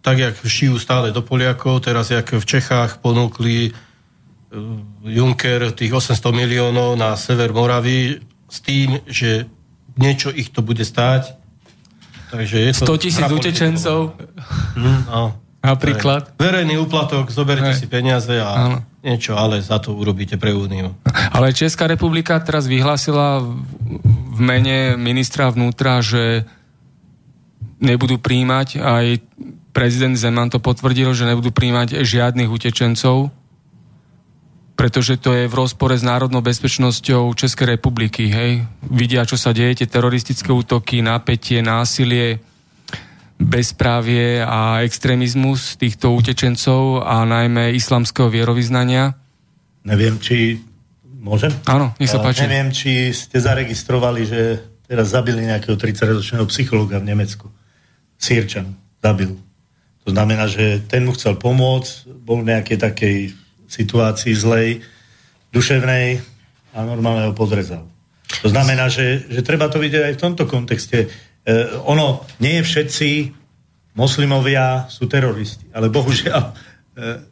tak, 0.05 0.23
jak 0.23 0.35
šijú 0.39 0.79
stále 0.79 1.11
do 1.11 1.25
Poliakov, 1.25 1.83
teraz, 1.83 2.15
jak 2.15 2.31
v 2.31 2.45
Čechách 2.45 3.03
ponúkli 3.03 3.71
e, 3.71 3.73
Juncker 5.03 5.75
tých 5.75 5.91
800 5.91 6.21
miliónov 6.31 6.95
na 6.95 7.19
sever 7.19 7.51
Moravy, 7.51 8.23
s 8.47 8.59
tým, 8.63 9.03
že 9.11 9.51
niečo 9.99 10.31
ich 10.31 10.55
to 10.55 10.63
bude 10.63 10.85
stáť. 10.87 11.35
Takže 12.31 12.57
je 12.59 12.71
100 12.75 13.03
tisíc 13.03 13.27
utečencov. 13.27 14.15
Hm, 14.79 15.01
no. 15.11 15.25
Napríklad. 15.67 16.39
Verejný 16.39 16.79
úplatok, 16.79 17.27
zoberte 17.35 17.75
Hej. 17.75 17.83
si 17.83 17.87
peniaze 17.91 18.39
a 18.39 18.47
ano. 18.55 18.79
Niečo, 19.07 19.39
ale 19.39 19.63
za 19.63 19.79
to 19.79 19.95
urobíte 19.95 20.35
pre 20.35 20.51
úniu. 20.51 20.91
Ale 21.31 21.55
Česká 21.55 21.87
republika 21.87 22.43
teraz 22.43 22.67
vyhlásila 22.67 23.39
v 24.35 24.41
mene 24.43 24.99
ministra 24.99 25.47
vnútra, 25.47 26.03
že 26.03 26.43
nebudú 27.79 28.19
príjmať, 28.19 28.83
aj 28.83 29.07
prezident 29.71 30.19
Zeman 30.19 30.51
to 30.51 30.59
potvrdil, 30.59 31.15
že 31.15 31.29
nebudú 31.29 31.55
príjmať 31.55 32.03
žiadnych 32.03 32.51
utečencov 32.51 33.31
pretože 34.77 35.17
to 35.17 35.33
je 35.33 35.49
v 35.49 35.57
rozpore 35.57 35.97
s 35.97 36.05
národnou 36.05 36.45
bezpečnosťou 36.45 37.33
Českej 37.33 37.81
republiky. 37.81 38.29
Hej? 38.29 38.69
Vidia, 38.85 39.25
čo 39.25 39.41
sa 39.41 39.57
deje, 39.57 39.83
tie 39.83 39.89
teroristické 39.89 40.53
útoky, 40.53 41.01
napätie, 41.01 41.65
násilie, 41.65 42.45
bezprávie 43.37 44.41
a 44.41 44.81
extrémizmus 44.83 45.77
týchto 45.77 46.13
utečencov 46.17 47.05
a 47.05 47.23
najmä 47.29 47.77
islamského 47.77 48.33
vierovýznania. 48.33 49.17
Neviem, 49.85 50.17
či 50.19 50.61
môžem? 51.05 51.53
Áno, 51.69 51.93
nech 52.01 52.11
sa 52.11 52.19
páči. 52.19 52.49
Neviem, 52.49 52.73
či 52.73 53.13
ste 53.13 53.39
zaregistrovali, 53.39 54.23
že 54.25 54.41
teraz 54.89 55.13
zabili 55.13 55.45
nejakého 55.45 55.77
30-ročného 55.77 56.47
psychologa 56.49 57.03
v 57.03 57.13
Nemecku. 57.13 57.47
Sýrčan 58.17 58.73
zabil. 59.05 59.37
To 60.07 60.15
znamená, 60.15 60.47
že 60.47 60.87
ten 60.87 61.03
mu 61.03 61.13
chcel 61.13 61.35
pomôcť, 61.35 62.09
bol 62.23 62.41
v 62.41 62.55
nejakej 62.55 62.79
takej 62.79 63.17
situácii 63.67 64.33
zlej, 64.33 64.87
duševnej 65.51 66.23
a 66.75 66.79
normálne 66.87 67.27
ho 67.27 67.35
podrezal. 67.35 67.83
To 68.43 68.49
znamená, 68.51 68.91
že, 68.91 69.27
že 69.27 69.43
treba 69.43 69.67
to 69.67 69.83
vidieť 69.83 70.03
aj 70.03 70.15
v 70.19 70.23
tomto 70.23 70.45
kontexte. 70.47 71.11
E, 71.47 71.79
ono, 71.87 72.27
nie 72.43 72.59
všetci 72.59 73.31
moslimovia 73.95 74.91
sú 74.91 75.07
teroristi, 75.07 75.71
ale 75.71 75.87
bohužiaľ 75.87 76.43
e, 76.43 76.55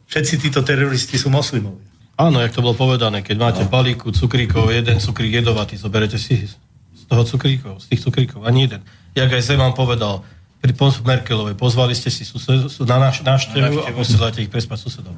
všetci 0.07 0.39
títo 0.39 0.63
teroristi 0.63 1.19
sú 1.19 1.27
moslimovia. 1.27 1.83
Áno, 2.15 2.39
jak 2.39 2.55
to 2.55 2.63
bolo 2.63 2.79
povedané, 2.79 3.19
keď 3.27 3.35
máte 3.35 3.63
no. 3.67 3.69
balíku 3.69 4.15
cukríkov, 4.15 4.71
jeden 4.71 5.03
cukrík 5.03 5.43
jedovatý, 5.43 5.75
zoberete 5.75 6.15
si 6.15 6.47
z 6.47 7.03
toho 7.11 7.27
cukríkov, 7.27 7.83
z 7.83 7.91
tých 7.91 8.07
cukríkov, 8.07 8.47
ani 8.47 8.71
jeden. 8.71 8.81
Jak 9.19 9.35
aj 9.35 9.43
Zeman 9.43 9.75
povedal, 9.75 10.23
pri 10.63 10.73
Merkelovej, 10.79 11.53
pozvali 11.59 11.93
ste 11.93 12.09
si 12.09 12.25
sused, 12.25 12.71
na 12.87 12.97
naš, 12.97 13.21
návštevu 13.21 13.85
a 13.85 13.93
posielate 13.93 14.41
ich 14.41 14.49
prespať 14.49 14.79
susedom. 14.81 15.13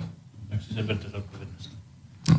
Tak 0.49 0.59
si 0.59 0.75
zeberte 0.75 1.07
zodpovednosť. 1.07 1.69
No. 2.27 2.35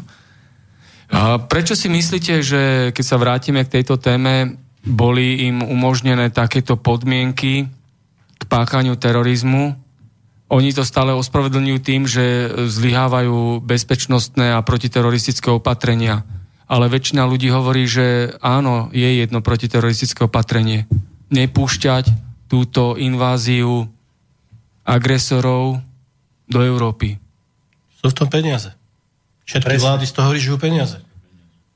A 1.09 1.21
prečo 1.41 1.73
si 1.73 1.89
myslíte, 1.89 2.45
že 2.45 2.93
keď 2.93 3.05
sa 3.07 3.17
vrátime 3.17 3.65
k 3.65 3.81
tejto 3.81 3.97
téme, 3.97 4.61
boli 4.89 5.45
im 5.47 5.61
umožnené 5.61 6.33
takéto 6.33 6.81
podmienky 6.81 7.69
k 8.39 8.43
páchaniu 8.49 8.97
terorizmu, 8.97 9.77
oni 10.49 10.73
to 10.73 10.81
stále 10.81 11.13
ospravedlňujú 11.13 11.79
tým, 11.85 12.09
že 12.09 12.49
zlyhávajú 12.57 13.61
bezpečnostné 13.61 14.57
a 14.57 14.65
protiteroristické 14.65 15.53
opatrenia. 15.53 16.25
Ale 16.65 16.89
väčšina 16.89 17.29
ľudí 17.29 17.53
hovorí, 17.53 17.85
že 17.85 18.33
áno, 18.41 18.89
je 18.93 19.25
jedno 19.25 19.45
protiteroristické 19.45 20.25
opatrenie. 20.25 20.89
Nepúšťať 21.29 22.09
túto 22.49 22.97
inváziu 22.97 23.93
agresorov 24.89 25.85
do 26.49 26.65
Európy. 26.65 27.21
Sú 28.01 28.09
v 28.09 28.17
tom 28.17 28.29
peniaze. 28.33 28.73
Všetky 29.45 29.77
Presne. 29.77 29.85
vlády 29.85 30.05
z 30.09 30.13
toho 30.17 30.29
vyžujú 30.33 30.57
peniaze. 30.57 30.97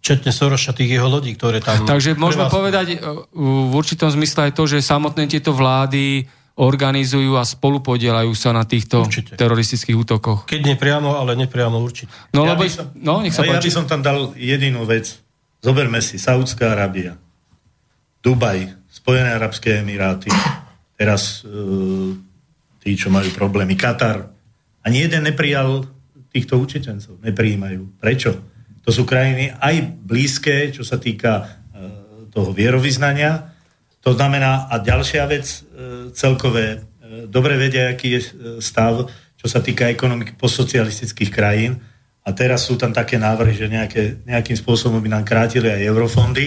Četne 0.03 0.35
Soroša 0.35 0.75
tých 0.75 0.99
jeho 0.99 1.07
lodí, 1.07 1.39
ktoré 1.39 1.63
tam... 1.63 1.87
Takže 1.87 2.19
môžeme 2.19 2.51
povedať 2.51 2.99
v 3.31 3.73
určitom 3.73 4.11
zmysle 4.11 4.51
aj 4.51 4.53
to, 4.59 4.67
že 4.67 4.83
samotné 4.83 5.31
tieto 5.31 5.55
vlády 5.55 6.27
organizujú 6.59 7.39
a 7.39 7.47
spolupodielajú 7.47 8.35
sa 8.37 8.53
na 8.53 8.67
týchto 8.67 9.09
určite. 9.09 9.39
teroristických 9.39 9.97
útokoch. 9.97 10.45
Keď 10.45 10.77
nepriamo, 10.77 11.17
ale 11.17 11.39
nepriamo 11.39 11.81
určite. 11.81 12.13
No, 12.35 12.45
ja 12.45 12.59
lebo, 12.59 12.69
som, 12.69 12.93
no, 12.99 13.25
nech 13.25 13.33
sa 13.33 13.47
ja 13.47 13.57
by 13.57 13.73
som 13.73 13.87
tam 13.89 14.05
dal 14.05 14.37
jedinú 14.37 14.85
vec. 14.85 15.23
Zoberme 15.63 16.03
si 16.03 16.19
Saudská 16.19 16.75
Arábia, 16.75 17.17
Dubaj, 18.21 18.75
Spojené 18.91 19.33
Arabské 19.39 19.81
Emiráty, 19.81 20.29
teraz 20.99 21.47
uh, 21.47 22.13
tí, 22.83 22.99
čo 22.99 23.09
majú 23.09 23.31
problémy, 23.33 23.79
Katar. 23.79 24.27
Ani 24.83 25.07
jeden 25.07 25.25
neprijal 25.25 25.87
týchto 26.35 26.59
učiteľcov. 26.59 27.23
Neprijímajú. 27.23 28.03
Prečo? 28.03 28.52
To 28.83 28.91
sú 28.91 29.07
krajiny 29.07 29.55
aj 29.63 29.95
blízke, 30.03 30.75
čo 30.75 30.83
sa 30.83 30.99
týka 30.99 31.33
uh, 31.43 32.29
toho 32.35 32.51
vierovýznania, 32.51 33.53
to 34.03 34.11
znamená, 34.19 34.67
a 34.67 34.83
ďalšia 34.83 35.25
vec, 35.31 35.47
e, 35.47 36.11
celkové, 36.11 36.67
e, 36.75 36.79
dobre 37.31 37.55
vedia, 37.55 37.95
aký 37.95 38.19
je 38.19 38.21
e, 38.21 38.31
stav, 38.59 39.07
čo 39.39 39.47
sa 39.47 39.63
týka 39.63 39.87
ekonomiky 39.87 40.35
postsocialistických 40.35 41.31
krajín. 41.31 41.79
A 42.27 42.35
teraz 42.35 42.67
sú 42.67 42.75
tam 42.75 42.91
také 42.91 43.15
návrhy, 43.19 43.55
že 43.55 43.71
nejaké, 43.71 44.27
nejakým 44.27 44.59
spôsobom 44.59 44.99
by 44.99 45.11
nám 45.11 45.25
krátili 45.27 45.71
aj 45.71 45.83
eurofondy, 45.87 46.47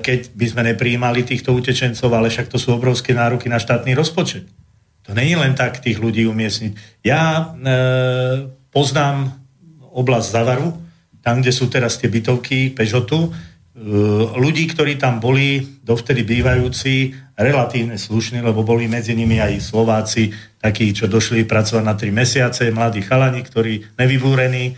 keď 0.00 0.32
by 0.32 0.46
sme 0.48 0.62
neprijímali 0.72 1.26
týchto 1.26 1.52
utečencov, 1.52 2.08
ale 2.08 2.32
však 2.32 2.48
to 2.48 2.56
sú 2.56 2.72
obrovské 2.72 3.12
nároky 3.12 3.52
na 3.52 3.60
štátny 3.60 3.92
rozpočet. 3.92 4.48
To 5.04 5.12
není 5.12 5.36
len 5.36 5.52
tak 5.52 5.84
tých 5.84 6.00
ľudí 6.00 6.24
umiestniť. 6.24 7.04
Ja 7.04 7.20
e, 7.36 7.44
poznám 8.72 9.36
oblasť 9.92 10.26
Zavaru, 10.32 10.85
tam, 11.26 11.42
kde 11.42 11.50
sú 11.50 11.66
teraz 11.66 11.98
tie 11.98 12.06
bytovky 12.06 12.70
Pežotu, 12.70 13.34
Eh, 13.76 14.24
ľudí, 14.40 14.72
ktorí 14.72 14.96
tam 14.96 15.20
boli, 15.20 15.60
dovtedy 15.84 16.24
bývajúci, 16.24 17.12
relatívne 17.36 18.00
slušní, 18.00 18.40
lebo 18.40 18.64
boli 18.64 18.88
medzi 18.88 19.12
nimi 19.12 19.36
aj 19.36 19.60
Slováci, 19.60 20.32
takí, 20.56 20.96
čo 20.96 21.04
došli 21.04 21.44
pracovať 21.44 21.84
na 21.84 21.92
3 21.92 22.08
mesiace, 22.08 22.72
mladí 22.72 23.04
chalani, 23.04 23.44
ktorí 23.44 24.00
nevybúrení, 24.00 24.72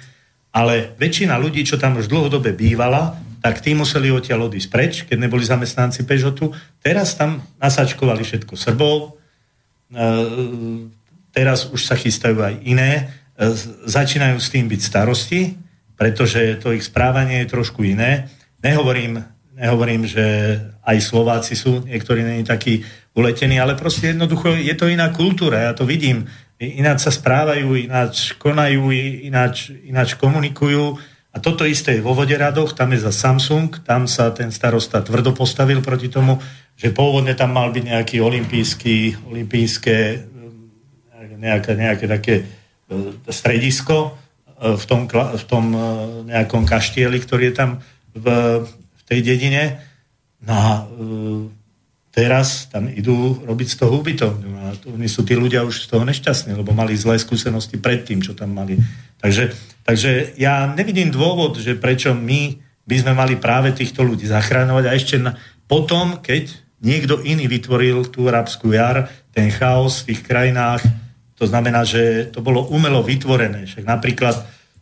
ale 0.50 0.98
väčšina 0.98 1.38
ľudí, 1.38 1.62
čo 1.62 1.78
tam 1.78 1.94
už 1.94 2.10
dlhodobé 2.10 2.58
bývala, 2.58 3.14
tak 3.38 3.62
tí 3.62 3.70
museli 3.70 4.10
odtiaľ 4.10 4.50
odísť 4.50 4.66
preč, 4.66 5.06
keď 5.06 5.30
neboli 5.30 5.46
zamestnanci 5.46 6.02
Pežotu. 6.02 6.50
Teraz 6.82 7.14
tam 7.14 7.38
nasačkovali 7.62 8.26
všetko 8.26 8.58
Srbov, 8.58 9.14
eh, 9.94 10.90
teraz 11.30 11.70
už 11.70 11.86
sa 11.86 11.94
chystajú 11.94 12.42
aj 12.42 12.66
iné, 12.66 13.14
eh, 13.38 13.54
začínajú 13.86 14.42
s 14.42 14.50
tým 14.50 14.66
byť 14.66 14.80
starosti, 14.82 15.67
pretože 15.98 16.62
to 16.62 16.70
ich 16.70 16.86
správanie 16.86 17.42
je 17.42 17.52
trošku 17.52 17.82
iné 17.82 18.30
Nehovorím, 18.58 19.22
nehovorím, 19.54 20.02
že 20.06 20.58
aj 20.82 20.98
Slováci 20.98 21.54
sú, 21.54 21.86
niektorí 21.86 22.26
není 22.26 22.42
takí 22.42 22.82
uletení, 23.14 23.62
ale 23.62 23.78
proste 23.78 24.10
jednoducho 24.10 24.58
je 24.58 24.74
to 24.74 24.90
iná 24.90 25.14
kultúra, 25.14 25.70
ja 25.70 25.72
to 25.78 25.86
vidím. 25.86 26.26
Ináč 26.58 27.06
sa 27.06 27.14
správajú, 27.14 27.78
ináč 27.78 28.34
konajú, 28.34 28.90
ináč, 29.30 29.70
ináč 29.86 30.18
komunikujú. 30.18 30.98
A 31.30 31.38
toto 31.38 31.62
isté 31.62 31.98
je 31.98 32.02
vo 32.02 32.18
Voderadoch, 32.18 32.74
tam 32.74 32.90
je 32.90 32.98
za 32.98 33.14
Samsung, 33.14 33.70
tam 33.86 34.10
sa 34.10 34.34
ten 34.34 34.50
starosta 34.50 34.98
tvrdo 35.06 35.30
postavil 35.30 35.78
proti 35.78 36.10
tomu, 36.10 36.42
že 36.74 36.90
pôvodne 36.90 37.38
tam 37.38 37.54
mal 37.54 37.70
byť 37.70 37.84
nejaký 37.94 38.16
olimpijský, 38.18 39.30
olimpijské, 39.30 39.98
nejaké, 41.38 41.70
nejaké 41.78 42.04
také 42.10 42.34
e, 42.42 42.44
stredisko 43.30 44.18
v 44.58 44.84
tom, 44.90 45.06
v 45.10 45.44
tom 45.46 45.64
e, 45.70 45.78
nejakom 46.34 46.66
kaštieli, 46.66 47.18
ktorý 47.22 47.50
je 47.50 47.54
tam 47.54 47.70
v, 48.14 48.26
v 48.66 49.02
tej 49.06 49.20
dedine. 49.22 49.78
No 50.42 50.52
a 50.54 50.68
e, 50.74 50.82
teraz 52.10 52.66
tam 52.66 52.90
idú 52.90 53.38
robiť 53.46 53.68
z 53.70 53.76
toho 53.78 54.02
ubytovňu. 54.02 54.50
A 54.58 54.74
oni 54.90 55.06
sú 55.06 55.22
tí 55.22 55.38
ľudia 55.38 55.62
už 55.62 55.86
z 55.86 55.94
toho 55.94 56.02
nešťastní, 56.02 56.58
lebo 56.58 56.74
mali 56.74 56.98
zlé 56.98 57.22
skúsenosti 57.22 57.78
pred 57.78 58.02
tým, 58.02 58.18
čo 58.18 58.34
tam 58.34 58.50
mali. 58.50 58.74
Takže, 59.22 59.54
takže 59.86 60.34
ja 60.34 60.66
nevidím 60.66 61.14
dôvod, 61.14 61.62
že 61.62 61.78
prečo 61.78 62.14
my 62.18 62.58
by 62.88 62.96
sme 62.98 63.12
mali 63.14 63.38
práve 63.38 63.70
týchto 63.70 64.02
ľudí 64.02 64.26
zachráňovať 64.26 64.84
a 64.88 64.96
ešte 64.96 65.16
na, 65.20 65.36
potom, 65.68 66.18
keď 66.18 66.50
niekto 66.80 67.20
iný 67.22 67.46
vytvoril 67.46 68.08
tú 68.08 68.26
arabskú 68.26 68.72
jar, 68.72 69.12
ten 69.30 69.52
chaos 69.52 70.02
v 70.02 70.14
tých 70.14 70.20
krajinách, 70.24 70.82
to 71.38 71.46
znamená, 71.46 71.86
že 71.86 72.26
to 72.34 72.42
bolo 72.42 72.66
umelo 72.66 73.00
vytvorené. 73.06 73.70
Však 73.70 73.86
napríklad 73.86 74.36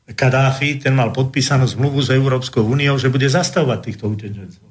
Kadáfi, 0.06 0.80
ten 0.80 0.96
mal 0.96 1.12
podpísanú 1.12 1.68
zmluvu 1.68 2.00
s 2.00 2.14
Európskou 2.14 2.64
úniou, 2.64 2.96
že 2.96 3.12
bude 3.12 3.28
zastavovať 3.28 3.78
týchto 3.84 4.08
utečencov. 4.08 4.64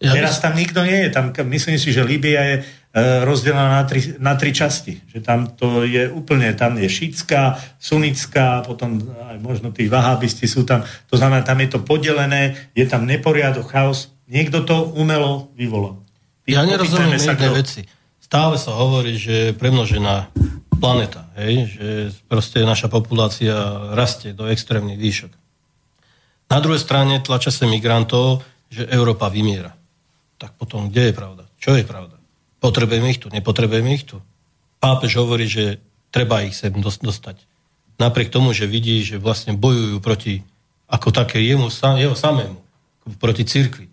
Ja 0.00 0.16
Teraz 0.16 0.40
tam 0.40 0.56
nikto 0.56 0.80
nie 0.80 1.04
je. 1.04 1.08
Tam, 1.12 1.28
myslím 1.52 1.76
si, 1.76 1.92
že 1.92 2.00
Líbia 2.00 2.40
je 2.40 2.56
e, 2.56 2.62
rozdelená 3.20 3.68
na 3.68 3.84
tri, 3.84 4.00
na 4.16 4.32
tri 4.32 4.48
časti. 4.48 4.96
Že 5.12 5.18
tam 5.20 5.38
to 5.52 5.84
je 5.84 6.08
úplne, 6.08 6.56
tam 6.56 6.80
je 6.80 6.88
šítská, 6.88 7.60
sunická, 7.76 8.64
potom 8.64 8.96
aj 9.28 9.36
možno 9.44 9.68
tí 9.76 9.92
vahábisti 9.92 10.48
sú 10.48 10.64
tam. 10.64 10.80
To 11.12 11.20
znamená, 11.20 11.44
tam 11.44 11.60
je 11.60 11.68
to 11.76 11.84
podelené, 11.84 12.56
je 12.72 12.88
tam 12.88 13.04
neporiadok, 13.04 13.68
chaos. 13.68 14.08
Niekto 14.24 14.64
to 14.64 14.88
umelo 14.96 15.52
vyvolal. 15.52 16.00
Ja 16.48 16.64
nerozumiem 16.64 17.20
jednej 17.20 17.52
veci. 17.52 17.80
Stále 18.24 18.56
sa 18.56 18.72
hovorí, 18.72 19.20
že 19.20 19.52
je 19.52 19.58
premnožená 19.58 20.32
planeta, 20.80 21.28
hej, 21.36 21.68
že 21.76 21.88
proste 22.26 22.64
naša 22.64 22.88
populácia 22.88 23.54
rastie 23.92 24.32
do 24.32 24.48
extrémnych 24.48 24.98
výšok. 24.98 25.32
Na 26.50 26.58
druhej 26.58 26.82
strane 26.82 27.22
tlača 27.22 27.54
sa 27.54 27.68
migrantov, 27.68 28.42
že 28.72 28.88
Európa 28.90 29.30
vymiera. 29.30 29.76
Tak 30.40 30.56
potom, 30.58 30.90
kde 30.90 31.12
je 31.12 31.14
pravda? 31.14 31.42
Čo 31.60 31.78
je 31.78 31.84
pravda? 31.86 32.16
Potrebujeme 32.58 33.12
ich 33.12 33.20
tu, 33.22 33.30
nepotrebujeme 33.30 33.90
ich 33.94 34.08
tu. 34.08 34.18
Pápež 34.80 35.20
hovorí, 35.20 35.46
že 35.46 35.78
treba 36.10 36.42
ich 36.42 36.58
sem 36.58 36.74
dostať. 36.74 37.46
Napriek 38.00 38.32
tomu, 38.32 38.56
že 38.56 38.64
vidí, 38.64 39.04
že 39.04 39.20
vlastne 39.20 39.54
bojujú 39.54 40.00
proti, 40.00 40.42
ako 40.88 41.12
také 41.12 41.44
jemu, 41.44 41.68
jeho 41.70 42.16
samému, 42.16 42.58
proti 43.20 43.44
cirkvi. 43.44 43.86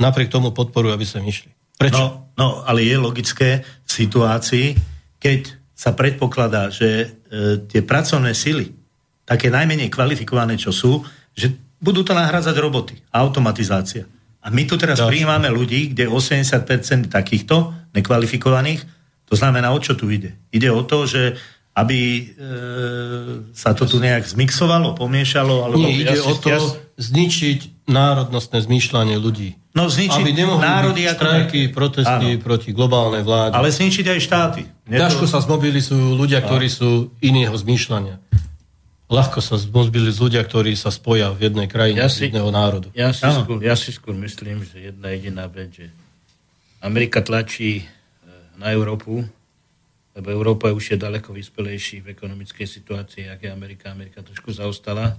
Napriek 0.00 0.32
tomu 0.32 0.54
podporujú, 0.54 0.94
aby 0.94 1.04
sem 1.04 1.20
išli. 1.20 1.52
Prečo? 1.76 2.00
No, 2.00 2.06
no, 2.40 2.48
ale 2.64 2.86
je 2.86 2.96
logické 2.96 3.66
v 3.84 3.90
situácii, 3.90 4.66
keď 5.20 5.59
sa 5.80 5.96
predpokladá, 5.96 6.68
že 6.68 7.08
e, 7.32 7.64
tie 7.64 7.80
pracovné 7.80 8.36
sily, 8.36 8.76
také 9.24 9.48
najmenej 9.48 9.88
kvalifikované, 9.88 10.60
čo 10.60 10.76
sú, 10.76 11.00
že 11.32 11.56
budú 11.80 12.04
to 12.04 12.12
nahradzať 12.12 12.52
roboty, 12.60 13.00
automatizácia. 13.08 14.04
A 14.44 14.52
my 14.52 14.68
tu 14.68 14.76
teraz 14.76 15.00
prijímame 15.00 15.48
ľudí, 15.48 15.96
kde 15.96 16.04
80% 16.04 17.08
takýchto 17.08 17.72
nekvalifikovaných, 17.96 18.84
to 19.24 19.34
znamená, 19.38 19.72
o 19.72 19.80
čo 19.80 19.96
tu 19.96 20.12
ide? 20.12 20.36
Ide 20.52 20.68
o 20.68 20.84
to, 20.84 21.08
že 21.08 21.40
aby 21.72 22.00
e, 22.02 22.22
sa 23.56 23.72
to 23.72 23.88
tu 23.88 24.02
nejak 24.02 24.26
zmixovalo, 24.28 24.92
pomiešalo? 24.92 25.64
Alebo 25.64 25.80
Nie, 25.80 26.04
ide 26.04 26.20
o 26.20 26.34
to 26.36 26.50
zničiť 27.00 27.79
národnostné 27.90 28.62
zmýšľanie 28.62 29.18
ľudí. 29.18 29.58
No 29.70 29.86
zničiť 29.86 30.22
aby 30.22 30.32
národy 30.34 31.06
byť 31.06 31.14
štrajky, 31.14 31.60
protesty 31.70 32.28
áno. 32.34 32.42
proti 32.42 32.70
globálnej 32.74 33.22
vláde. 33.22 33.54
Ale 33.54 33.70
zničiť 33.70 34.06
aj 34.06 34.18
štáty. 34.18 34.62
Ťažko 34.90 35.26
to... 35.26 35.30
sa 35.30 35.38
zmobilizujú 35.42 36.18
ľudia, 36.18 36.42
ktorí 36.42 36.66
sú 36.66 37.14
iného 37.22 37.54
zmýšľania. 37.54 38.18
Ľahko 39.10 39.42
sa 39.42 39.58
zmobilizujú 39.58 40.30
ľudia, 40.30 40.42
ktorí 40.46 40.78
sa 40.78 40.94
spoja 40.94 41.34
v 41.34 41.50
jednej 41.50 41.66
krajine, 41.66 41.98
ja 41.98 42.06
si, 42.06 42.30
jedného 42.30 42.50
národu. 42.54 42.94
Ja 42.94 43.10
si, 43.10 43.26
skôr, 43.26 43.58
ja 43.58 43.74
si 43.74 43.90
skôr 43.90 44.14
myslím, 44.14 44.62
že 44.62 44.94
jedna 44.94 45.10
jediná 45.10 45.50
vec, 45.50 45.74
že 45.74 45.86
Amerika 46.78 47.18
tlačí 47.18 47.82
e, 47.82 47.84
na 48.54 48.70
Európu, 48.70 49.26
lebo 50.14 50.26
Európa 50.30 50.70
už 50.74 50.94
je 50.94 50.98
ďaleko 50.98 51.34
vyspelejší 51.34 52.02
v 52.06 52.14
ekonomickej 52.14 52.66
situácii, 52.66 53.30
ako 53.30 53.42
je 53.46 53.50
Amerika. 53.50 53.94
Amerika 53.94 54.22
trošku 54.22 54.50
zaostala. 54.50 55.14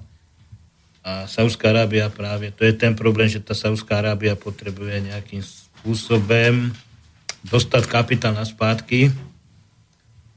A 1.02 1.26
Saudská 1.26 1.74
Arábia 1.74 2.14
práve, 2.14 2.54
to 2.54 2.62
je 2.62 2.78
ten 2.78 2.94
problém, 2.94 3.26
že 3.26 3.42
tá 3.42 3.58
Saudská 3.58 4.06
Arábia 4.06 4.38
potrebuje 4.38 5.10
nejakým 5.10 5.42
spôsobom 5.42 6.70
dostať 7.42 7.84
kapitál 7.90 8.38
na 8.38 8.46
spátky 8.46 9.10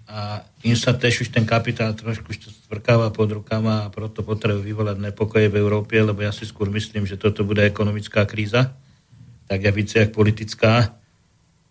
a 0.09 0.41
im 0.65 0.73
sa 0.73 0.97
tež 0.97 1.21
už 1.21 1.29
ten 1.29 1.45
kapitál 1.45 1.93
trošku 1.93 2.33
stvrkáva 2.33 3.13
pod 3.13 3.29
rukama 3.29 3.85
a 3.85 3.93
proto 3.93 4.25
potrebujú 4.25 4.65
vyvolať 4.65 4.97
nepokoje 5.01 5.53
v 5.53 5.61
Európe, 5.61 6.01
lebo 6.01 6.25
ja 6.25 6.33
si 6.33 6.49
skôr 6.49 6.73
myslím, 6.73 7.05
že 7.05 7.21
toto 7.21 7.45
bude 7.45 7.61
ekonomická 7.61 8.25
kríza, 8.25 8.73
tak 9.45 9.69
ja 9.69 9.73
více 9.73 10.01
jak 10.01 10.17
politická, 10.17 10.97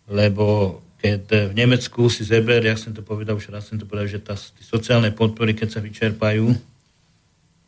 lebo 0.05 0.77
keď 1.03 1.51
v 1.51 1.53
Nemecku 1.57 2.07
si 2.07 2.23
zeber, 2.23 2.63
ja 2.63 2.79
som 2.79 2.95
to 2.95 3.03
povedal, 3.03 3.35
už 3.35 3.51
raz 3.51 3.67
som 3.67 3.75
to 3.75 3.83
povedal, 3.83 4.07
že 4.07 4.23
tá, 4.23 4.39
sociálne 4.39 5.11
podpory, 5.11 5.51
keď 5.51 5.75
sa 5.75 5.79
vyčerpajú, 5.83 6.72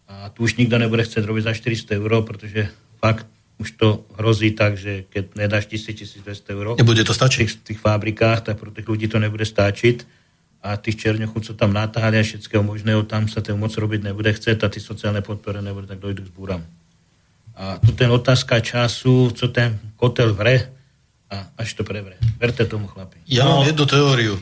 a 0.06 0.30
tu 0.30 0.45
už 0.45 0.61
nikto 0.61 0.77
nebude 0.77 1.02
chcieť 1.02 1.26
robiť 1.26 1.44
za 1.49 1.53
400 1.57 1.98
eur, 1.98 2.11
pretože 2.22 2.69
fakt 3.02 3.26
už 3.56 3.72
to 3.80 3.88
hrozí 4.19 4.52
tak, 4.52 4.76
že 4.76 5.07
keď 5.07 5.40
nedáš 5.40 5.72
1000-1200 5.72 6.56
eur 6.56 6.65
Nebude 6.76 7.07
to 7.07 7.15
stačiť. 7.15 7.40
v 7.40 7.41
tých, 7.48 7.52
tých 7.64 7.80
fabrikách, 7.80 8.52
tak 8.52 8.60
pro 8.60 8.69
tých 8.69 8.86
ľudí 8.86 9.07
to 9.07 9.18
nebude 9.18 9.48
stačiť 9.48 10.03
a 10.65 10.76
tých 10.82 10.98
černochov, 10.98 11.45
co 11.45 11.53
tam 11.53 11.72
natáhali 11.72 12.19
a 12.19 12.26
všetkého 12.26 12.65
možného, 12.65 13.06
tam 13.06 13.30
sa 13.30 13.40
to 13.40 13.53
moc 13.56 13.72
robiť 13.72 14.02
nebude 14.02 14.34
chcieť 14.34 14.65
a 14.65 14.68
tí 14.68 14.82
sociálne 14.82 15.22
podpory 15.22 15.61
nebude, 15.61 15.88
tak 15.88 16.02
dojdu 16.02 16.26
k 16.26 16.32
zbúram. 16.34 16.61
A 17.56 17.80
tu 17.80 17.95
ten 17.95 18.11
otázka 18.11 18.60
času, 18.60 19.32
co 19.32 19.45
ten 19.48 19.80
kotel 19.95 20.36
vre 20.36 20.68
a 21.32 21.48
až 21.56 21.80
to 21.80 21.88
prevre. 21.88 22.19
Verte 22.36 22.68
tomu, 22.68 22.91
chlapi. 22.91 23.23
Ja 23.30 23.48
no. 23.48 23.64
mám 23.64 23.72
jednu 23.72 23.86
teóriu. 23.88 24.36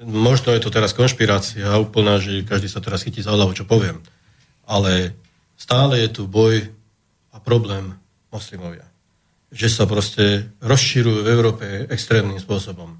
Možno 0.00 0.54
je 0.54 0.62
to 0.62 0.70
teraz 0.70 0.94
konšpirácia 0.94 1.66
úplná, 1.76 2.22
že 2.22 2.46
každý 2.46 2.70
sa 2.70 2.80
teraz 2.80 3.02
chytí 3.02 3.20
za 3.20 3.34
hlavu, 3.34 3.52
čo 3.52 3.66
poviem 3.66 4.00
ale 4.70 5.18
stále 5.58 5.98
je 6.06 6.22
tu 6.22 6.30
boj 6.30 6.70
a 7.34 7.42
problém 7.42 7.90
moslimovia. 8.30 8.86
Že 9.50 9.66
sa 9.66 9.84
proste 9.90 10.54
rozširujú 10.62 11.26
v 11.26 11.32
Európe 11.34 11.66
extrémnym 11.90 12.38
spôsobom. 12.38 12.94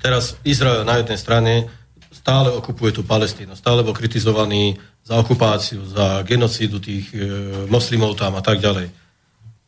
Teraz 0.00 0.40
Izrael 0.40 0.88
na 0.88 1.04
jednej 1.04 1.20
strane 1.20 1.68
stále 2.08 2.48
okupuje 2.48 2.96
tú 2.96 3.04
Palestínu, 3.04 3.52
stále 3.52 3.84
bol 3.84 3.92
kritizovaný 3.92 4.80
za 5.04 5.20
okupáciu, 5.20 5.84
za 5.84 6.24
genocídu 6.24 6.80
tých 6.80 7.12
e, 7.12 7.20
moslimov 7.68 8.16
tam 8.16 8.32
a 8.40 8.42
tak 8.44 8.64
ďalej. 8.64 8.88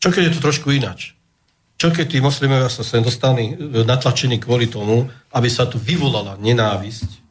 Čo 0.00 0.08
keď 0.08 0.22
je 0.24 0.32
to 0.32 0.40
trošku 0.40 0.72
inač? 0.72 1.12
Čo 1.76 1.92
keď 1.92 2.06
tí 2.08 2.18
moslimovia 2.24 2.72
sa 2.72 2.80
sem 2.80 3.04
dostali 3.04 3.52
e, 3.52 3.84
natlačení 3.84 4.40
kvôli 4.40 4.72
tomu, 4.72 5.04
aby 5.36 5.48
sa 5.52 5.68
tu 5.68 5.76
vyvolala 5.76 6.40
nenávisť 6.40 7.25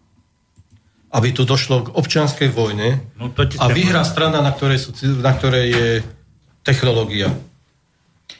aby 1.11 1.29
tu 1.31 1.47
došlo 1.47 1.89
k 1.89 1.93
občianskej 1.93 2.49
vojne 2.51 2.99
no, 3.15 3.31
to 3.31 3.45
a 3.61 3.71
vyhrá 3.71 4.03
strana, 4.03 4.43
na 4.43 4.51
ktorej, 4.51 4.89
sú, 4.89 4.91
na 5.21 5.31
ktorej 5.31 5.65
je 5.71 5.89
technológia. 6.65 7.29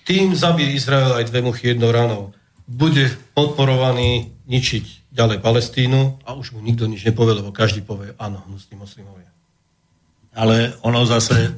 Tým 0.06 0.34
zabije 0.34 0.74
Izrael 0.74 1.14
aj 1.22 1.30
dve 1.30 1.46
muchy 1.46 1.74
jednou 1.74 1.94
ranou. 1.94 2.34
Bude 2.66 3.14
podporovaný 3.38 4.34
ničiť 4.50 5.14
ďalej 5.14 5.40
Palestínu 5.40 6.26
a 6.26 6.34
už 6.34 6.58
mu 6.58 6.60
nikto 6.66 6.90
nič 6.90 7.06
nepovie, 7.06 7.38
lebo 7.38 7.54
každý 7.54 7.86
povie, 7.86 8.18
áno, 8.18 8.42
hnusní 8.50 8.76
moslimovia. 8.76 9.30
Ale 10.36 10.76
ono 10.84 11.06
zase, 11.08 11.54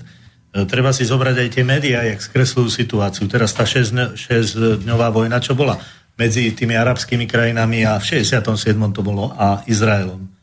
e, 0.54 0.68
treba 0.70 0.94
si 0.94 1.08
zobrať 1.08 1.36
aj 1.42 1.50
tie 1.50 1.64
médiá, 1.66 2.06
jak 2.06 2.22
skresľujú 2.22 2.70
situáciu. 2.70 3.26
Teraz 3.26 3.56
tá 3.56 3.66
6-dňová 3.66 5.10
vojna, 5.10 5.42
čo 5.42 5.58
bola 5.58 5.80
medzi 6.20 6.54
tými 6.54 6.78
arabskými 6.78 7.26
krajinami 7.26 7.88
a 7.88 7.98
v 7.98 8.22
67. 8.22 8.78
to 8.94 9.02
bolo 9.02 9.34
a 9.34 9.66
Izraelom 9.66 10.37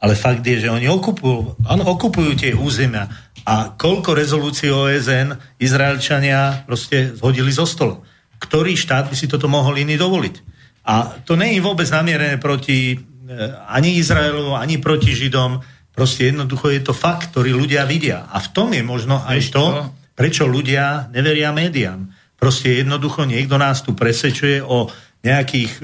ale 0.00 0.16
fakt 0.16 0.40
je, 0.40 0.64
že 0.64 0.72
oni 0.72 0.88
okupujú, 0.88 1.60
ano, 1.68 1.82
okupujú 1.92 2.32
tie 2.32 2.56
územia. 2.56 3.04
A 3.44 3.76
koľko 3.76 4.16
rezolúcií 4.16 4.72
OSN 4.72 5.60
Izraelčania 5.60 6.64
proste 6.64 7.12
zhodili 7.12 7.52
zo 7.52 7.68
stola. 7.68 8.00
Ktorý 8.40 8.72
štát 8.72 9.12
by 9.12 9.16
si 9.16 9.28
toto 9.28 9.44
mohol 9.52 9.76
iný 9.76 10.00
dovoliť? 10.00 10.34
A 10.88 11.20
to 11.20 11.36
nie 11.36 11.60
je 11.60 11.60
vôbec 11.60 11.84
namierené 11.92 12.40
proti 12.40 12.96
e, 12.96 12.98
ani 13.68 14.00
Izraelu, 14.00 14.56
ani 14.56 14.80
proti 14.80 15.12
Židom. 15.12 15.60
Proste 15.92 16.32
jednoducho 16.32 16.72
je 16.72 16.80
to 16.80 16.96
fakt, 16.96 17.36
ktorý 17.36 17.52
ľudia 17.52 17.84
vidia. 17.84 18.24
A 18.32 18.40
v 18.40 18.48
tom 18.56 18.72
je 18.72 18.80
možno 18.80 19.20
aj 19.20 19.52
to, 19.52 19.92
prečo 20.16 20.48
ľudia 20.48 21.12
neveria 21.12 21.52
médiám. 21.52 22.08
Proste 22.40 22.80
jednoducho 22.80 23.28
niekto 23.28 23.60
nás 23.60 23.84
tu 23.84 23.92
presvedčuje 23.92 24.64
o 24.64 24.88
nejakých 25.20 25.72
e, 25.76 25.82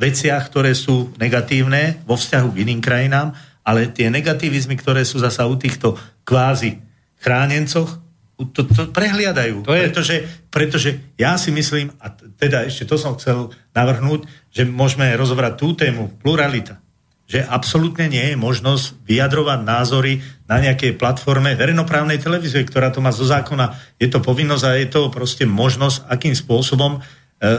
veciach, 0.00 0.48
ktoré 0.48 0.72
sú 0.72 1.12
negatívne 1.20 2.00
vo 2.08 2.16
vzťahu 2.16 2.48
k 2.56 2.60
iným 2.64 2.80
krajinám, 2.80 3.36
ale 3.64 3.92
tie 3.92 4.08
negativizmy, 4.08 4.76
ktoré 4.80 5.04
sú 5.04 5.20
zasa 5.20 5.44
u 5.44 5.56
týchto 5.56 5.96
kvázi 6.24 6.80
chránencoch, 7.20 8.04
to, 8.34 8.66
to 8.66 8.90
prehliadajú. 8.90 9.62
To 9.62 9.72
je... 9.72 9.88
pretože, 9.88 10.16
pretože 10.50 10.90
ja 11.14 11.38
si 11.38 11.54
myslím, 11.54 11.94
a 12.02 12.10
teda 12.12 12.66
ešte 12.66 12.88
to 12.88 12.98
som 12.98 13.14
chcel 13.14 13.54
navrhnúť, 13.72 14.26
že 14.50 14.66
môžeme 14.66 15.06
rozobrať 15.14 15.52
tú 15.54 15.72
tému, 15.78 16.18
pluralita. 16.18 16.82
Že 17.24 17.46
absolútne 17.48 18.10
nie 18.10 18.34
je 18.34 18.36
možnosť 18.36 19.00
vyjadrovať 19.08 19.60
názory 19.64 20.20
na 20.44 20.60
nejakej 20.60 21.00
platforme 21.00 21.56
verejnoprávnej 21.56 22.20
televízie, 22.20 22.68
ktorá 22.68 22.92
to 22.92 23.00
má 23.00 23.14
zo 23.14 23.24
zákona. 23.24 23.96
Je 23.96 24.12
to 24.12 24.20
povinnosť 24.20 24.64
a 24.66 24.76
je 24.76 24.88
to 24.92 25.08
proste 25.08 25.48
možnosť, 25.48 26.04
akým 26.10 26.36
spôsobom 26.36 27.00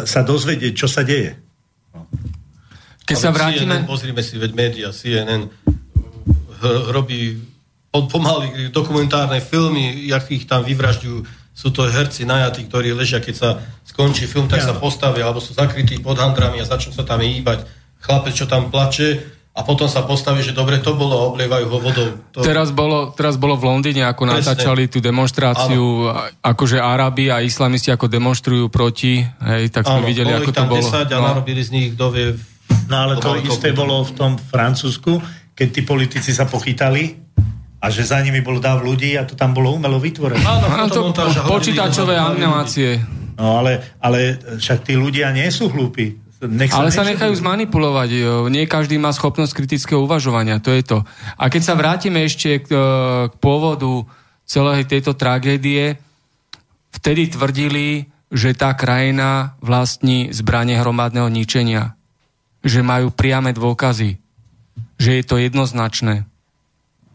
sa 0.06 0.22
dozvedieť, 0.26 0.74
čo 0.74 0.88
sa 0.90 1.06
deje. 1.06 1.38
No. 1.94 2.10
Keď 3.06 3.18
sa 3.18 3.30
vrátime... 3.30 3.86
CNN, 3.86 3.86
pozrime 3.86 4.22
si, 4.26 4.42
veď 4.42 4.52
média, 4.58 4.88
CNN 4.90 5.46
robí 6.90 7.38
pomaly 7.92 8.74
dokumentárne 8.74 9.40
filmy, 9.40 10.10
jak 10.10 10.28
ich 10.34 10.50
tam 10.50 10.66
vyvražďujú. 10.66 11.46
Sú 11.56 11.72
to 11.72 11.88
herci 11.88 12.28
najatí, 12.28 12.68
ktorí 12.68 12.92
ležia, 12.92 13.24
keď 13.24 13.36
sa 13.36 13.50
skončí 13.88 14.28
film, 14.28 14.52
tak 14.52 14.60
ja. 14.60 14.68
sa 14.68 14.76
postavia, 14.76 15.24
alebo 15.24 15.40
sú 15.40 15.56
zakrytí 15.56 16.04
pod 16.04 16.20
handrami 16.20 16.60
a 16.60 16.68
začnú 16.68 16.92
sa 16.92 17.08
tam 17.08 17.24
hýbať. 17.24 17.64
Chlapec, 18.04 18.34
čo 18.36 18.46
tam 18.50 18.68
plače, 18.68 19.35
a 19.56 19.64
potom 19.64 19.88
sa 19.88 20.04
postaví, 20.04 20.44
že 20.44 20.52
dobre 20.52 20.84
to 20.84 21.00
bolo 21.00 21.16
a 21.16 21.24
oblievajú 21.32 21.66
ho 21.72 21.78
vodou. 21.80 22.12
To... 22.36 22.44
Teraz, 22.44 22.76
bolo, 22.76 23.16
teraz 23.16 23.40
bolo 23.40 23.56
v 23.56 23.72
Londýne, 23.72 24.04
ako 24.04 24.28
Presne. 24.28 24.36
natáčali 24.44 24.92
tú 24.92 25.00
demonstráciu, 25.00 26.12
ano. 26.12 26.28
akože 26.44 26.76
Arabi 26.84 27.32
a 27.32 27.40
islamisti 27.40 27.88
ako 27.88 28.12
demonstrujú 28.12 28.68
proti, 28.68 29.24
hej, 29.24 29.72
tak 29.72 29.88
sme 29.88 30.04
ano, 30.04 30.08
videli, 30.12 30.36
ako 30.36 30.52
to 30.52 30.64
bolo. 30.68 30.84
10 30.84 31.08
a 31.08 31.18
no. 31.24 31.26
narobili 31.32 31.64
z 31.64 31.70
nich, 31.72 31.88
kto 31.96 32.06
vie... 32.12 32.36
No 32.92 32.96
ale 33.08 33.16
to 33.16 33.32
isté 33.48 33.72
bolo 33.72 34.04
v 34.04 34.12
tom 34.20 34.36
Francúzsku, 34.36 35.24
keď 35.56 35.68
tí 35.72 35.82
politici 35.88 36.36
sa 36.36 36.44
pochytali 36.44 37.16
a 37.80 37.88
že 37.88 38.04
za 38.04 38.20
nimi 38.20 38.44
bol 38.44 38.60
dáv 38.60 38.84
ľudí 38.84 39.16
a 39.16 39.24
to 39.24 39.40
tam 39.40 39.56
bolo 39.56 39.72
umelo 39.72 40.04
vytvorené. 40.04 40.44
Áno, 40.44 40.92
to, 40.92 41.16
to 41.16 41.32
počítačové 41.48 42.20
animácie. 42.20 43.00
No 43.40 43.64
ale, 43.64 43.96
ale 44.04 44.36
však 44.60 44.84
tí 44.84 45.00
ľudia 45.00 45.32
nie 45.32 45.48
sú 45.48 45.72
hlúpi. 45.72 46.25
Nech 46.50 46.70
sa 46.70 46.84
Ale 46.84 46.90
sa 46.94 47.08
nechajú 47.08 47.34
zmanipulovať. 47.38 48.10
Nie 48.54 48.70
každý 48.70 49.02
má 49.02 49.10
schopnosť 49.10 49.54
kritického 49.58 50.04
uvažovania. 50.06 50.62
To 50.62 50.70
je 50.70 50.84
to. 50.86 50.98
A 51.40 51.50
keď 51.50 51.62
sa 51.62 51.74
vrátime 51.74 52.22
ešte 52.26 52.62
k, 52.62 52.70
k 53.30 53.34
pôvodu 53.42 54.06
celej 54.46 54.86
tejto 54.86 55.18
tragédie, 55.18 55.98
vtedy 56.94 57.34
tvrdili, 57.34 58.12
že 58.30 58.54
tá 58.54 58.76
krajina 58.78 59.58
vlastní 59.64 60.30
zbranie 60.30 60.78
hromadného 60.78 61.32
ničenia. 61.32 61.98
Že 62.62 62.86
majú 62.86 63.08
priame 63.10 63.56
dôkazy. 63.56 64.22
Že 65.02 65.12
je 65.18 65.24
to 65.24 65.36
jednoznačné. 65.42 66.30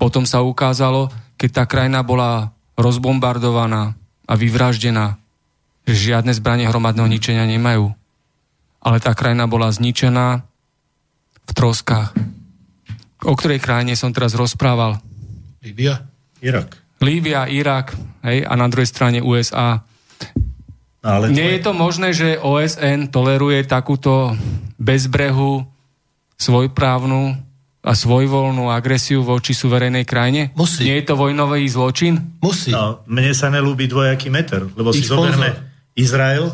Potom 0.00 0.24
sa 0.24 0.40
ukázalo, 0.40 1.12
keď 1.36 1.50
tá 1.52 1.64
krajina 1.68 2.00
bola 2.00 2.56
rozbombardovaná 2.80 3.92
a 4.24 4.32
vyvraždená, 4.34 5.20
že 5.84 6.12
žiadne 6.12 6.32
zbranie 6.32 6.64
hromadného 6.64 7.10
ničenia 7.10 7.44
nemajú 7.44 7.99
ale 8.80 8.98
tá 8.98 9.12
krajina 9.12 9.44
bola 9.44 9.68
zničená 9.68 10.44
v 11.46 11.52
troskách. 11.52 12.16
O 13.20 13.36
ktorej 13.36 13.60
krajine 13.60 13.92
som 13.96 14.12
teraz 14.16 14.32
rozprával? 14.32 14.96
Líbia? 15.60 16.08
Irak. 16.40 16.80
Líbia, 17.00 17.48
Irak, 17.48 17.96
hej, 18.24 18.44
a 18.44 18.52
na 18.56 18.68
druhej 18.68 18.88
strane 18.88 19.20
USA. 19.20 19.84
No, 21.00 21.08
ale 21.08 21.32
Nie 21.32 21.56
je 21.56 21.64
to 21.64 21.72
možné, 21.72 22.12
že 22.12 22.40
OSN 22.40 23.08
toleruje 23.08 23.64
takúto 23.64 24.36
bezbrehu, 24.76 25.64
svojprávnu 26.40 27.36
a 27.80 27.92
svojvoľnú 27.96 28.68
agresiu 28.68 29.24
voči 29.24 29.56
suverenej 29.56 30.04
krajine? 30.04 30.52
Musí. 30.56 30.84
Nie 30.84 31.00
je 31.00 31.12
to 31.12 31.16
vojnový 31.16 31.64
zločin? 31.68 32.20
Musí. 32.40 32.72
No, 32.72 33.04
mne 33.08 33.32
sa 33.32 33.48
nelúbi 33.48 33.88
dvojaký 33.88 34.28
meter, 34.28 34.68
lebo 34.76 34.92
Ich 34.92 35.04
si 35.04 35.08
zoberme 35.08 35.56
Izrael, 35.96 36.52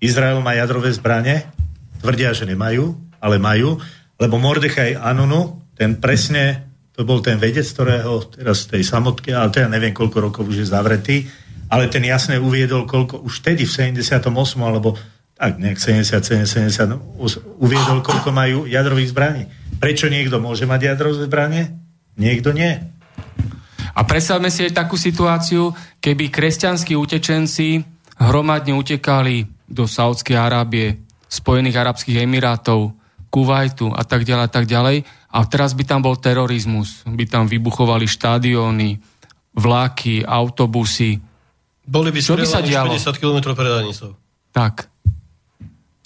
Izrael 0.00 0.40
má 0.40 0.56
jadrové 0.56 0.88
zbranie, 0.96 1.44
tvrdia, 2.00 2.32
že 2.32 2.48
nemajú, 2.48 2.96
ale 3.20 3.36
majú, 3.36 3.76
lebo 4.16 4.40
Mordechaj 4.40 4.96
Anunu, 4.96 5.60
ten 5.76 6.00
presne, 6.00 6.72
to 6.96 7.04
bol 7.04 7.20
ten 7.20 7.36
vedec, 7.36 7.64
ktorého 7.68 8.32
teraz 8.32 8.64
tej 8.64 8.80
samotke, 8.80 9.32
ale 9.36 9.52
teda 9.52 9.68
neviem, 9.68 9.92
koľko 9.92 10.32
rokov 10.32 10.48
už 10.48 10.64
je 10.64 10.66
zavretý, 10.72 11.16
ale 11.68 11.92
ten 11.92 12.02
jasne 12.02 12.40
uviedol, 12.40 12.88
koľko 12.88 13.20
už 13.22 13.44
tedy 13.44 13.68
v 13.68 13.72
78. 13.96 14.24
alebo 14.60 14.96
tak 15.40 15.56
nejak 15.56 15.80
70, 15.80 16.20
70, 16.20 16.68
70 17.16 17.60
uviedol, 17.60 18.04
koľko 18.04 18.28
majú 18.32 18.68
jadrových 18.68 19.12
zbraní. 19.12 19.48
Prečo 19.80 20.12
niekto 20.12 20.36
môže 20.36 20.68
mať 20.68 20.92
jadrové 20.92 21.24
zbranie? 21.24 21.72
Niekto 22.20 22.52
nie. 22.52 22.76
A 23.96 24.00
predstavme 24.04 24.52
si 24.52 24.68
aj 24.68 24.76
takú 24.76 25.00
situáciu, 25.00 25.72
keby 26.04 26.28
kresťanskí 26.28 26.92
utečenci 26.92 27.80
hromadne 28.20 28.76
utekali 28.76 29.59
do 29.70 29.86
Saudskej 29.86 30.34
Arábie, 30.34 30.98
Spojených 31.30 31.78
Arabských 31.78 32.26
Emirátov, 32.26 32.92
Kuwaitu 33.30 33.94
a 33.94 34.02
tak 34.02 34.26
ďalej 34.26 34.44
a 34.44 34.50
tak 34.50 34.66
ďalej. 34.66 35.06
A 35.30 35.38
teraz 35.46 35.78
by 35.78 35.86
tam 35.86 36.02
bol 36.02 36.18
terorizmus. 36.18 37.06
By 37.06 37.24
tam 37.30 37.46
vybuchovali 37.46 38.10
štádiony, 38.10 38.98
vláky, 39.54 40.26
autobusy. 40.26 41.22
Boli 41.86 42.10
by 42.10 42.18
Čo 42.18 42.34
by 42.34 42.46
sa 42.46 42.58
dialo? 42.58 42.90
50 42.98 43.22
km 43.22 43.54
pred 43.54 43.70
hranicou. 43.70 44.18
Tak. 44.50 44.90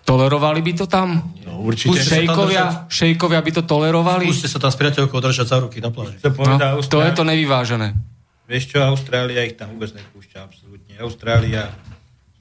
Tolerovali 0.05 0.61
by 0.61 0.73
to 0.77 0.85
tam? 0.85 1.33
No, 1.49 1.65
určite. 1.65 1.97
Šejkovia, 1.97 2.93
šejkovia 2.93 3.41
by 3.41 3.51
to 3.57 3.63
tolerovali? 3.65 4.29
Skúste 4.29 4.53
sa 4.53 4.61
tam 4.61 4.69
s 4.69 4.77
priateľkou 4.77 5.17
držať 5.17 5.47
za 5.49 5.57
ruky 5.65 5.81
na 5.81 5.89
pláži. 5.89 6.21
To, 6.21 6.29
No, 6.29 6.37
povedal 6.37 6.85
to 6.85 7.01
je 7.01 7.11
to 7.17 7.25
nevyvážené. 7.25 7.97
Vieš 8.45 8.77
čo, 8.77 8.85
Austrália 8.85 9.49
ich 9.49 9.57
tam 9.57 9.73
vôbec 9.73 9.97
nepúšťa, 9.97 10.45
absolútne. 10.45 10.93
Austrália 11.01 11.73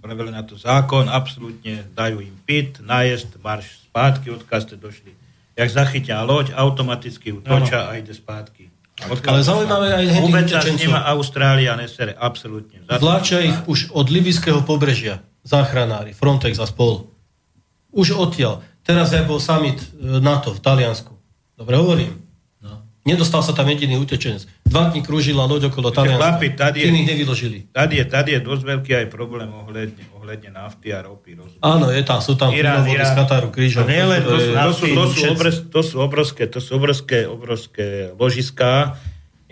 spravili 0.04 0.36
na 0.36 0.44
to 0.44 0.60
zákon, 0.60 1.08
absolútne 1.08 1.88
dajú 1.96 2.20
im 2.20 2.36
pit, 2.44 2.84
najezd, 2.84 3.40
marš 3.40 3.88
spátky, 3.88 4.36
odkiaľ 4.36 4.60
ste 4.60 4.76
došli. 4.76 5.16
Jak 5.56 5.70
zachytia 5.72 6.20
loď, 6.28 6.52
automaticky 6.60 7.32
utoča 7.32 7.88
a 7.88 7.96
ide 7.96 8.12
spátky. 8.12 8.68
Ale 9.00 9.40
zaujímavé 9.40 9.96
aj 9.96 10.06
hneď 10.12 10.24
Vôbec 10.28 10.52
nemá 10.76 11.08
Austrália, 11.08 11.80
nesere, 11.80 12.12
absolútne. 12.20 12.84
Vláčia 12.84 13.48
ich 13.48 13.56
už 13.64 13.96
od 13.96 14.12
libyského 14.12 14.68
pobrežia. 14.68 15.24
Záchranári, 15.48 16.12
Frontex 16.12 16.60
a 16.60 16.68
spol. 16.68 17.08
Už 17.96 18.12
odtiaľ. 18.12 18.60
Teraz 18.84 19.16
aj 19.16 19.24
bol 19.24 19.40
summit 19.40 19.80
e, 19.80 20.20
NATO 20.20 20.52
v 20.52 20.60
Taliansku. 20.60 21.16
Dobre 21.56 21.80
hovorím. 21.80 22.23
Nedostal 23.04 23.44
sa 23.44 23.52
tam 23.52 23.68
jediný 23.68 24.00
utečenec. 24.00 24.48
Dva 24.64 24.88
dní 24.88 25.04
krúžila 25.04 25.44
loď 25.44 25.68
okolo 25.68 25.92
Talianska. 25.92 26.24
chlapi, 26.24 26.48
tady 26.56 26.78
je- 26.88 26.92
nevyložili. 26.92 27.68
Tady 27.72 28.00
je, 28.00 28.06
tady 28.08 28.30
je 28.32 28.40
dosť 28.40 28.64
veľký 28.64 28.92
aj 28.96 29.06
problém 29.12 29.52
ohľadne, 29.52 30.04
ohľadne 30.16 30.50
nafty 30.56 30.96
a 30.96 31.04
ropy. 31.04 31.36
Rozumieš? 31.36 31.60
Áno, 31.60 31.92
je 31.92 32.04
tam, 32.08 32.24
sú 32.24 32.40
tam 32.40 32.56
Irán, 32.56 32.88
Irán. 32.88 33.12
z 33.12 33.12
Kataru. 33.20 33.52
A 33.52 33.84
nie 33.84 34.04
len, 34.08 34.22
to, 34.24 34.40
sú, 34.40 34.52
to, 34.56 34.72
sú, 34.72 34.86
to, 34.88 35.04
sú 35.04 35.16
všetci. 35.20 35.34
obrovské, 35.36 35.68
to 35.68 35.82
sú 35.84 35.96
obrovské, 36.00 36.44
to 36.48 36.60
sú 36.64 36.72
obrovské, 36.80 37.18
obrovské 37.28 37.88
ložiská, 38.16 38.96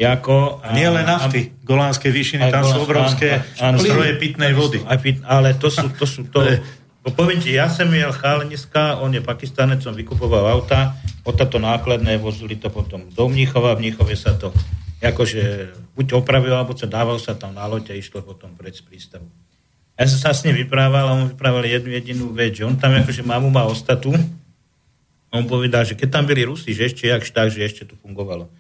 ako... 0.02 0.64
A 0.66 0.74
nie 0.74 0.90
len 0.90 1.06
nafty. 1.06 1.54
Golánske 1.62 2.10
výšiny, 2.10 2.50
tam 2.50 2.66
sú 2.66 2.88
obrovské 2.88 3.46
áno, 3.62 3.78
áno. 3.78 3.84
zdroje 3.84 4.18
pitnej 4.18 4.56
vody. 4.56 4.82
Aj 4.88 4.98
pit, 4.98 5.22
ale 5.28 5.54
to 5.60 5.70
sú, 5.70 5.92
to 5.94 6.08
sú 6.08 6.26
to... 6.32 6.42
Bo 7.02 7.10
poviem 7.10 7.42
ti, 7.42 7.58
ja 7.58 7.66
som 7.66 7.90
jel 7.90 8.14
chaleniska, 8.14 9.02
on 9.02 9.10
je 9.10 9.26
pakistanec, 9.26 9.82
som 9.82 9.98
vykupoval 9.98 10.46
auta, 10.46 10.94
od 11.26 11.34
táto 11.34 11.58
nákladné 11.58 12.22
vozili 12.22 12.58
to 12.58 12.70
potom 12.70 13.10
do 13.10 13.26
Mníchova, 13.26 13.74
v 13.74 13.90
Mníchove 13.90 14.14
sa 14.14 14.38
to 14.38 14.54
akože 15.02 15.74
buď 15.98 16.22
opravilo, 16.22 16.62
alebo 16.62 16.78
sa 16.78 16.86
dával 16.86 17.18
sa 17.18 17.34
tam 17.34 17.58
na 17.58 17.66
loď 17.66 17.94
a 17.94 17.98
išlo 17.98 18.22
potom 18.22 18.54
pred 18.54 18.78
z 18.78 18.86
prístavu. 18.86 19.26
Ja 19.98 20.06
som 20.06 20.18
sa 20.18 20.30
s 20.34 20.46
ním 20.46 20.62
vyprával 20.62 21.10
a 21.10 21.14
on 21.18 21.34
vyprával 21.34 21.66
jednu 21.66 21.90
jedinú 21.90 22.26
vec, 22.38 22.62
že 22.62 22.70
on 22.70 22.78
tam 22.78 22.94
akože 22.94 23.26
mamu 23.26 23.50
má 23.50 23.66
ostatu, 23.66 24.14
on 25.32 25.44
povedal, 25.48 25.88
že 25.88 25.98
keď 25.98 26.22
tam 26.22 26.24
byli 26.28 26.46
Rusi, 26.46 26.76
že 26.76 26.92
ešte 26.92 27.08
jak 27.08 27.24
tak, 27.24 27.50
že 27.50 27.64
ešte 27.64 27.88
to 27.88 27.96
fungovalo. 27.98 28.52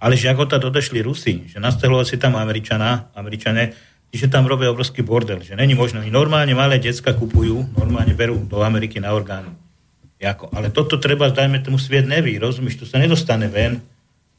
Ale 0.00 0.16
že 0.16 0.32
ako 0.32 0.48
tam 0.48 0.72
odešli 0.72 1.04
Rusi, 1.04 1.44
že 1.50 1.60
nastavilo 1.60 2.00
si 2.06 2.16
tam 2.16 2.38
Američana, 2.38 3.12
Američané, 3.12 3.76
že 4.10 4.26
tam 4.26 4.50
robia 4.50 4.74
obrovský 4.74 5.06
bordel, 5.06 5.38
že 5.46 5.54
není 5.54 5.78
možno. 5.78 6.02
I 6.02 6.10
normálne 6.10 6.50
malé 6.50 6.82
decka 6.82 7.14
kupujú, 7.14 7.70
normálne 7.78 8.10
berú 8.10 8.42
do 8.42 8.58
Ameriky 8.66 8.98
na 8.98 9.14
orgánu. 9.14 9.54
Jako, 10.20 10.52
ale 10.52 10.68
toto 10.74 11.00
treba, 11.00 11.30
dajme 11.32 11.62
tomu 11.64 11.80
sviet 11.80 12.04
neví, 12.04 12.36
rozumieš, 12.36 12.84
to 12.84 12.84
sa 12.84 13.00
nedostane 13.00 13.48
ven, 13.48 13.80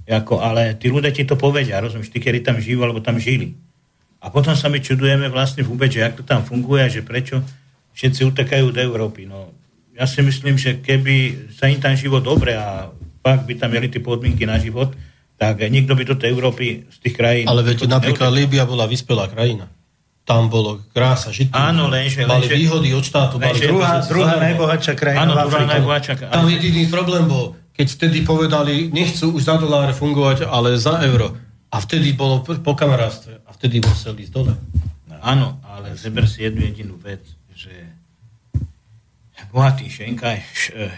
jako, 0.05 0.37
ale 0.37 0.77
tí 0.77 0.93
ľudia 0.93 1.09
ti 1.09 1.25
to 1.25 1.33
povedia, 1.39 1.81
rozumieš, 1.81 2.13
tí, 2.13 2.21
ktorí 2.21 2.45
tam 2.45 2.61
žijú, 2.61 2.85
alebo 2.85 3.01
tam 3.01 3.17
žili. 3.17 3.57
A 4.21 4.29
potom 4.29 4.53
sa 4.53 4.69
my 4.69 4.77
čudujeme 4.77 5.25
vlastne 5.33 5.65
vôbec, 5.65 5.89
že 5.89 6.05
jak 6.05 6.13
to 6.13 6.21
tam 6.21 6.45
funguje, 6.45 6.85
a 6.85 6.91
že 6.91 7.01
prečo 7.01 7.41
všetci 7.97 8.29
utekajú 8.29 8.69
do 8.69 8.77
Európy. 8.77 9.25
No, 9.25 9.49
ja 9.97 10.05
si 10.05 10.21
myslím, 10.21 10.59
že 10.59 10.77
keby 10.85 11.49
sa 11.57 11.65
im 11.65 11.81
tam 11.81 11.97
život 11.97 12.21
dobre 12.21 12.53
a 12.53 12.93
fakt 13.25 13.49
by 13.49 13.57
tam 13.57 13.73
mieli 13.73 13.89
tie 13.89 14.03
podmienky 14.03 14.45
na 14.45 14.61
život, 14.61 14.93
tak 15.41 15.57
nikto 15.73 15.97
by 15.97 16.05
do 16.05 16.13
tej 16.13 16.37
Európy 16.37 16.85
z 16.85 16.97
tých 17.01 17.17
krajín... 17.17 17.49
Ale 17.49 17.65
veď 17.65 17.89
napríklad. 17.89 18.29
Líbia 18.29 18.61
bola 18.69 18.85
vyspelá 18.85 19.25
krajina. 19.25 19.65
Tam 20.21 20.53
bolo 20.53 20.85
krása, 20.93 21.33
žitý. 21.33 21.49
Áno, 21.57 21.89
lenže- 21.89 22.29
Mali 22.29 22.45
lenže- 22.45 22.61
výhody 22.61 22.93
od 22.93 23.01
štátu. 23.01 23.41
Lenže- 23.41 23.65
Druhá, 23.73 24.05
druhá 24.05 24.37
najbohatšia 24.37 24.93
krajina 24.93 25.25
Áno, 25.25 25.33
v 25.33 25.39
Afrike. 25.49 25.73
najbohatšia. 25.81 26.13
Tam 26.29 26.45
jediný 26.45 26.85
problém 26.93 27.25
bol, 27.25 27.57
keď 27.73 27.87
vtedy 27.89 28.21
povedali, 28.21 28.93
nechcú 28.93 29.33
už 29.33 29.41
za 29.41 29.57
doláre 29.57 29.97
fungovať, 29.97 30.45
ale 30.45 30.77
za 30.77 31.01
euro. 31.09 31.33
A 31.73 31.81
vtedy 31.81 32.13
bolo 32.13 32.45
po 32.45 32.77
kamarátstve. 32.77 33.41
A 33.41 33.49
vtedy 33.57 33.81
museli 33.81 34.21
ísť 34.21 34.33
dole. 34.37 34.53
Áno, 35.25 35.57
ale 35.65 35.97
zeber 35.97 36.29
si 36.29 36.45
jednu 36.45 36.69
jedinú 36.69 37.01
vec, 37.01 37.25
že 37.57 37.73
bohatí 39.49 39.89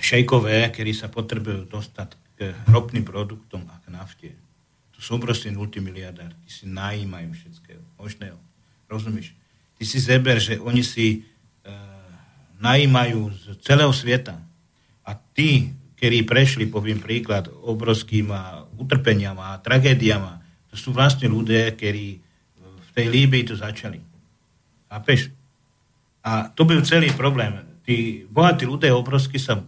šejkové, 0.04 0.68
ktorí 0.68 0.92
sa 0.92 1.08
potrebujú 1.08 1.64
dostať 1.72 2.10
k 2.34 2.52
ropným 2.68 3.06
produktom 3.06 3.64
a 3.70 3.83
nafte, 3.94 4.34
to 4.94 5.00
sú 5.02 5.22
obrovskí 5.22 5.54
multimiliardári, 5.54 6.34
tí 6.46 6.50
si 6.50 6.66
najímajú 6.66 7.30
všetkého 7.38 7.84
možného. 8.02 8.38
Rozumieš? 8.90 9.38
Ty 9.78 9.84
si 9.86 9.98
zeber, 10.02 10.42
že 10.42 10.58
oni 10.58 10.82
si 10.82 11.08
e, 11.14 11.72
najímajú 12.58 13.30
z 13.30 13.44
celého 13.62 13.94
sveta 13.94 14.42
a 15.06 15.12
tí, 15.38 15.74
ktorí 15.98 16.26
prešli, 16.26 16.66
poviem 16.66 16.98
príklad, 16.98 17.50
obrovským 17.50 18.34
utrpeniam 18.82 19.38
a 19.38 19.62
tragédiama, 19.62 20.42
to 20.74 20.76
sú 20.76 20.90
vlastne 20.90 21.30
ľudia, 21.30 21.70
ktorí 21.78 22.18
v 22.60 22.90
tej 22.98 23.08
Líbii 23.10 23.46
to 23.46 23.54
začali. 23.54 24.02
Chápeš? 24.90 25.30
A 26.24 26.50
to 26.50 26.66
byl 26.66 26.82
celý 26.82 27.14
problém. 27.14 27.62
Tí 27.84 28.24
bohatí 28.32 28.66
ľudia 28.66 28.96
obrovsky 28.96 29.38
sa 29.38 29.60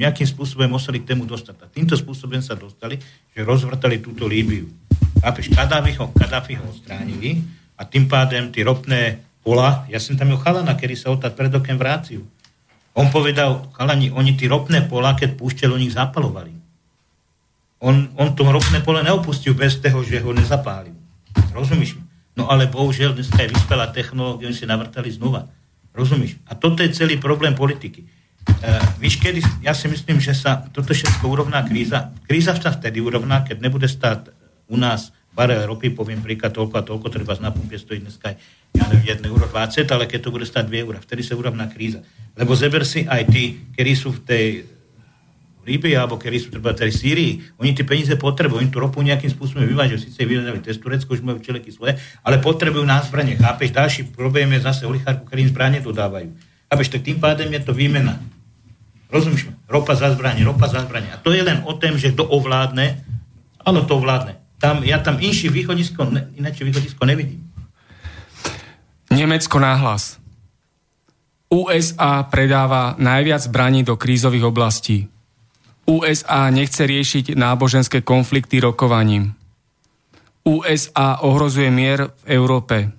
nejakým 0.00 0.24
spôsobom 0.24 0.72
museli 0.72 1.04
k 1.04 1.12
tému 1.12 1.28
dostať. 1.28 1.56
A 1.60 1.66
týmto 1.68 1.92
spôsobom 1.92 2.40
sa 2.40 2.56
dostali, 2.56 2.96
že 3.36 3.44
rozvrtali 3.44 4.00
túto 4.00 4.24
Líbiu. 4.24 4.72
Chápeš? 5.20 5.52
Kadáfi 5.52 5.92
ho, 6.00 6.08
Kadáfi 6.16 6.56
ho 6.56 6.64
odstránili 6.64 7.44
a 7.76 7.84
tým 7.84 8.08
pádem 8.08 8.48
tie 8.48 8.64
ropné 8.64 9.20
pola, 9.44 9.84
ja 9.92 10.00
som 10.00 10.16
tam 10.16 10.32
mal 10.32 10.40
chalana, 10.40 10.72
ktorý 10.72 10.96
sa 10.96 11.12
odtať 11.12 11.32
pred 11.36 11.52
okem 11.52 11.76
vráciu. 11.76 12.24
On 12.96 13.12
povedal, 13.12 13.68
chalani, 13.76 14.08
oni 14.08 14.34
tie 14.40 14.48
ropné 14.48 14.88
pola, 14.88 15.12
keď 15.12 15.36
púšťali, 15.36 15.76
oni 15.76 15.92
ich 15.92 15.96
zapalovali. 15.96 16.52
On, 17.80 18.12
on 18.20 18.36
to 18.36 18.44
ropné 18.44 18.84
pole 18.84 19.00
neopustil 19.00 19.56
bez 19.56 19.80
toho, 19.80 20.04
že 20.04 20.20
ho 20.20 20.32
nezapálil. 20.36 20.92
Rozumieš 21.56 21.96
mi? 21.96 22.04
No 22.36 22.48
ale 22.48 22.68
bohužiaľ 22.68 23.16
dneska 23.16 23.40
je 23.40 23.52
vyspelá 23.52 23.88
technológia, 23.92 24.48
oni 24.48 24.56
si 24.56 24.68
navrtali 24.68 25.08
znova. 25.08 25.48
Rozumíš? 25.96 26.38
A 26.46 26.54
toto 26.54 26.84
je 26.84 26.92
celý 26.92 27.16
problém 27.16 27.56
politiky. 27.56 28.04
Uh, 28.40 28.80
víš, 29.00 29.20
kedy, 29.20 29.40
ja 29.60 29.76
si 29.76 29.88
myslím, 29.88 30.20
že 30.20 30.32
sa 30.32 30.64
toto 30.72 30.96
všetko 30.96 31.24
urovná 31.28 31.60
kríza. 31.64 32.12
Kríza 32.24 32.56
sa 32.56 32.72
vtedy 32.72 33.00
urovná, 33.00 33.44
keď 33.44 33.60
nebude 33.60 33.88
stáť 33.88 34.32
u 34.68 34.76
nás 34.80 35.12
barel 35.30 35.62
ropy, 35.64 35.94
poviem 35.94 36.20
príklad, 36.20 36.50
toľko 36.50 36.74
a 36.76 36.82
toľko, 36.82 37.06
treba 37.08 37.38
na 37.38 37.54
pumpe 37.54 37.78
stojí 37.78 38.02
dneska, 38.02 38.34
ja 38.74 38.84
neviem, 38.90 39.22
1,20 39.22 39.30
euro, 39.30 39.46
ale 39.94 40.04
keď 40.10 40.20
to 40.26 40.34
bude 40.34 40.46
stať 40.46 40.66
2 40.66 40.84
euro, 40.84 40.98
vtedy 40.98 41.22
sa 41.22 41.38
urovná 41.38 41.70
kríza. 41.70 42.02
Lebo 42.34 42.52
zeber 42.58 42.82
si 42.82 43.06
aj 43.06 43.30
tí, 43.30 43.56
ktorí 43.74 43.92
sú 43.94 44.10
v 44.10 44.22
tej 44.26 44.46
Líbii, 45.60 45.92
alebo 45.92 46.16
ktorí 46.16 46.40
sú 46.40 46.48
treba 46.48 46.72
tej 46.72 46.88
Sýrii, 46.88 47.36
oni 47.60 47.76
tie 47.76 47.84
peniaze 47.84 48.16
potrebujú, 48.16 48.64
oni 48.64 48.72
tú 48.72 48.80
ropu 48.80 49.04
nejakým 49.04 49.28
spôsobom 49.28 49.68
vyvážajú, 49.68 50.00
síce 50.00 50.24
vyvážali 50.24 50.64
cez 50.64 50.80
Turecko, 50.80 51.12
už 51.12 51.20
majú 51.20 51.36
čeleky 51.36 51.68
svoje, 51.68 52.00
ale 52.24 52.40
potrebujú 52.40 52.80
na 52.82 52.98
zbranie. 53.04 53.36
Chápeš, 53.36 53.76
ďalší 53.76 54.00
problém 54.16 54.48
je 54.56 54.64
zase 54.64 54.88
olichárku, 54.88 55.28
ktorým 55.28 55.52
zbranie 55.52 55.84
dodávajú. 55.84 56.32
Chápeš, 56.70 56.88
tak 56.94 57.02
tým 57.02 57.18
pádem 57.18 57.50
je 57.50 57.66
to 57.66 57.74
výmena. 57.74 58.22
Rozumieš? 59.10 59.50
Ropa 59.66 59.98
za 59.98 60.14
zbranie, 60.14 60.46
ropa 60.46 60.70
za 60.70 60.86
zbranie. 60.86 61.10
A 61.10 61.18
to 61.18 61.34
je 61.34 61.42
len 61.42 61.66
o 61.66 61.74
tom, 61.74 61.98
že 61.98 62.14
kto 62.14 62.30
ovládne, 62.30 63.02
áno, 63.66 63.82
to 63.82 63.98
ovládne. 63.98 64.38
Tam, 64.62 64.86
ja 64.86 65.02
tam 65.02 65.18
inšie 65.18 65.50
východisko, 65.50 66.06
ne, 66.06 66.30
ináč 66.38 66.62
východisko 66.62 67.02
nevidím. 67.02 67.42
Nemecko 69.10 69.58
náhlas. 69.58 70.22
USA 71.50 72.22
predáva 72.30 72.94
najviac 72.94 73.50
zbraní 73.50 73.82
do 73.82 73.98
krízových 73.98 74.46
oblastí. 74.46 75.10
USA 75.90 76.46
nechce 76.54 76.86
riešiť 76.86 77.34
náboženské 77.34 78.06
konflikty 78.06 78.62
rokovaním. 78.62 79.34
USA 80.46 81.18
ohrozuje 81.26 81.66
mier 81.74 82.14
v 82.22 82.38
Európe. 82.38 82.94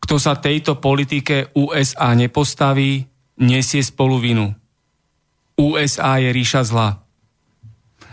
Kto 0.00 0.16
sa 0.16 0.36
tejto 0.36 0.80
politike 0.80 1.52
USA 1.54 2.16
nepostaví, 2.16 3.04
nesie 3.40 3.84
spolu 3.84 4.20
vinu. 4.20 4.52
USA 5.60 6.16
je 6.16 6.32
ríša 6.32 6.64
zla. 6.64 7.04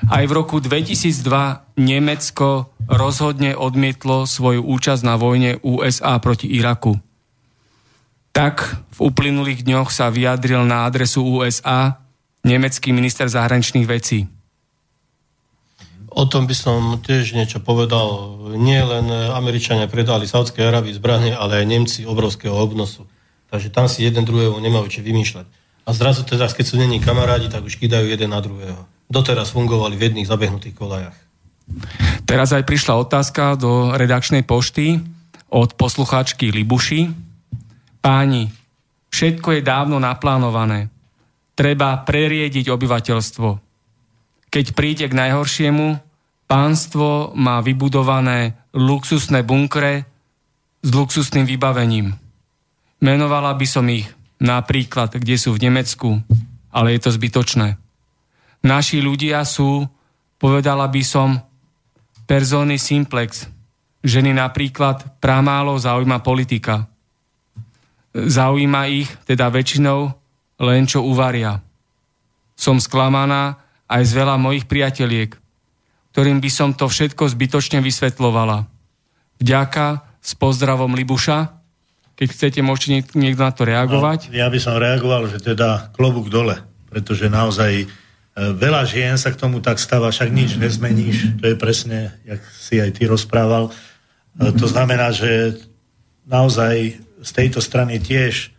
Aj 0.08 0.24
v 0.24 0.32
roku 0.32 0.62
2002 0.62 1.82
Nemecko 1.82 2.70
rozhodne 2.86 3.58
odmietlo 3.58 4.30
svoju 4.30 4.62
účasť 4.62 5.02
na 5.02 5.18
vojne 5.18 5.58
USA 5.66 6.22
proti 6.22 6.48
Iraku. 6.54 7.02
Tak 8.30 8.78
v 8.94 9.00
uplynulých 9.02 9.66
dňoch 9.66 9.90
sa 9.90 10.14
vyjadril 10.14 10.62
na 10.70 10.86
adresu 10.86 11.26
USA 11.26 11.98
nemecký 12.46 12.94
minister 12.94 13.26
zahraničných 13.26 13.90
vecí. 13.90 14.30
O 16.18 16.26
tom 16.26 16.50
by 16.50 16.56
som 16.58 16.98
tiež 16.98 17.38
niečo 17.38 17.62
povedal. 17.62 18.42
Nie 18.58 18.82
len 18.82 19.06
Američania 19.38 19.86
predali 19.86 20.26
Saudskej 20.26 20.66
Arabii 20.66 20.98
zbranie, 20.98 21.38
ale 21.38 21.62
aj 21.62 21.70
Nemci 21.70 22.02
obrovského 22.10 22.58
obnosu. 22.58 23.06
Takže 23.54 23.70
tam 23.70 23.86
si 23.86 24.02
jeden 24.02 24.26
druhého 24.26 24.58
nemajú 24.58 24.90
čo 24.90 25.06
vymýšľať. 25.06 25.46
A 25.86 25.90
zrazu 25.94 26.26
teraz, 26.26 26.58
keď 26.58 26.66
sú 26.66 26.76
není 26.82 26.98
kamarádi, 26.98 27.54
tak 27.54 27.70
už 27.70 27.78
kidajú 27.78 28.10
jeden 28.10 28.34
na 28.34 28.42
druhého. 28.42 28.82
Doteraz 29.06 29.54
fungovali 29.54 29.94
v 29.94 30.10
jedných 30.10 30.26
zabehnutých 30.26 30.74
kolajach. 30.74 31.16
Teraz 32.26 32.50
aj 32.50 32.66
prišla 32.66 32.98
otázka 32.98 33.54
do 33.54 33.94
redakčnej 33.94 34.42
pošty 34.42 34.98
od 35.54 35.78
poslucháčky 35.78 36.50
Libuši. 36.50 37.14
Páni, 38.02 38.50
všetko 39.14 39.54
je 39.54 39.62
dávno 39.62 40.02
naplánované. 40.02 40.90
Treba 41.54 41.94
preriediť 42.04 42.74
obyvateľstvo. 42.74 43.50
Keď 44.50 44.66
príde 44.74 45.06
k 45.06 45.14
najhoršiemu, 45.14 46.07
Pánstvo 46.48 47.36
má 47.36 47.60
vybudované 47.60 48.56
luxusné 48.72 49.44
bunkre 49.44 50.08
s 50.80 50.90
luxusným 50.96 51.44
vybavením. 51.44 52.16
Menovala 53.04 53.52
by 53.52 53.68
som 53.68 53.84
ich 53.92 54.08
napríklad, 54.40 55.20
kde 55.20 55.36
sú 55.36 55.60
v 55.60 55.68
Nemecku, 55.68 56.24
ale 56.72 56.96
je 56.96 57.00
to 57.04 57.12
zbytočné. 57.12 57.76
Naši 58.64 59.04
ľudia 59.04 59.44
sú, 59.44 59.92
povedala 60.40 60.88
by 60.88 61.04
som, 61.04 61.36
persony 62.24 62.80
simplex. 62.80 63.44
Ženy 64.08 64.40
napríklad 64.40 65.20
pramálo 65.20 65.76
zaujíma 65.76 66.24
politika. 66.24 66.88
Zaujíma 68.16 68.88
ich, 68.88 69.12
teda 69.28 69.52
väčšinou, 69.52 70.16
len 70.64 70.88
čo 70.88 71.04
uvaria. 71.04 71.60
Som 72.56 72.80
sklamaná 72.80 73.60
aj 73.92 74.02
z 74.08 74.12
veľa 74.16 74.40
mojich 74.40 74.64
priateliek– 74.64 75.36
ktorým 76.18 76.42
by 76.42 76.50
som 76.50 76.74
to 76.74 76.90
všetko 76.90 77.30
zbytočne 77.30 77.78
vysvetlovala. 77.78 78.66
Vďaka 79.38 80.18
s 80.18 80.34
pozdravom 80.34 80.98
Libuša. 80.98 81.54
Keď 82.18 82.28
chcete, 82.34 82.60
môžete 82.66 83.14
niekto 83.14 83.46
na 83.46 83.54
to 83.54 83.70
reagovať. 83.70 84.34
No, 84.34 84.42
ja 84.42 84.50
by 84.50 84.58
som 84.58 84.82
reagoval, 84.82 85.30
že 85.30 85.38
teda 85.38 85.94
klobúk 85.94 86.34
dole, 86.34 86.58
pretože 86.90 87.30
naozaj 87.30 87.86
e, 87.86 87.88
veľa 88.34 88.90
žien 88.90 89.14
sa 89.22 89.30
k 89.30 89.38
tomu 89.38 89.62
tak 89.62 89.78
stáva, 89.78 90.10
však 90.10 90.34
nič 90.34 90.58
nezmeníš. 90.58 91.38
To 91.38 91.54
je 91.54 91.56
presne, 91.62 92.18
jak 92.26 92.42
si 92.58 92.82
aj 92.82 92.98
ty 92.98 93.06
rozprával. 93.06 93.70
E, 93.70 93.72
to 94.58 94.66
znamená, 94.66 95.14
že 95.14 95.62
naozaj 96.26 96.98
z 96.98 97.30
tejto 97.30 97.62
strany 97.62 98.02
tiež 98.02 98.50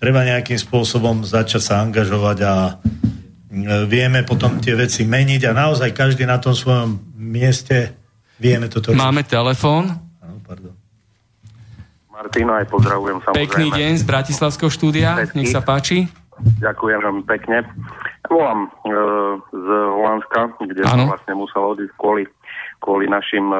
treba 0.00 0.24
nejakým 0.24 0.56
spôsobom 0.56 1.20
začať 1.20 1.60
sa 1.68 1.84
angažovať 1.84 2.38
a 2.48 2.80
vieme 3.86 4.26
potom 4.26 4.58
tie 4.58 4.74
veci 4.74 5.06
meniť 5.06 5.42
a 5.46 5.52
naozaj 5.54 5.94
každý 5.94 6.26
na 6.26 6.42
tom 6.42 6.52
svojom 6.52 6.98
mieste 7.14 7.94
vieme 8.38 8.66
toto. 8.66 8.90
Máme 8.90 9.22
telefón. 9.22 9.94
Áno, 10.18 10.38
pardon. 10.42 10.74
Martino, 12.10 12.54
aj 12.54 12.66
pozdravujem 12.70 13.18
samozrejme. 13.22 13.42
Pekný 13.46 13.66
deň 13.74 13.92
z 14.00 14.04
Bratislavského 14.06 14.70
štúdia, 14.70 15.18
Pekný. 15.18 15.46
nech 15.46 15.50
sa 15.54 15.62
páči. 15.62 16.10
Ďakujem 16.58 16.98
veľmi 16.98 17.24
pekne. 17.30 17.62
Volám 18.26 18.66
e, 18.66 18.68
z 19.54 19.68
Holandska, 19.70 20.40
kde 20.66 20.82
ano. 20.82 20.90
som 20.90 21.10
vlastne 21.14 21.34
musel 21.38 21.62
odísť 21.62 21.94
kvôli, 21.94 22.24
kvôli 22.82 23.06
našim 23.06 23.54
e, 23.54 23.58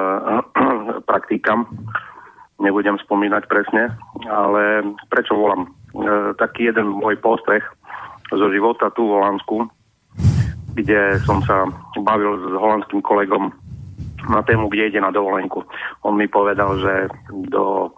praktikám. 1.11 1.71
Nebudem 2.59 2.99
spomínať 3.03 3.47
presne, 3.51 3.95
ale 4.27 4.83
prečo 5.07 5.39
volám? 5.39 5.67
E, 5.67 5.69
taký 6.39 6.71
jeden 6.75 6.99
môj 6.99 7.19
postreh 7.23 7.63
zo 8.33 8.47
života 8.51 8.91
tu 8.95 9.07
v 9.07 9.15
Holandsku 9.19 9.71
kde 10.75 11.23
som 11.23 11.39
sa 11.47 11.67
bavil 12.03 12.39
s 12.39 12.45
holandským 12.59 13.01
kolegom 13.01 13.55
na 14.29 14.41
tému, 14.43 14.69
kde 14.69 14.91
ide 14.91 15.01
na 15.01 15.15
dovolenku. 15.15 15.63
On 16.03 16.17
mi 16.17 16.27
povedal, 16.27 16.79
že 16.81 16.93
do 17.51 17.93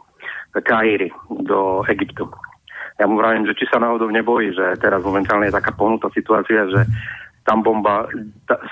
Kaíry, 0.52 1.12
do 1.28 1.84
Egyptu. 1.88 2.28
Ja 2.96 3.04
mu 3.04 3.20
vravím, 3.20 3.44
že 3.44 3.56
či 3.56 3.68
sa 3.68 3.76
náhodou 3.76 4.08
nebojí, 4.08 4.56
že 4.56 4.80
teraz 4.80 5.04
momentálne 5.04 5.52
je 5.52 5.56
taká 5.56 5.76
pohnutá 5.76 6.08
situácia, 6.16 6.64
že 6.72 6.88
tam 7.44 7.62
bomba, 7.62 8.08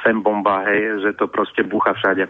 sem 0.03 0.19
bomba, 0.19 0.65
hej, 0.67 1.05
že 1.05 1.11
to 1.15 1.29
proste 1.29 1.63
búcha 1.63 1.95
všade. 1.95 2.27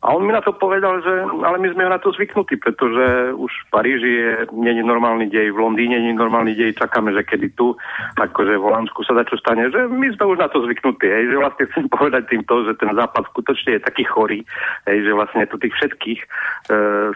A 0.00 0.16
on 0.16 0.24
mi 0.24 0.32
na 0.32 0.40
to 0.40 0.56
povedal, 0.56 1.04
že 1.04 1.12
ale 1.44 1.60
my 1.60 1.76
sme 1.76 1.84
na 1.84 2.00
to 2.00 2.08
zvyknutí, 2.16 2.56
pretože 2.56 3.36
už 3.36 3.52
v 3.52 3.66
Paríži 3.68 4.12
je, 4.16 4.32
je 4.48 4.80
normálny 4.80 5.28
dej, 5.28 5.52
v 5.52 5.60
Londýne 5.60 6.00
je 6.00 6.16
normálny 6.16 6.56
dej, 6.56 6.72
čakáme, 6.72 7.12
že 7.12 7.20
kedy 7.20 7.52
tu, 7.52 7.76
akože 8.16 8.56
v 8.56 8.64
Holandsku 8.64 9.04
sa 9.04 9.12
dačo 9.12 9.36
stane, 9.36 9.68
že 9.68 9.92
my 9.92 10.08
sme 10.16 10.32
už 10.32 10.40
na 10.40 10.48
to 10.48 10.64
zvyknutí, 10.64 11.04
hej, 11.04 11.28
že 11.28 11.36
vlastne 11.36 11.64
chcem 11.68 11.84
povedať 11.92 12.32
týmto, 12.32 12.64
že 12.64 12.80
ten 12.80 12.96
západ 12.96 13.28
skutočne 13.28 13.76
je 13.76 13.84
taký 13.84 14.04
chorý, 14.08 14.40
hej, 14.88 15.04
že 15.04 15.12
vlastne 15.12 15.44
tu 15.44 15.60
tých 15.60 15.76
všetkých 15.76 16.20
e, 16.24 16.28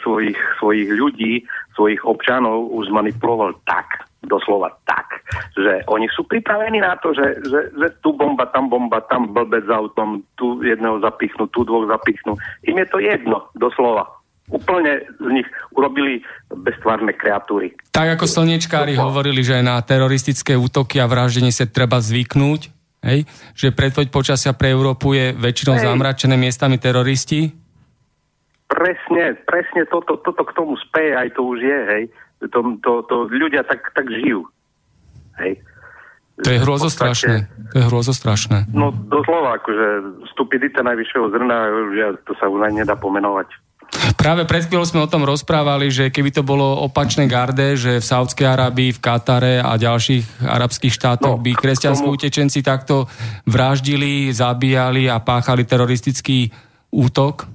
svojich, 0.05 0.39
svojich 0.61 0.89
ľudí, 0.93 1.41
svojich 1.73 2.05
občanov 2.05 2.69
už 2.69 2.93
zmanipuloval 2.93 3.57
tak, 3.65 4.05
doslova 4.27 4.75
tak, 4.89 5.25
že 5.55 5.85
oni 5.89 6.09
sú 6.13 6.27
pripravení 6.27 6.81
na 6.81 6.97
to, 6.99 7.13
že, 7.15 7.41
že, 7.45 7.61
že 7.73 7.89
tu 8.01 8.13
bomba, 8.17 8.49
tam 8.51 8.69
bomba, 8.69 9.05
tam 9.07 9.31
blbec 9.31 9.65
za 9.65 9.79
autom, 9.79 10.25
tu 10.35 10.61
jedného 10.65 11.01
zapichnú, 11.01 11.49
tu 11.53 11.63
dvoch 11.63 11.87
zapichnú. 11.89 12.37
Im 12.65 12.77
je 12.81 12.87
to 12.89 12.99
jedno, 13.01 13.49
doslova. 13.57 14.09
Úplne 14.45 15.09
z 15.17 15.29
nich 15.41 15.49
urobili 15.73 16.21
beztvárne 16.53 17.17
kreatúry. 17.17 17.73
Tak 17.97 18.21
ako 18.21 18.29
slniečkári 18.29 18.93
hovorili, 18.93 19.41
že 19.41 19.65
na 19.65 19.81
teroristické 19.81 20.53
útoky 20.53 21.01
a 21.01 21.09
vraždenie 21.09 21.49
sa 21.49 21.65
treba 21.65 21.97
zvyknúť, 21.97 22.69
hej? 23.09 23.25
že 23.57 23.73
predpoď 23.73 24.13
počasia 24.13 24.53
pre 24.53 24.77
Európu 24.77 25.17
je 25.17 25.33
väčšinou 25.33 25.81
hej. 25.81 25.89
zamračené 25.89 26.37
miestami 26.37 26.77
teroristi? 26.77 27.57
Presne, 28.69 29.39
presne 29.49 29.89
toto, 29.89 30.21
toto 30.21 30.45
k 30.45 30.53
tomu 30.53 30.77
speje, 30.77 31.17
aj 31.17 31.33
to 31.33 31.41
už 31.41 31.59
je, 31.65 31.81
hej 31.89 32.05
to, 32.49 32.59
to, 32.81 32.93
to 33.09 33.15
ľudia 33.31 33.63
tak, 33.65 33.93
tak 33.95 34.07
žijú. 34.09 34.49
Hej. 35.39 35.63
To 36.43 36.51
je 36.51 36.59
hrozostrašné. 36.59 37.37
To 37.71 37.75
je 37.79 37.85
hrozostrašné. 37.87 38.59
No 38.75 38.91
doslova, 38.91 39.63
akože 39.63 40.19
stupidita 40.35 40.83
najvyššieho 40.83 41.27
zrna, 41.31 41.57
ja, 41.95 42.09
to 42.27 42.35
sa 42.35 42.51
už 42.51 42.75
nedá 42.75 42.99
pomenovať. 42.99 43.55
Práve 44.19 44.43
pred 44.43 44.67
chvíľou 44.67 44.89
sme 44.89 45.05
o 45.07 45.11
tom 45.11 45.23
rozprávali, 45.23 45.87
že 45.93 46.11
keby 46.11 46.35
to 46.35 46.43
bolo 46.43 46.83
opačné 46.83 47.31
garde, 47.31 47.79
že 47.79 48.03
v 48.03 48.05
Saudskej 48.05 48.47
Arábii, 48.51 48.91
v 48.91 49.03
Katare 49.03 49.55
a 49.63 49.79
ďalších 49.79 50.43
arabských 50.43 50.91
štátoch 50.91 51.39
no, 51.39 51.43
by 51.45 51.55
kresťanskí 51.55 52.03
tomu... 52.03 52.17
utečenci 52.19 52.61
takto 52.67 53.07
vraždili, 53.47 54.35
zabíjali 54.35 55.07
a 55.07 55.23
páchali 55.23 55.63
teroristický 55.63 56.51
útok, 56.91 57.47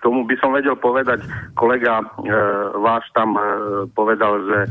tomu 0.00 0.24
by 0.24 0.36
som 0.40 0.56
vedel 0.56 0.76
povedať, 0.76 1.24
kolega 1.54 2.00
e, 2.00 2.04
váš 2.80 3.04
tam 3.12 3.36
e, 3.36 3.42
povedal, 3.92 4.40
že 4.48 4.58
e, 4.64 4.68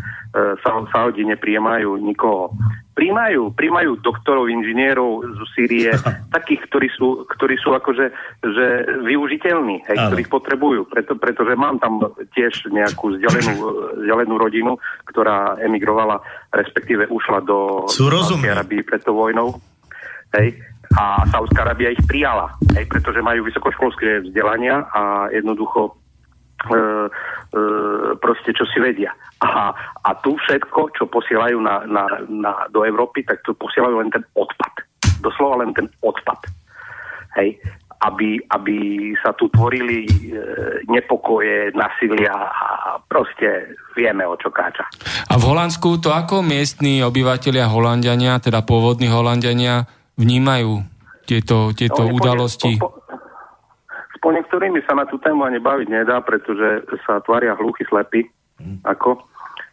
Saudi 0.65 1.25
nepríjmajú 1.25 2.01
nikoho. 2.01 2.53
Príjmajú, 2.97 3.55
príjmajú 3.55 4.03
doktorov, 4.03 4.51
inžinierov 4.51 5.23
z 5.23 5.39
Sýrie, 5.55 5.91
takých, 6.35 6.65
ktorí 6.67 6.87
sú, 6.91 7.23
ktorí 7.29 7.55
sú 7.61 7.71
akože 7.77 8.05
že 8.43 8.65
využiteľní, 9.05 9.85
hej, 9.87 9.97
ktorých 10.09 10.29
potrebujú. 10.29 10.89
Preto, 10.89 11.15
pretože 11.15 11.53
mám 11.55 11.77
tam 11.79 12.01
tiež 12.35 12.67
nejakú 12.73 13.15
vzdialenú, 13.15 13.53
vzdialenú 14.03 14.35
rodinu, 14.35 14.71
ktorá 15.07 15.61
emigrovala, 15.61 16.19
respektíve 16.51 17.07
ušla 17.07 17.39
do 17.45 17.85
Arabii 18.49 18.83
pred 18.83 19.01
tou 19.05 19.15
vojnou. 19.15 19.61
Hej 20.29 20.68
a 20.97 21.21
Saudská 21.29 21.61
Arábia 21.61 21.93
ich 21.93 22.01
prijala, 22.09 22.49
hej, 22.73 22.89
pretože 22.89 23.21
majú 23.21 23.45
vysokoškolské 23.45 24.25
vzdelania 24.25 24.89
a 24.89 25.29
jednoducho 25.29 25.81
e, 25.85 25.91
e, 26.73 26.79
proste 28.17 28.57
čo 28.57 28.65
si 28.73 28.81
vedia. 28.81 29.13
A, 29.45 29.69
a 30.01 30.09
tu 30.25 30.33
všetko, 30.33 30.97
čo 30.97 31.05
posielajú 31.05 31.61
na, 31.61 31.85
na, 31.85 32.05
na, 32.25 32.53
do 32.73 32.81
Európy, 32.81 33.21
tak 33.21 33.45
to 33.45 33.53
posielajú 33.53 34.01
len 34.01 34.09
ten 34.09 34.25
odpad. 34.33 34.73
Doslova 35.21 35.61
len 35.61 35.77
ten 35.77 35.85
odpad. 36.01 36.41
Hej 37.37 37.61
aby, 37.99 38.39
aby 38.55 38.77
sa 39.19 39.35
tu 39.35 39.51
tvorili 39.51 40.07
e, 40.07 40.11
nepokoje, 40.87 41.75
nasilia 41.75 42.31
a 42.31 42.95
proste 43.03 43.75
vieme, 43.91 44.23
o 44.23 44.39
čo 44.39 44.55
káča. 44.55 44.87
A 45.27 45.35
v 45.35 45.43
Holandsku 45.43 45.99
to 45.99 46.15
ako 46.15 46.39
miestni 46.39 47.03
obyvateľia 47.03 47.67
Holandiania, 47.67 48.39
teda 48.39 48.63
pôvodní 48.63 49.11
Holandiania, 49.11 49.83
vnímajú 50.19 50.83
tieto, 51.23 51.71
tieto 51.71 52.03
no, 52.03 52.19
udalosti? 52.19 52.75
Po, 52.75 52.91
po, 52.91 52.99
po 54.19 54.29
niektorými 54.35 54.83
sa 54.83 54.99
na 54.99 55.07
tú 55.07 55.15
tému 55.17 55.47
ani 55.47 55.63
baviť 55.63 55.87
nedá, 55.87 56.19
pretože 56.19 56.83
sa 57.07 57.23
tvária 57.23 57.55
hluchy 57.55 57.87
slepí, 57.87 58.27
hmm. 58.59 58.83
ako, 58.83 59.23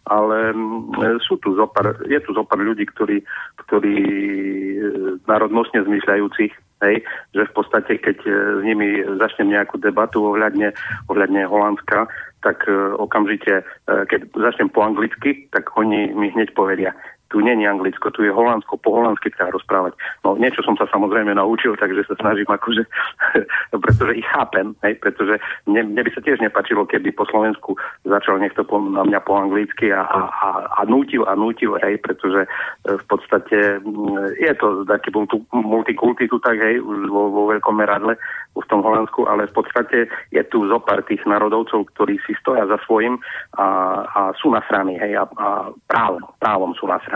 ale 0.07 0.55
m, 0.55 0.95
sú 1.19 1.35
tu 1.43 1.59
zopar, 1.59 1.99
je 2.07 2.19
tu 2.23 2.31
zopar 2.31 2.63
ľudí, 2.63 2.87
ktorí, 2.87 3.27
ktorí 3.67 3.95
e, 3.99 4.81
národnostne 5.27 5.83
zmyšľajúcich, 5.83 6.53
hej, 6.87 6.97
že 7.35 7.43
v 7.43 7.53
podstate, 7.53 7.99
keď 7.99 8.19
e, 8.23 8.31
s 8.31 8.61
nimi 8.63 9.03
začnem 9.19 9.51
nejakú 9.51 9.83
debatu 9.83 10.23
ohľadne, 10.23 10.71
ohľadne 11.11 11.43
Holandska, 11.51 12.07
tak 12.47 12.63
uh, 12.71 12.95
okamžite, 12.95 13.67
keď 13.91 14.31
začnem 14.31 14.71
po 14.71 14.87
anglicky, 14.87 15.51
tak 15.51 15.67
oni 15.75 16.15
mi 16.15 16.31
hneď 16.31 16.55
povedia, 16.55 16.95
tu 17.29 17.41
není 17.41 17.67
Anglicko, 17.67 18.11
tu 18.11 18.23
je 18.23 18.31
Holandsko, 18.31 18.79
po 18.79 18.95
holandsky 18.95 19.31
treba 19.35 19.51
rozprávať. 19.51 19.99
No 20.23 20.39
niečo 20.39 20.63
som 20.63 20.79
sa 20.79 20.87
samozrejme 20.87 21.35
naučil, 21.35 21.75
takže 21.75 22.07
sa 22.07 22.15
snažím 22.23 22.47
akože, 22.47 22.87
pretože 23.85 24.13
ich 24.15 24.29
chápem, 24.31 24.79
hej, 24.87 24.95
pretože 25.03 25.43
mne, 25.67 25.91
mne 25.91 26.03
by 26.07 26.11
sa 26.15 26.23
tiež 26.23 26.39
nepačilo, 26.39 26.87
keby 26.87 27.11
po 27.11 27.27
Slovensku 27.27 27.75
začal 28.07 28.39
niekto 28.39 28.63
po, 28.63 28.79
na 28.79 29.03
mňa 29.03 29.21
po 29.27 29.35
anglicky 29.35 29.91
a, 29.91 30.07
a, 30.07 30.21
a, 30.31 30.49
a 30.79 30.81
nútil 30.87 31.27
a 31.27 31.35
nútil, 31.35 31.75
hej, 31.83 31.99
pretože 31.99 32.47
e, 32.47 32.49
v 32.95 33.05
podstate 33.11 33.83
mm, 33.83 34.39
je 34.39 34.53
to 34.63 34.87
taký 34.87 35.11
multikulty 35.51 36.31
tu 36.31 36.39
tak, 36.39 36.63
hej, 36.63 36.79
už 36.79 37.11
vo, 37.11 37.31
vo 37.35 37.43
veľkom 37.51 37.75
meradle 37.75 38.15
v 38.57 38.67
tom 38.73 38.81
Holandsku, 38.81 39.29
ale 39.29 39.51
v 39.51 39.55
podstate 39.57 39.99
je 40.33 40.43
tu 40.49 40.65
zopár 40.65 41.05
tých 41.05 41.21
národovcov, 41.29 41.93
ktorí 41.93 42.17
si 42.25 42.33
stoja 42.41 42.65
za 42.65 42.81
svojim 42.89 43.21
a, 43.61 43.67
a 44.09 44.21
sú 44.41 44.49
nasraní, 44.55 44.97
hej, 44.97 45.21
a, 45.21 45.29
a 45.37 45.49
právom, 45.85 46.25
právom 46.41 46.73
sú 46.79 46.89
nasraní. 46.89 47.16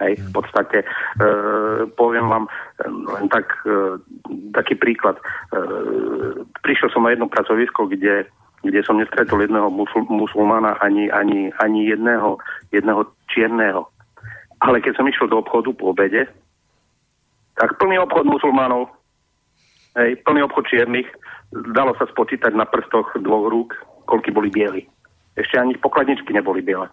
Hej, 0.00 0.16
v 0.16 0.30
podstate 0.32 0.80
e, 0.80 0.86
poviem 1.92 2.24
vám 2.24 2.44
e, 2.48 2.50
len 2.88 3.28
tak, 3.28 3.52
e, 3.68 4.00
taký 4.56 4.80
príklad. 4.80 5.20
E, 5.20 5.22
prišiel 6.64 6.88
som 6.88 7.04
na 7.04 7.12
jedno 7.12 7.28
pracovisko, 7.28 7.84
kde, 7.84 8.24
kde 8.64 8.80
som 8.80 8.96
nestretol 8.96 9.44
jedného 9.44 9.68
musul, 9.68 10.08
musulmana 10.08 10.80
ani, 10.80 11.12
ani, 11.12 11.52
ani 11.60 11.92
jedného, 11.92 12.40
jedného 12.72 13.12
čierneho. 13.28 13.92
Ale 14.64 14.80
keď 14.80 14.96
som 14.96 15.08
išiel 15.08 15.28
do 15.28 15.44
obchodu 15.44 15.68
po 15.76 15.92
obede, 15.92 16.24
tak 17.60 17.76
plný 17.76 18.00
obchod 18.00 18.24
musulmánov, 18.24 18.88
hej, 20.00 20.16
plný 20.24 20.48
obchod 20.48 20.64
čiernych, 20.64 21.08
dalo 21.76 21.92
sa 22.00 22.08
spočítať 22.08 22.56
na 22.56 22.64
prstoch 22.64 23.12
dvoch 23.20 23.52
rúk, 23.52 23.76
koľky 24.08 24.32
boli 24.32 24.48
bieli. 24.48 24.88
Ešte 25.36 25.60
ani 25.60 25.76
pokladničky 25.76 26.32
neboli 26.32 26.64
biele. 26.64 26.88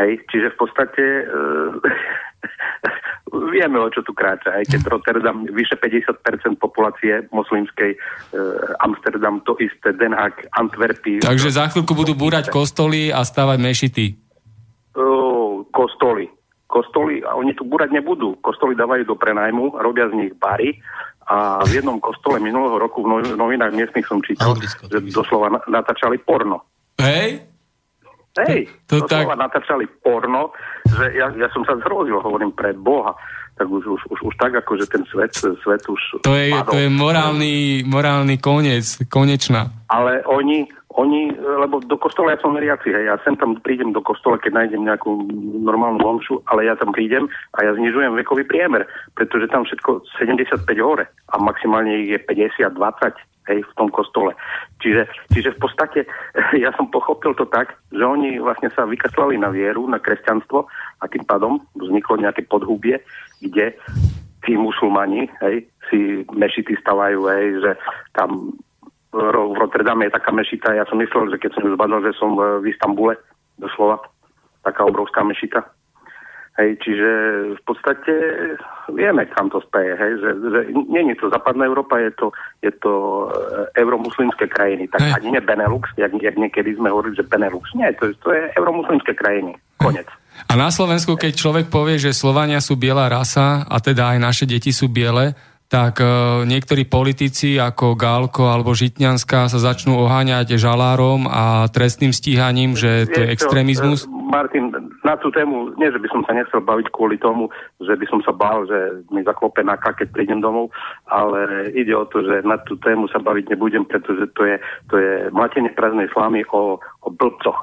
Hej, 0.00 0.24
čiže 0.32 0.56
v 0.56 0.56
podstate 0.56 1.04
e, 1.04 1.24
vieme, 3.52 3.76
o 3.76 3.88
čo 3.92 4.00
tu 4.00 4.16
kráča. 4.16 4.56
Aj 4.56 4.64
keď 4.64 4.88
Rotterdam 4.88 5.44
vyše 5.44 5.76
50% 5.76 6.56
populácie 6.56 7.28
moslimskej, 7.28 7.92
e, 7.92 7.98
Amsterdam 8.80 9.44
to 9.44 9.52
isté, 9.60 9.92
Den 9.92 10.16
Haag, 10.16 10.48
Antwerpy. 10.56 11.20
Takže 11.20 11.52
za 11.52 11.68
chvíľku 11.68 11.92
budú 11.92 12.16
búrať 12.16 12.48
kostoly 12.48 13.12
a 13.12 13.20
stavať 13.20 13.58
mešity. 13.60 14.04
E, 14.96 15.04
kostoly. 15.68 16.32
Kostoly, 16.72 17.20
a 17.20 17.36
oni 17.36 17.52
tu 17.52 17.68
búrať 17.68 17.92
nebudú. 17.92 18.40
Kostoly 18.40 18.72
dávajú 18.72 19.04
do 19.04 19.16
prenajmu, 19.20 19.76
robia 19.76 20.08
z 20.08 20.16
nich 20.16 20.32
bary 20.40 20.80
a 21.28 21.60
v 21.62 21.84
jednom 21.84 22.00
kostole 22.00 22.40
minulého 22.40 22.80
roku 22.80 23.04
v 23.04 23.36
novinách 23.36 23.76
miestnych 23.76 24.08
som 24.08 24.24
čítal, 24.24 24.56
že 24.56 24.98
doslova 25.12 25.52
natáčali 25.68 26.16
porno. 26.24 26.64
Hej? 26.98 27.51
Hej, 28.32 28.68
to, 28.88 29.04
to 29.04 29.12
tak... 29.12 29.28
natáčali 29.36 29.84
porno, 30.00 30.56
že 30.88 31.12
ja, 31.12 31.28
ja 31.36 31.48
som 31.52 31.68
sa 31.68 31.76
zhrozil, 31.84 32.16
hovorím 32.16 32.56
pre 32.56 32.72
Boha. 32.72 33.12
Tak 33.52 33.68
už, 33.68 33.84
už, 33.84 34.00
už, 34.08 34.18
už 34.32 34.34
tak 34.40 34.56
ako, 34.64 34.80
že 34.80 34.88
ten 34.88 35.04
svet, 35.12 35.28
svet 35.36 35.84
už... 35.84 36.24
To 36.24 36.32
je, 36.32 36.56
to 36.72 36.78
je 36.80 36.88
morálny, 36.88 37.84
morálny 37.84 38.40
koniec, 38.40 38.96
konečná. 39.12 39.68
Ale 39.92 40.24
oni, 40.24 40.64
oni, 40.96 41.32
lebo 41.36 41.80
do 41.80 41.96
kostola 41.96 42.36
ja 42.36 42.38
som 42.40 42.52
veriaci, 42.52 42.92
hej, 42.92 43.08
ja 43.08 43.16
sem 43.24 43.36
tam 43.36 43.56
prídem 43.60 43.96
do 43.96 44.04
kostola, 44.04 44.36
keď 44.36 44.52
nájdem 44.64 44.84
nejakú 44.84 45.24
normálnu 45.64 46.00
omšu, 46.04 46.44
ale 46.52 46.68
ja 46.68 46.76
tam 46.76 46.92
prídem 46.92 47.28
a 47.56 47.64
ja 47.64 47.72
znižujem 47.72 48.12
vekový 48.18 48.44
priemer, 48.44 48.84
pretože 49.16 49.48
tam 49.48 49.64
všetko 49.64 50.04
75 50.20 50.68
hore 50.84 51.08
a 51.08 51.34
maximálne 51.40 52.04
ich 52.04 52.12
je 52.12 52.20
50, 52.20 52.76
20 52.76 53.16
hej, 53.48 53.58
v 53.64 53.72
tom 53.74 53.88
kostole. 53.90 54.36
Čiže, 54.78 55.08
čiže 55.32 55.50
v 55.56 55.58
podstate 55.58 56.00
ja 56.64 56.70
som 56.76 56.90
pochopil 56.92 57.34
to 57.34 57.48
tak, 57.48 57.74
že 57.90 58.04
oni 58.04 58.38
vlastne 58.38 58.70
sa 58.74 58.86
vykaslali 58.86 59.38
na 59.40 59.50
vieru, 59.50 59.88
na 59.88 59.98
kresťanstvo 59.98 60.68
a 61.00 61.04
tým 61.08 61.24
pádom 61.26 61.62
vzniklo 61.78 62.20
nejaké 62.20 62.46
podhubie, 62.46 63.02
kde 63.42 63.74
tí 64.42 64.58
musulmani 64.58 65.30
hej, 65.42 65.66
si 65.90 66.26
mešity 66.34 66.74
stavajú, 66.82 67.30
hej, 67.30 67.46
že 67.62 67.70
tam 68.14 68.54
v 69.12 69.56
Rotterdame 69.60 70.08
je 70.08 70.16
taká 70.16 70.32
mešita, 70.32 70.72
ja 70.72 70.88
som 70.88 70.96
myslel, 70.96 71.36
že 71.36 71.40
keď 71.40 71.50
som 71.54 71.64
ju 71.68 71.76
zbadal, 71.76 72.00
že 72.00 72.16
som 72.16 72.32
v 72.36 72.64
Istambule, 72.64 73.20
doslova, 73.60 74.00
taká 74.64 74.88
obrovská 74.88 75.20
mešita, 75.20 75.62
Hej, 76.52 76.84
čiže 76.84 77.10
v 77.56 77.62
podstate 77.64 78.12
vieme, 78.92 79.24
kam 79.32 79.48
to 79.48 79.64
speje, 79.64 79.96
hej, 79.96 80.20
že, 80.20 80.30
že 80.36 80.60
nie 80.84 81.00
je 81.16 81.24
to 81.24 81.32
západná 81.32 81.64
Európa, 81.64 81.96
je 81.96 82.12
to, 82.12 82.28
je 82.60 82.68
to 82.76 82.92
e, 82.92 83.80
euromuslimské 83.80 84.52
krajiny. 84.52 84.84
Tak 84.92 85.00
hej. 85.00 85.16
ani 85.16 85.28
nie 85.32 85.40
Benelux, 85.40 85.88
jak, 85.96 86.12
jak 86.12 86.36
niekedy 86.36 86.76
sme 86.76 86.92
hovorili, 86.92 87.16
že 87.16 87.24
Benelux. 87.24 87.64
Nie, 87.72 87.96
to, 87.96 88.12
to 88.20 88.36
je 88.36 88.52
euromuslimské 88.52 89.16
krajiny. 89.16 89.56
Konec. 89.80 90.04
A 90.44 90.52
na 90.52 90.68
Slovensku, 90.68 91.16
keď 91.16 91.32
človek 91.40 91.66
povie, 91.72 91.96
že 91.96 92.12
Slovania 92.12 92.60
sú 92.60 92.76
biela 92.76 93.08
rasa 93.08 93.64
a 93.64 93.80
teda 93.80 94.12
aj 94.12 94.18
naše 94.20 94.44
deti 94.44 94.76
sú 94.76 94.92
biele, 94.92 95.32
tak 95.72 96.04
uh, 96.04 96.44
niektorí 96.44 96.84
politici 96.84 97.56
ako 97.56 97.96
Gálko 97.96 98.52
alebo 98.52 98.76
Žitňanská 98.76 99.48
sa 99.48 99.56
začnú 99.56 100.04
oháňať 100.04 100.60
žalárom 100.60 101.24
a 101.24 101.64
trestným 101.72 102.12
stíhaním, 102.12 102.76
že 102.76 103.08
to 103.08 103.24
je 103.24 103.32
extrémizmus. 103.32 104.04
Martin, 104.28 104.68
na 105.00 105.16
tú 105.16 105.32
tému, 105.32 105.72
nie, 105.80 105.88
že 105.88 105.96
by 105.96 106.08
som 106.12 106.20
sa 106.28 106.36
nechcel 106.36 106.60
baviť 106.60 106.92
kvôli 106.92 107.16
tomu, 107.16 107.48
že 107.80 107.96
by 107.96 108.04
som 108.04 108.20
sa 108.20 108.36
bál, 108.36 108.68
že 108.68 109.00
mi 109.08 109.24
zaklope 109.24 109.64
na 109.64 109.80
keď 109.80 110.12
prídem 110.12 110.44
domov, 110.44 110.68
ale 111.08 111.72
ide 111.72 111.96
o 111.96 112.04
to, 112.04 112.20
že 112.20 112.44
na 112.44 112.60
tú 112.60 112.76
tému 112.76 113.08
sa 113.08 113.24
baviť 113.24 113.56
nebudem, 113.56 113.88
pretože 113.88 114.28
to 114.36 114.44
je, 114.44 114.56
to 114.92 115.00
je 115.00 115.32
mlatenie 115.32 115.72
prázdnej 115.72 116.12
slamy 116.12 116.44
o, 116.52 116.76
o 116.80 117.08
blbcoch. 117.08 117.56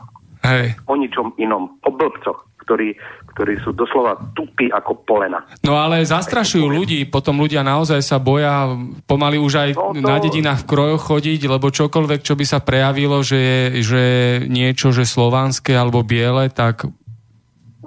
Hej. 0.49 0.81
O 0.89 0.97
ničom 0.97 1.37
inom. 1.37 1.77
O 1.85 1.93
blbcoch 1.93 2.48
ktorí, 2.59 2.95
ktorí 3.35 3.53
sú 3.63 3.71
doslova 3.73 4.19
tupí 4.35 4.69
ako 4.69 5.03
polena. 5.07 5.41
No 5.65 5.79
ale 5.79 6.03
zastrašujú 6.03 6.67
ľudí, 6.67 7.07
potom 7.07 7.39
ľudia 7.39 7.63
naozaj 7.63 8.03
sa 8.03 8.19
boja 8.19 8.75
pomaly 9.07 9.39
už 9.39 9.53
aj 9.55 9.69
no 9.75 9.95
to... 9.95 10.05
na 10.05 10.17
dedinách 10.19 10.63
v 10.63 10.69
krojoch 10.69 11.03
chodiť, 11.09 11.41
lebo 11.47 11.71
čokoľvek, 11.71 12.21
čo 12.21 12.35
by 12.35 12.45
sa 12.45 12.59
prejavilo, 12.61 13.23
že 13.23 13.39
je 13.39 13.81
že 13.89 14.03
niečo, 14.45 14.93
že 14.93 15.07
slovanské 15.07 15.73
alebo 15.73 16.05
biele, 16.05 16.51
tak 16.53 16.85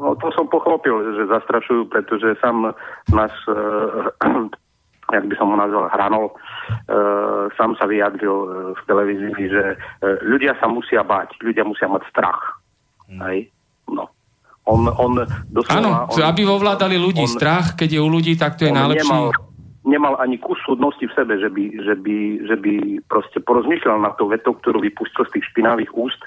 No 0.02 0.18
to 0.18 0.34
som 0.34 0.50
pochopil, 0.50 0.98
že 1.14 1.30
zastrašujú, 1.30 1.86
pretože 1.86 2.34
sám 2.42 2.74
náš, 3.14 3.30
e, 3.46 3.54
jak 5.14 5.24
by 5.30 5.34
som 5.38 5.54
ho 5.54 5.56
nazval, 5.56 5.86
Hranol, 5.94 6.26
e, 6.26 6.34
sám 7.54 7.78
sa 7.78 7.86
vyjadril 7.86 8.34
e, 8.34 8.46
v 8.74 8.82
televízii, 8.90 9.46
že 9.46 9.64
e, 9.70 9.76
ľudia 10.26 10.58
sa 10.58 10.66
musia 10.66 11.06
báť, 11.06 11.38
ľudia 11.38 11.62
musia 11.62 11.86
mať 11.86 12.02
strach. 12.10 12.58
Hmm. 13.06 13.22
Hej? 13.30 13.54
On, 14.62 14.86
on 14.86 15.26
doslova... 15.50 15.78
Áno, 15.78 15.90
on, 16.06 16.22
aby 16.22 16.46
ovládali 16.46 16.94
ľudí. 16.94 17.26
On, 17.26 17.30
Strach, 17.30 17.74
keď 17.74 17.98
je 17.98 18.00
u 18.00 18.08
ľudí, 18.08 18.38
tak 18.38 18.54
to 18.56 18.66
je 18.66 18.72
najlepší. 18.72 19.10
Nemal, 19.10 19.34
nemal 19.82 20.14
ani 20.22 20.38
kus 20.38 20.58
súdnosti 20.62 21.02
v 21.02 21.14
sebe, 21.18 21.34
že 21.36 21.50
by, 21.50 21.64
že 21.82 21.94
by, 21.98 22.16
že 22.46 22.56
by 22.56 22.74
proste 23.10 23.42
porozmýšľal 23.42 23.98
na 23.98 24.14
to 24.14 24.30
vetou, 24.30 24.54
ktorú 24.54 24.80
vypustil 24.80 25.26
z 25.26 25.38
tých 25.38 25.44
špinavých 25.50 25.90
úst 25.98 26.22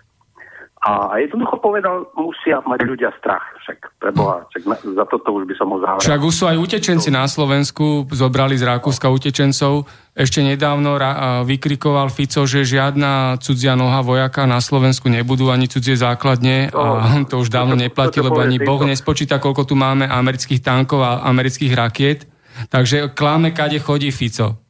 a 0.86 1.18
jednoducho 1.18 1.58
povedal, 1.58 2.06
musia 2.14 2.62
mať 2.62 2.80
ľudia 2.86 3.10
strach. 3.18 3.42
Však 3.66 3.98
preboha, 3.98 4.46
však 4.54 4.64
na, 4.70 4.78
za 4.78 5.06
toto 5.10 5.34
už 5.34 5.50
by 5.50 5.56
som 5.58 5.74
ho 5.74 5.82
zavrel. 5.82 6.06
Však 6.06 6.22
už 6.22 6.34
sú 6.38 6.46
aj 6.46 6.58
utečenci 6.62 7.10
na 7.10 7.26
Slovensku, 7.26 8.06
zobrali 8.14 8.54
z 8.54 8.70
Rakúska 8.70 9.10
utečencov. 9.10 9.90
Ešte 10.14 10.46
nedávno 10.46 10.94
ra, 11.02 11.42
vykrikoval 11.42 12.14
Fico, 12.14 12.46
že 12.46 12.62
žiadna 12.62 13.42
cudzia 13.42 13.74
noha 13.74 14.06
vojaka 14.06 14.46
na 14.46 14.62
Slovensku 14.62 15.10
nebudú, 15.10 15.50
ani 15.50 15.66
cudzie 15.66 15.98
základne. 15.98 16.70
To, 16.70 16.78
a 16.78 17.18
to 17.34 17.42
už 17.42 17.50
dávno 17.50 17.74
neplatí, 17.74 18.22
lebo 18.22 18.38
ani 18.38 18.62
Boh 18.62 18.86
nespočíta, 18.86 19.42
koľko 19.42 19.66
tu 19.66 19.74
máme 19.74 20.06
amerických 20.06 20.62
tankov 20.62 21.02
a 21.02 21.26
amerických 21.26 21.74
rakiet. 21.74 22.30
Takže 22.70 23.10
kláme, 23.18 23.58
kade 23.58 23.82
chodí 23.82 24.14
Fico. 24.14 24.65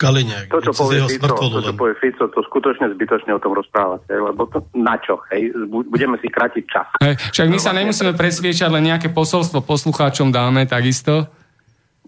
Kaliňák. 0.00 0.48
To, 0.48 0.64
čo 0.64 0.72
povie 0.72 1.04
Fico, 1.04 1.28
to, 1.28 1.60
čo 1.60 1.76
povie 1.76 1.94
Fico, 2.00 2.24
to 2.32 2.40
skutočne 2.40 2.88
zbytočne 2.96 3.36
o 3.36 3.40
tom 3.42 3.52
rozprávať, 3.52 4.08
lebo 4.08 4.48
to, 4.48 4.64
na 4.72 4.96
čo, 4.96 5.20
hej, 5.28 5.52
budeme 5.68 6.16
si 6.24 6.32
krátiť 6.32 6.64
čas. 6.64 6.88
Hej, 7.04 7.20
však 7.36 7.48
my 7.52 7.58
sa 7.60 7.76
nemusíme 7.76 8.16
presviečať, 8.16 8.72
len 8.72 8.88
nejaké 8.88 9.12
posolstvo 9.12 9.60
poslucháčom 9.60 10.32
dáme, 10.32 10.64
takisto. 10.64 11.28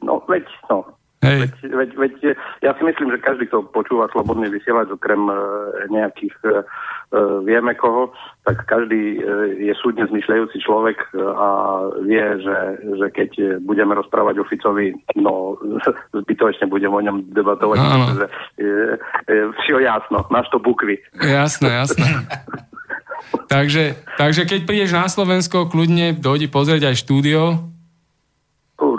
No, 0.01 0.25
veď, 0.25 0.49
no, 0.73 0.89
Hej. 1.23 1.39
Veď, 1.39 1.55
veď, 1.71 1.91
veď, 1.95 2.15
ja 2.67 2.75
si 2.75 2.83
myslím, 2.83 3.15
že 3.15 3.23
každý, 3.23 3.47
kto 3.47 3.71
počúva 3.71 4.11
slobodný 4.11 4.51
vysielať, 4.51 4.91
okrem 4.91 5.31
e, 5.31 5.35
nejakých 5.95 6.35
e, 6.43 6.51
e, 6.51 6.53
vieme 7.47 7.79
koho, 7.79 8.11
tak 8.43 8.67
každý 8.67 9.23
e, 9.23 9.71
je 9.71 9.75
súdne 9.79 10.03
zmyšľajúci 10.11 10.59
človek 10.59 10.99
e, 11.15 11.23
a 11.23 11.49
vie, 12.03 12.27
že, 12.43 12.59
že 12.99 13.07
keď 13.15 13.31
budeme 13.63 13.95
rozprávať 13.95 14.43
o 14.43 14.49
Ficovi, 14.51 14.99
no 15.15 15.63
zbytočne 16.27 16.67
budem 16.67 16.91
o 16.91 16.99
ňom 16.99 17.31
debatovať, 17.31 17.77
no, 17.79 17.87
pretože 17.87 18.27
je, 18.59 18.75
je, 19.31 19.43
je 19.47 19.79
jasno, 19.79 20.27
náš 20.27 20.51
to 20.51 20.59
bukvy. 20.59 20.99
Jasné, 21.23 21.71
jasné. 21.71 22.07
takže, 23.55 23.95
takže 24.19 24.43
keď 24.43 24.61
prídeš 24.67 24.91
na 24.91 25.07
Slovensko, 25.07 25.71
kľudne 25.71 26.19
dojdi 26.19 26.51
pozrieť 26.51 26.91
aj 26.91 26.97
štúdio, 26.99 27.71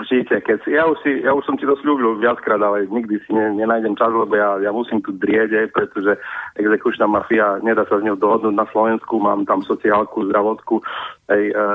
Určite, 0.04 0.36
keď 0.44 0.68
ja, 0.68 0.84
už 0.84 1.00
si, 1.00 1.24
ja 1.24 1.32
už 1.32 1.48
som 1.48 1.56
ti 1.56 1.64
to 1.64 1.80
slúbil 1.80 2.20
viackrát, 2.20 2.60
ale 2.60 2.84
nikdy 2.92 3.24
si 3.24 3.32
ne, 3.32 3.56
nenájdem 3.56 3.96
čas, 3.96 4.12
lebo 4.12 4.36
ja, 4.36 4.60
ja 4.60 4.68
musím 4.68 5.00
tu 5.00 5.16
drieť, 5.16 5.72
pretože 5.72 6.20
exekučná 6.60 7.08
mafia, 7.08 7.56
nedá 7.64 7.88
sa 7.88 7.96
z 7.96 8.12
ňou 8.12 8.20
dohodnúť 8.20 8.52
na 8.52 8.68
Slovensku, 8.68 9.16
mám 9.16 9.48
tam 9.48 9.64
sociálku, 9.64 10.28
zdravotku, 10.28 10.84
Hej, 11.24 11.56
e, 11.56 11.68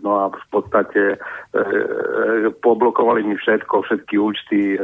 no 0.00 0.16
a 0.16 0.32
v 0.32 0.46
podstate 0.48 1.02
e, 1.12 1.16
e, 1.52 2.48
poblokovali 2.64 3.20
mi 3.20 3.36
všetko, 3.36 3.84
všetky 3.84 4.16
účty, 4.16 4.60
e, 4.74 4.78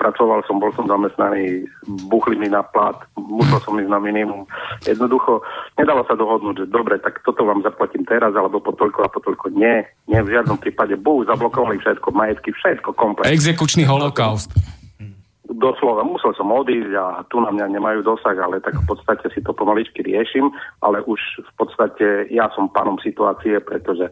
pracoval 0.00 0.48
som, 0.48 0.56
bol 0.56 0.72
som 0.72 0.88
zamestnaný, 0.88 1.68
buchli 2.08 2.40
mi 2.40 2.48
na 2.48 2.64
plat, 2.64 2.96
musel 3.20 3.60
som 3.60 3.76
ísť 3.76 3.92
na 3.92 4.00
minimum. 4.00 4.48
Jednoducho, 4.88 5.44
nedalo 5.76 6.08
sa 6.08 6.16
dohodnúť, 6.16 6.64
že 6.64 6.72
dobre, 6.72 6.96
tak 7.04 7.20
toto 7.20 7.44
vám 7.44 7.60
zaplatím 7.60 8.08
teraz, 8.08 8.32
alebo 8.32 8.64
po 8.64 8.72
toľko 8.72 9.00
a 9.04 9.12
po 9.12 9.20
toľko. 9.20 9.52
Nie, 9.52 9.84
nie, 10.08 10.24
v 10.24 10.32
žiadnom 10.32 10.56
prípade. 10.56 10.96
Bú, 10.96 11.20
zablokovali 11.28 11.76
všetko, 11.76 12.16
majetky, 12.16 12.45
všetko 12.52 12.94
komplet. 12.94 13.30
Exekučný 13.30 13.86
holokaust 13.86 14.52
doslova 15.56 16.02
musel 16.04 16.34
som 16.34 16.50
odísť 16.52 16.92
a 16.94 17.24
tu 17.30 17.38
na 17.38 17.50
mňa 17.54 17.78
nemajú 17.78 18.02
dosah, 18.02 18.36
ale 18.36 18.60
tak 18.60 18.76
v 18.76 18.86
podstate 18.86 19.30
si 19.32 19.40
to 19.40 19.56
pomaličky 19.56 20.02
riešim, 20.04 20.52
ale 20.82 21.00
už 21.06 21.18
v 21.40 21.52
podstate 21.56 22.28
ja 22.34 22.50
som 22.52 22.68
pánom 22.70 23.00
situácie, 23.00 23.62
pretože 23.62 24.10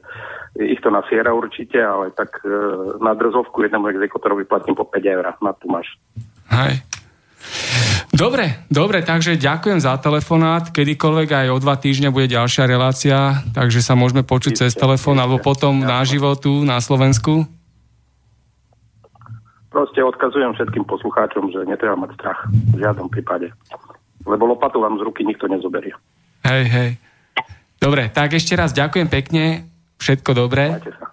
ich 0.56 0.81
to 0.81 0.89
nasiera 0.94 1.35
určite, 1.35 1.77
ale 1.82 2.15
tak 2.15 2.40
e, 2.43 2.48
na 3.02 3.12
drzovku 3.19 3.61
jednému 3.66 3.90
exekutorovi 3.90 4.47
platím 4.47 4.78
po 4.78 4.86
5 4.86 5.02
eur, 5.05 5.24
na 5.43 5.52
tu 5.59 5.66
máš. 5.69 5.86
Hej. 6.55 6.81
Dobre, 8.15 8.62
dobre, 8.70 9.02
takže 9.02 9.35
ďakujem 9.35 9.82
za 9.82 9.98
telefonát. 9.98 10.70
Kedykoľvek 10.70 11.28
aj 11.35 11.47
o 11.51 11.59
dva 11.59 11.74
týždne 11.74 12.15
bude 12.15 12.31
ďalšia 12.31 12.70
relácia, 12.70 13.43
takže 13.51 13.82
sa 13.82 13.98
môžeme 13.98 14.23
počuť 14.23 14.65
cez 14.65 14.73
telefón 14.78 15.19
alebo 15.19 15.43
potom 15.43 15.82
na 15.82 16.06
životu 16.06 16.62
na 16.62 16.78
Slovensku. 16.78 17.43
Proste 19.75 20.07
odkazujem 20.07 20.55
všetkým 20.55 20.87
poslucháčom, 20.87 21.51
že 21.51 21.67
netreba 21.67 21.99
mať 21.99 22.15
strach 22.15 22.47
v 22.47 22.79
žiadnom 22.79 23.11
prípade. 23.11 23.51
Lebo 24.23 24.47
lopatu 24.47 24.79
vám 24.79 24.95
z 24.97 25.03
ruky 25.03 25.27
nikto 25.27 25.51
nezoberie. 25.51 25.91
Hej, 26.47 26.65
hej. 26.71 26.91
Dobre, 27.83 28.07
tak 28.15 28.39
ešte 28.39 28.55
raz 28.55 28.71
ďakujem 28.71 29.11
pekne. 29.11 29.67
Všetko 29.99 30.31
dobré. 30.47 30.79
Majte 30.79 30.95
sa. 30.95 31.11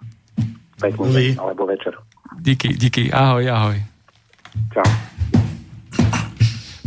Pekný 0.78 1.34
alebo 1.42 1.66
večer. 1.66 1.98
Díky, 2.38 2.78
díky. 2.78 3.10
Ahoj, 3.10 3.50
ahoj. 3.50 3.76
Čau. 4.70 4.86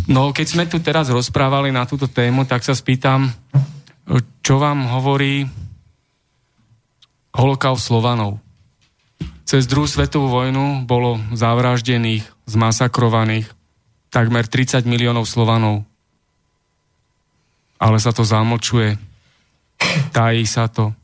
No, 0.08 0.32
keď 0.32 0.48
sme 0.48 0.64
tu 0.72 0.80
teraz 0.80 1.12
rozprávali 1.12 1.76
na 1.76 1.84
túto 1.84 2.08
tému, 2.08 2.48
tak 2.48 2.64
sa 2.64 2.72
spýtam, 2.72 3.28
čo 4.40 4.56
vám 4.62 4.88
hovorí 4.96 5.44
holokaust 7.36 7.90
Slovanov? 7.90 8.45
Cez 9.46 9.70
druhú 9.70 9.86
svetovú 9.86 10.26
vojnu 10.26 10.90
bolo 10.90 11.22
zavraždených, 11.38 12.26
zmasakrovaných 12.50 13.46
takmer 14.10 14.50
30 14.50 14.90
miliónov 14.90 15.30
Slovanov. 15.30 15.86
Ale 17.78 18.02
sa 18.02 18.10
to 18.10 18.26
zamlčuje. 18.26 18.98
Tají 20.18 20.50
sa 20.50 20.66
to. 20.66 20.98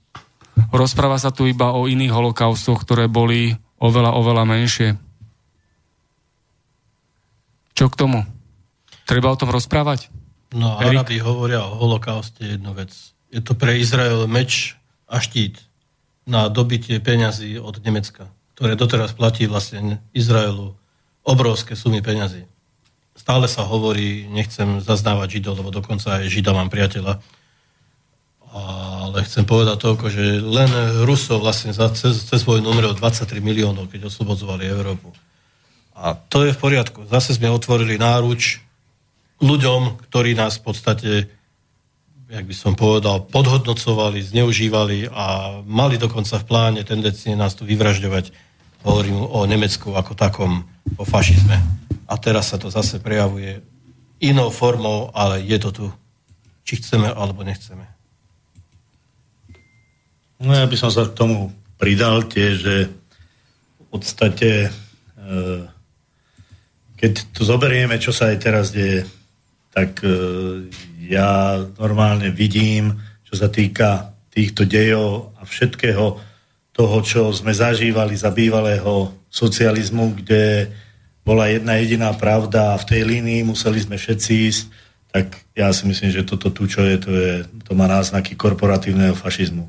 Rozpráva 0.74 1.22
sa 1.22 1.30
tu 1.30 1.46
iba 1.46 1.70
o 1.78 1.86
iných 1.86 2.10
holokaustoch, 2.10 2.82
ktoré 2.82 3.06
boli 3.06 3.54
oveľa, 3.78 4.18
oveľa 4.18 4.44
menšie. 4.50 4.90
Čo 7.78 7.94
k 7.94 7.98
tomu? 7.98 8.26
Treba 9.06 9.30
o 9.30 9.38
tom 9.38 9.54
rozprávať? 9.54 10.10
No, 10.58 10.82
Arabi 10.82 11.22
hovoria 11.22 11.62
o 11.62 11.78
holokauste 11.78 12.58
jednu 12.58 12.74
vec. 12.74 12.90
Je 13.30 13.40
to 13.40 13.54
pre 13.54 13.78
Izrael 13.78 14.26
meč 14.26 14.76
a 15.06 15.22
štít 15.22 15.71
na 16.32 16.48
dobitie 16.48 17.04
peňazí 17.04 17.60
od 17.60 17.84
Nemecka, 17.84 18.32
ktoré 18.56 18.80
doteraz 18.80 19.12
platí 19.12 19.52
vlastne 19.52 20.00
Izraelu 20.16 20.72
obrovské 21.28 21.76
sumy 21.76 22.00
peňazí. 22.00 22.48
Stále 23.12 23.52
sa 23.52 23.68
hovorí, 23.68 24.26
nechcem 24.32 24.80
zaznávať 24.80 25.38
Židov, 25.38 25.60
lebo 25.60 25.70
dokonca 25.70 26.24
aj 26.24 26.32
Žida 26.32 26.56
mám 26.56 26.72
priateľa, 26.72 27.20
ale 28.52 29.28
chcem 29.28 29.44
povedať 29.44 29.78
toľko, 29.80 30.06
že 30.08 30.24
len 30.40 30.72
Rusov 31.04 31.44
vlastne 31.44 31.76
za, 31.76 31.92
cez, 31.92 32.24
cez 32.28 32.42
vojnu 32.44 32.72
umrelo 32.72 32.96
23 32.96 33.44
miliónov, 33.44 33.92
keď 33.92 34.08
oslobodzovali 34.08 34.68
Európu. 34.68 35.12
A 35.96 36.16
to 36.16 36.48
je 36.48 36.56
v 36.56 36.60
poriadku. 36.60 37.08
Zase 37.08 37.36
sme 37.36 37.52
otvorili 37.52 38.00
náruč 38.00 38.64
ľuďom, 39.44 40.00
ktorí 40.08 40.36
nás 40.36 40.60
v 40.60 40.64
podstate 40.64 41.12
jak 42.32 42.48
by 42.48 42.56
som 42.56 42.80
povedal, 42.80 43.28
podhodnocovali, 43.28 44.24
zneužívali 44.24 45.12
a 45.12 45.60
mali 45.68 46.00
dokonca 46.00 46.40
v 46.40 46.48
pláne 46.48 46.82
tendencie 46.88 47.36
nás 47.36 47.60
tu 47.60 47.68
vyvražďovať. 47.68 48.32
Hovorím 48.88 49.20
o 49.20 49.44
Nemecku 49.44 49.92
ako 49.92 50.16
takom, 50.16 50.64
o 50.96 51.04
fašizme. 51.04 51.60
A 52.08 52.14
teraz 52.16 52.56
sa 52.56 52.58
to 52.58 52.72
zase 52.72 53.04
prejavuje 53.04 53.60
inou 54.24 54.48
formou, 54.48 55.12
ale 55.12 55.44
je 55.44 55.60
to 55.60 55.70
tu. 55.76 55.86
Či 56.64 56.80
chceme, 56.80 57.12
alebo 57.12 57.44
nechceme. 57.44 57.84
No 60.40 60.56
ja 60.56 60.66
by 60.66 60.76
som 60.80 60.90
sa 60.90 61.06
k 61.06 61.14
tomu 61.14 61.52
pridal 61.76 62.26
tiež, 62.26 62.54
že 62.64 62.76
v 63.76 63.86
podstate 63.92 64.72
e, 65.20 65.30
keď 66.96 67.12
to 67.36 67.42
zoberieme, 67.44 68.00
čo 68.00 68.16
sa 68.16 68.32
aj 68.32 68.38
teraz 68.40 68.72
deje, 68.72 69.04
tak 69.74 70.00
e, 70.06 70.70
ja 71.12 71.60
normálne 71.76 72.32
vidím, 72.32 72.96
čo 73.28 73.36
sa 73.36 73.52
týka 73.52 74.16
týchto 74.32 74.64
dejov 74.64 75.36
a 75.36 75.44
všetkého 75.44 76.16
toho, 76.72 76.98
čo 77.04 77.36
sme 77.36 77.52
zažívali 77.52 78.16
za 78.16 78.32
bývalého 78.32 79.12
socializmu, 79.28 80.24
kde 80.24 80.72
bola 81.28 81.52
jedna 81.52 81.76
jediná 81.84 82.16
pravda 82.16 82.74
a 82.74 82.80
v 82.80 82.88
tej 82.88 83.02
línii 83.04 83.44
museli 83.44 83.84
sme 83.84 84.00
všetci 84.00 84.32
ísť, 84.48 84.64
tak 85.12 85.28
ja 85.52 85.68
si 85.76 85.84
myslím, 85.92 86.16
že 86.16 86.24
toto 86.24 86.48
tu, 86.56 86.64
čo 86.72 86.88
je, 86.88 86.96
to, 86.96 87.12
je, 87.12 87.34
to 87.68 87.76
má 87.76 87.92
náznaky 87.92 88.40
korporatívneho 88.40 89.12
fašizmu. 89.12 89.68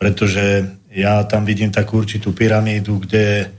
Pretože 0.00 0.64
ja 0.88 1.20
tam 1.28 1.44
vidím 1.44 1.68
takú 1.68 2.00
určitú 2.00 2.32
pyramídu, 2.32 3.04
kde 3.04 3.52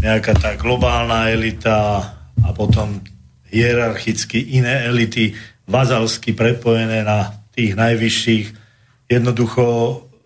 nejaká 0.00 0.32
tá 0.40 0.56
globálna 0.56 1.28
elita 1.28 2.00
a 2.40 2.48
potom 2.56 3.04
hierarchicky 3.52 4.56
iné 4.56 4.88
elity 4.88 5.36
vazalsky 5.68 6.32
prepojené 6.32 7.04
na 7.06 7.32
tých 7.52 7.76
najvyšších, 7.76 8.46
jednoducho 9.10 9.64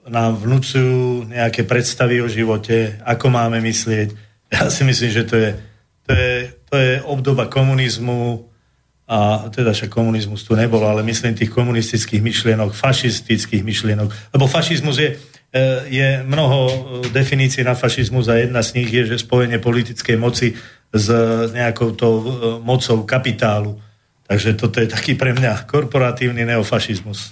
nám 0.06 0.38
vnúcujú 0.38 1.26
nejaké 1.26 1.66
predstavy 1.66 2.22
o 2.22 2.30
živote, 2.30 3.02
ako 3.02 3.26
máme 3.30 3.60
myslieť. 3.60 4.08
Ja 4.46 4.70
si 4.70 4.86
myslím, 4.86 5.10
že 5.10 5.26
to 5.26 5.34
je, 5.34 5.50
to 6.06 6.12
je, 6.14 6.34
to 6.70 6.74
je 6.78 7.02
obdoba 7.02 7.50
komunizmu, 7.50 8.46
a 9.06 9.46
teda 9.54 9.70
však 9.70 9.90
komunizmus 9.90 10.42
tu 10.42 10.58
nebol, 10.58 10.82
ale 10.82 11.06
myslím 11.06 11.38
tých 11.38 11.54
komunistických 11.54 12.22
myšlienok, 12.22 12.74
fašistických 12.74 13.62
myšlienok, 13.62 14.34
lebo 14.34 14.50
fašizmus 14.50 14.98
je, 14.98 15.10
e, 15.14 15.62
je 15.86 16.08
mnoho 16.26 16.58
definícií 17.14 17.62
na 17.62 17.78
fašizmus 17.78 18.26
a 18.26 18.42
jedna 18.42 18.66
z 18.66 18.82
nich 18.82 18.90
je, 18.90 19.06
že 19.06 19.22
spojenie 19.22 19.62
politickej 19.62 20.18
moci 20.18 20.58
s 20.90 21.06
nejakou 21.54 21.94
tou 21.94 22.14
e, 22.18 22.26
mocou 22.66 23.06
kapitálu. 23.06 23.78
Takže 24.26 24.58
toto 24.58 24.82
je 24.82 24.90
taký 24.90 25.14
pre 25.14 25.30
mňa 25.30 25.70
korporatívny 25.70 26.42
neofašizmus. 26.42 27.30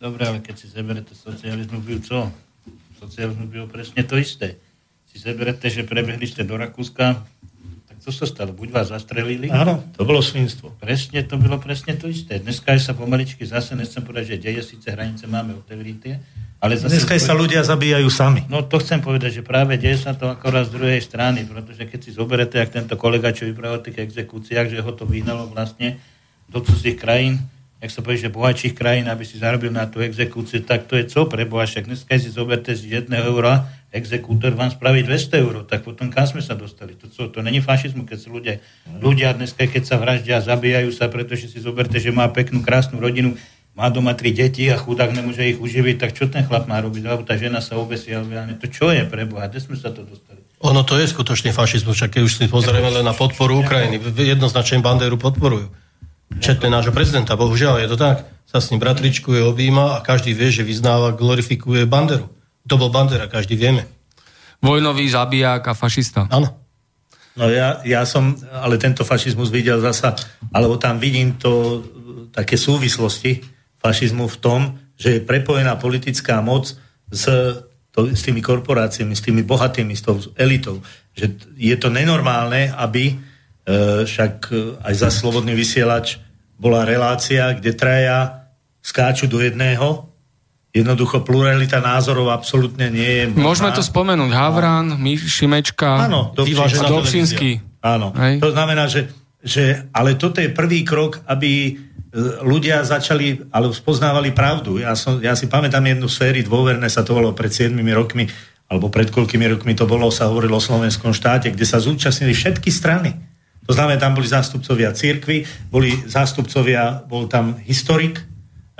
Dobre, 0.00 0.26
ale 0.26 0.38
keď 0.42 0.54
si 0.58 0.66
zeberete 0.66 1.14
socializmus, 1.14 1.84
byl 1.84 2.00
co? 2.00 2.32
Socializmus 2.98 3.48
byl 3.48 3.66
presne 3.66 4.02
to 4.02 4.16
isté. 4.18 4.58
Si 5.06 5.18
zeberete, 5.18 5.70
že 5.70 5.86
prebehli 5.86 6.26
ste 6.26 6.42
do 6.46 6.56
Rakúska, 6.56 7.26
tak 7.86 7.96
co 7.98 8.10
sa 8.10 8.26
stalo? 8.26 8.54
Buď 8.54 8.68
vás 8.70 8.88
zastrelili? 8.90 9.50
Áno, 9.50 9.82
to 9.94 10.06
bolo 10.06 10.22
svinstvo. 10.22 10.74
Presne, 10.78 11.22
to 11.26 11.38
bylo 11.38 11.58
presne 11.58 11.94
to 11.98 12.06
isté. 12.06 12.38
Dneska 12.38 12.74
sa 12.78 12.94
pomaličky 12.94 13.46
zase, 13.46 13.74
nechcem 13.76 14.02
povedať, 14.02 14.34
že 14.34 14.42
deje, 14.50 14.62
síce 14.62 14.90
hranice 14.90 15.26
máme 15.26 15.54
otevřité, 15.54 16.22
ale 16.60 16.76
zase... 16.76 16.92
Dneska 16.92 17.16
sa 17.16 17.32
ľudia 17.32 17.64
zabíjajú 17.64 18.08
sami. 18.12 18.44
No 18.52 18.60
to 18.60 18.76
chcem 18.84 19.00
povedať, 19.00 19.40
že 19.40 19.42
práve 19.42 19.80
deje 19.80 20.04
sa 20.04 20.12
to 20.12 20.28
akorát 20.28 20.68
z 20.68 20.76
druhej 20.76 21.00
strany, 21.00 21.48
pretože 21.48 21.88
keď 21.88 22.00
si 22.04 22.10
zoberete, 22.12 22.60
jak 22.60 22.68
tento 22.68 23.00
kolega, 23.00 23.32
čo 23.32 23.48
vypravil 23.48 23.80
o 23.80 23.84
tých 23.84 24.04
exekúciách, 24.04 24.68
že 24.68 24.84
ho 24.84 24.92
to 24.92 25.08
vyhnalo 25.08 25.48
vlastne 25.48 25.96
do 26.52 26.60
cudzích 26.60 27.00
krajín, 27.00 27.40
jak 27.80 27.90
sa 27.96 28.04
povie, 28.04 28.20
že 28.20 28.28
bohatších 28.28 28.76
krajín, 28.76 29.08
aby 29.08 29.24
si 29.24 29.40
zarobil 29.40 29.72
na 29.72 29.88
tú 29.88 30.04
exekúciu, 30.04 30.60
tak 30.60 30.84
to 30.84 31.00
je 31.00 31.08
co 31.08 31.24
pre 31.24 31.48
Boha, 31.48 31.64
však 31.64 31.88
dneska 31.88 32.12
si 32.20 32.28
zoberte 32.28 32.76
z 32.76 33.00
jedného 33.00 33.32
eura, 33.32 33.72
exekútor 33.88 34.52
vám 34.52 34.68
spraví 34.68 35.00
200 35.00 35.40
eur, 35.40 35.54
tak 35.64 35.80
potom 35.82 36.12
kam 36.12 36.28
sme 36.28 36.44
sa 36.44 36.52
dostali? 36.52 36.92
To, 37.00 37.08
co, 37.08 37.32
to 37.32 37.40
není 37.40 37.64
fašizmu, 37.64 38.04
keď 38.04 38.18
si 38.20 38.28
ľudia, 38.28 38.54
ľudia 39.00 39.32
dneska, 39.32 39.64
keď 39.64 39.82
sa 39.88 39.96
vraždia, 39.96 40.44
zabíjajú 40.44 40.92
sa, 40.92 41.08
pretože 41.08 41.48
si 41.48 41.56
zoberte, 41.56 41.96
že 41.96 42.12
má 42.12 42.28
peknú, 42.28 42.60
krásnu 42.60 43.00
rodinu, 43.00 43.34
má 43.74 43.86
doma 43.88 44.12
tri 44.18 44.34
deti 44.34 44.66
a 44.68 44.76
chudák 44.76 45.14
nemôže 45.14 45.46
ich 45.46 45.58
uživiť, 45.58 45.96
tak 45.96 46.10
čo 46.12 46.26
ten 46.26 46.42
chlap 46.42 46.66
má 46.66 46.82
robiť? 46.82 47.02
Alebo 47.06 47.22
tá 47.22 47.38
žena 47.38 47.62
sa 47.62 47.78
obesí, 47.78 48.10
alebo 48.10 48.34
ja 48.34 48.44
to 48.58 48.66
čo 48.66 48.90
je 48.90 49.06
pre 49.06 49.24
Boha? 49.24 49.46
Kde 49.46 49.60
sme 49.62 49.76
sa 49.78 49.94
to 49.94 50.02
dostali? 50.02 50.42
Ono 50.60 50.84
to 50.84 51.00
je 51.00 51.08
skutočný 51.08 51.56
fašizmus, 51.56 51.96
však 51.96 52.20
keď 52.20 52.22
už 52.26 52.32
si 52.36 52.44
pozrieme 52.50 52.92
len 52.92 53.06
na 53.06 53.16
podporu 53.16 53.64
Ukrajiny, 53.64 53.96
jednoznačne 54.12 54.84
Banderu 54.84 55.16
podporujú. 55.16 55.72
Četne 56.38 56.68
nášho 56.68 56.92
prezidenta, 56.92 57.34
bohužiaľ 57.34 57.80
je 57.80 57.88
to 57.90 57.96
tak. 57.96 58.28
Sa 58.44 58.60
s 58.60 58.68
ním 58.68 58.82
bratričkuje, 58.82 59.40
objíma 59.40 59.96
a 59.98 60.02
každý 60.04 60.36
vie, 60.36 60.52
že 60.52 60.66
vyznáva, 60.66 61.16
glorifikuje 61.16 61.88
Banderu. 61.88 62.28
To 62.68 62.74
bol 62.76 62.92
Bandera, 62.92 63.30
každý 63.30 63.56
vieme. 63.56 63.88
vojnový 64.60 65.08
zabijak 65.08 65.64
a 65.64 65.72
fašista. 65.72 66.28
Áno. 66.28 66.52
No 67.38 67.48
ja, 67.48 67.80
ja 67.86 68.04
som 68.04 68.36
ale 68.52 68.76
tento 68.76 69.06
fašizmus 69.06 69.48
videl 69.48 69.80
zasa, 69.80 70.12
alebo 70.52 70.76
tam 70.76 71.00
vidím 71.00 71.40
to 71.40 71.80
také 72.34 72.60
súvislosti 72.60 73.40
fašizmu 73.80 74.28
v 74.28 74.36
tom, 74.40 74.60
že 75.00 75.18
je 75.18 75.20
prepojená 75.24 75.80
politická 75.80 76.44
moc 76.44 76.76
s, 77.08 77.24
to, 77.90 78.00
s 78.12 78.20
tými 78.22 78.44
korporáciami, 78.44 79.16
s 79.16 79.24
tými 79.24 79.42
bohatými, 79.42 79.96
s 79.96 80.04
tou 80.04 80.20
elitou. 80.36 80.84
Že 81.16 81.56
je 81.56 81.76
to 81.80 81.88
nenormálne, 81.88 82.70
aby 82.76 83.12
e, 83.12 83.14
však 84.04 84.34
e, 84.52 84.54
aj 84.84 84.94
za 84.94 85.08
slobodný 85.08 85.56
vysielač 85.56 86.20
bola 86.60 86.84
relácia, 86.84 87.56
kde 87.56 87.72
traja 87.72 88.46
skáču 88.84 89.24
do 89.24 89.40
jedného 89.40 90.10
Jednoducho 90.70 91.26
pluralita 91.26 91.82
názorov 91.82 92.30
absolútne 92.30 92.94
nie 92.94 93.02
je... 93.02 93.22
Možná. 93.34 93.42
Môžeme 93.42 93.70
to 93.74 93.82
spomenúť. 93.82 94.30
Havran, 94.30 95.02
Šimečka, 95.18 96.06
Áno, 96.06 96.30
Dobšinský. 96.30 97.82
Áno, 97.82 98.14
Hej. 98.14 98.38
to 98.38 98.54
znamená, 98.54 98.86
že, 98.86 99.10
že... 99.40 99.88
Ale 99.90 100.14
toto 100.20 100.38
je 100.38 100.52
prvý 100.52 100.84
krok, 100.84 101.24
aby 101.26 101.50
e, 101.68 101.72
ľudia 102.44 102.84
začali, 102.84 103.50
ale 103.52 103.72
spoznávali 103.72 104.36
pravdu. 104.36 104.78
Ja, 104.80 104.92
som, 104.94 105.20
ja 105.20 105.36
si 105.36 105.48
pamätám 105.48 105.84
jednu 105.84 106.08
sérii 106.08 106.44
dôverné, 106.46 106.86
sa 106.88 107.04
to 107.04 107.16
bolo 107.16 107.34
pred 107.34 107.50
7 107.50 107.74
rokmi, 107.94 108.28
alebo 108.70 108.92
pred 108.92 109.10
koľkými 109.10 109.46
rokmi 109.56 109.74
to 109.74 109.88
bolo, 109.88 110.12
sa 110.12 110.30
hovorilo 110.30 110.58
o 110.58 110.62
slovenskom 110.62 111.10
štáte, 111.10 111.50
kde 111.50 111.66
sa 111.66 111.82
zúčastnili 111.82 112.36
všetky 112.36 112.70
strany. 112.70 113.16
To 113.66 113.76
znamená, 113.76 114.02
tam 114.02 114.18
boli 114.18 114.26
zástupcovia 114.26 114.90
církvy, 114.94 115.46
boli 115.70 115.94
zástupcovia, 116.06 117.06
bol 117.06 117.30
tam 117.30 117.58
historik, 117.62 118.30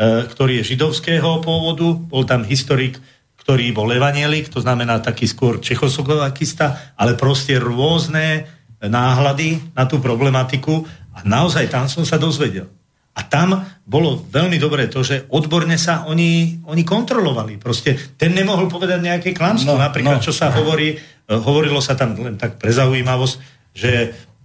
E, 0.00 0.24
ktorý 0.24 0.64
je 0.64 0.72
židovského 0.72 1.44
pôvodu, 1.44 1.92
bol 1.92 2.24
tam 2.24 2.40
historik, 2.48 2.96
ktorý 3.36 3.68
bol 3.76 3.84
evanielik, 3.92 4.48
to 4.48 4.64
znamená 4.64 4.96
taký 4.96 5.28
skôr 5.28 5.60
čechoslovakista, 5.60 6.96
ale 6.96 7.20
proste 7.20 7.60
rôzne 7.60 8.48
náhľady 8.80 9.76
na 9.76 9.84
tú 9.84 10.00
problematiku 10.00 10.84
a 11.12 11.20
naozaj 11.24 11.68
tam 11.68 11.84
som 11.88 12.04
sa 12.04 12.16
dozvedel. 12.16 12.68
A 13.10 13.26
tam 13.26 13.58
bolo 13.84 14.22
veľmi 14.30 14.56
dobré 14.56 14.86
to, 14.86 15.02
že 15.04 15.28
odborne 15.28 15.74
sa 15.76 16.06
oni, 16.08 16.62
oni 16.64 16.82
kontrolovali. 16.86 17.58
Proste 17.60 17.98
ten 18.16 18.32
nemohol 18.32 18.70
povedať 18.70 19.02
nejaké 19.02 19.36
klamstvo. 19.36 19.76
No, 19.76 19.82
Napríklad, 19.82 20.22
no. 20.22 20.24
čo 20.24 20.32
sa 20.32 20.54
hovorí, 20.54 20.94
e, 20.94 20.98
hovorilo 21.28 21.82
sa 21.82 21.98
tam 21.98 22.16
len 22.16 22.38
tak 22.38 22.56
pre 22.56 22.70
zaujímavosť, 22.70 23.34
že 23.76 23.92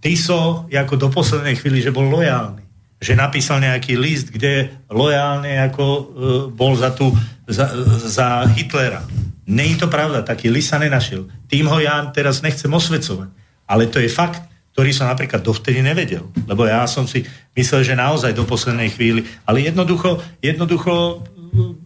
Tiso 0.02 0.68
ako 0.68 0.94
do 0.98 1.07
poslednej 1.14 1.56
chvíli, 1.56 1.80
že 1.80 1.94
bol 1.94 2.10
lojálny 2.10 2.66
že 3.06 3.14
napísal 3.14 3.60
nejaký 3.60 3.99
list, 3.99 4.32
kde 4.32 4.72
lojálne 4.90 5.62
ako 5.68 5.86
e, 5.86 6.02
bol 6.49 6.74
za, 6.74 6.95
tú, 6.95 7.12
za, 7.45 7.70
za 8.02 8.48
Hitlera. 8.56 9.03
Je 9.45 9.78
to 9.78 9.91
pravda, 9.91 10.26
taký 10.26 10.49
list 10.49 10.74
sa 10.74 10.82
nenašiel. 10.82 11.30
Tým 11.45 11.70
ho 11.70 11.78
ja 11.78 12.02
teraz 12.10 12.41
nechcem 12.41 12.72
osvecovať. 12.72 13.30
Ale 13.66 13.90
to 13.90 13.98
je 14.02 14.10
fakt, 14.10 14.42
ktorý 14.76 14.92
som 14.92 15.08
napríklad 15.08 15.42
dovtedy 15.42 15.80
nevedel. 15.80 16.28
Lebo 16.46 16.68
ja 16.68 16.84
som 16.86 17.08
si 17.08 17.24
myslel, 17.56 17.82
že 17.88 17.96
naozaj 17.96 18.36
do 18.36 18.44
poslednej 18.44 18.92
chvíli. 18.92 19.24
Ale 19.48 19.64
jednoducho, 19.64 20.20
jednoducho 20.44 21.24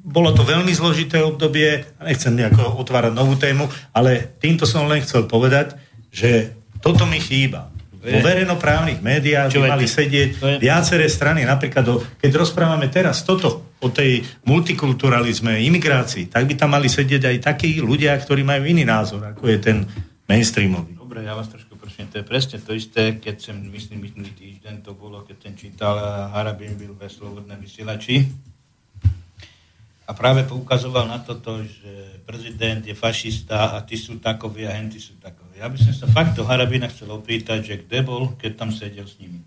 bolo 0.01 0.33
to 0.33 0.41
veľmi 0.41 0.73
zložité 0.73 1.21
obdobie, 1.21 1.85
nechcem 2.01 2.33
nejako 2.33 2.81
otvárať 2.81 3.13
novú 3.13 3.37
tému, 3.37 3.69
ale 3.93 4.33
týmto 4.41 4.65
som 4.65 4.89
len 4.89 5.05
chcel 5.05 5.29
povedať, 5.29 5.77
že 6.09 6.57
toto 6.81 7.05
mi 7.05 7.21
chýba 7.21 7.69
vo 7.99 8.19
verejnoprávnych 8.23 9.03
médiách 9.03 9.51
by 9.59 9.75
mali 9.75 9.83
sedieť 9.83 10.59
viaceré 10.63 11.11
strany. 11.11 11.43
Napríklad, 11.43 11.83
do, 11.83 11.99
keď 12.17 12.31
rozprávame 12.47 12.87
teraz 12.87 13.27
toto 13.27 13.75
o 13.83 13.87
tej 13.91 14.23
multikulturalizme, 14.47 15.59
imigrácii, 15.67 16.31
tak 16.31 16.47
by 16.47 16.55
tam 16.55 16.79
mali 16.79 16.87
sedieť 16.87 17.27
aj 17.27 17.37
takí 17.43 17.83
ľudia, 17.83 18.15
ktorí 18.15 18.47
majú 18.47 18.63
iný 18.63 18.87
názor, 18.87 19.35
ako 19.35 19.51
je 19.51 19.57
ten 19.59 19.77
mainstreamový. 20.31 20.95
Dobre, 20.95 21.27
ja 21.27 21.35
vás 21.35 21.51
trošku 21.51 21.68
prosím, 21.99 22.11
to 22.11 22.17
je 22.17 22.31
presne 22.31 22.57
to 22.63 22.71
isté, 22.71 23.03
keď 23.19 23.35
som, 23.43 23.55
myslím, 23.59 24.07
minulý 24.07 24.31
týždeň 24.31 24.87
to 24.87 24.95
bolo, 24.95 25.27
keď 25.27 25.35
ten 25.35 25.55
čítal 25.59 25.99
Harabin 26.31 26.79
byl 26.79 26.95
ve 26.95 27.09
slobodné 27.09 27.59
vysielači 27.59 28.31
a 30.07 30.13
práve 30.15 30.47
poukazoval 30.47 31.11
na 31.11 31.19
toto, 31.19 31.59
že 31.59 32.23
prezident 32.23 32.79
je 32.87 32.95
fašista 32.95 33.75
a 33.75 33.83
ty 33.83 33.99
sú 33.99 34.15
takoví 34.15 34.63
a 34.63 34.71
henty 34.79 34.95
sú 34.95 35.19
takoví 35.19 35.59
ja 35.59 35.67
by 35.67 35.75
som 35.75 35.91
sa 35.91 36.07
fakt 36.07 36.39
do 36.39 36.47
Harabina 36.47 36.87
chcel 36.87 37.11
opýtať, 37.11 37.59
že 37.67 37.75
kde 37.83 37.99
bol, 37.99 38.31
keď 38.39 38.63
tam 38.63 38.71
sedel 38.71 39.03
s 39.03 39.19
nimi. 39.19 39.43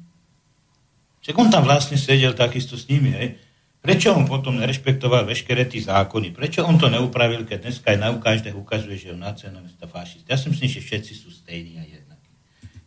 Však 1.24 1.32
on 1.40 1.48
tam 1.48 1.64
vlastne 1.64 1.96
sedel 1.96 2.36
takisto 2.36 2.76
s 2.76 2.84
nimi, 2.84 3.16
hej. 3.16 3.40
Prečo 3.80 4.12
on 4.12 4.28
potom 4.28 4.60
nerešpektoval 4.60 5.24
veškeré 5.24 5.64
tí 5.64 5.80
zákony? 5.80 6.36
Prečo 6.36 6.68
on 6.68 6.76
to 6.76 6.92
neupravil, 6.92 7.48
keď 7.48 7.66
dneska 7.66 7.96
aj 7.96 7.98
na 7.98 8.12
každého 8.12 8.60
ukazuje, 8.60 9.00
že 9.00 9.10
je 9.10 9.16
nacionalista 9.16 9.88
fašist? 9.88 10.28
Ja 10.28 10.36
si 10.36 10.52
myslím, 10.52 10.68
že 10.68 10.84
všetci 10.84 11.12
sú 11.16 11.32
stejní 11.32 11.80
a 11.80 11.84
jednakí. 11.88 12.11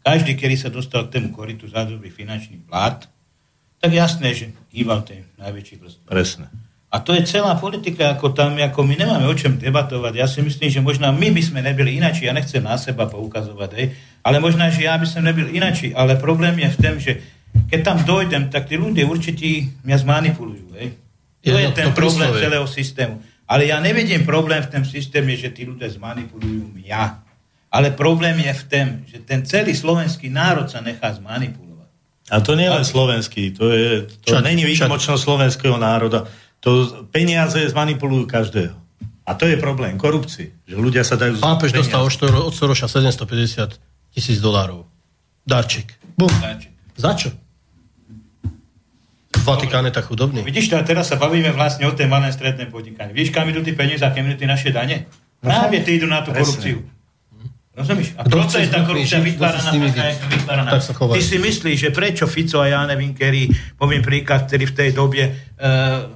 Každý, 0.05 0.37
ktorý 0.37 0.53
sa 0.53 0.69
dostal 0.69 1.09
k 1.09 1.17
tému 1.17 1.33
koritu 1.33 1.65
za 1.65 1.81
finančný 1.89 2.61
plát, 2.69 3.09
tak 3.81 3.89
jasné, 3.89 4.37
že 4.37 4.53
hýbal 4.69 5.01
ten 5.01 5.25
najväčší 5.41 5.75
prst. 5.81 5.97
Presne. 6.05 6.45
A 6.93 7.01
to 7.01 7.11
je 7.11 7.25
celá 7.25 7.57
politika, 7.57 8.13
ako 8.13 8.31
tam, 8.31 8.55
ako 8.55 8.85
my 8.85 8.95
nemáme 8.95 9.25
o 9.25 9.35
čom 9.35 9.57
debatovať. 9.57 10.13
Ja 10.15 10.29
si 10.29 10.45
myslím, 10.45 10.69
že 10.69 10.79
možno 10.79 11.09
my 11.09 11.27
by 11.33 11.41
sme 11.41 11.59
nebyli 11.65 11.97
inači, 11.97 12.29
ja 12.29 12.37
nechcem 12.37 12.61
na 12.61 12.77
seba 12.77 13.09
poukazovať, 13.09 13.69
hej, 13.75 13.87
ale 14.21 14.37
možno, 14.37 14.63
že 14.69 14.85
ja 14.85 14.95
by 14.95 15.09
som 15.09 15.25
nebyl 15.25 15.49
inači, 15.49 15.91
ale 15.91 16.15
problém 16.21 16.55
je 16.61 16.69
v 16.69 16.77
tom, 16.79 16.95
že 17.01 17.19
keď 17.67 17.79
tam 17.81 17.97
dojdem, 18.05 18.53
tak 18.53 18.69
tí 18.69 18.77
ľudia 18.77 19.09
určite 19.09 19.73
mňa 19.81 19.97
zmanipulujú. 20.05 20.67
Hej. 20.77 20.87
To 21.49 21.57
je, 21.57 21.65
je 21.65 21.73
ten 21.73 21.89
to 21.91 21.97
problém 21.97 22.29
príslove. 22.29 22.45
celého 22.45 22.67
systému. 22.69 23.15
Ale 23.45 23.69
ja 23.69 23.77
nevidím 23.81 24.25
problém 24.25 24.61
v 24.61 24.69
tom 24.69 24.83
systéme, 24.85 25.33
že 25.37 25.53
tí 25.53 25.65
ľudia 25.65 25.89
zmanipulujú 25.89 26.73
mňa. 26.77 27.24
Ale 27.75 27.91
problém 27.91 28.39
je 28.39 28.53
v 28.55 28.63
tom, 28.71 28.87
že 29.03 29.17
ten 29.27 29.43
celý 29.43 29.75
slovenský 29.75 30.31
národ 30.31 30.71
sa 30.71 30.79
nechá 30.79 31.11
zmanipulovať. 31.11 31.91
A 32.31 32.39
to 32.39 32.55
nie 32.55 32.65
je 32.65 32.73
len 32.73 32.85
slovenský, 32.87 33.51
to, 33.51 33.67
je, 33.69 34.07
to 34.23 34.39
není 34.39 34.63
výnimočnosť 34.63 35.21
slovenského 35.21 35.75
národa 35.75 36.25
to 36.65 37.05
peniaze 37.13 37.61
zmanipulujú 37.69 38.25
každého. 38.25 38.73
A 39.25 39.37
to 39.37 39.45
je 39.45 39.53
problém 39.61 40.01
korupcie, 40.01 40.57
že 40.65 40.73
ľudia 40.73 41.05
sa 41.05 41.13
dajú... 41.13 41.37
Pápež 41.37 41.77
dostal 41.77 42.01
od, 42.01 42.09
od 42.49 42.53
Soroša 42.53 42.89
750 42.89 43.77
tisíc 44.09 44.41
dolárov. 44.41 44.89
Darček. 45.45 45.93
Bum. 46.17 46.29
Darček. 46.41 46.73
Za 46.97 47.13
čo? 47.13 47.29
Vatikán 49.45 49.85
je 49.85 49.93
tak 49.93 50.09
chudobný. 50.09 50.41
Vidíš, 50.41 50.73
teraz 50.89 51.13
sa 51.13 51.21
bavíme 51.21 51.53
vlastne 51.53 51.85
o 51.85 51.93
tej 51.93 52.09
malé 52.09 52.33
stredné 52.33 52.65
podnikanie. 52.65 53.13
Vidíš, 53.13 53.29
kam 53.29 53.45
idú 53.45 53.61
tie 53.61 53.77
peniaze 53.77 54.01
a 54.01 54.09
kam 54.09 54.25
idú 54.25 54.41
tie 54.41 54.49
naše 54.49 54.73
dane? 54.73 55.05
No, 55.45 55.53
Práve 55.53 55.85
ty 55.85 56.01
idú 56.01 56.09
na 56.09 56.25
tú 56.25 56.33
presne. 56.33 56.41
korupciu. 56.41 56.77
Rozumieš? 57.75 58.15
A 58.15 58.23
preto 58.23 58.55
je 58.55 58.71
tá 58.71 58.87
korupcia 58.87 59.19
vytváraná 59.19 59.69
vytváraná. 60.31 60.71
Ty 60.79 61.21
si 61.21 61.35
myslíš, 61.35 61.77
že 61.77 61.89
prečo 61.91 62.23
Fico 62.23 62.63
a 62.63 62.71
ja 62.71 62.81
neviem, 62.87 63.11
ktorý, 63.11 63.51
poviem 63.75 63.99
príklad, 63.99 64.47
ktorý 64.47 64.71
v 64.71 64.75
tej 64.79 64.89
dobe 64.95 65.23
uh, 65.59 66.07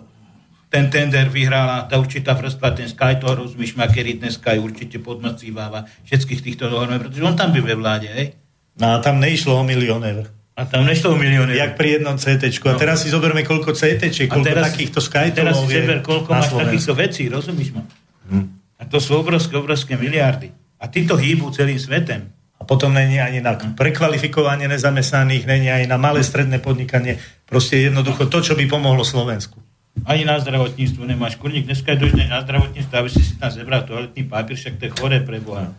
ten 0.71 0.87
tender 0.87 1.27
vyhrala 1.27 1.89
tá 1.89 1.99
určitá 1.99 2.37
vrstva, 2.37 2.77
ten 2.77 2.87
Sky 2.87 3.19
to 3.19 3.27
rozmýšľa, 3.27 3.91
kedy 3.91 4.23
dneska 4.23 4.55
je 4.55 4.59
určite 4.63 4.97
podmocíváva 5.03 5.83
všetkých 6.07 6.41
týchto 6.45 6.71
dohorov, 6.71 7.09
pretože 7.09 7.25
on 7.25 7.35
tam 7.35 7.51
by 7.51 7.59
ve 7.59 7.75
vláde, 7.75 8.07
hej? 8.07 8.37
No 8.79 8.95
a 8.95 9.03
tam 9.03 9.19
neišlo 9.19 9.59
o 9.59 9.63
milióner. 9.67 10.29
A 10.59 10.67
tam 10.67 10.83
nešlo 10.83 11.15
o 11.15 11.17
milióner. 11.17 11.55
Jak 11.55 11.79
pri 11.79 11.99
jednom 11.99 12.19
CT. 12.19 12.51
No. 12.67 12.75
A 12.75 12.79
teraz 12.79 13.03
si 13.03 13.07
zoberme, 13.07 13.47
koľko 13.47 13.71
CT, 13.71 14.11
koľko 14.27 14.43
teraz, 14.43 14.63
takýchto 14.71 14.99
Sky 14.99 15.31
Teraz 15.31 15.55
si 15.55 15.71
zober, 15.71 16.03
koľko 16.03 16.29
máš 16.35 16.51
takýchto 16.51 16.93
vecí, 16.99 17.31
rozumíš 17.31 17.69
ma? 17.79 17.83
Hm. 18.27 18.45
A 18.79 18.83
to 18.87 18.99
sú 18.99 19.15
obrovské, 19.15 19.55
obrovské 19.55 19.95
miliardy. 19.95 20.51
A 20.79 20.87
ty 20.87 21.03
to 21.03 21.19
hýbu 21.19 21.51
celým 21.51 21.79
svetem. 21.79 22.31
A 22.59 22.67
potom 22.67 22.91
není 22.91 23.19
ani 23.19 23.39
na 23.39 23.55
prekvalifikovanie 23.55 24.67
nezamestnaných, 24.67 25.47
není 25.47 25.71
ani 25.71 25.87
na 25.87 25.95
malé 25.95 26.23
stredné 26.23 26.59
podnikanie. 26.59 27.19
Proste 27.47 27.79
jednoducho 27.87 28.27
to, 28.27 28.43
čo 28.43 28.53
by 28.55 28.67
pomohlo 28.67 29.03
Slovensku. 29.07 29.59
Ani 30.07 30.23
na 30.27 30.39
zdravotníctvo 30.39 31.03
nemáš. 31.07 31.35
Kurník, 31.39 31.67
dneska 31.67 31.95
dojdeš 31.95 32.27
na 32.27 32.43
zdravotníctvo, 32.43 32.93
aby 32.95 33.09
si 33.11 33.21
si 33.23 33.35
tam 33.35 33.51
zebral 33.51 33.83
toaletný 33.83 34.23
papier, 34.27 34.55
však 34.55 34.75
to 34.79 34.83
je 34.87 34.91
chore 34.95 35.19
pre 35.23 35.39
Boha. 35.43 35.71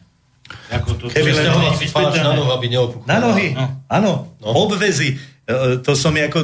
Ako 0.72 0.98
to, 0.98 1.04
Keby 1.08 1.30
ste 1.30 1.46
ho 1.46 1.60
na 2.20 2.34
nohu, 2.34 2.50
aby 2.50 2.66
Na 3.06 3.16
nohy, 3.22 3.54
no. 3.54 3.86
áno. 3.86 4.12
No. 4.42 4.48
Obvezy. 4.66 5.14
E, 5.46 5.78
to 5.78 5.94
som 5.94 6.10
ako 6.16 6.42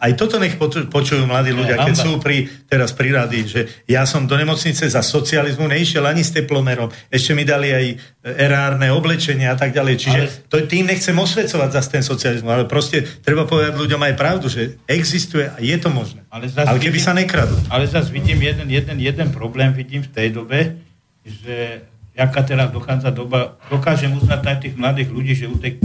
aj 0.00 0.12
toto 0.16 0.40
nech 0.40 0.56
počujú 0.88 1.28
mladí 1.28 1.52
ľudia, 1.52 1.78
keď 1.78 1.94
sú 1.94 2.16
pri, 2.18 2.48
teraz 2.66 2.96
pri 2.96 3.12
rady, 3.14 3.38
že 3.44 3.60
ja 3.84 4.08
som 4.08 4.24
do 4.24 4.34
nemocnice 4.34 4.88
za 4.88 5.04
socializmu 5.04 5.68
neišiel 5.68 6.04
ani 6.04 6.24
s 6.24 6.32
teplomerom, 6.32 6.88
ešte 7.12 7.36
mi 7.36 7.44
dali 7.44 7.70
aj 7.70 7.86
erárne 8.24 8.88
oblečenie 8.92 9.48
a 9.48 9.56
tak 9.56 9.76
ďalej, 9.76 9.94
čiže 10.00 10.20
ale... 10.20 10.30
to, 10.48 10.56
tým 10.64 10.88
nechcem 10.88 11.16
osvecovať 11.16 11.70
za 11.72 11.82
ten 11.88 12.02
socializmus, 12.04 12.50
ale 12.50 12.64
proste 12.64 13.04
treba 13.20 13.44
povedať 13.44 13.76
ľuďom 13.76 14.00
aj 14.08 14.14
pravdu, 14.16 14.46
že 14.48 14.80
existuje 14.88 15.48
a 15.48 15.56
je 15.60 15.76
to 15.76 15.88
možné. 15.92 16.24
Ale, 16.28 16.48
ale 16.52 16.78
keby 16.80 16.98
vidím, 17.00 17.08
sa 17.08 17.12
nekradú. 17.16 17.56
Ale 17.72 17.84
zase 17.88 18.12
vidím 18.12 18.40
jeden, 18.40 18.68
jeden, 18.68 18.96
jeden 19.00 19.28
problém, 19.32 19.72
vidím 19.72 20.04
v 20.04 20.12
tej 20.12 20.28
dobe, 20.34 20.76
že 21.24 21.84
jaká 22.18 22.42
teraz 22.42 22.74
dochádza 22.74 23.14
doba, 23.14 23.54
dokážem 23.70 24.10
uznať 24.10 24.40
aj 24.42 24.56
tých 24.58 24.74
mladých 24.74 25.08
ľudí, 25.14 25.32
že 25.38 25.46
utek, 25.46 25.78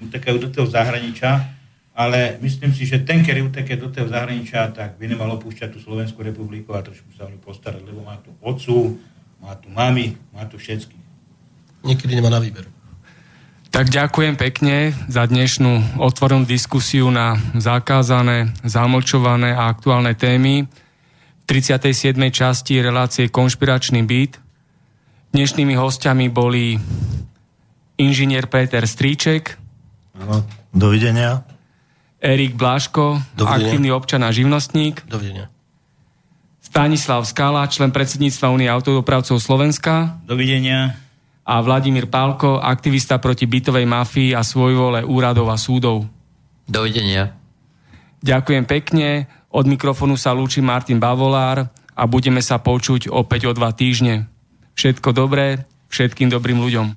utekajú 0.00 0.36
do 0.40 0.48
toho 0.48 0.64
zahraničia, 0.64 1.44
ale 1.94 2.42
myslím 2.42 2.74
si, 2.74 2.90
že 2.90 3.06
ten, 3.06 3.22
ktorý 3.22 3.46
utekie 3.46 3.78
do 3.78 3.86
toho 3.86 4.10
zahraničia, 4.10 4.74
tak 4.74 4.98
by 4.98 5.06
nemal 5.06 5.30
opúšťať 5.38 5.70
tú 5.70 5.78
Slovenskú 5.78 6.26
republiku 6.26 6.74
a 6.74 6.82
trošku 6.82 7.14
sa 7.14 7.24
o 7.24 7.30
ňu 7.30 7.38
postarať, 7.38 7.86
lebo 7.86 8.02
má 8.02 8.18
tu 8.18 8.34
otcu, 8.42 8.98
má 9.38 9.54
tu 9.54 9.70
mami, 9.70 10.18
má 10.34 10.42
tu 10.50 10.58
všetky. 10.58 10.98
niekedy 11.86 12.18
nemá 12.18 12.34
na 12.34 12.42
výber. 12.42 12.66
Tak 13.70 13.90
ďakujem 13.90 14.38
pekne 14.38 14.94
za 15.10 15.26
dnešnú 15.26 15.98
otvorenú 15.98 16.46
diskusiu 16.46 17.10
na 17.10 17.38
zakázané, 17.58 18.54
zamlčované 18.62 19.54
a 19.54 19.66
aktuálne 19.66 20.14
témy. 20.14 20.66
V 21.42 21.44
37. 21.46 22.14
časti 22.30 22.78
relácie 22.78 23.30
Konšpiračný 23.30 24.02
byt. 24.06 24.38
Dnešnými 25.34 25.74
hostiami 25.74 26.30
boli 26.30 26.78
inžinier 27.98 28.46
Peter 28.46 28.86
Stríček. 28.86 29.58
Áno, 30.22 30.46
dovidenia. 30.70 31.53
Erik 32.24 32.56
Bláško, 32.56 33.20
dovidenia. 33.36 33.52
aktívny 33.52 33.88
občan 33.92 34.24
a 34.24 34.32
živnostník. 34.32 35.04
Dovidenia. 35.04 35.52
Stanislav 36.64 37.28
Skala, 37.28 37.68
člen 37.68 37.92
predsedníctva 37.92 38.48
Unie 38.48 38.64
autodopravcov 38.72 39.36
Slovenska. 39.36 40.16
Dovidenia 40.24 40.96
a 41.44 41.60
Vladimír 41.60 42.08
Pálko, 42.08 42.56
aktivista 42.56 43.20
proti 43.20 43.44
bytovej 43.44 43.84
mafii 43.84 44.32
a 44.32 44.40
svojvole 44.40 45.04
úradov 45.04 45.52
a 45.52 45.60
súdov. 45.60 46.08
Dovidenia. 46.64 47.36
Ďakujem 48.24 48.64
pekne. 48.64 49.28
Od 49.52 49.68
mikrofonu 49.68 50.16
sa 50.16 50.32
lúči 50.32 50.64
Martin 50.64 50.96
Bavolár 50.96 51.68
a 51.92 52.02
budeme 52.08 52.40
sa 52.40 52.56
počuť 52.56 53.12
opäť 53.12 53.46
o 53.46 53.52
dva 53.52 53.76
týždne. 53.76 54.24
Všetko 54.72 55.12
dobré, 55.12 55.68
všetkým 55.92 56.32
dobrým 56.32 56.56
ľuďom. 56.64 56.96